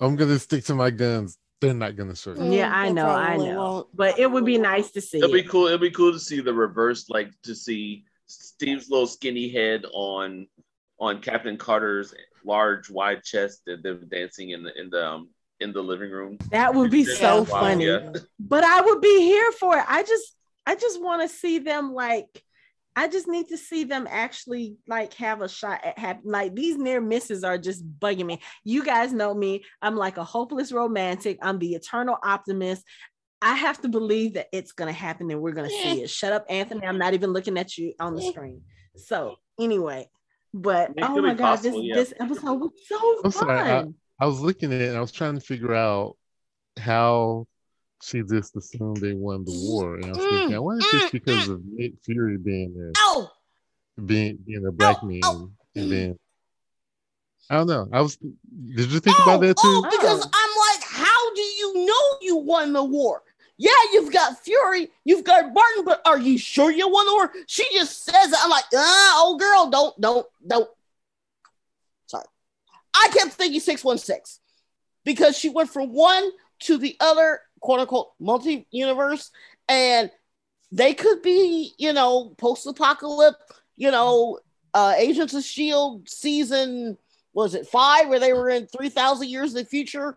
I'm 0.00 0.16
gonna 0.16 0.38
stick 0.38 0.64
to 0.64 0.74
my 0.74 0.90
guns. 0.90 1.36
They're 1.60 1.74
not 1.74 1.96
gonna 1.96 2.14
serve. 2.14 2.38
you. 2.38 2.52
yeah, 2.52 2.70
I 2.72 2.90
know, 2.90 3.08
I 3.08 3.36
know. 3.36 3.56
won't. 3.56 3.88
But 3.96 4.18
it 4.18 4.30
would 4.30 4.44
be 4.44 4.58
nice 4.58 4.90
to 4.92 5.00
see. 5.00 5.18
It'll 5.18 5.32
be 5.32 5.42
cool. 5.42 5.66
It'll 5.66 5.78
be 5.78 5.90
cool 5.90 6.12
to 6.12 6.20
see 6.20 6.40
the 6.40 6.54
reverse, 6.54 7.10
like 7.10 7.30
to 7.42 7.54
see 7.54 8.04
Steve's 8.26 8.88
little 8.90 9.06
skinny 9.06 9.48
head 9.48 9.84
on 9.92 10.46
on 11.00 11.20
Captain 11.20 11.56
Carter's 11.56 12.14
large, 12.44 12.90
wide 12.90 13.24
chest, 13.24 13.62
and 13.66 13.82
them 13.82 14.06
dancing 14.10 14.50
in 14.50 14.62
the 14.62 14.78
in 14.80 14.90
the 14.90 15.04
um, 15.04 15.28
in 15.60 15.72
the 15.72 15.82
living 15.82 16.10
room. 16.12 16.38
That 16.52 16.74
would 16.74 16.90
be 16.92 17.04
so 17.04 17.38
Wow, 17.38 17.44
funny. 17.44 17.86
yeah. 17.86 18.12
But 18.38 18.62
I 18.62 18.80
would 18.80 19.00
be 19.00 19.20
here 19.22 19.50
for 19.52 19.76
it. 19.76 19.84
I 19.88 20.04
just, 20.04 20.36
I 20.64 20.76
just 20.76 21.02
want 21.02 21.22
to 21.22 21.28
see 21.28 21.58
them 21.58 21.92
like. 21.92 22.44
I 22.98 23.06
just 23.06 23.28
need 23.28 23.46
to 23.50 23.56
see 23.56 23.84
them 23.84 24.08
actually 24.10 24.74
like 24.88 25.14
have 25.14 25.40
a 25.40 25.48
shot 25.48 25.84
at 25.84 25.96
have 26.00 26.18
like 26.24 26.56
these 26.56 26.76
near 26.76 27.00
misses 27.00 27.44
are 27.44 27.56
just 27.56 27.88
bugging 28.00 28.26
me. 28.26 28.40
You 28.64 28.84
guys 28.84 29.12
know 29.12 29.32
me. 29.32 29.62
I'm 29.80 29.94
like 29.94 30.16
a 30.16 30.24
hopeless 30.24 30.72
romantic. 30.72 31.38
I'm 31.40 31.60
the 31.60 31.74
eternal 31.74 32.18
optimist. 32.24 32.82
I 33.40 33.54
have 33.54 33.80
to 33.82 33.88
believe 33.88 34.34
that 34.34 34.48
it's 34.52 34.72
gonna 34.72 34.90
happen 34.90 35.30
and 35.30 35.40
we're 35.40 35.52
gonna 35.52 35.70
see 35.70 36.00
eh. 36.00 36.04
it. 36.04 36.10
Shut 36.10 36.32
up, 36.32 36.44
Anthony. 36.50 36.84
I'm 36.84 36.98
not 36.98 37.14
even 37.14 37.32
looking 37.32 37.56
at 37.56 37.78
you 37.78 37.94
on 38.00 38.16
the 38.16 38.26
eh. 38.26 38.30
screen. 38.32 38.62
So 38.96 39.36
anyway, 39.60 40.10
but 40.52 40.90
It 40.96 41.04
oh 41.04 41.22
my 41.22 41.34
god, 41.34 41.58
possible, 41.58 41.78
this 41.78 41.86
yeah. 41.86 41.94
this 41.94 42.14
episode 42.18 42.54
was 42.54 42.70
so 42.84 43.20
I'm 43.24 43.30
sorry, 43.30 43.60
I- 43.60 43.82
fun. 43.82 43.94
I 44.18 44.26
was 44.26 44.40
looking 44.40 44.72
at 44.72 44.80
it 44.80 44.88
and 44.88 44.98
I 44.98 45.00
was 45.00 45.12
trying 45.12 45.36
to 45.36 45.40
figure 45.40 45.72
out 45.72 46.16
how 46.76 47.46
she 48.02 48.22
just 48.22 48.56
assumed 48.56 48.98
they 48.98 49.14
won 49.14 49.44
the 49.44 49.52
mm, 49.52 49.68
war. 49.70 49.94
And 49.96 50.06
I 50.06 50.08
was 50.08 50.18
mm, 50.18 50.30
thinking, 50.30 50.54
I 50.54 50.58
wonder 50.58 50.84
if 50.86 51.02
it's 51.02 51.10
because 51.10 51.48
mm. 51.48 51.54
of 51.54 51.64
Nick 51.64 51.92
Fury 52.04 52.36
being 52.36 52.74
there, 52.76 52.92
Oh, 52.98 53.30
being 54.04 54.38
being 54.46 54.66
a 54.66 54.72
black 54.72 54.98
Oh, 55.02 55.06
man, 55.06 55.20
oh. 55.24 55.50
and 55.74 55.90
then 55.92 56.18
I 57.50 57.56
don't 57.56 57.66
know. 57.66 57.88
I 57.92 58.00
was. 58.00 58.16
Did 58.16 58.90
you 58.90 59.00
think 59.00 59.16
oh, 59.20 59.22
about 59.22 59.40
that 59.40 59.56
too? 59.56 59.62
oh, 59.64 59.88
because. 59.90 60.22
I'm 60.22 60.30
like, 60.30 60.84
how 60.88 61.34
do 61.34 61.40
you 61.40 61.86
know 61.86 62.18
you 62.20 62.36
won 62.36 62.72
the 62.72 62.84
war? 62.84 63.22
Yeah, 63.58 63.70
you've 63.92 64.12
got 64.12 64.38
Fury, 64.44 64.88
you've 65.04 65.24
got 65.24 65.52
Barton, 65.52 65.84
but 65.84 66.00
are 66.06 66.18
you 66.18 66.38
sure 66.38 66.70
you 66.70 66.88
won 66.88 67.06
the 67.06 67.12
war? 67.12 67.32
She 67.48 67.64
just 67.72 68.04
says 68.04 68.32
it. 68.32 68.38
I'm 68.40 68.50
like, 68.50 68.64
ah, 68.72 69.22
old 69.24 69.40
girl, 69.40 69.68
don't, 69.68 70.00
don't, 70.00 70.26
don't. 70.46 70.70
Sorry. 72.06 72.24
I 72.94 73.08
kept 73.12 73.32
thinking 73.32 73.58
616 73.58 74.40
because 75.04 75.36
she 75.36 75.48
went 75.48 75.70
from 75.70 75.92
one 75.92 76.30
to 76.60 76.78
the 76.78 76.96
other, 77.00 77.40
quote 77.60 77.80
unquote, 77.80 78.08
multi 78.20 78.66
universe, 78.70 79.30
and 79.68 80.10
they 80.72 80.94
could 80.94 81.22
be, 81.22 81.74
you 81.78 81.92
know, 81.92 82.34
post 82.38 82.66
apocalypse, 82.66 83.38
you 83.76 83.90
know, 83.90 84.38
uh, 84.74 84.94
Agents 84.96 85.32
of 85.32 85.38
S.H.I.E.L.D. 85.38 86.04
Season, 86.08 86.98
was 87.32 87.54
it 87.54 87.66
five, 87.66 88.08
where 88.08 88.20
they 88.20 88.32
were 88.32 88.50
in 88.50 88.66
3,000 88.66 89.28
years 89.28 89.54
in 89.54 89.62
the 89.62 89.64
future? 89.64 90.16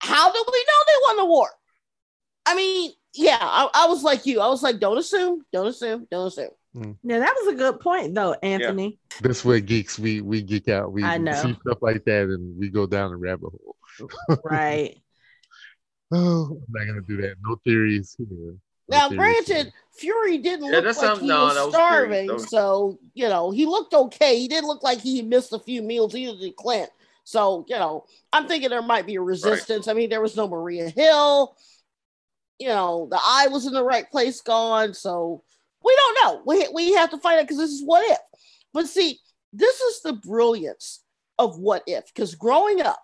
How 0.00 0.32
do 0.32 0.44
we 0.46 0.64
know 0.66 0.84
they 0.86 0.92
won 1.06 1.16
the 1.18 1.26
war? 1.26 1.48
I 2.44 2.56
mean, 2.56 2.92
yeah, 3.14 3.38
I, 3.40 3.68
I 3.72 3.86
was 3.86 4.02
like 4.02 4.26
you. 4.26 4.40
I 4.40 4.48
was 4.48 4.62
like, 4.62 4.80
don't 4.80 4.98
assume, 4.98 5.44
don't 5.52 5.68
assume, 5.68 6.08
don't 6.10 6.26
assume. 6.26 6.50
Yeah, 6.74 7.18
that 7.18 7.34
was 7.44 7.54
a 7.54 7.56
good 7.56 7.80
point 7.80 8.14
though, 8.14 8.34
Anthony. 8.42 8.98
This 9.20 9.44
way, 9.44 9.60
geeks 9.60 9.98
we 9.98 10.22
we 10.22 10.40
geek 10.40 10.68
out. 10.68 10.90
We 10.90 11.04
I 11.04 11.18
know. 11.18 11.34
see 11.34 11.54
stuff 11.60 11.78
like 11.82 12.04
that 12.06 12.24
and 12.24 12.58
we 12.58 12.70
go 12.70 12.86
down 12.86 13.12
a 13.12 13.16
rabbit 13.16 13.50
hole. 13.50 13.76
Right. 14.42 14.96
Oh, 16.12 16.58
I'm 16.60 16.64
not 16.68 16.86
gonna 16.86 17.00
do 17.02 17.16
that. 17.22 17.36
No 17.44 17.56
theories 17.64 18.14
here. 18.18 18.28
No 18.28 18.56
Now, 18.88 19.08
theories 19.08 19.16
granted, 19.46 19.64
here. 19.64 19.72
Fury 19.94 20.38
didn't 20.38 20.66
Yeah, 20.66 20.76
look 20.76 20.84
like 20.86 20.94
something- 20.94 21.24
he 21.24 21.28
no, 21.28 21.44
was 21.44 21.72
starving, 21.74 22.32
was- 22.32 22.48
so 22.50 22.98
you 23.14 23.28
know 23.28 23.50
he 23.50 23.66
looked 23.66 23.94
okay. 23.94 24.38
He 24.38 24.48
didn't 24.48 24.66
look 24.68 24.82
like 24.82 25.00
he 25.00 25.22
missed 25.22 25.52
a 25.52 25.58
few 25.58 25.82
meals 25.82 26.14
either. 26.14 26.36
Did 26.38 26.56
Clint? 26.56 26.90
So 27.24 27.64
you 27.68 27.76
know, 27.76 28.04
I'm 28.32 28.48
thinking 28.48 28.70
there 28.70 28.82
might 28.82 29.06
be 29.06 29.14
a 29.16 29.20
resistance. 29.20 29.86
I 29.88 29.92
mean, 29.92 30.10
there 30.10 30.20
was 30.20 30.36
no 30.36 30.48
Maria 30.48 30.88
Hill. 30.88 31.56
You 32.58 32.68
know, 32.68 33.08
the 33.10 33.18
eye 33.22 33.48
was 33.48 33.66
in 33.66 33.72
the 33.72 33.84
right 33.84 34.08
place, 34.10 34.40
gone. 34.40 34.94
So 34.94 35.42
we 35.84 35.96
don't 35.96 36.18
know. 36.36 36.42
We 36.46 36.68
we 36.72 36.92
have 36.94 37.10
to 37.10 37.18
find 37.18 37.38
out 37.38 37.44
because 37.44 37.58
this 37.58 37.70
is 37.70 37.82
what 37.84 38.08
if. 38.10 38.18
But 38.72 38.86
see, 38.88 39.20
this 39.52 39.80
is 39.80 40.00
the 40.02 40.14
brilliance 40.14 41.00
of 41.38 41.58
what 41.58 41.82
if. 41.86 42.06
Because 42.06 42.34
growing 42.34 42.80
up, 42.80 43.00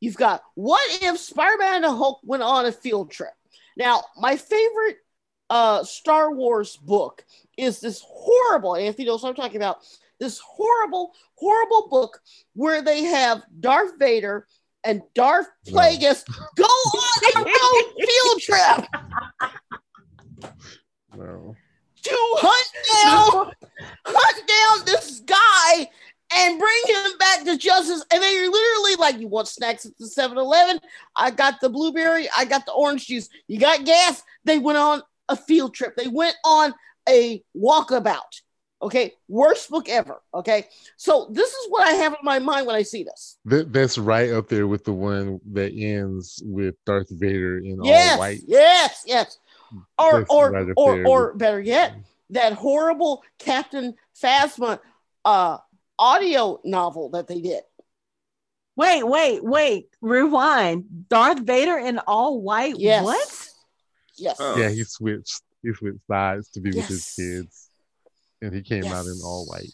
you've 0.00 0.16
got 0.16 0.42
what 0.54 0.80
if 1.02 1.18
Spider-Man 1.18 1.76
and 1.76 1.84
the 1.84 1.92
Hulk 1.94 2.20
went 2.24 2.42
on 2.42 2.66
a 2.66 2.72
field 2.72 3.10
trip. 3.10 3.32
Now, 3.76 4.04
my 4.16 4.36
favorite 4.36 4.98
uh 5.48 5.84
Star 5.84 6.32
Wars 6.34 6.76
book 6.76 7.24
is 7.56 7.80
this 7.80 8.02
horrible, 8.04 8.76
Anthony 8.76 9.06
knows 9.06 9.22
what 9.22 9.30
I'm 9.30 9.34
talking 9.36 9.56
about, 9.56 9.78
this 10.18 10.38
horrible, 10.40 11.12
horrible 11.34 11.88
book 11.88 12.20
where 12.54 12.82
they 12.82 13.04
have 13.04 13.42
Darth 13.60 13.98
Vader 13.98 14.46
and 14.84 15.02
Darth 15.14 15.48
No. 15.68 15.72
Plagueis 15.80 16.24
go 16.56 16.64
on 17.36 17.46
a 17.46 18.06
field 18.06 18.40
trip 18.40 18.86
No. 21.16 21.56
to 22.02 22.16
hunt 22.38 22.72
down, 23.02 23.52
hunt 24.04 24.48
down 24.48 24.86
this 24.86 25.20
guy 25.20 25.90
and 26.34 26.58
bring 26.58 26.82
him 26.86 27.18
back 27.18 27.44
to 27.44 27.56
justice. 27.56 28.04
And 28.12 28.22
they're 28.22 28.50
literally 28.50 28.96
like, 28.96 29.18
You 29.18 29.28
want 29.28 29.48
snacks 29.48 29.86
at 29.86 29.96
the 29.98 30.06
7 30.06 30.36
Eleven? 30.36 30.80
I 31.14 31.30
got 31.30 31.60
the 31.60 31.68
blueberry, 31.68 32.28
I 32.36 32.44
got 32.44 32.66
the 32.66 32.72
orange 32.72 33.06
juice. 33.06 33.28
You 33.48 33.58
got 33.58 33.84
gas? 33.84 34.22
They 34.44 34.58
went 34.58 34.78
on 34.78 35.02
a 35.28 35.36
field 35.36 35.74
trip, 35.74 35.96
they 35.96 36.08
went 36.08 36.36
on 36.44 36.74
a 37.08 37.42
walkabout. 37.56 38.42
Okay, 38.82 39.14
worst 39.26 39.70
book 39.70 39.88
ever. 39.88 40.20
Okay, 40.34 40.66
so 40.98 41.28
this 41.32 41.48
is 41.48 41.66
what 41.70 41.88
I 41.88 41.92
have 41.92 42.12
in 42.12 42.18
my 42.22 42.38
mind 42.38 42.66
when 42.66 42.76
I 42.76 42.82
see 42.82 43.04
this. 43.04 43.38
That, 43.46 43.72
that's 43.72 43.96
right 43.96 44.30
up 44.30 44.48
there 44.48 44.66
with 44.66 44.84
the 44.84 44.92
one 44.92 45.40
that 45.52 45.72
ends 45.74 46.42
with 46.44 46.74
Darth 46.84 47.08
Vader 47.10 47.56
in 47.58 47.80
all 47.80 47.86
Yes, 47.86 48.18
white. 48.18 48.40
yes, 48.46 49.02
yes. 49.06 49.38
Or, 49.98 50.18
That's 50.18 50.30
or, 50.30 50.50
right 50.50 50.68
or, 50.76 51.06
or 51.06 51.34
better 51.34 51.60
yet, 51.60 51.94
that 52.30 52.52
horrible 52.52 53.22
Captain 53.38 53.94
Phasma 54.22 54.78
uh, 55.24 55.56
audio 55.98 56.60
novel 56.64 57.10
that 57.10 57.26
they 57.28 57.40
did. 57.40 57.62
Wait, 58.76 59.02
wait, 59.04 59.42
wait. 59.42 59.88
Rewind. 60.02 61.08
Darth 61.08 61.40
Vader 61.40 61.78
in 61.78 61.98
all 62.00 62.40
white. 62.42 62.74
Yes. 62.78 63.04
What? 63.04 63.48
Yes. 64.18 64.36
Oh. 64.38 64.56
Yeah, 64.58 64.68
he 64.70 64.84
switched. 64.84 65.42
He 65.62 65.72
switched 65.72 66.06
sides 66.06 66.48
to 66.50 66.60
be 66.60 66.70
with 66.70 66.86
his 66.86 67.12
kids, 67.16 67.70
and 68.42 68.54
he 68.54 68.62
came 68.62 68.84
out 68.84 69.06
in 69.06 69.18
all 69.24 69.46
white. 69.46 69.72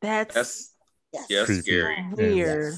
That's, 0.00 0.34
That's 0.34 0.72
Yes. 1.12 1.26
yeah, 1.28 1.44
Creepy. 1.44 1.62
scary. 1.62 2.06
weird. 2.14 2.74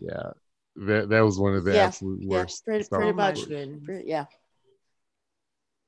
Yeah, 0.00 0.30
that 0.76 1.08
that 1.10 1.20
was 1.20 1.38
one 1.38 1.54
of 1.54 1.64
the 1.64 1.74
Yeah, 1.74 1.86
absolute 1.86 2.22
Yeah, 2.22 2.28
worst. 2.28 2.64
pretty, 2.64 2.88
pretty 2.88 3.12
my 3.12 3.12
Wars 3.12 3.40
much. 3.40 3.48
goodness. 3.48 3.84
Pretty- 3.84 4.08
yeah. 4.08 4.24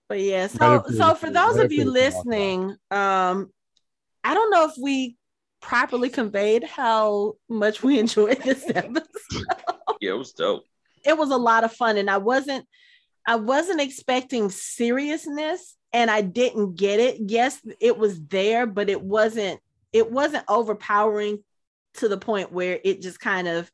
But 0.08 0.20
yeah, 0.20 0.48
so 0.48 0.84
so 0.88 1.14
for 1.14 1.30
those 1.30 1.56
of 1.56 1.70
you 1.72 1.84
there 1.84 1.86
with 1.86 1.94
the 1.94 2.00
Walkabout. 2.00 2.26
listening, 2.26 2.76
um, 2.90 3.52
I 4.24 4.34
don't 4.34 4.50
know 4.50 4.64
if 4.68 4.74
we 4.80 5.16
properly 5.60 6.08
conveyed 6.08 6.64
how 6.64 7.34
much 7.48 7.82
we 7.82 7.98
enjoyed 8.04 8.38
this 8.42 8.64
episode. 8.74 9.44
Yeah, 10.00 10.12
it 10.12 10.18
was 10.18 10.32
dope. 10.32 10.64
it 11.04 11.16
was 11.16 11.30
a 11.30 11.36
lot 11.36 11.64
of 11.64 11.72
fun, 11.72 11.96
and 11.96 12.10
I 12.10 12.18
wasn't 12.18 12.66
I 13.26 13.36
wasn't 13.36 13.80
expecting 13.80 14.50
seriousness, 14.50 15.76
and 15.92 16.10
I 16.10 16.22
didn't 16.22 16.76
get 16.76 17.00
it. 17.00 17.16
Yes, 17.26 17.60
it 17.80 17.98
was 17.98 18.20
there, 18.26 18.66
but 18.66 18.88
it 18.88 19.02
wasn't 19.02 19.60
it 19.92 20.10
wasn't 20.10 20.44
overpowering 20.48 21.42
to 21.94 22.08
the 22.08 22.18
point 22.18 22.52
where 22.52 22.78
it 22.84 23.02
just 23.02 23.20
kind 23.20 23.48
of 23.48 23.70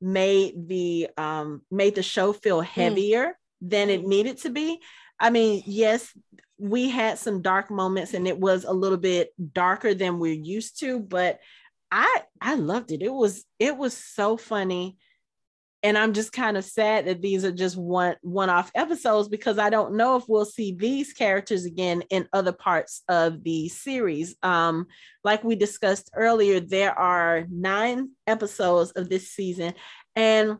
made 0.00 0.68
the 0.68 1.08
um 1.16 1.62
made 1.70 1.94
the 1.94 2.02
show 2.02 2.32
feel 2.32 2.60
heavier 2.60 3.36
than 3.60 3.90
it 3.90 4.04
needed 4.06 4.38
to 4.38 4.50
be. 4.50 4.80
I 5.20 5.30
mean, 5.30 5.62
yes, 5.66 6.12
we 6.58 6.90
had 6.90 7.18
some 7.18 7.40
dark 7.40 7.70
moments 7.70 8.14
and 8.14 8.26
it 8.26 8.38
was 8.38 8.64
a 8.64 8.72
little 8.72 8.98
bit 8.98 9.30
darker 9.52 9.94
than 9.94 10.18
we're 10.18 10.32
used 10.32 10.80
to, 10.80 11.00
but 11.00 11.40
I 11.90 12.22
I 12.40 12.54
loved 12.54 12.92
it. 12.92 13.02
It 13.02 13.12
was 13.12 13.44
it 13.58 13.76
was 13.76 13.96
so 13.96 14.36
funny. 14.36 14.98
And 15.84 15.96
I'm 15.96 16.12
just 16.12 16.32
kind 16.32 16.56
of 16.56 16.64
sad 16.64 17.06
that 17.06 17.22
these 17.22 17.44
are 17.44 17.52
just 17.52 17.76
one 17.76 18.16
one-off 18.22 18.72
episodes 18.74 19.28
because 19.28 19.60
I 19.60 19.70
don't 19.70 19.94
know 19.94 20.16
if 20.16 20.24
we'll 20.26 20.44
see 20.44 20.74
these 20.74 21.12
characters 21.12 21.64
again 21.64 22.02
in 22.10 22.28
other 22.32 22.50
parts 22.50 23.04
of 23.08 23.44
the 23.44 23.68
series. 23.68 24.34
Um, 24.42 24.86
like 25.22 25.44
we 25.44 25.54
discussed 25.54 26.10
earlier, 26.14 26.58
there 26.58 26.98
are 26.98 27.46
nine 27.48 28.10
episodes 28.26 28.90
of 28.90 29.08
this 29.08 29.30
season, 29.30 29.74
and 30.16 30.58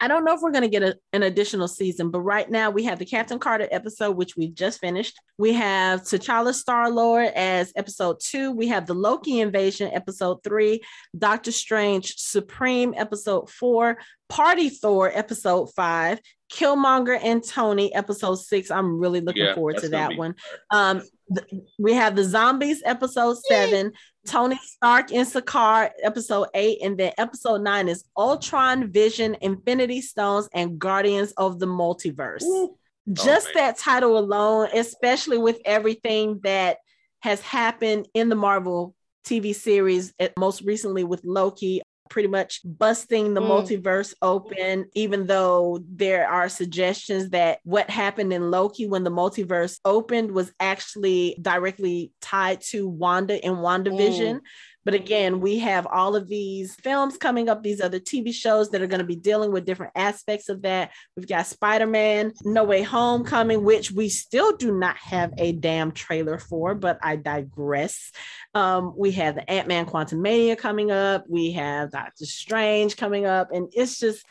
I 0.00 0.08
don't 0.08 0.24
know 0.24 0.34
if 0.34 0.40
we're 0.40 0.50
going 0.50 0.62
to 0.62 0.68
get 0.68 0.82
a, 0.82 0.98
an 1.12 1.22
additional 1.22 1.68
season, 1.68 2.10
but 2.10 2.20
right 2.22 2.50
now 2.50 2.70
we 2.70 2.82
have 2.84 2.98
the 2.98 3.04
Captain 3.04 3.38
Carter 3.38 3.68
episode, 3.70 4.16
which 4.16 4.36
we've 4.36 4.54
just 4.54 4.80
finished. 4.80 5.14
We 5.38 5.52
have 5.52 6.02
T'Challa 6.02 6.54
Star 6.54 6.90
Lord 6.90 7.26
as 7.36 7.72
episode 7.76 8.16
two. 8.20 8.50
We 8.50 8.66
have 8.68 8.86
the 8.86 8.94
Loki 8.94 9.40
invasion 9.40 9.92
episode 9.92 10.42
three, 10.42 10.82
Doctor 11.16 11.52
Strange 11.52 12.16
Supreme 12.16 12.94
episode 12.96 13.48
four, 13.48 13.98
Party 14.28 14.70
Thor 14.70 15.10
episode 15.14 15.72
five, 15.74 16.18
Killmonger 16.52 17.18
and 17.22 17.42
Tony 17.46 17.94
episode 17.94 18.36
six. 18.36 18.70
I'm 18.70 18.98
really 18.98 19.20
looking 19.20 19.44
Yeah, 19.44 19.54
forward 19.54 19.78
to 19.78 19.88
that 19.90 20.10
be 20.10 20.16
one. 20.16 20.34
Um, 20.70 21.02
th- 21.34 21.62
we 21.78 21.92
have 21.94 22.16
the 22.16 22.24
Zombies 22.24 22.82
episode 22.84 23.38
seven, 23.48 23.92
Tony 24.26 24.58
Stark 24.62 25.10
in 25.10 25.26
Sakaar 25.26 25.90
episode 26.02 26.48
eight, 26.54 26.78
and 26.82 26.96
then 26.98 27.12
episode 27.18 27.62
nine 27.62 27.88
is 27.88 28.04
Ultron, 28.16 28.90
Vision, 28.90 29.36
Infinity 29.40 30.00
Stones, 30.00 30.48
and 30.54 30.78
Guardians 30.78 31.32
of 31.36 31.58
the 31.58 31.66
Multiverse. 31.66 32.42
Ooh. 32.42 32.76
Just 33.12 33.46
man. 33.46 33.54
that 33.56 33.78
title 33.78 34.16
alone, 34.16 34.68
especially 34.74 35.38
with 35.38 35.60
everything 35.64 36.40
that 36.44 36.78
has 37.20 37.40
happened 37.40 38.06
in 38.14 38.28
the 38.28 38.36
Marvel 38.36 38.94
TV 39.24 39.54
series, 39.54 40.12
eh, 40.18 40.28
most 40.38 40.62
recently 40.62 41.02
with 41.02 41.24
Loki, 41.24 41.82
pretty 42.12 42.28
much 42.28 42.60
busting 42.62 43.32
the 43.32 43.40
Mm. 43.40 43.48
multiverse 43.48 44.12
open, 44.20 44.84
even 44.94 45.26
though 45.26 45.80
there 45.88 46.28
are 46.28 46.46
suggestions 46.46 47.30
that 47.30 47.60
what 47.64 47.88
happened 47.88 48.34
in 48.34 48.50
Loki 48.50 48.86
when 48.86 49.02
the 49.02 49.10
multiverse 49.10 49.80
opened 49.86 50.30
was 50.30 50.52
actually 50.60 51.38
directly 51.40 52.12
tied 52.20 52.60
to 52.60 52.86
Wanda 52.86 53.42
and 53.42 53.56
WandaVision. 53.56 54.40
But 54.84 54.94
again, 54.94 55.40
we 55.40 55.58
have 55.60 55.86
all 55.86 56.16
of 56.16 56.28
these 56.28 56.74
films 56.74 57.16
coming 57.16 57.48
up, 57.48 57.62
these 57.62 57.80
other 57.80 58.00
TV 58.00 58.32
shows 58.34 58.70
that 58.70 58.82
are 58.82 58.86
going 58.86 59.00
to 59.00 59.06
be 59.06 59.16
dealing 59.16 59.52
with 59.52 59.64
different 59.64 59.92
aspects 59.94 60.48
of 60.48 60.62
that. 60.62 60.90
We've 61.16 61.26
got 61.26 61.46
Spider 61.46 61.86
Man, 61.86 62.32
No 62.42 62.64
Way 62.64 62.82
Home 62.82 63.24
coming, 63.24 63.64
which 63.64 63.92
we 63.92 64.08
still 64.08 64.56
do 64.56 64.76
not 64.76 64.96
have 64.96 65.32
a 65.38 65.52
damn 65.52 65.92
trailer 65.92 66.38
for, 66.38 66.74
but 66.74 66.98
I 67.02 67.16
digress. 67.16 68.10
Um, 68.54 68.94
we 68.96 69.12
have 69.12 69.36
the 69.36 69.48
Ant 69.48 69.68
Man 69.68 69.86
Quantumania 69.86 70.58
coming 70.58 70.90
up, 70.90 71.24
we 71.28 71.52
have 71.52 71.92
Doctor 71.92 72.26
Strange 72.26 72.96
coming 72.96 73.26
up, 73.26 73.52
and 73.52 73.68
it's 73.74 73.98
just. 73.98 74.24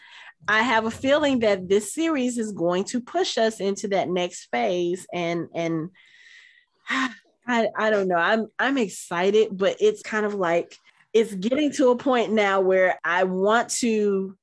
I 0.47 0.63
have 0.63 0.87
a 0.87 0.91
feeling 0.91 1.41
that 1.41 1.69
this 1.69 1.93
series 1.93 2.39
is 2.39 2.51
going 2.51 2.85
to 2.85 2.99
push 2.99 3.37
us 3.37 3.59
into 3.59 3.89
that 3.89 4.09
next 4.09 4.47
phase 4.51 5.05
and 5.13 5.49
and 5.53 5.91
I, 7.47 7.67
I 7.77 7.89
don't 7.89 8.07
know. 8.07 8.15
I'm 8.15 8.47
I'm 8.59 8.77
excited, 8.77 9.49
but 9.57 9.77
it's 9.79 10.01
kind 10.01 10.25
of 10.25 10.35
like 10.35 10.75
it's 11.13 11.33
getting 11.33 11.71
to 11.73 11.89
a 11.89 11.97
point 11.97 12.31
now 12.31 12.61
where 12.61 12.99
I 13.03 13.23
want 13.23 13.69
to 13.79 14.37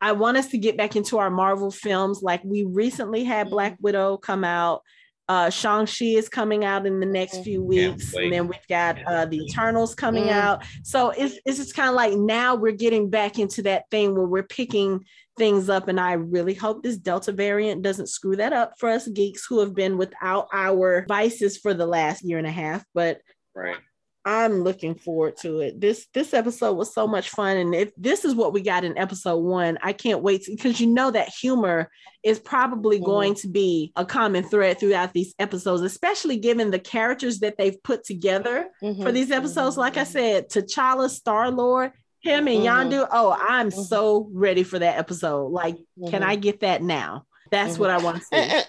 I 0.00 0.12
want 0.12 0.36
us 0.36 0.48
to 0.48 0.58
get 0.58 0.76
back 0.76 0.96
into 0.96 1.18
our 1.18 1.30
Marvel 1.30 1.70
films. 1.70 2.22
Like 2.22 2.42
we 2.44 2.64
recently 2.64 3.24
had 3.24 3.50
Black 3.50 3.76
Widow 3.80 4.16
come 4.18 4.44
out. 4.44 4.82
Uh 5.28 5.48
Shang-Chi 5.50 6.04
is 6.04 6.28
coming 6.28 6.64
out 6.64 6.84
in 6.86 7.00
the 7.00 7.06
next 7.06 7.38
few 7.44 7.62
weeks. 7.62 8.12
And 8.24 8.32
then 8.32 8.48
we've 8.48 8.68
got 8.68 8.98
uh 9.06 9.24
the 9.26 9.38
Eternals 9.44 9.94
coming 9.94 10.24
Mm. 10.26 10.32
out. 10.32 10.64
So 10.82 11.10
it's 11.10 11.38
it's 11.46 11.58
just 11.58 11.74
kind 11.74 11.88
of 11.88 11.94
like 11.94 12.12
now 12.14 12.54
we're 12.56 12.72
getting 12.72 13.08
back 13.08 13.38
into 13.38 13.62
that 13.62 13.88
thing 13.90 14.14
where 14.14 14.26
we're 14.26 14.42
picking 14.42 15.04
things 15.36 15.68
up. 15.68 15.88
And 15.88 15.98
I 16.00 16.12
really 16.14 16.54
hope 16.54 16.82
this 16.82 16.96
Delta 16.98 17.32
variant 17.32 17.82
doesn't 17.82 18.08
screw 18.08 18.36
that 18.36 18.52
up 18.52 18.74
for 18.78 18.88
us 18.88 19.08
geeks 19.08 19.46
who 19.48 19.60
have 19.60 19.74
been 19.74 19.96
without 19.98 20.48
our 20.52 21.04
vices 21.08 21.56
for 21.58 21.74
the 21.74 21.86
last 21.86 22.22
year 22.22 22.38
and 22.38 22.46
a 22.46 22.50
half. 22.52 22.84
But 22.94 23.20
Right. 23.54 23.76
I'm 24.24 24.62
looking 24.62 24.94
forward 24.94 25.36
to 25.38 25.58
it. 25.60 25.80
This 25.80 26.06
this 26.14 26.32
episode 26.32 26.74
was 26.74 26.94
so 26.94 27.08
much 27.08 27.28
fun, 27.30 27.56
and 27.56 27.74
if 27.74 27.90
this 27.96 28.24
is 28.24 28.36
what 28.36 28.52
we 28.52 28.60
got 28.62 28.84
in 28.84 28.96
episode 28.96 29.38
one, 29.38 29.78
I 29.82 29.92
can't 29.92 30.22
wait 30.22 30.44
because 30.46 30.80
you 30.80 30.86
know 30.86 31.10
that 31.10 31.28
humor 31.30 31.90
is 32.22 32.38
probably 32.38 33.00
Mhm. 33.00 33.04
going 33.04 33.34
to 33.36 33.48
be 33.48 33.90
a 33.96 34.04
common 34.06 34.44
thread 34.44 34.78
throughout 34.78 35.12
these 35.12 35.34
episodes, 35.40 35.82
especially 35.82 36.36
given 36.36 36.70
the 36.70 36.78
characters 36.78 37.40
that 37.40 37.56
they've 37.58 37.82
put 37.82 38.04
together 38.04 38.68
Mhm. 38.80 39.02
for 39.02 39.10
these 39.10 39.32
episodes. 39.32 39.76
Like 39.76 39.96
I 39.96 40.04
said, 40.04 40.48
T'Challa, 40.48 41.10
Star 41.10 41.50
Lord, 41.50 41.90
him 42.22 42.46
and 42.48 42.58
Mhm. 42.60 42.64
Yondu. 42.64 43.08
Oh, 43.10 43.36
I'm 43.38 43.70
Mhm. 43.70 43.86
so 43.86 44.28
ready 44.32 44.62
for 44.62 44.78
that 44.78 44.98
episode. 44.98 45.48
Like, 45.48 45.76
can 46.08 46.22
Mhm. 46.22 46.26
I 46.26 46.36
get 46.36 46.60
that 46.60 46.82
now? 46.82 47.26
That's 47.50 47.78
what 47.78 47.90
I 47.90 47.98
want 47.98 48.18
to 48.18 48.22
see. 48.24 48.36
and, 48.36 48.66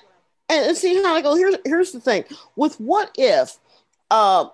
and, 0.49 0.65
and 0.67 0.77
see 0.77 1.01
how 1.01 1.15
I 1.15 1.21
go. 1.21 1.35
Here's 1.35 1.55
here's 1.65 1.91
the 1.91 1.99
thing 2.01 2.25
with 2.55 2.79
what 2.79 3.11
if 3.17 3.57
uh, 4.11 4.49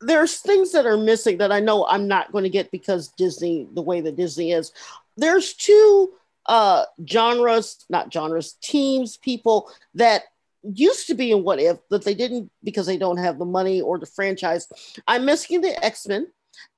there's 0.00 0.38
things 0.38 0.72
that 0.72 0.86
are 0.86 0.98
missing 0.98 1.38
that 1.38 1.50
I 1.50 1.58
know 1.60 1.86
I'm 1.86 2.06
not 2.06 2.30
going 2.32 2.44
to 2.44 2.50
get 2.50 2.70
because 2.70 3.08
Disney, 3.08 3.66
the 3.72 3.82
way 3.82 4.00
that 4.02 4.14
Disney 4.16 4.52
is. 4.52 4.72
There's 5.16 5.54
two 5.54 6.12
uh, 6.46 6.84
genres, 7.08 7.84
not 7.88 8.12
genres, 8.12 8.52
teams, 8.62 9.16
people 9.16 9.68
that 9.94 10.24
used 10.62 11.06
to 11.08 11.14
be 11.14 11.32
in 11.32 11.42
What 11.42 11.58
If 11.58 11.78
that 11.88 12.04
they 12.04 12.14
didn't 12.14 12.50
because 12.62 12.86
they 12.86 12.98
don't 12.98 13.16
have 13.16 13.38
the 13.38 13.44
money 13.44 13.80
or 13.80 13.98
the 13.98 14.06
franchise. 14.06 14.68
I'm 15.08 15.24
missing 15.24 15.60
the 15.62 15.82
X 15.84 16.06
Men 16.06 16.26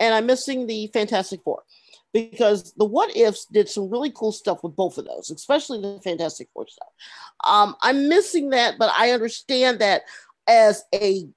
and 0.00 0.14
I'm 0.14 0.26
missing 0.26 0.66
the 0.66 0.88
Fantastic 0.88 1.42
Four 1.42 1.62
because 2.12 2.72
the 2.74 2.84
What 2.84 3.14
Ifs 3.16 3.44
did 3.46 3.68
some 3.68 3.90
really 3.90 4.10
cool 4.10 4.32
stuff 4.32 4.62
with 4.62 4.74
both 4.76 4.98
of 4.98 5.05
those, 5.06 5.30
especially 5.30 5.80
the 5.80 6.00
Fantastic 6.02 6.48
Four 6.55 6.66
stuff. 6.68 6.88
Um, 7.44 7.76
I'm 7.82 8.09
missing 8.09 8.50
that, 8.50 8.74
but 8.78 8.92
I 8.96 9.10
understand 9.12 9.80
that 9.80 10.02
as 10.46 10.84
a 10.94 11.28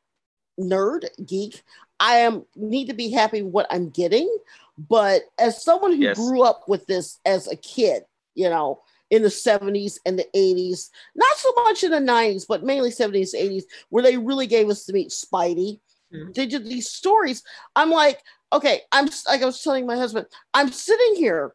nerd 0.60 1.06
geek, 1.26 1.64
I 2.00 2.16
am 2.18 2.46
need 2.56 2.88
to 2.88 2.94
be 2.94 3.12
happy 3.12 3.42
with 3.42 3.54
what 3.54 3.68
I'm 3.70 3.90
getting. 3.90 4.34
But 4.78 5.24
as 5.40 5.64
someone 5.64 5.92
who 5.94 6.04
Yes. 6.04 6.18
grew 6.18 6.42
up 6.44 6.68
with 6.68 6.86
this 6.88 7.20
as 7.26 7.48
a 7.48 7.56
kid, 7.56 8.04
you 8.36 8.50
know, 8.50 8.82
in 9.10 9.22
the 9.24 9.28
70s 9.30 10.00
and 10.06 10.18
the 10.18 10.26
80s, 10.34 10.90
not 11.16 11.36
so 11.36 11.52
much 11.64 11.84
in 11.84 11.92
the 11.92 11.98
90s, 11.98 12.46
but 12.48 12.64
mainly 12.64 12.90
70s, 12.90 13.36
80s, 13.36 13.64
where 13.90 14.02
they 14.02 14.18
really 14.18 14.48
gave 14.48 14.70
us 14.70 14.86
to 14.86 14.94
meet 14.94 15.10
Spidey. 15.10 15.80
Mhm. 16.14 16.34
They 16.34 16.46
did 16.46 16.66
these 16.66 16.90
stories. 16.90 17.44
I'm 17.76 17.90
like, 17.90 18.22
okay, 18.54 18.82
I'm 18.92 19.10
like 19.28 19.42
I 19.42 19.46
was 19.46 19.62
telling 19.62 19.86
my 19.86 19.96
husband, 19.96 20.28
I'm 20.54 20.72
sitting 20.72 21.16
here 21.16 21.54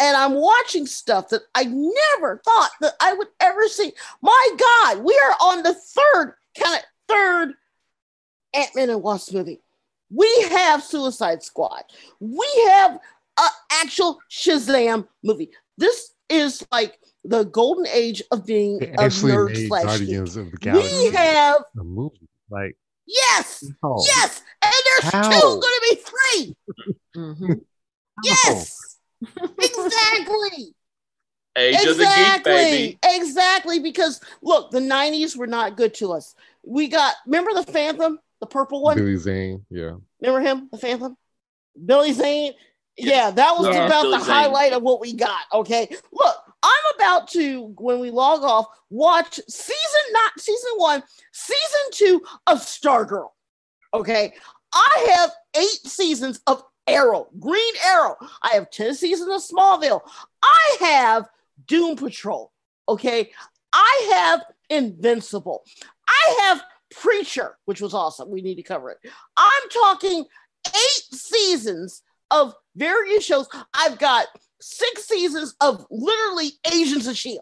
and 0.00 0.16
I'm 0.16 0.34
watching 0.34 0.86
stuff 0.86 1.28
that 1.30 1.42
I 1.54 1.64
never 1.64 2.40
thought 2.44 2.70
that 2.80 2.94
I 3.00 3.14
would 3.14 3.28
ever 3.40 3.68
see. 3.68 3.92
My 4.22 4.50
God, 4.58 5.04
we 5.04 5.18
are 5.24 5.36
on 5.40 5.62
the 5.62 5.74
third 5.74 6.34
kind 6.58 6.76
of 6.76 6.82
third 7.08 7.54
Ant-Man 8.54 8.90
and 8.90 9.02
Wasp 9.02 9.32
movie. 9.32 9.60
We 10.10 10.28
have 10.50 10.82
Suicide 10.82 11.42
Squad. 11.42 11.82
We 12.20 12.48
have 12.68 12.98
an 13.38 13.50
actual 13.72 14.18
Shazam 14.30 15.06
movie. 15.22 15.50
This 15.76 16.12
is 16.28 16.66
like 16.72 16.98
the 17.24 17.44
golden 17.44 17.86
age 17.86 18.22
of 18.30 18.46
being 18.46 18.78
They 18.78 18.88
a 18.92 19.02
actually 19.02 19.32
nerd 19.32 19.68
slash. 19.68 19.84
Guardians 19.84 20.36
of 20.36 20.50
the 20.50 20.56
Galaxy 20.58 21.10
We 21.10 21.16
have 21.16 21.62
a 21.78 21.84
movie. 21.84 22.28
Like, 22.50 22.76
yes, 23.08 23.64
oh, 23.82 24.04
yes, 24.06 24.42
and 24.62 24.72
there's 24.84 25.12
How? 25.12 25.30
two 25.30 25.40
going 25.40 25.60
to 25.60 25.86
be 25.90 25.96
three. 25.96 26.56
mm-hmm. 27.16 27.52
Yes, 28.24 28.98
exactly. 29.58 30.74
Age 31.58 31.86
of 31.86 31.96
the 31.96 32.04
geek, 32.04 32.44
baby. 32.44 32.98
Exactly. 33.02 33.80
Because 33.80 34.20
look, 34.42 34.70
the 34.70 34.78
90s 34.78 35.36
were 35.36 35.46
not 35.46 35.76
good 35.76 35.94
to 35.94 36.12
us. 36.12 36.34
We 36.64 36.88
got, 36.88 37.14
remember 37.26 37.52
the 37.54 37.64
Phantom, 37.64 38.18
the 38.40 38.46
purple 38.46 38.82
one? 38.82 38.96
Billy 38.96 39.16
Zane. 39.16 39.64
Yeah. 39.70 39.94
Remember 40.20 40.40
him, 40.40 40.68
the 40.70 40.78
Phantom? 40.78 41.16
Billy 41.84 42.12
Zane? 42.12 42.52
Yeah, 42.98 43.30
that 43.30 43.56
was 43.56 43.68
Yeah. 43.68 43.86
about 43.86 44.02
Billy 44.02 44.18
the 44.18 44.24
highlight 44.24 44.72
of 44.72 44.82
what 44.82 45.00
we 45.00 45.12
got. 45.12 45.42
Okay. 45.52 45.88
Look, 46.12 46.36
I'm 46.62 46.94
about 46.96 47.28
to, 47.28 47.74
when 47.78 48.00
we 48.00 48.10
log 48.10 48.42
off, 48.42 48.66
watch 48.90 49.40
season, 49.48 50.00
not 50.12 50.38
season 50.40 50.70
one, 50.76 51.02
season 51.32 51.80
two 51.92 52.22
of 52.46 52.58
Stargirl. 52.58 53.30
Okay. 53.94 54.34
I 54.72 55.06
have 55.16 55.32
eight 55.56 55.86
seasons 55.86 56.40
of 56.46 56.62
Arrow, 56.86 57.28
Green 57.38 57.74
Arrow. 57.86 58.16
I 58.42 58.54
have 58.54 58.70
10 58.70 58.94
seasons 58.94 59.28
of 59.28 59.56
Smallville. 59.56 60.00
I 60.42 60.76
have 60.80 61.28
Doom 61.66 61.96
Patrol. 61.96 62.52
Okay. 62.88 63.30
I 63.72 64.10
have 64.14 64.44
Invincible. 64.70 65.62
I 66.08 66.36
have 66.42 66.62
Preacher, 66.90 67.56
which 67.66 67.80
was 67.80 67.94
awesome. 67.94 68.30
We 68.30 68.42
need 68.42 68.56
to 68.56 68.62
cover 68.62 68.90
it. 68.90 68.98
I'm 69.36 69.68
talking 69.70 70.24
eight 70.66 71.14
seasons 71.14 72.02
of 72.30 72.54
various 72.78 73.24
shows. 73.24 73.48
I've 73.74 73.98
got 73.98 74.26
six 74.60 75.04
seasons 75.06 75.54
of 75.60 75.84
literally 75.90 76.52
Agents 76.72 77.06
of 77.06 77.12
S.H.I.E.L.D. 77.12 77.40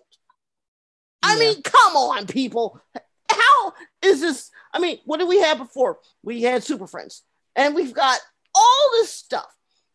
I 1.22 1.34
Yeah. 1.34 1.38
mean, 1.40 1.62
come 1.62 1.96
on, 1.96 2.26
people. 2.26 2.80
How 3.30 3.72
is 4.02 4.20
this? 4.20 4.50
I 4.72 4.78
mean, 4.78 4.98
what 5.04 5.18
did 5.18 5.28
we 5.28 5.40
have 5.40 5.58
before? 5.58 5.98
We 6.22 6.42
had 6.42 6.62
Super 6.62 6.86
Friends, 6.86 7.22
and 7.54 7.74
we've 7.74 7.94
got 7.94 8.18
all 8.54 8.90
this 8.92 9.10
stuff. 9.12 9.52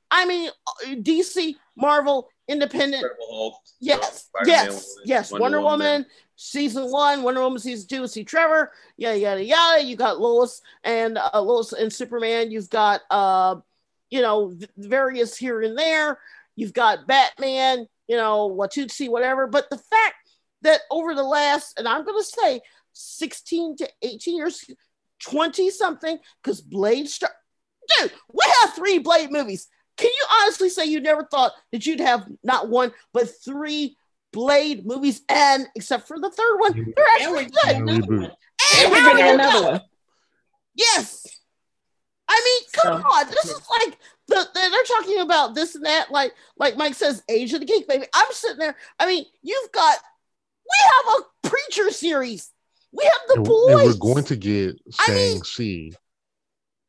I 0.10 0.26
mean, 0.26 0.50
DC, 0.86 1.56
Marvel, 1.78 2.28
Independent, 2.48 3.02
Incredible 3.04 3.28
Hulk. 3.30 3.56
Yes, 3.80 4.26
Spider-Man, 4.26 4.66
yes, 4.66 4.96
yes. 5.06 5.32
Wonder, 5.32 5.62
Woman, 5.62 6.06
season 6.36 6.92
one, 6.92 7.24
Wonder 7.24 7.42
Woman 7.42 7.60
season 7.60 7.88
two, 7.88 8.08
see 8.08 8.24
Trevor, 8.26 8.72
yada 8.98 9.18
yada 9.18 9.44
yada. 9.44 9.84
You 9.84 9.96
got 9.96 10.20
Lois 10.20 10.62
and 10.84 11.18
uh, 11.18 11.42
Lois 11.42 11.72
and 11.72 11.92
Superman. 11.94 12.52
You've 12.52 12.70
got 12.70 13.02
uh, 13.10 13.56
you 14.12 14.22
know, 14.22 14.54
various 14.78 15.36
here 15.36 15.62
and 15.62 15.78
there. 15.78 16.20
You've 16.56 16.74
got 16.74 17.08
Batman, 17.08 17.88
you 18.08 18.18
know, 18.18 18.50
Watusi, 18.52 19.10
whatever. 19.10 19.48
But 19.48 19.70
the 19.70 19.78
fact 19.78 20.16
that 20.62 20.82
over 20.92 21.16
the 21.16 21.24
last, 21.24 21.80
and 21.80 21.88
I'm 21.88 22.06
gonna 22.06 22.24
say 22.24 22.62
16 22.94 23.78
to 23.78 23.90
18 24.04 24.38
years, 24.38 24.70
20 25.24 25.70
something, 25.72 26.20
because 26.44 26.62
Blade 26.62 27.10
start 27.10 27.34
dude, 28.00 28.12
we 28.32 28.44
have 28.62 28.74
three 28.76 29.00
Blade 29.00 29.32
movies. 29.32 29.68
Can 29.98 30.10
you 30.10 30.26
honestly 30.42 30.70
say 30.70 30.86
you 30.86 31.00
never 31.00 31.26
thought 31.26 31.54
that 31.72 31.86
you'd 31.86 32.00
have 32.00 32.28
not 32.44 32.70
one 32.70 32.92
but 33.14 33.30
three 33.44 33.98
Blade 34.34 34.86
movies, 34.86 35.22
and 35.28 35.68
except 35.76 36.08
for 36.08 36.18
the 36.18 36.30
third 36.30 36.58
one, 36.58 36.94
they're 36.96 37.06
actually 37.18 37.46
good. 37.46 37.76
And. 37.76 37.90
And 37.90 38.32
And 38.78 38.92
we're 38.92 39.16
getting 39.18 39.34
another 39.34 39.66
one. 39.66 39.82
Yes. 40.74 41.41
I 42.34 42.42
mean, 42.46 42.70
come 42.74 43.02
So- 43.02 43.08
on. 43.08 43.28
This 43.28 43.46
is 43.46 43.62
like 43.70 43.98
the, 44.28 44.48
the- 44.54 44.70
they're 44.72 44.84
talking 45.00 45.20
about 45.20 45.54
this 45.56 45.76
and 45.76 45.86
that, 45.86 46.12
like 46.12 46.34
like 46.58 46.78
Mike 46.78 46.94
says, 46.96 47.22
Age 47.30 47.54
of 47.54 47.60
the 47.60 47.66
Geek, 47.66 47.88
baby. 47.88 48.06
I'm 48.14 48.32
sitting 48.32 48.58
there. 48.60 48.76
I 49.00 49.06
mean, 49.08 49.26
you've 49.42 49.72
got 49.72 49.98
we 50.66 50.78
have 50.84 51.22
a 51.22 51.48
preacher 51.50 51.92
series. 51.92 52.50
We 52.94 53.04
have 53.04 53.14
the 53.28 53.36
And, 53.36 53.46
boys. 53.46 53.70
and 53.74 53.84
we're 53.86 54.14
going 54.14 54.24
to 54.26 54.36
get 54.38 54.76
I 55.00 55.12
mean- 55.12 55.42
Shang-Chi, 55.44 55.98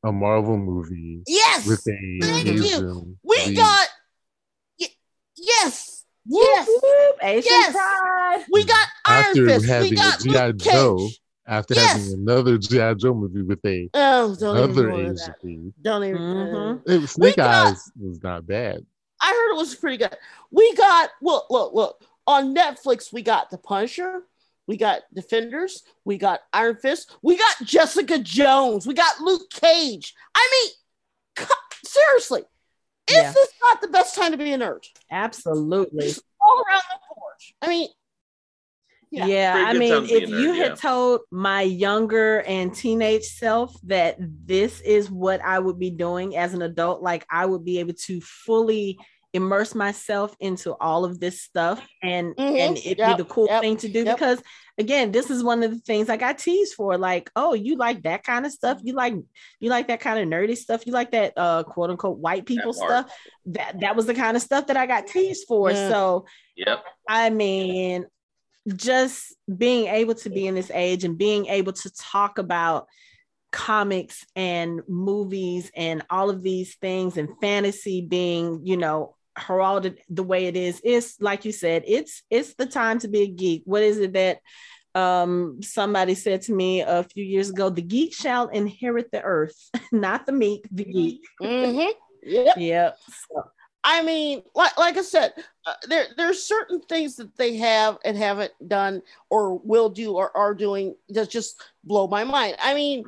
a 0.05 0.13
Marvel 0.13 0.57
movie 0.59 1.23
yes. 1.27 1.67
with 1.67 1.81
a 1.89 2.19
Thank 2.21 2.47
you. 2.47 3.17
We 3.25 3.37
lead. 3.47 3.57
got 3.57 3.89
Yes. 5.37 6.05
Yes. 6.25 6.69
Whoop, 6.69 6.83
whoop, 6.83 7.17
Asian 7.23 7.51
Yes. 7.51 7.73
pride. 7.73 8.45
We 8.53 8.65
got 8.65 8.87
Iron 9.07 9.25
After 9.27 9.47
Fist. 9.49 9.63
We 9.63 9.69
having 9.69 9.95
got 9.95 10.21
a 10.21 10.23
G.I. 10.23 10.53
Joe, 10.53 10.97
Cage. 10.99 11.21
After 11.47 11.75
Yes. 11.75 11.93
having 12.05 12.21
another 12.21 12.59
G.I. 12.59 12.95
Joe 12.95 13.15
movie 13.15 13.43
with 13.43 13.65
a 13.65 13.89
Oh, 13.95 14.35
don't 14.37 14.57
even 14.57 14.71
other 14.71 14.89
go 14.91 14.97
Asian 14.99 15.15
that. 15.17 15.73
Don't 15.83 16.05
even. 16.05 16.21
Mhm. 16.21 16.83
It 16.89 17.01
was 17.01 17.11
Snake 17.13 17.37
got- 17.37 17.73
Eyes 17.73 17.91
was 18.01 18.23
not 18.23 18.47
bad. 18.47 18.85
I 19.21 19.29
heard 19.29 19.55
it 19.55 19.59
was 19.59 19.75
pretty 19.75 19.99
good. 19.99 20.17
We 20.51 20.75
got 20.75 21.11
look, 21.21 21.47
look, 21.51 21.73
look. 21.75 22.05
On 22.27 22.55
Netflix, 22.55 23.13
we 23.13 23.23
got 23.23 23.51
The 23.51 23.59
Punisher, 23.59 24.23
we 24.69 24.77
got 24.77 25.03
Defenders, 25.13 25.83
we 26.05 26.19
got 26.19 26.41
Iron 26.53 26.77
Fist, 26.77 27.11
we 27.23 27.37
got 27.37 27.57
Jessica 27.65 28.19
Jones, 28.19 28.87
we 28.87 28.95
got 28.95 29.21
Luke 29.21 29.51
Cage. 29.51 30.15
I 30.35 30.49
mean, 30.53 31.47
co- 31.47 31.55
seriously, 31.85 32.43
is 33.11 33.17
Yeah. 33.17 33.33
this 33.33 33.49
not 33.63 33.81
the 33.81 33.89
best 33.89 34.15
time 34.15 34.31
to 34.33 34.39
be 34.39 34.53
a 34.53 34.59
nerd? 34.59 34.85
Absolutely. 35.11 36.07
Just 36.09 36.23
all 36.41 36.63
around 36.69 36.83
the 36.91 36.99
board. 37.15 37.35
I 37.61 37.69
mean, 37.69 37.89
Yeah, 39.13 39.27
Yeah. 39.27 39.65
I 39.69 39.75
mean, 39.75 39.93
time 39.93 40.07
to 40.07 40.09
be 40.09 40.15
if 40.23 40.29
a 40.29 40.33
you 40.33 40.53
nerd, 40.53 40.57
had 40.57 40.77
told 40.77 41.21
my 41.31 41.63
younger 41.63 42.41
and 42.41 42.75
teenage 42.75 43.25
self 43.25 43.77
that 43.85 44.17
this 44.19 44.81
is 44.81 45.11
what 45.11 45.41
I 45.45 45.59
would 45.59 45.79
be 45.79 45.91
doing 45.91 46.35
as 46.37 46.55
an 46.55 46.63
adult, 46.63 47.03
like 47.03 47.27
I 47.31 47.45
would 47.47 47.65
be 47.65 47.79
able 47.79 47.93
to 47.95 48.21
fully 48.23 48.99
immerse 49.35 49.75
myself 49.75 50.35
into 50.41 50.75
all 50.75 51.05
of 51.07 51.19
this 51.19 51.41
stuff 51.41 51.81
and 52.03 52.35
Mhm. 52.37 52.59
and 52.59 52.77
it'd 52.77 52.99
Yep, 52.99 53.17
be 53.17 53.23
the 53.23 53.29
cool 53.31 53.47
yep, 53.47 53.63
thing 53.63 53.79
to 53.79 53.89
do 53.89 54.05
yep. 54.05 54.17
because 54.19 54.43
again 54.77 55.11
this 55.11 55.31
is 55.31 55.43
one 55.43 55.63
of 55.63 55.71
the 55.71 55.79
things 55.79 56.11
i 56.11 56.19
got 56.19 56.37
teased 56.37 56.75
for 56.75 56.99
like 56.99 57.31
oh 57.35 57.55
you 57.55 57.77
like 57.77 58.03
that 58.03 58.25
kind 58.25 58.45
of 58.45 58.53
stuff 58.53 58.79
you 58.83 58.93
like 58.93 59.15
you 59.59 59.71
like 59.71 59.89
that 59.89 60.01
kind 60.01 60.19
of 60.19 60.29
nerdy 60.29 60.55
stuff 60.55 60.87
you 60.87 60.93
like 60.93 61.13
that 61.13 61.33
uh 61.39 61.63
quote 61.63 61.89
unquote 61.89 62.19
white 62.19 62.45
people 62.45 62.75
part. 62.75 63.07
stuff 63.07 63.19
that 63.47 63.81
that 63.81 63.97
was 63.97 64.05
the 64.05 64.13
kind 64.15 64.37
of 64.37 64.43
stuff 64.43 64.67
that 64.67 64.77
i 64.77 64.85
got 64.85 65.07
teased 65.07 65.47
for 65.49 65.71
Yeah. 65.71 65.89
so 65.89 66.27
Yep. 66.57 66.85
I 67.09 67.31
mean, 67.31 68.05
just 68.77 69.35
being 69.57 69.87
able 69.87 70.15
to 70.15 70.31
be 70.31 70.47
in 70.47 70.55
this 70.55 70.71
age 70.71 71.05
and 71.05 71.19
being 71.19 71.47
able 71.47 71.73
to 71.73 71.91
talk 71.91 72.39
about 72.39 72.87
comics 73.51 74.25
and 74.35 74.81
movies 74.89 75.71
and 75.77 76.03
all 76.11 76.31
of 76.31 76.43
these 76.43 76.77
things 76.77 77.17
and 77.17 77.29
fantasy 77.41 78.01
being, 78.01 78.61
you 78.65 78.77
know, 78.77 79.15
heralded 79.37 79.99
the 80.09 80.23
way 80.23 80.47
it 80.47 80.57
is, 80.57 80.81
is 80.81 81.17
like 81.21 81.45
you 81.45 81.53
said, 81.53 81.85
it's 81.87 82.23
it's 82.31 82.55
the 82.55 82.67
time 82.67 82.99
to 83.01 83.09
be 83.09 83.23
a 83.23 83.29
geek. 83.29 83.63
What 83.65 83.83
is 83.83 83.99
it 83.99 84.13
that 84.15 84.39
um 84.95 85.63
somebody 85.63 86.15
said 86.15 86.43
to 86.43 86.53
me 86.53 86.83
a 86.83 87.03
few 87.03 87.25
years 87.25 87.51
ago? 87.51 87.71
The 87.71 87.83
geek 87.83 88.15
shall 88.15 88.49
inherit 88.49 89.11
the 89.11 89.23
earth, 89.23 89.57
not 89.93 90.27
the 90.27 90.33
meek, 90.33 90.67
the 90.71 90.85
geek. 90.85 91.23
mhm. 91.41 91.93
Yep. 92.25 92.57
Yep. 92.57 92.99
So, 93.33 93.42
I 93.85 94.03
mean, 94.03 94.43
like 94.55 94.77
like 94.79 94.97
I 94.97 95.03
said, 95.03 95.33
uh, 95.67 95.75
there 95.89 96.07
there's 96.17 96.43
certain 96.43 96.81
things 96.83 97.17
that 97.17 97.37
they 97.37 97.57
have 97.57 97.99
and 98.05 98.17
haven't 98.17 98.53
done 98.69 99.03
or 99.29 99.59
will 99.59 99.89
do 99.89 100.13
or 100.13 100.37
are 100.37 100.55
doing 100.55 100.95
that 101.09 101.31
just 101.31 101.61
blow 101.83 102.07
my 102.07 102.23
mind. 102.25 102.57
I 102.61 102.75
mean, 102.75 103.05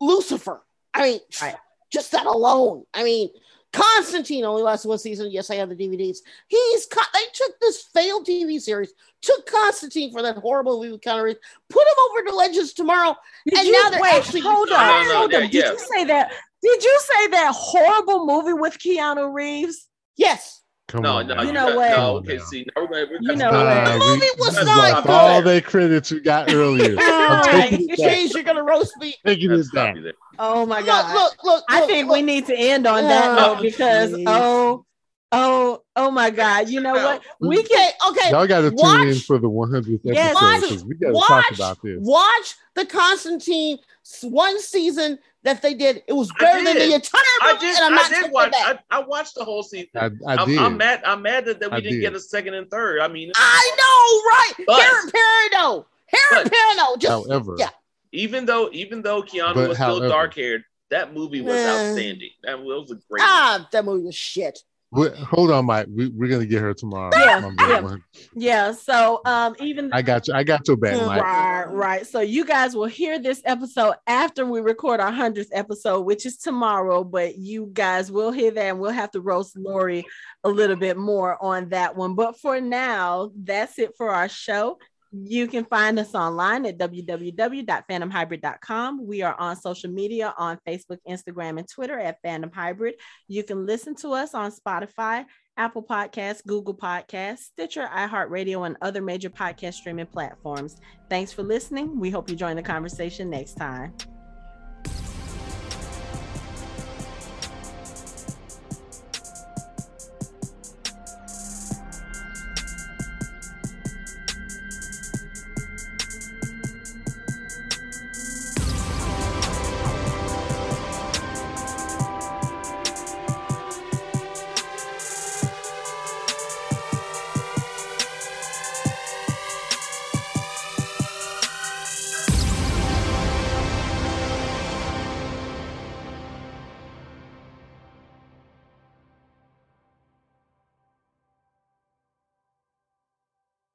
Lucifer. 0.00 0.62
I 0.94 1.02
mean, 1.02 1.20
Right. 1.40 1.56
just 1.90 2.12
that 2.12 2.26
alone. 2.26 2.84
I 2.92 3.02
mean, 3.04 3.30
Constantine 3.72 4.44
only 4.44 4.62
lasted 4.62 4.88
one 4.88 4.98
season. 4.98 5.30
Yes, 5.30 5.50
I 5.50 5.56
have 5.56 5.68
the 5.68 5.74
DVDs. 5.76 6.18
He's 6.48 6.86
co- 6.86 7.00
they 7.14 7.24
took 7.34 7.58
this 7.60 7.82
failed 7.82 8.26
TV 8.26 8.60
series, 8.60 8.92
took 9.20 9.46
Constantine 9.46 10.10
for 10.12 10.22
that 10.22 10.36
horrible 10.36 10.78
movie 10.78 10.92
with 10.92 11.00
Keanu 11.02 11.22
Reeves, 11.22 11.38
put 11.68 11.82
him 11.86 11.94
over 12.10 12.22
to 12.30 12.34
Legends 12.34 12.72
Tomorrow. 12.72 13.14
Did 13.46 13.58
And 13.58 13.66
you, 13.68 13.72
now 13.72 13.90
they're 13.90 14.00
wait, 14.00 14.14
actually- 14.14 14.40
hold 14.40 14.68
No, 14.70 14.76
on, 14.76 14.86
no, 14.86 15.08
no, 15.12 15.18
hold 15.18 15.34
on. 15.34 15.40
Did 15.42 15.54
yeah. 15.54 15.72
you 15.72 15.78
say 15.78 16.04
that? 16.04 16.32
Did 16.62 16.82
you 16.82 17.00
say 17.00 17.26
that 17.28 17.52
horrible 17.56 18.26
movie 18.26 18.52
with 18.52 18.78
Keanu 18.78 19.32
Reeves? 19.32 19.86
Yes, 20.16 20.62
Come 20.88 21.02
No, 21.02 21.18
on. 21.18 21.26
no. 21.26 21.40
You 21.42 21.48
you 21.48 21.52
know 21.52 21.76
what? 21.76 21.90
No, 21.90 21.96
Come 21.96 22.04
on 22.04 22.16
okay, 22.16 22.38
see, 22.38 22.66
now 22.74 22.82
we're 22.82 22.88
gonna, 22.88 23.06
we're 23.10 23.18
You 23.20 23.36
know 23.36 23.50
what? 23.52 23.84
the 23.84 23.92
we- 23.92 24.06
movie 24.06 24.26
was 24.38 24.54
not 24.56 24.66
not 24.66 25.02
good. 25.04 25.10
all 25.12 25.42
that 25.42 25.64
credit 25.64 26.10
you 26.10 26.20
got 26.20 26.50
earlier. 26.52 26.96
All 27.00 27.44
taking 27.44 27.58
right. 27.60 27.72
it 27.72 27.88
back. 27.98 27.98
Jeez, 27.98 28.32
you're 28.34 28.42
gonna 28.42 28.62
roast 28.64 28.96
me. 28.98 29.14
Taking 29.26 29.50
Let's 29.50 29.68
it 29.68 29.74
back. 29.74 29.88
stop 29.90 29.96
you 29.96 30.02
there. 30.02 30.12
Oh 30.38 30.64
my 30.66 30.78
look, 30.78 30.86
god. 30.86 31.14
look, 31.14 31.34
look. 31.44 31.64
I 31.68 31.82
think 31.86 32.08
look. 32.08 32.14
we 32.16 32.22
need 32.22 32.46
to 32.46 32.56
end 32.58 32.86
on 32.86 33.04
that 33.04 33.38
Oh, 33.38 33.54
note 33.54 33.62
because 33.62 34.12
jeez. 34.12 34.24
oh, 34.26 34.84
oh, 35.32 35.82
oh 35.96 36.10
my 36.10 36.30
god. 36.30 36.68
You 36.68 36.80
know 36.80 36.92
what? 36.94 37.22
We 37.40 37.62
can 37.62 37.92
Okay, 38.08 38.20
okay. 38.20 38.30
Y'all 38.30 38.46
got 38.46 38.60
to 38.62 38.70
tune 38.70 38.76
Watch- 38.78 39.06
in 39.08 39.14
for 39.20 39.38
the 39.38 39.48
100th 39.48 39.78
episode. 39.78 40.00
Yes. 40.04 40.36
episode 40.36 40.60
because 40.68 40.84
we 40.84 40.94
got 40.96 41.08
to 41.12 41.26
talk 41.26 41.44
about 41.54 41.82
this. 41.82 41.98
watch 42.00 42.54
the 42.74 42.86
Constantine 42.86 43.78
one 44.22 44.60
season 44.60 45.18
that 45.44 45.62
they 45.62 45.74
did. 45.74 46.02
It 46.08 46.12
was 46.14 46.32
better 46.38 46.64
than 46.64 46.76
the 46.76 46.94
entire 46.94 47.20
I 47.42 47.56
did. 47.60 47.76
and 47.76 47.84
I'm 47.84 47.92
I 47.92 47.96
not 47.96 48.10
did 48.10 48.32
watch. 48.32 48.48
it. 48.54 48.78
I, 48.90 48.96
I 48.98 49.00
watched 49.00 49.34
the 49.34 49.44
whole 49.44 49.62
season. 49.62 49.88
I, 49.94 50.06
I 50.26 50.36
I'm, 50.36 50.48
did. 50.48 50.58
I'm 50.58 50.76
mad. 50.76 51.02
I'm 51.04 51.22
mad 51.22 51.44
that, 51.44 51.60
that 51.60 51.70
we 51.70 51.76
I 51.76 51.80
didn't 51.80 51.94
did. 51.96 52.00
get 52.02 52.14
a 52.14 52.20
second 52.20 52.54
and 52.54 52.70
third. 52.70 53.00
I 53.00 53.08
mean, 53.08 53.30
I 53.36 53.70
know, 53.78 54.30
right? 54.30 54.66
But- 54.66 54.80
Harry 54.80 55.10
Perrineau, 55.12 55.84
Harry 56.06 56.44
But- 56.44 56.52
Perrineau, 56.52 56.98
just 56.98 57.28
However, 57.28 57.54
yeah. 57.58 57.70
even 58.12 58.46
though 58.46 58.68
even 58.72 59.02
though 59.02 59.22
Keanu 59.22 59.54
But 59.54 59.68
was 59.70 59.78
however- 59.78 59.96
still 59.98 60.08
dark 60.08 60.34
haired, 60.34 60.64
that 60.90 61.14
movie 61.14 61.40
was 61.42 61.54
Uh, 61.54 61.68
outstanding. 61.90 62.30
That 62.42 62.60
was 62.62 62.90
a 62.90 62.94
great. 63.10 63.22
ah, 63.22 63.68
that 63.72 63.84
movie 63.84 64.04
was 64.06 64.14
shit. 64.16 64.60
We- 64.90 65.10
hold 65.10 65.50
on, 65.50 65.66
Mike. 65.66 65.86
We, 65.94 66.08
we're 66.08 66.30
gonna 66.30 66.46
get 66.46 66.62
her 66.62 66.72
tomorrow. 66.72 67.10
Yeah, 67.14 67.50
yeah. 67.58 67.96
yeah. 68.34 68.72
So 68.72 69.20
um 69.24 69.54
even 69.60 69.92
I 69.92 70.02
got 70.02 70.28
you. 70.28 70.34
I 70.34 70.44
got 70.44 70.66
your 70.66 70.76
back, 70.76 70.96
Mike. 71.06 71.22
Right, 71.22 71.64
right. 71.64 72.06
So 72.06 72.20
you 72.20 72.44
guys 72.44 72.74
will 72.74 72.86
hear 72.86 73.18
this 73.18 73.42
episode 73.44 73.94
after 74.06 74.46
we 74.46 74.60
record 74.60 75.00
our 75.00 75.12
hundredth 75.12 75.50
episode, 75.52 76.02
which 76.02 76.24
is 76.24 76.38
tomorrow. 76.38 77.04
But 77.04 77.36
you 77.36 77.70
guys 77.72 78.10
will 78.10 78.30
hear 78.32 78.50
that, 78.50 78.64
and 78.64 78.80
we'll 78.80 78.90
have 78.90 79.10
to 79.12 79.20
roast 79.20 79.56
Lori 79.56 80.04
a 80.44 80.48
little 80.48 80.76
bit 80.76 80.96
more 80.96 81.42
on 81.42 81.68
that 81.70 81.96
one. 81.96 82.14
But 82.14 82.38
for 82.40 82.60
now, 82.60 83.30
that's 83.36 83.78
it 83.78 83.92
for 83.96 84.10
our 84.10 84.28
show. 84.28 84.78
You 85.10 85.46
can 85.46 85.64
find 85.64 85.98
us 85.98 86.14
online 86.14 86.66
at 86.66 86.76
www.phantomhybrid.com. 86.78 89.06
We 89.06 89.22
are 89.22 89.40
on 89.40 89.56
social 89.56 89.90
media 89.90 90.34
on 90.36 90.58
Facebook, 90.66 90.98
Instagram, 91.08 91.58
and 91.58 91.66
Twitter 91.68 91.98
at 91.98 92.20
Phantom 92.22 92.50
Hybrid. 92.50 92.96
You 93.26 93.42
can 93.42 93.64
listen 93.64 93.94
to 93.96 94.10
us 94.10 94.34
on 94.34 94.52
Spotify, 94.52 95.24
Apple 95.56 95.82
Podcasts, 95.82 96.44
Google 96.46 96.74
Podcasts, 96.74 97.38
Stitcher, 97.38 97.88
iHeartRadio, 97.92 98.66
and 98.66 98.76
other 98.82 99.00
major 99.00 99.30
podcast 99.30 99.74
streaming 99.74 100.06
platforms. 100.06 100.76
Thanks 101.08 101.32
for 101.32 101.42
listening. 101.42 101.98
We 101.98 102.10
hope 102.10 102.28
you 102.28 102.36
join 102.36 102.56
the 102.56 102.62
conversation 102.62 103.30
next 103.30 103.54
time. 103.54 103.94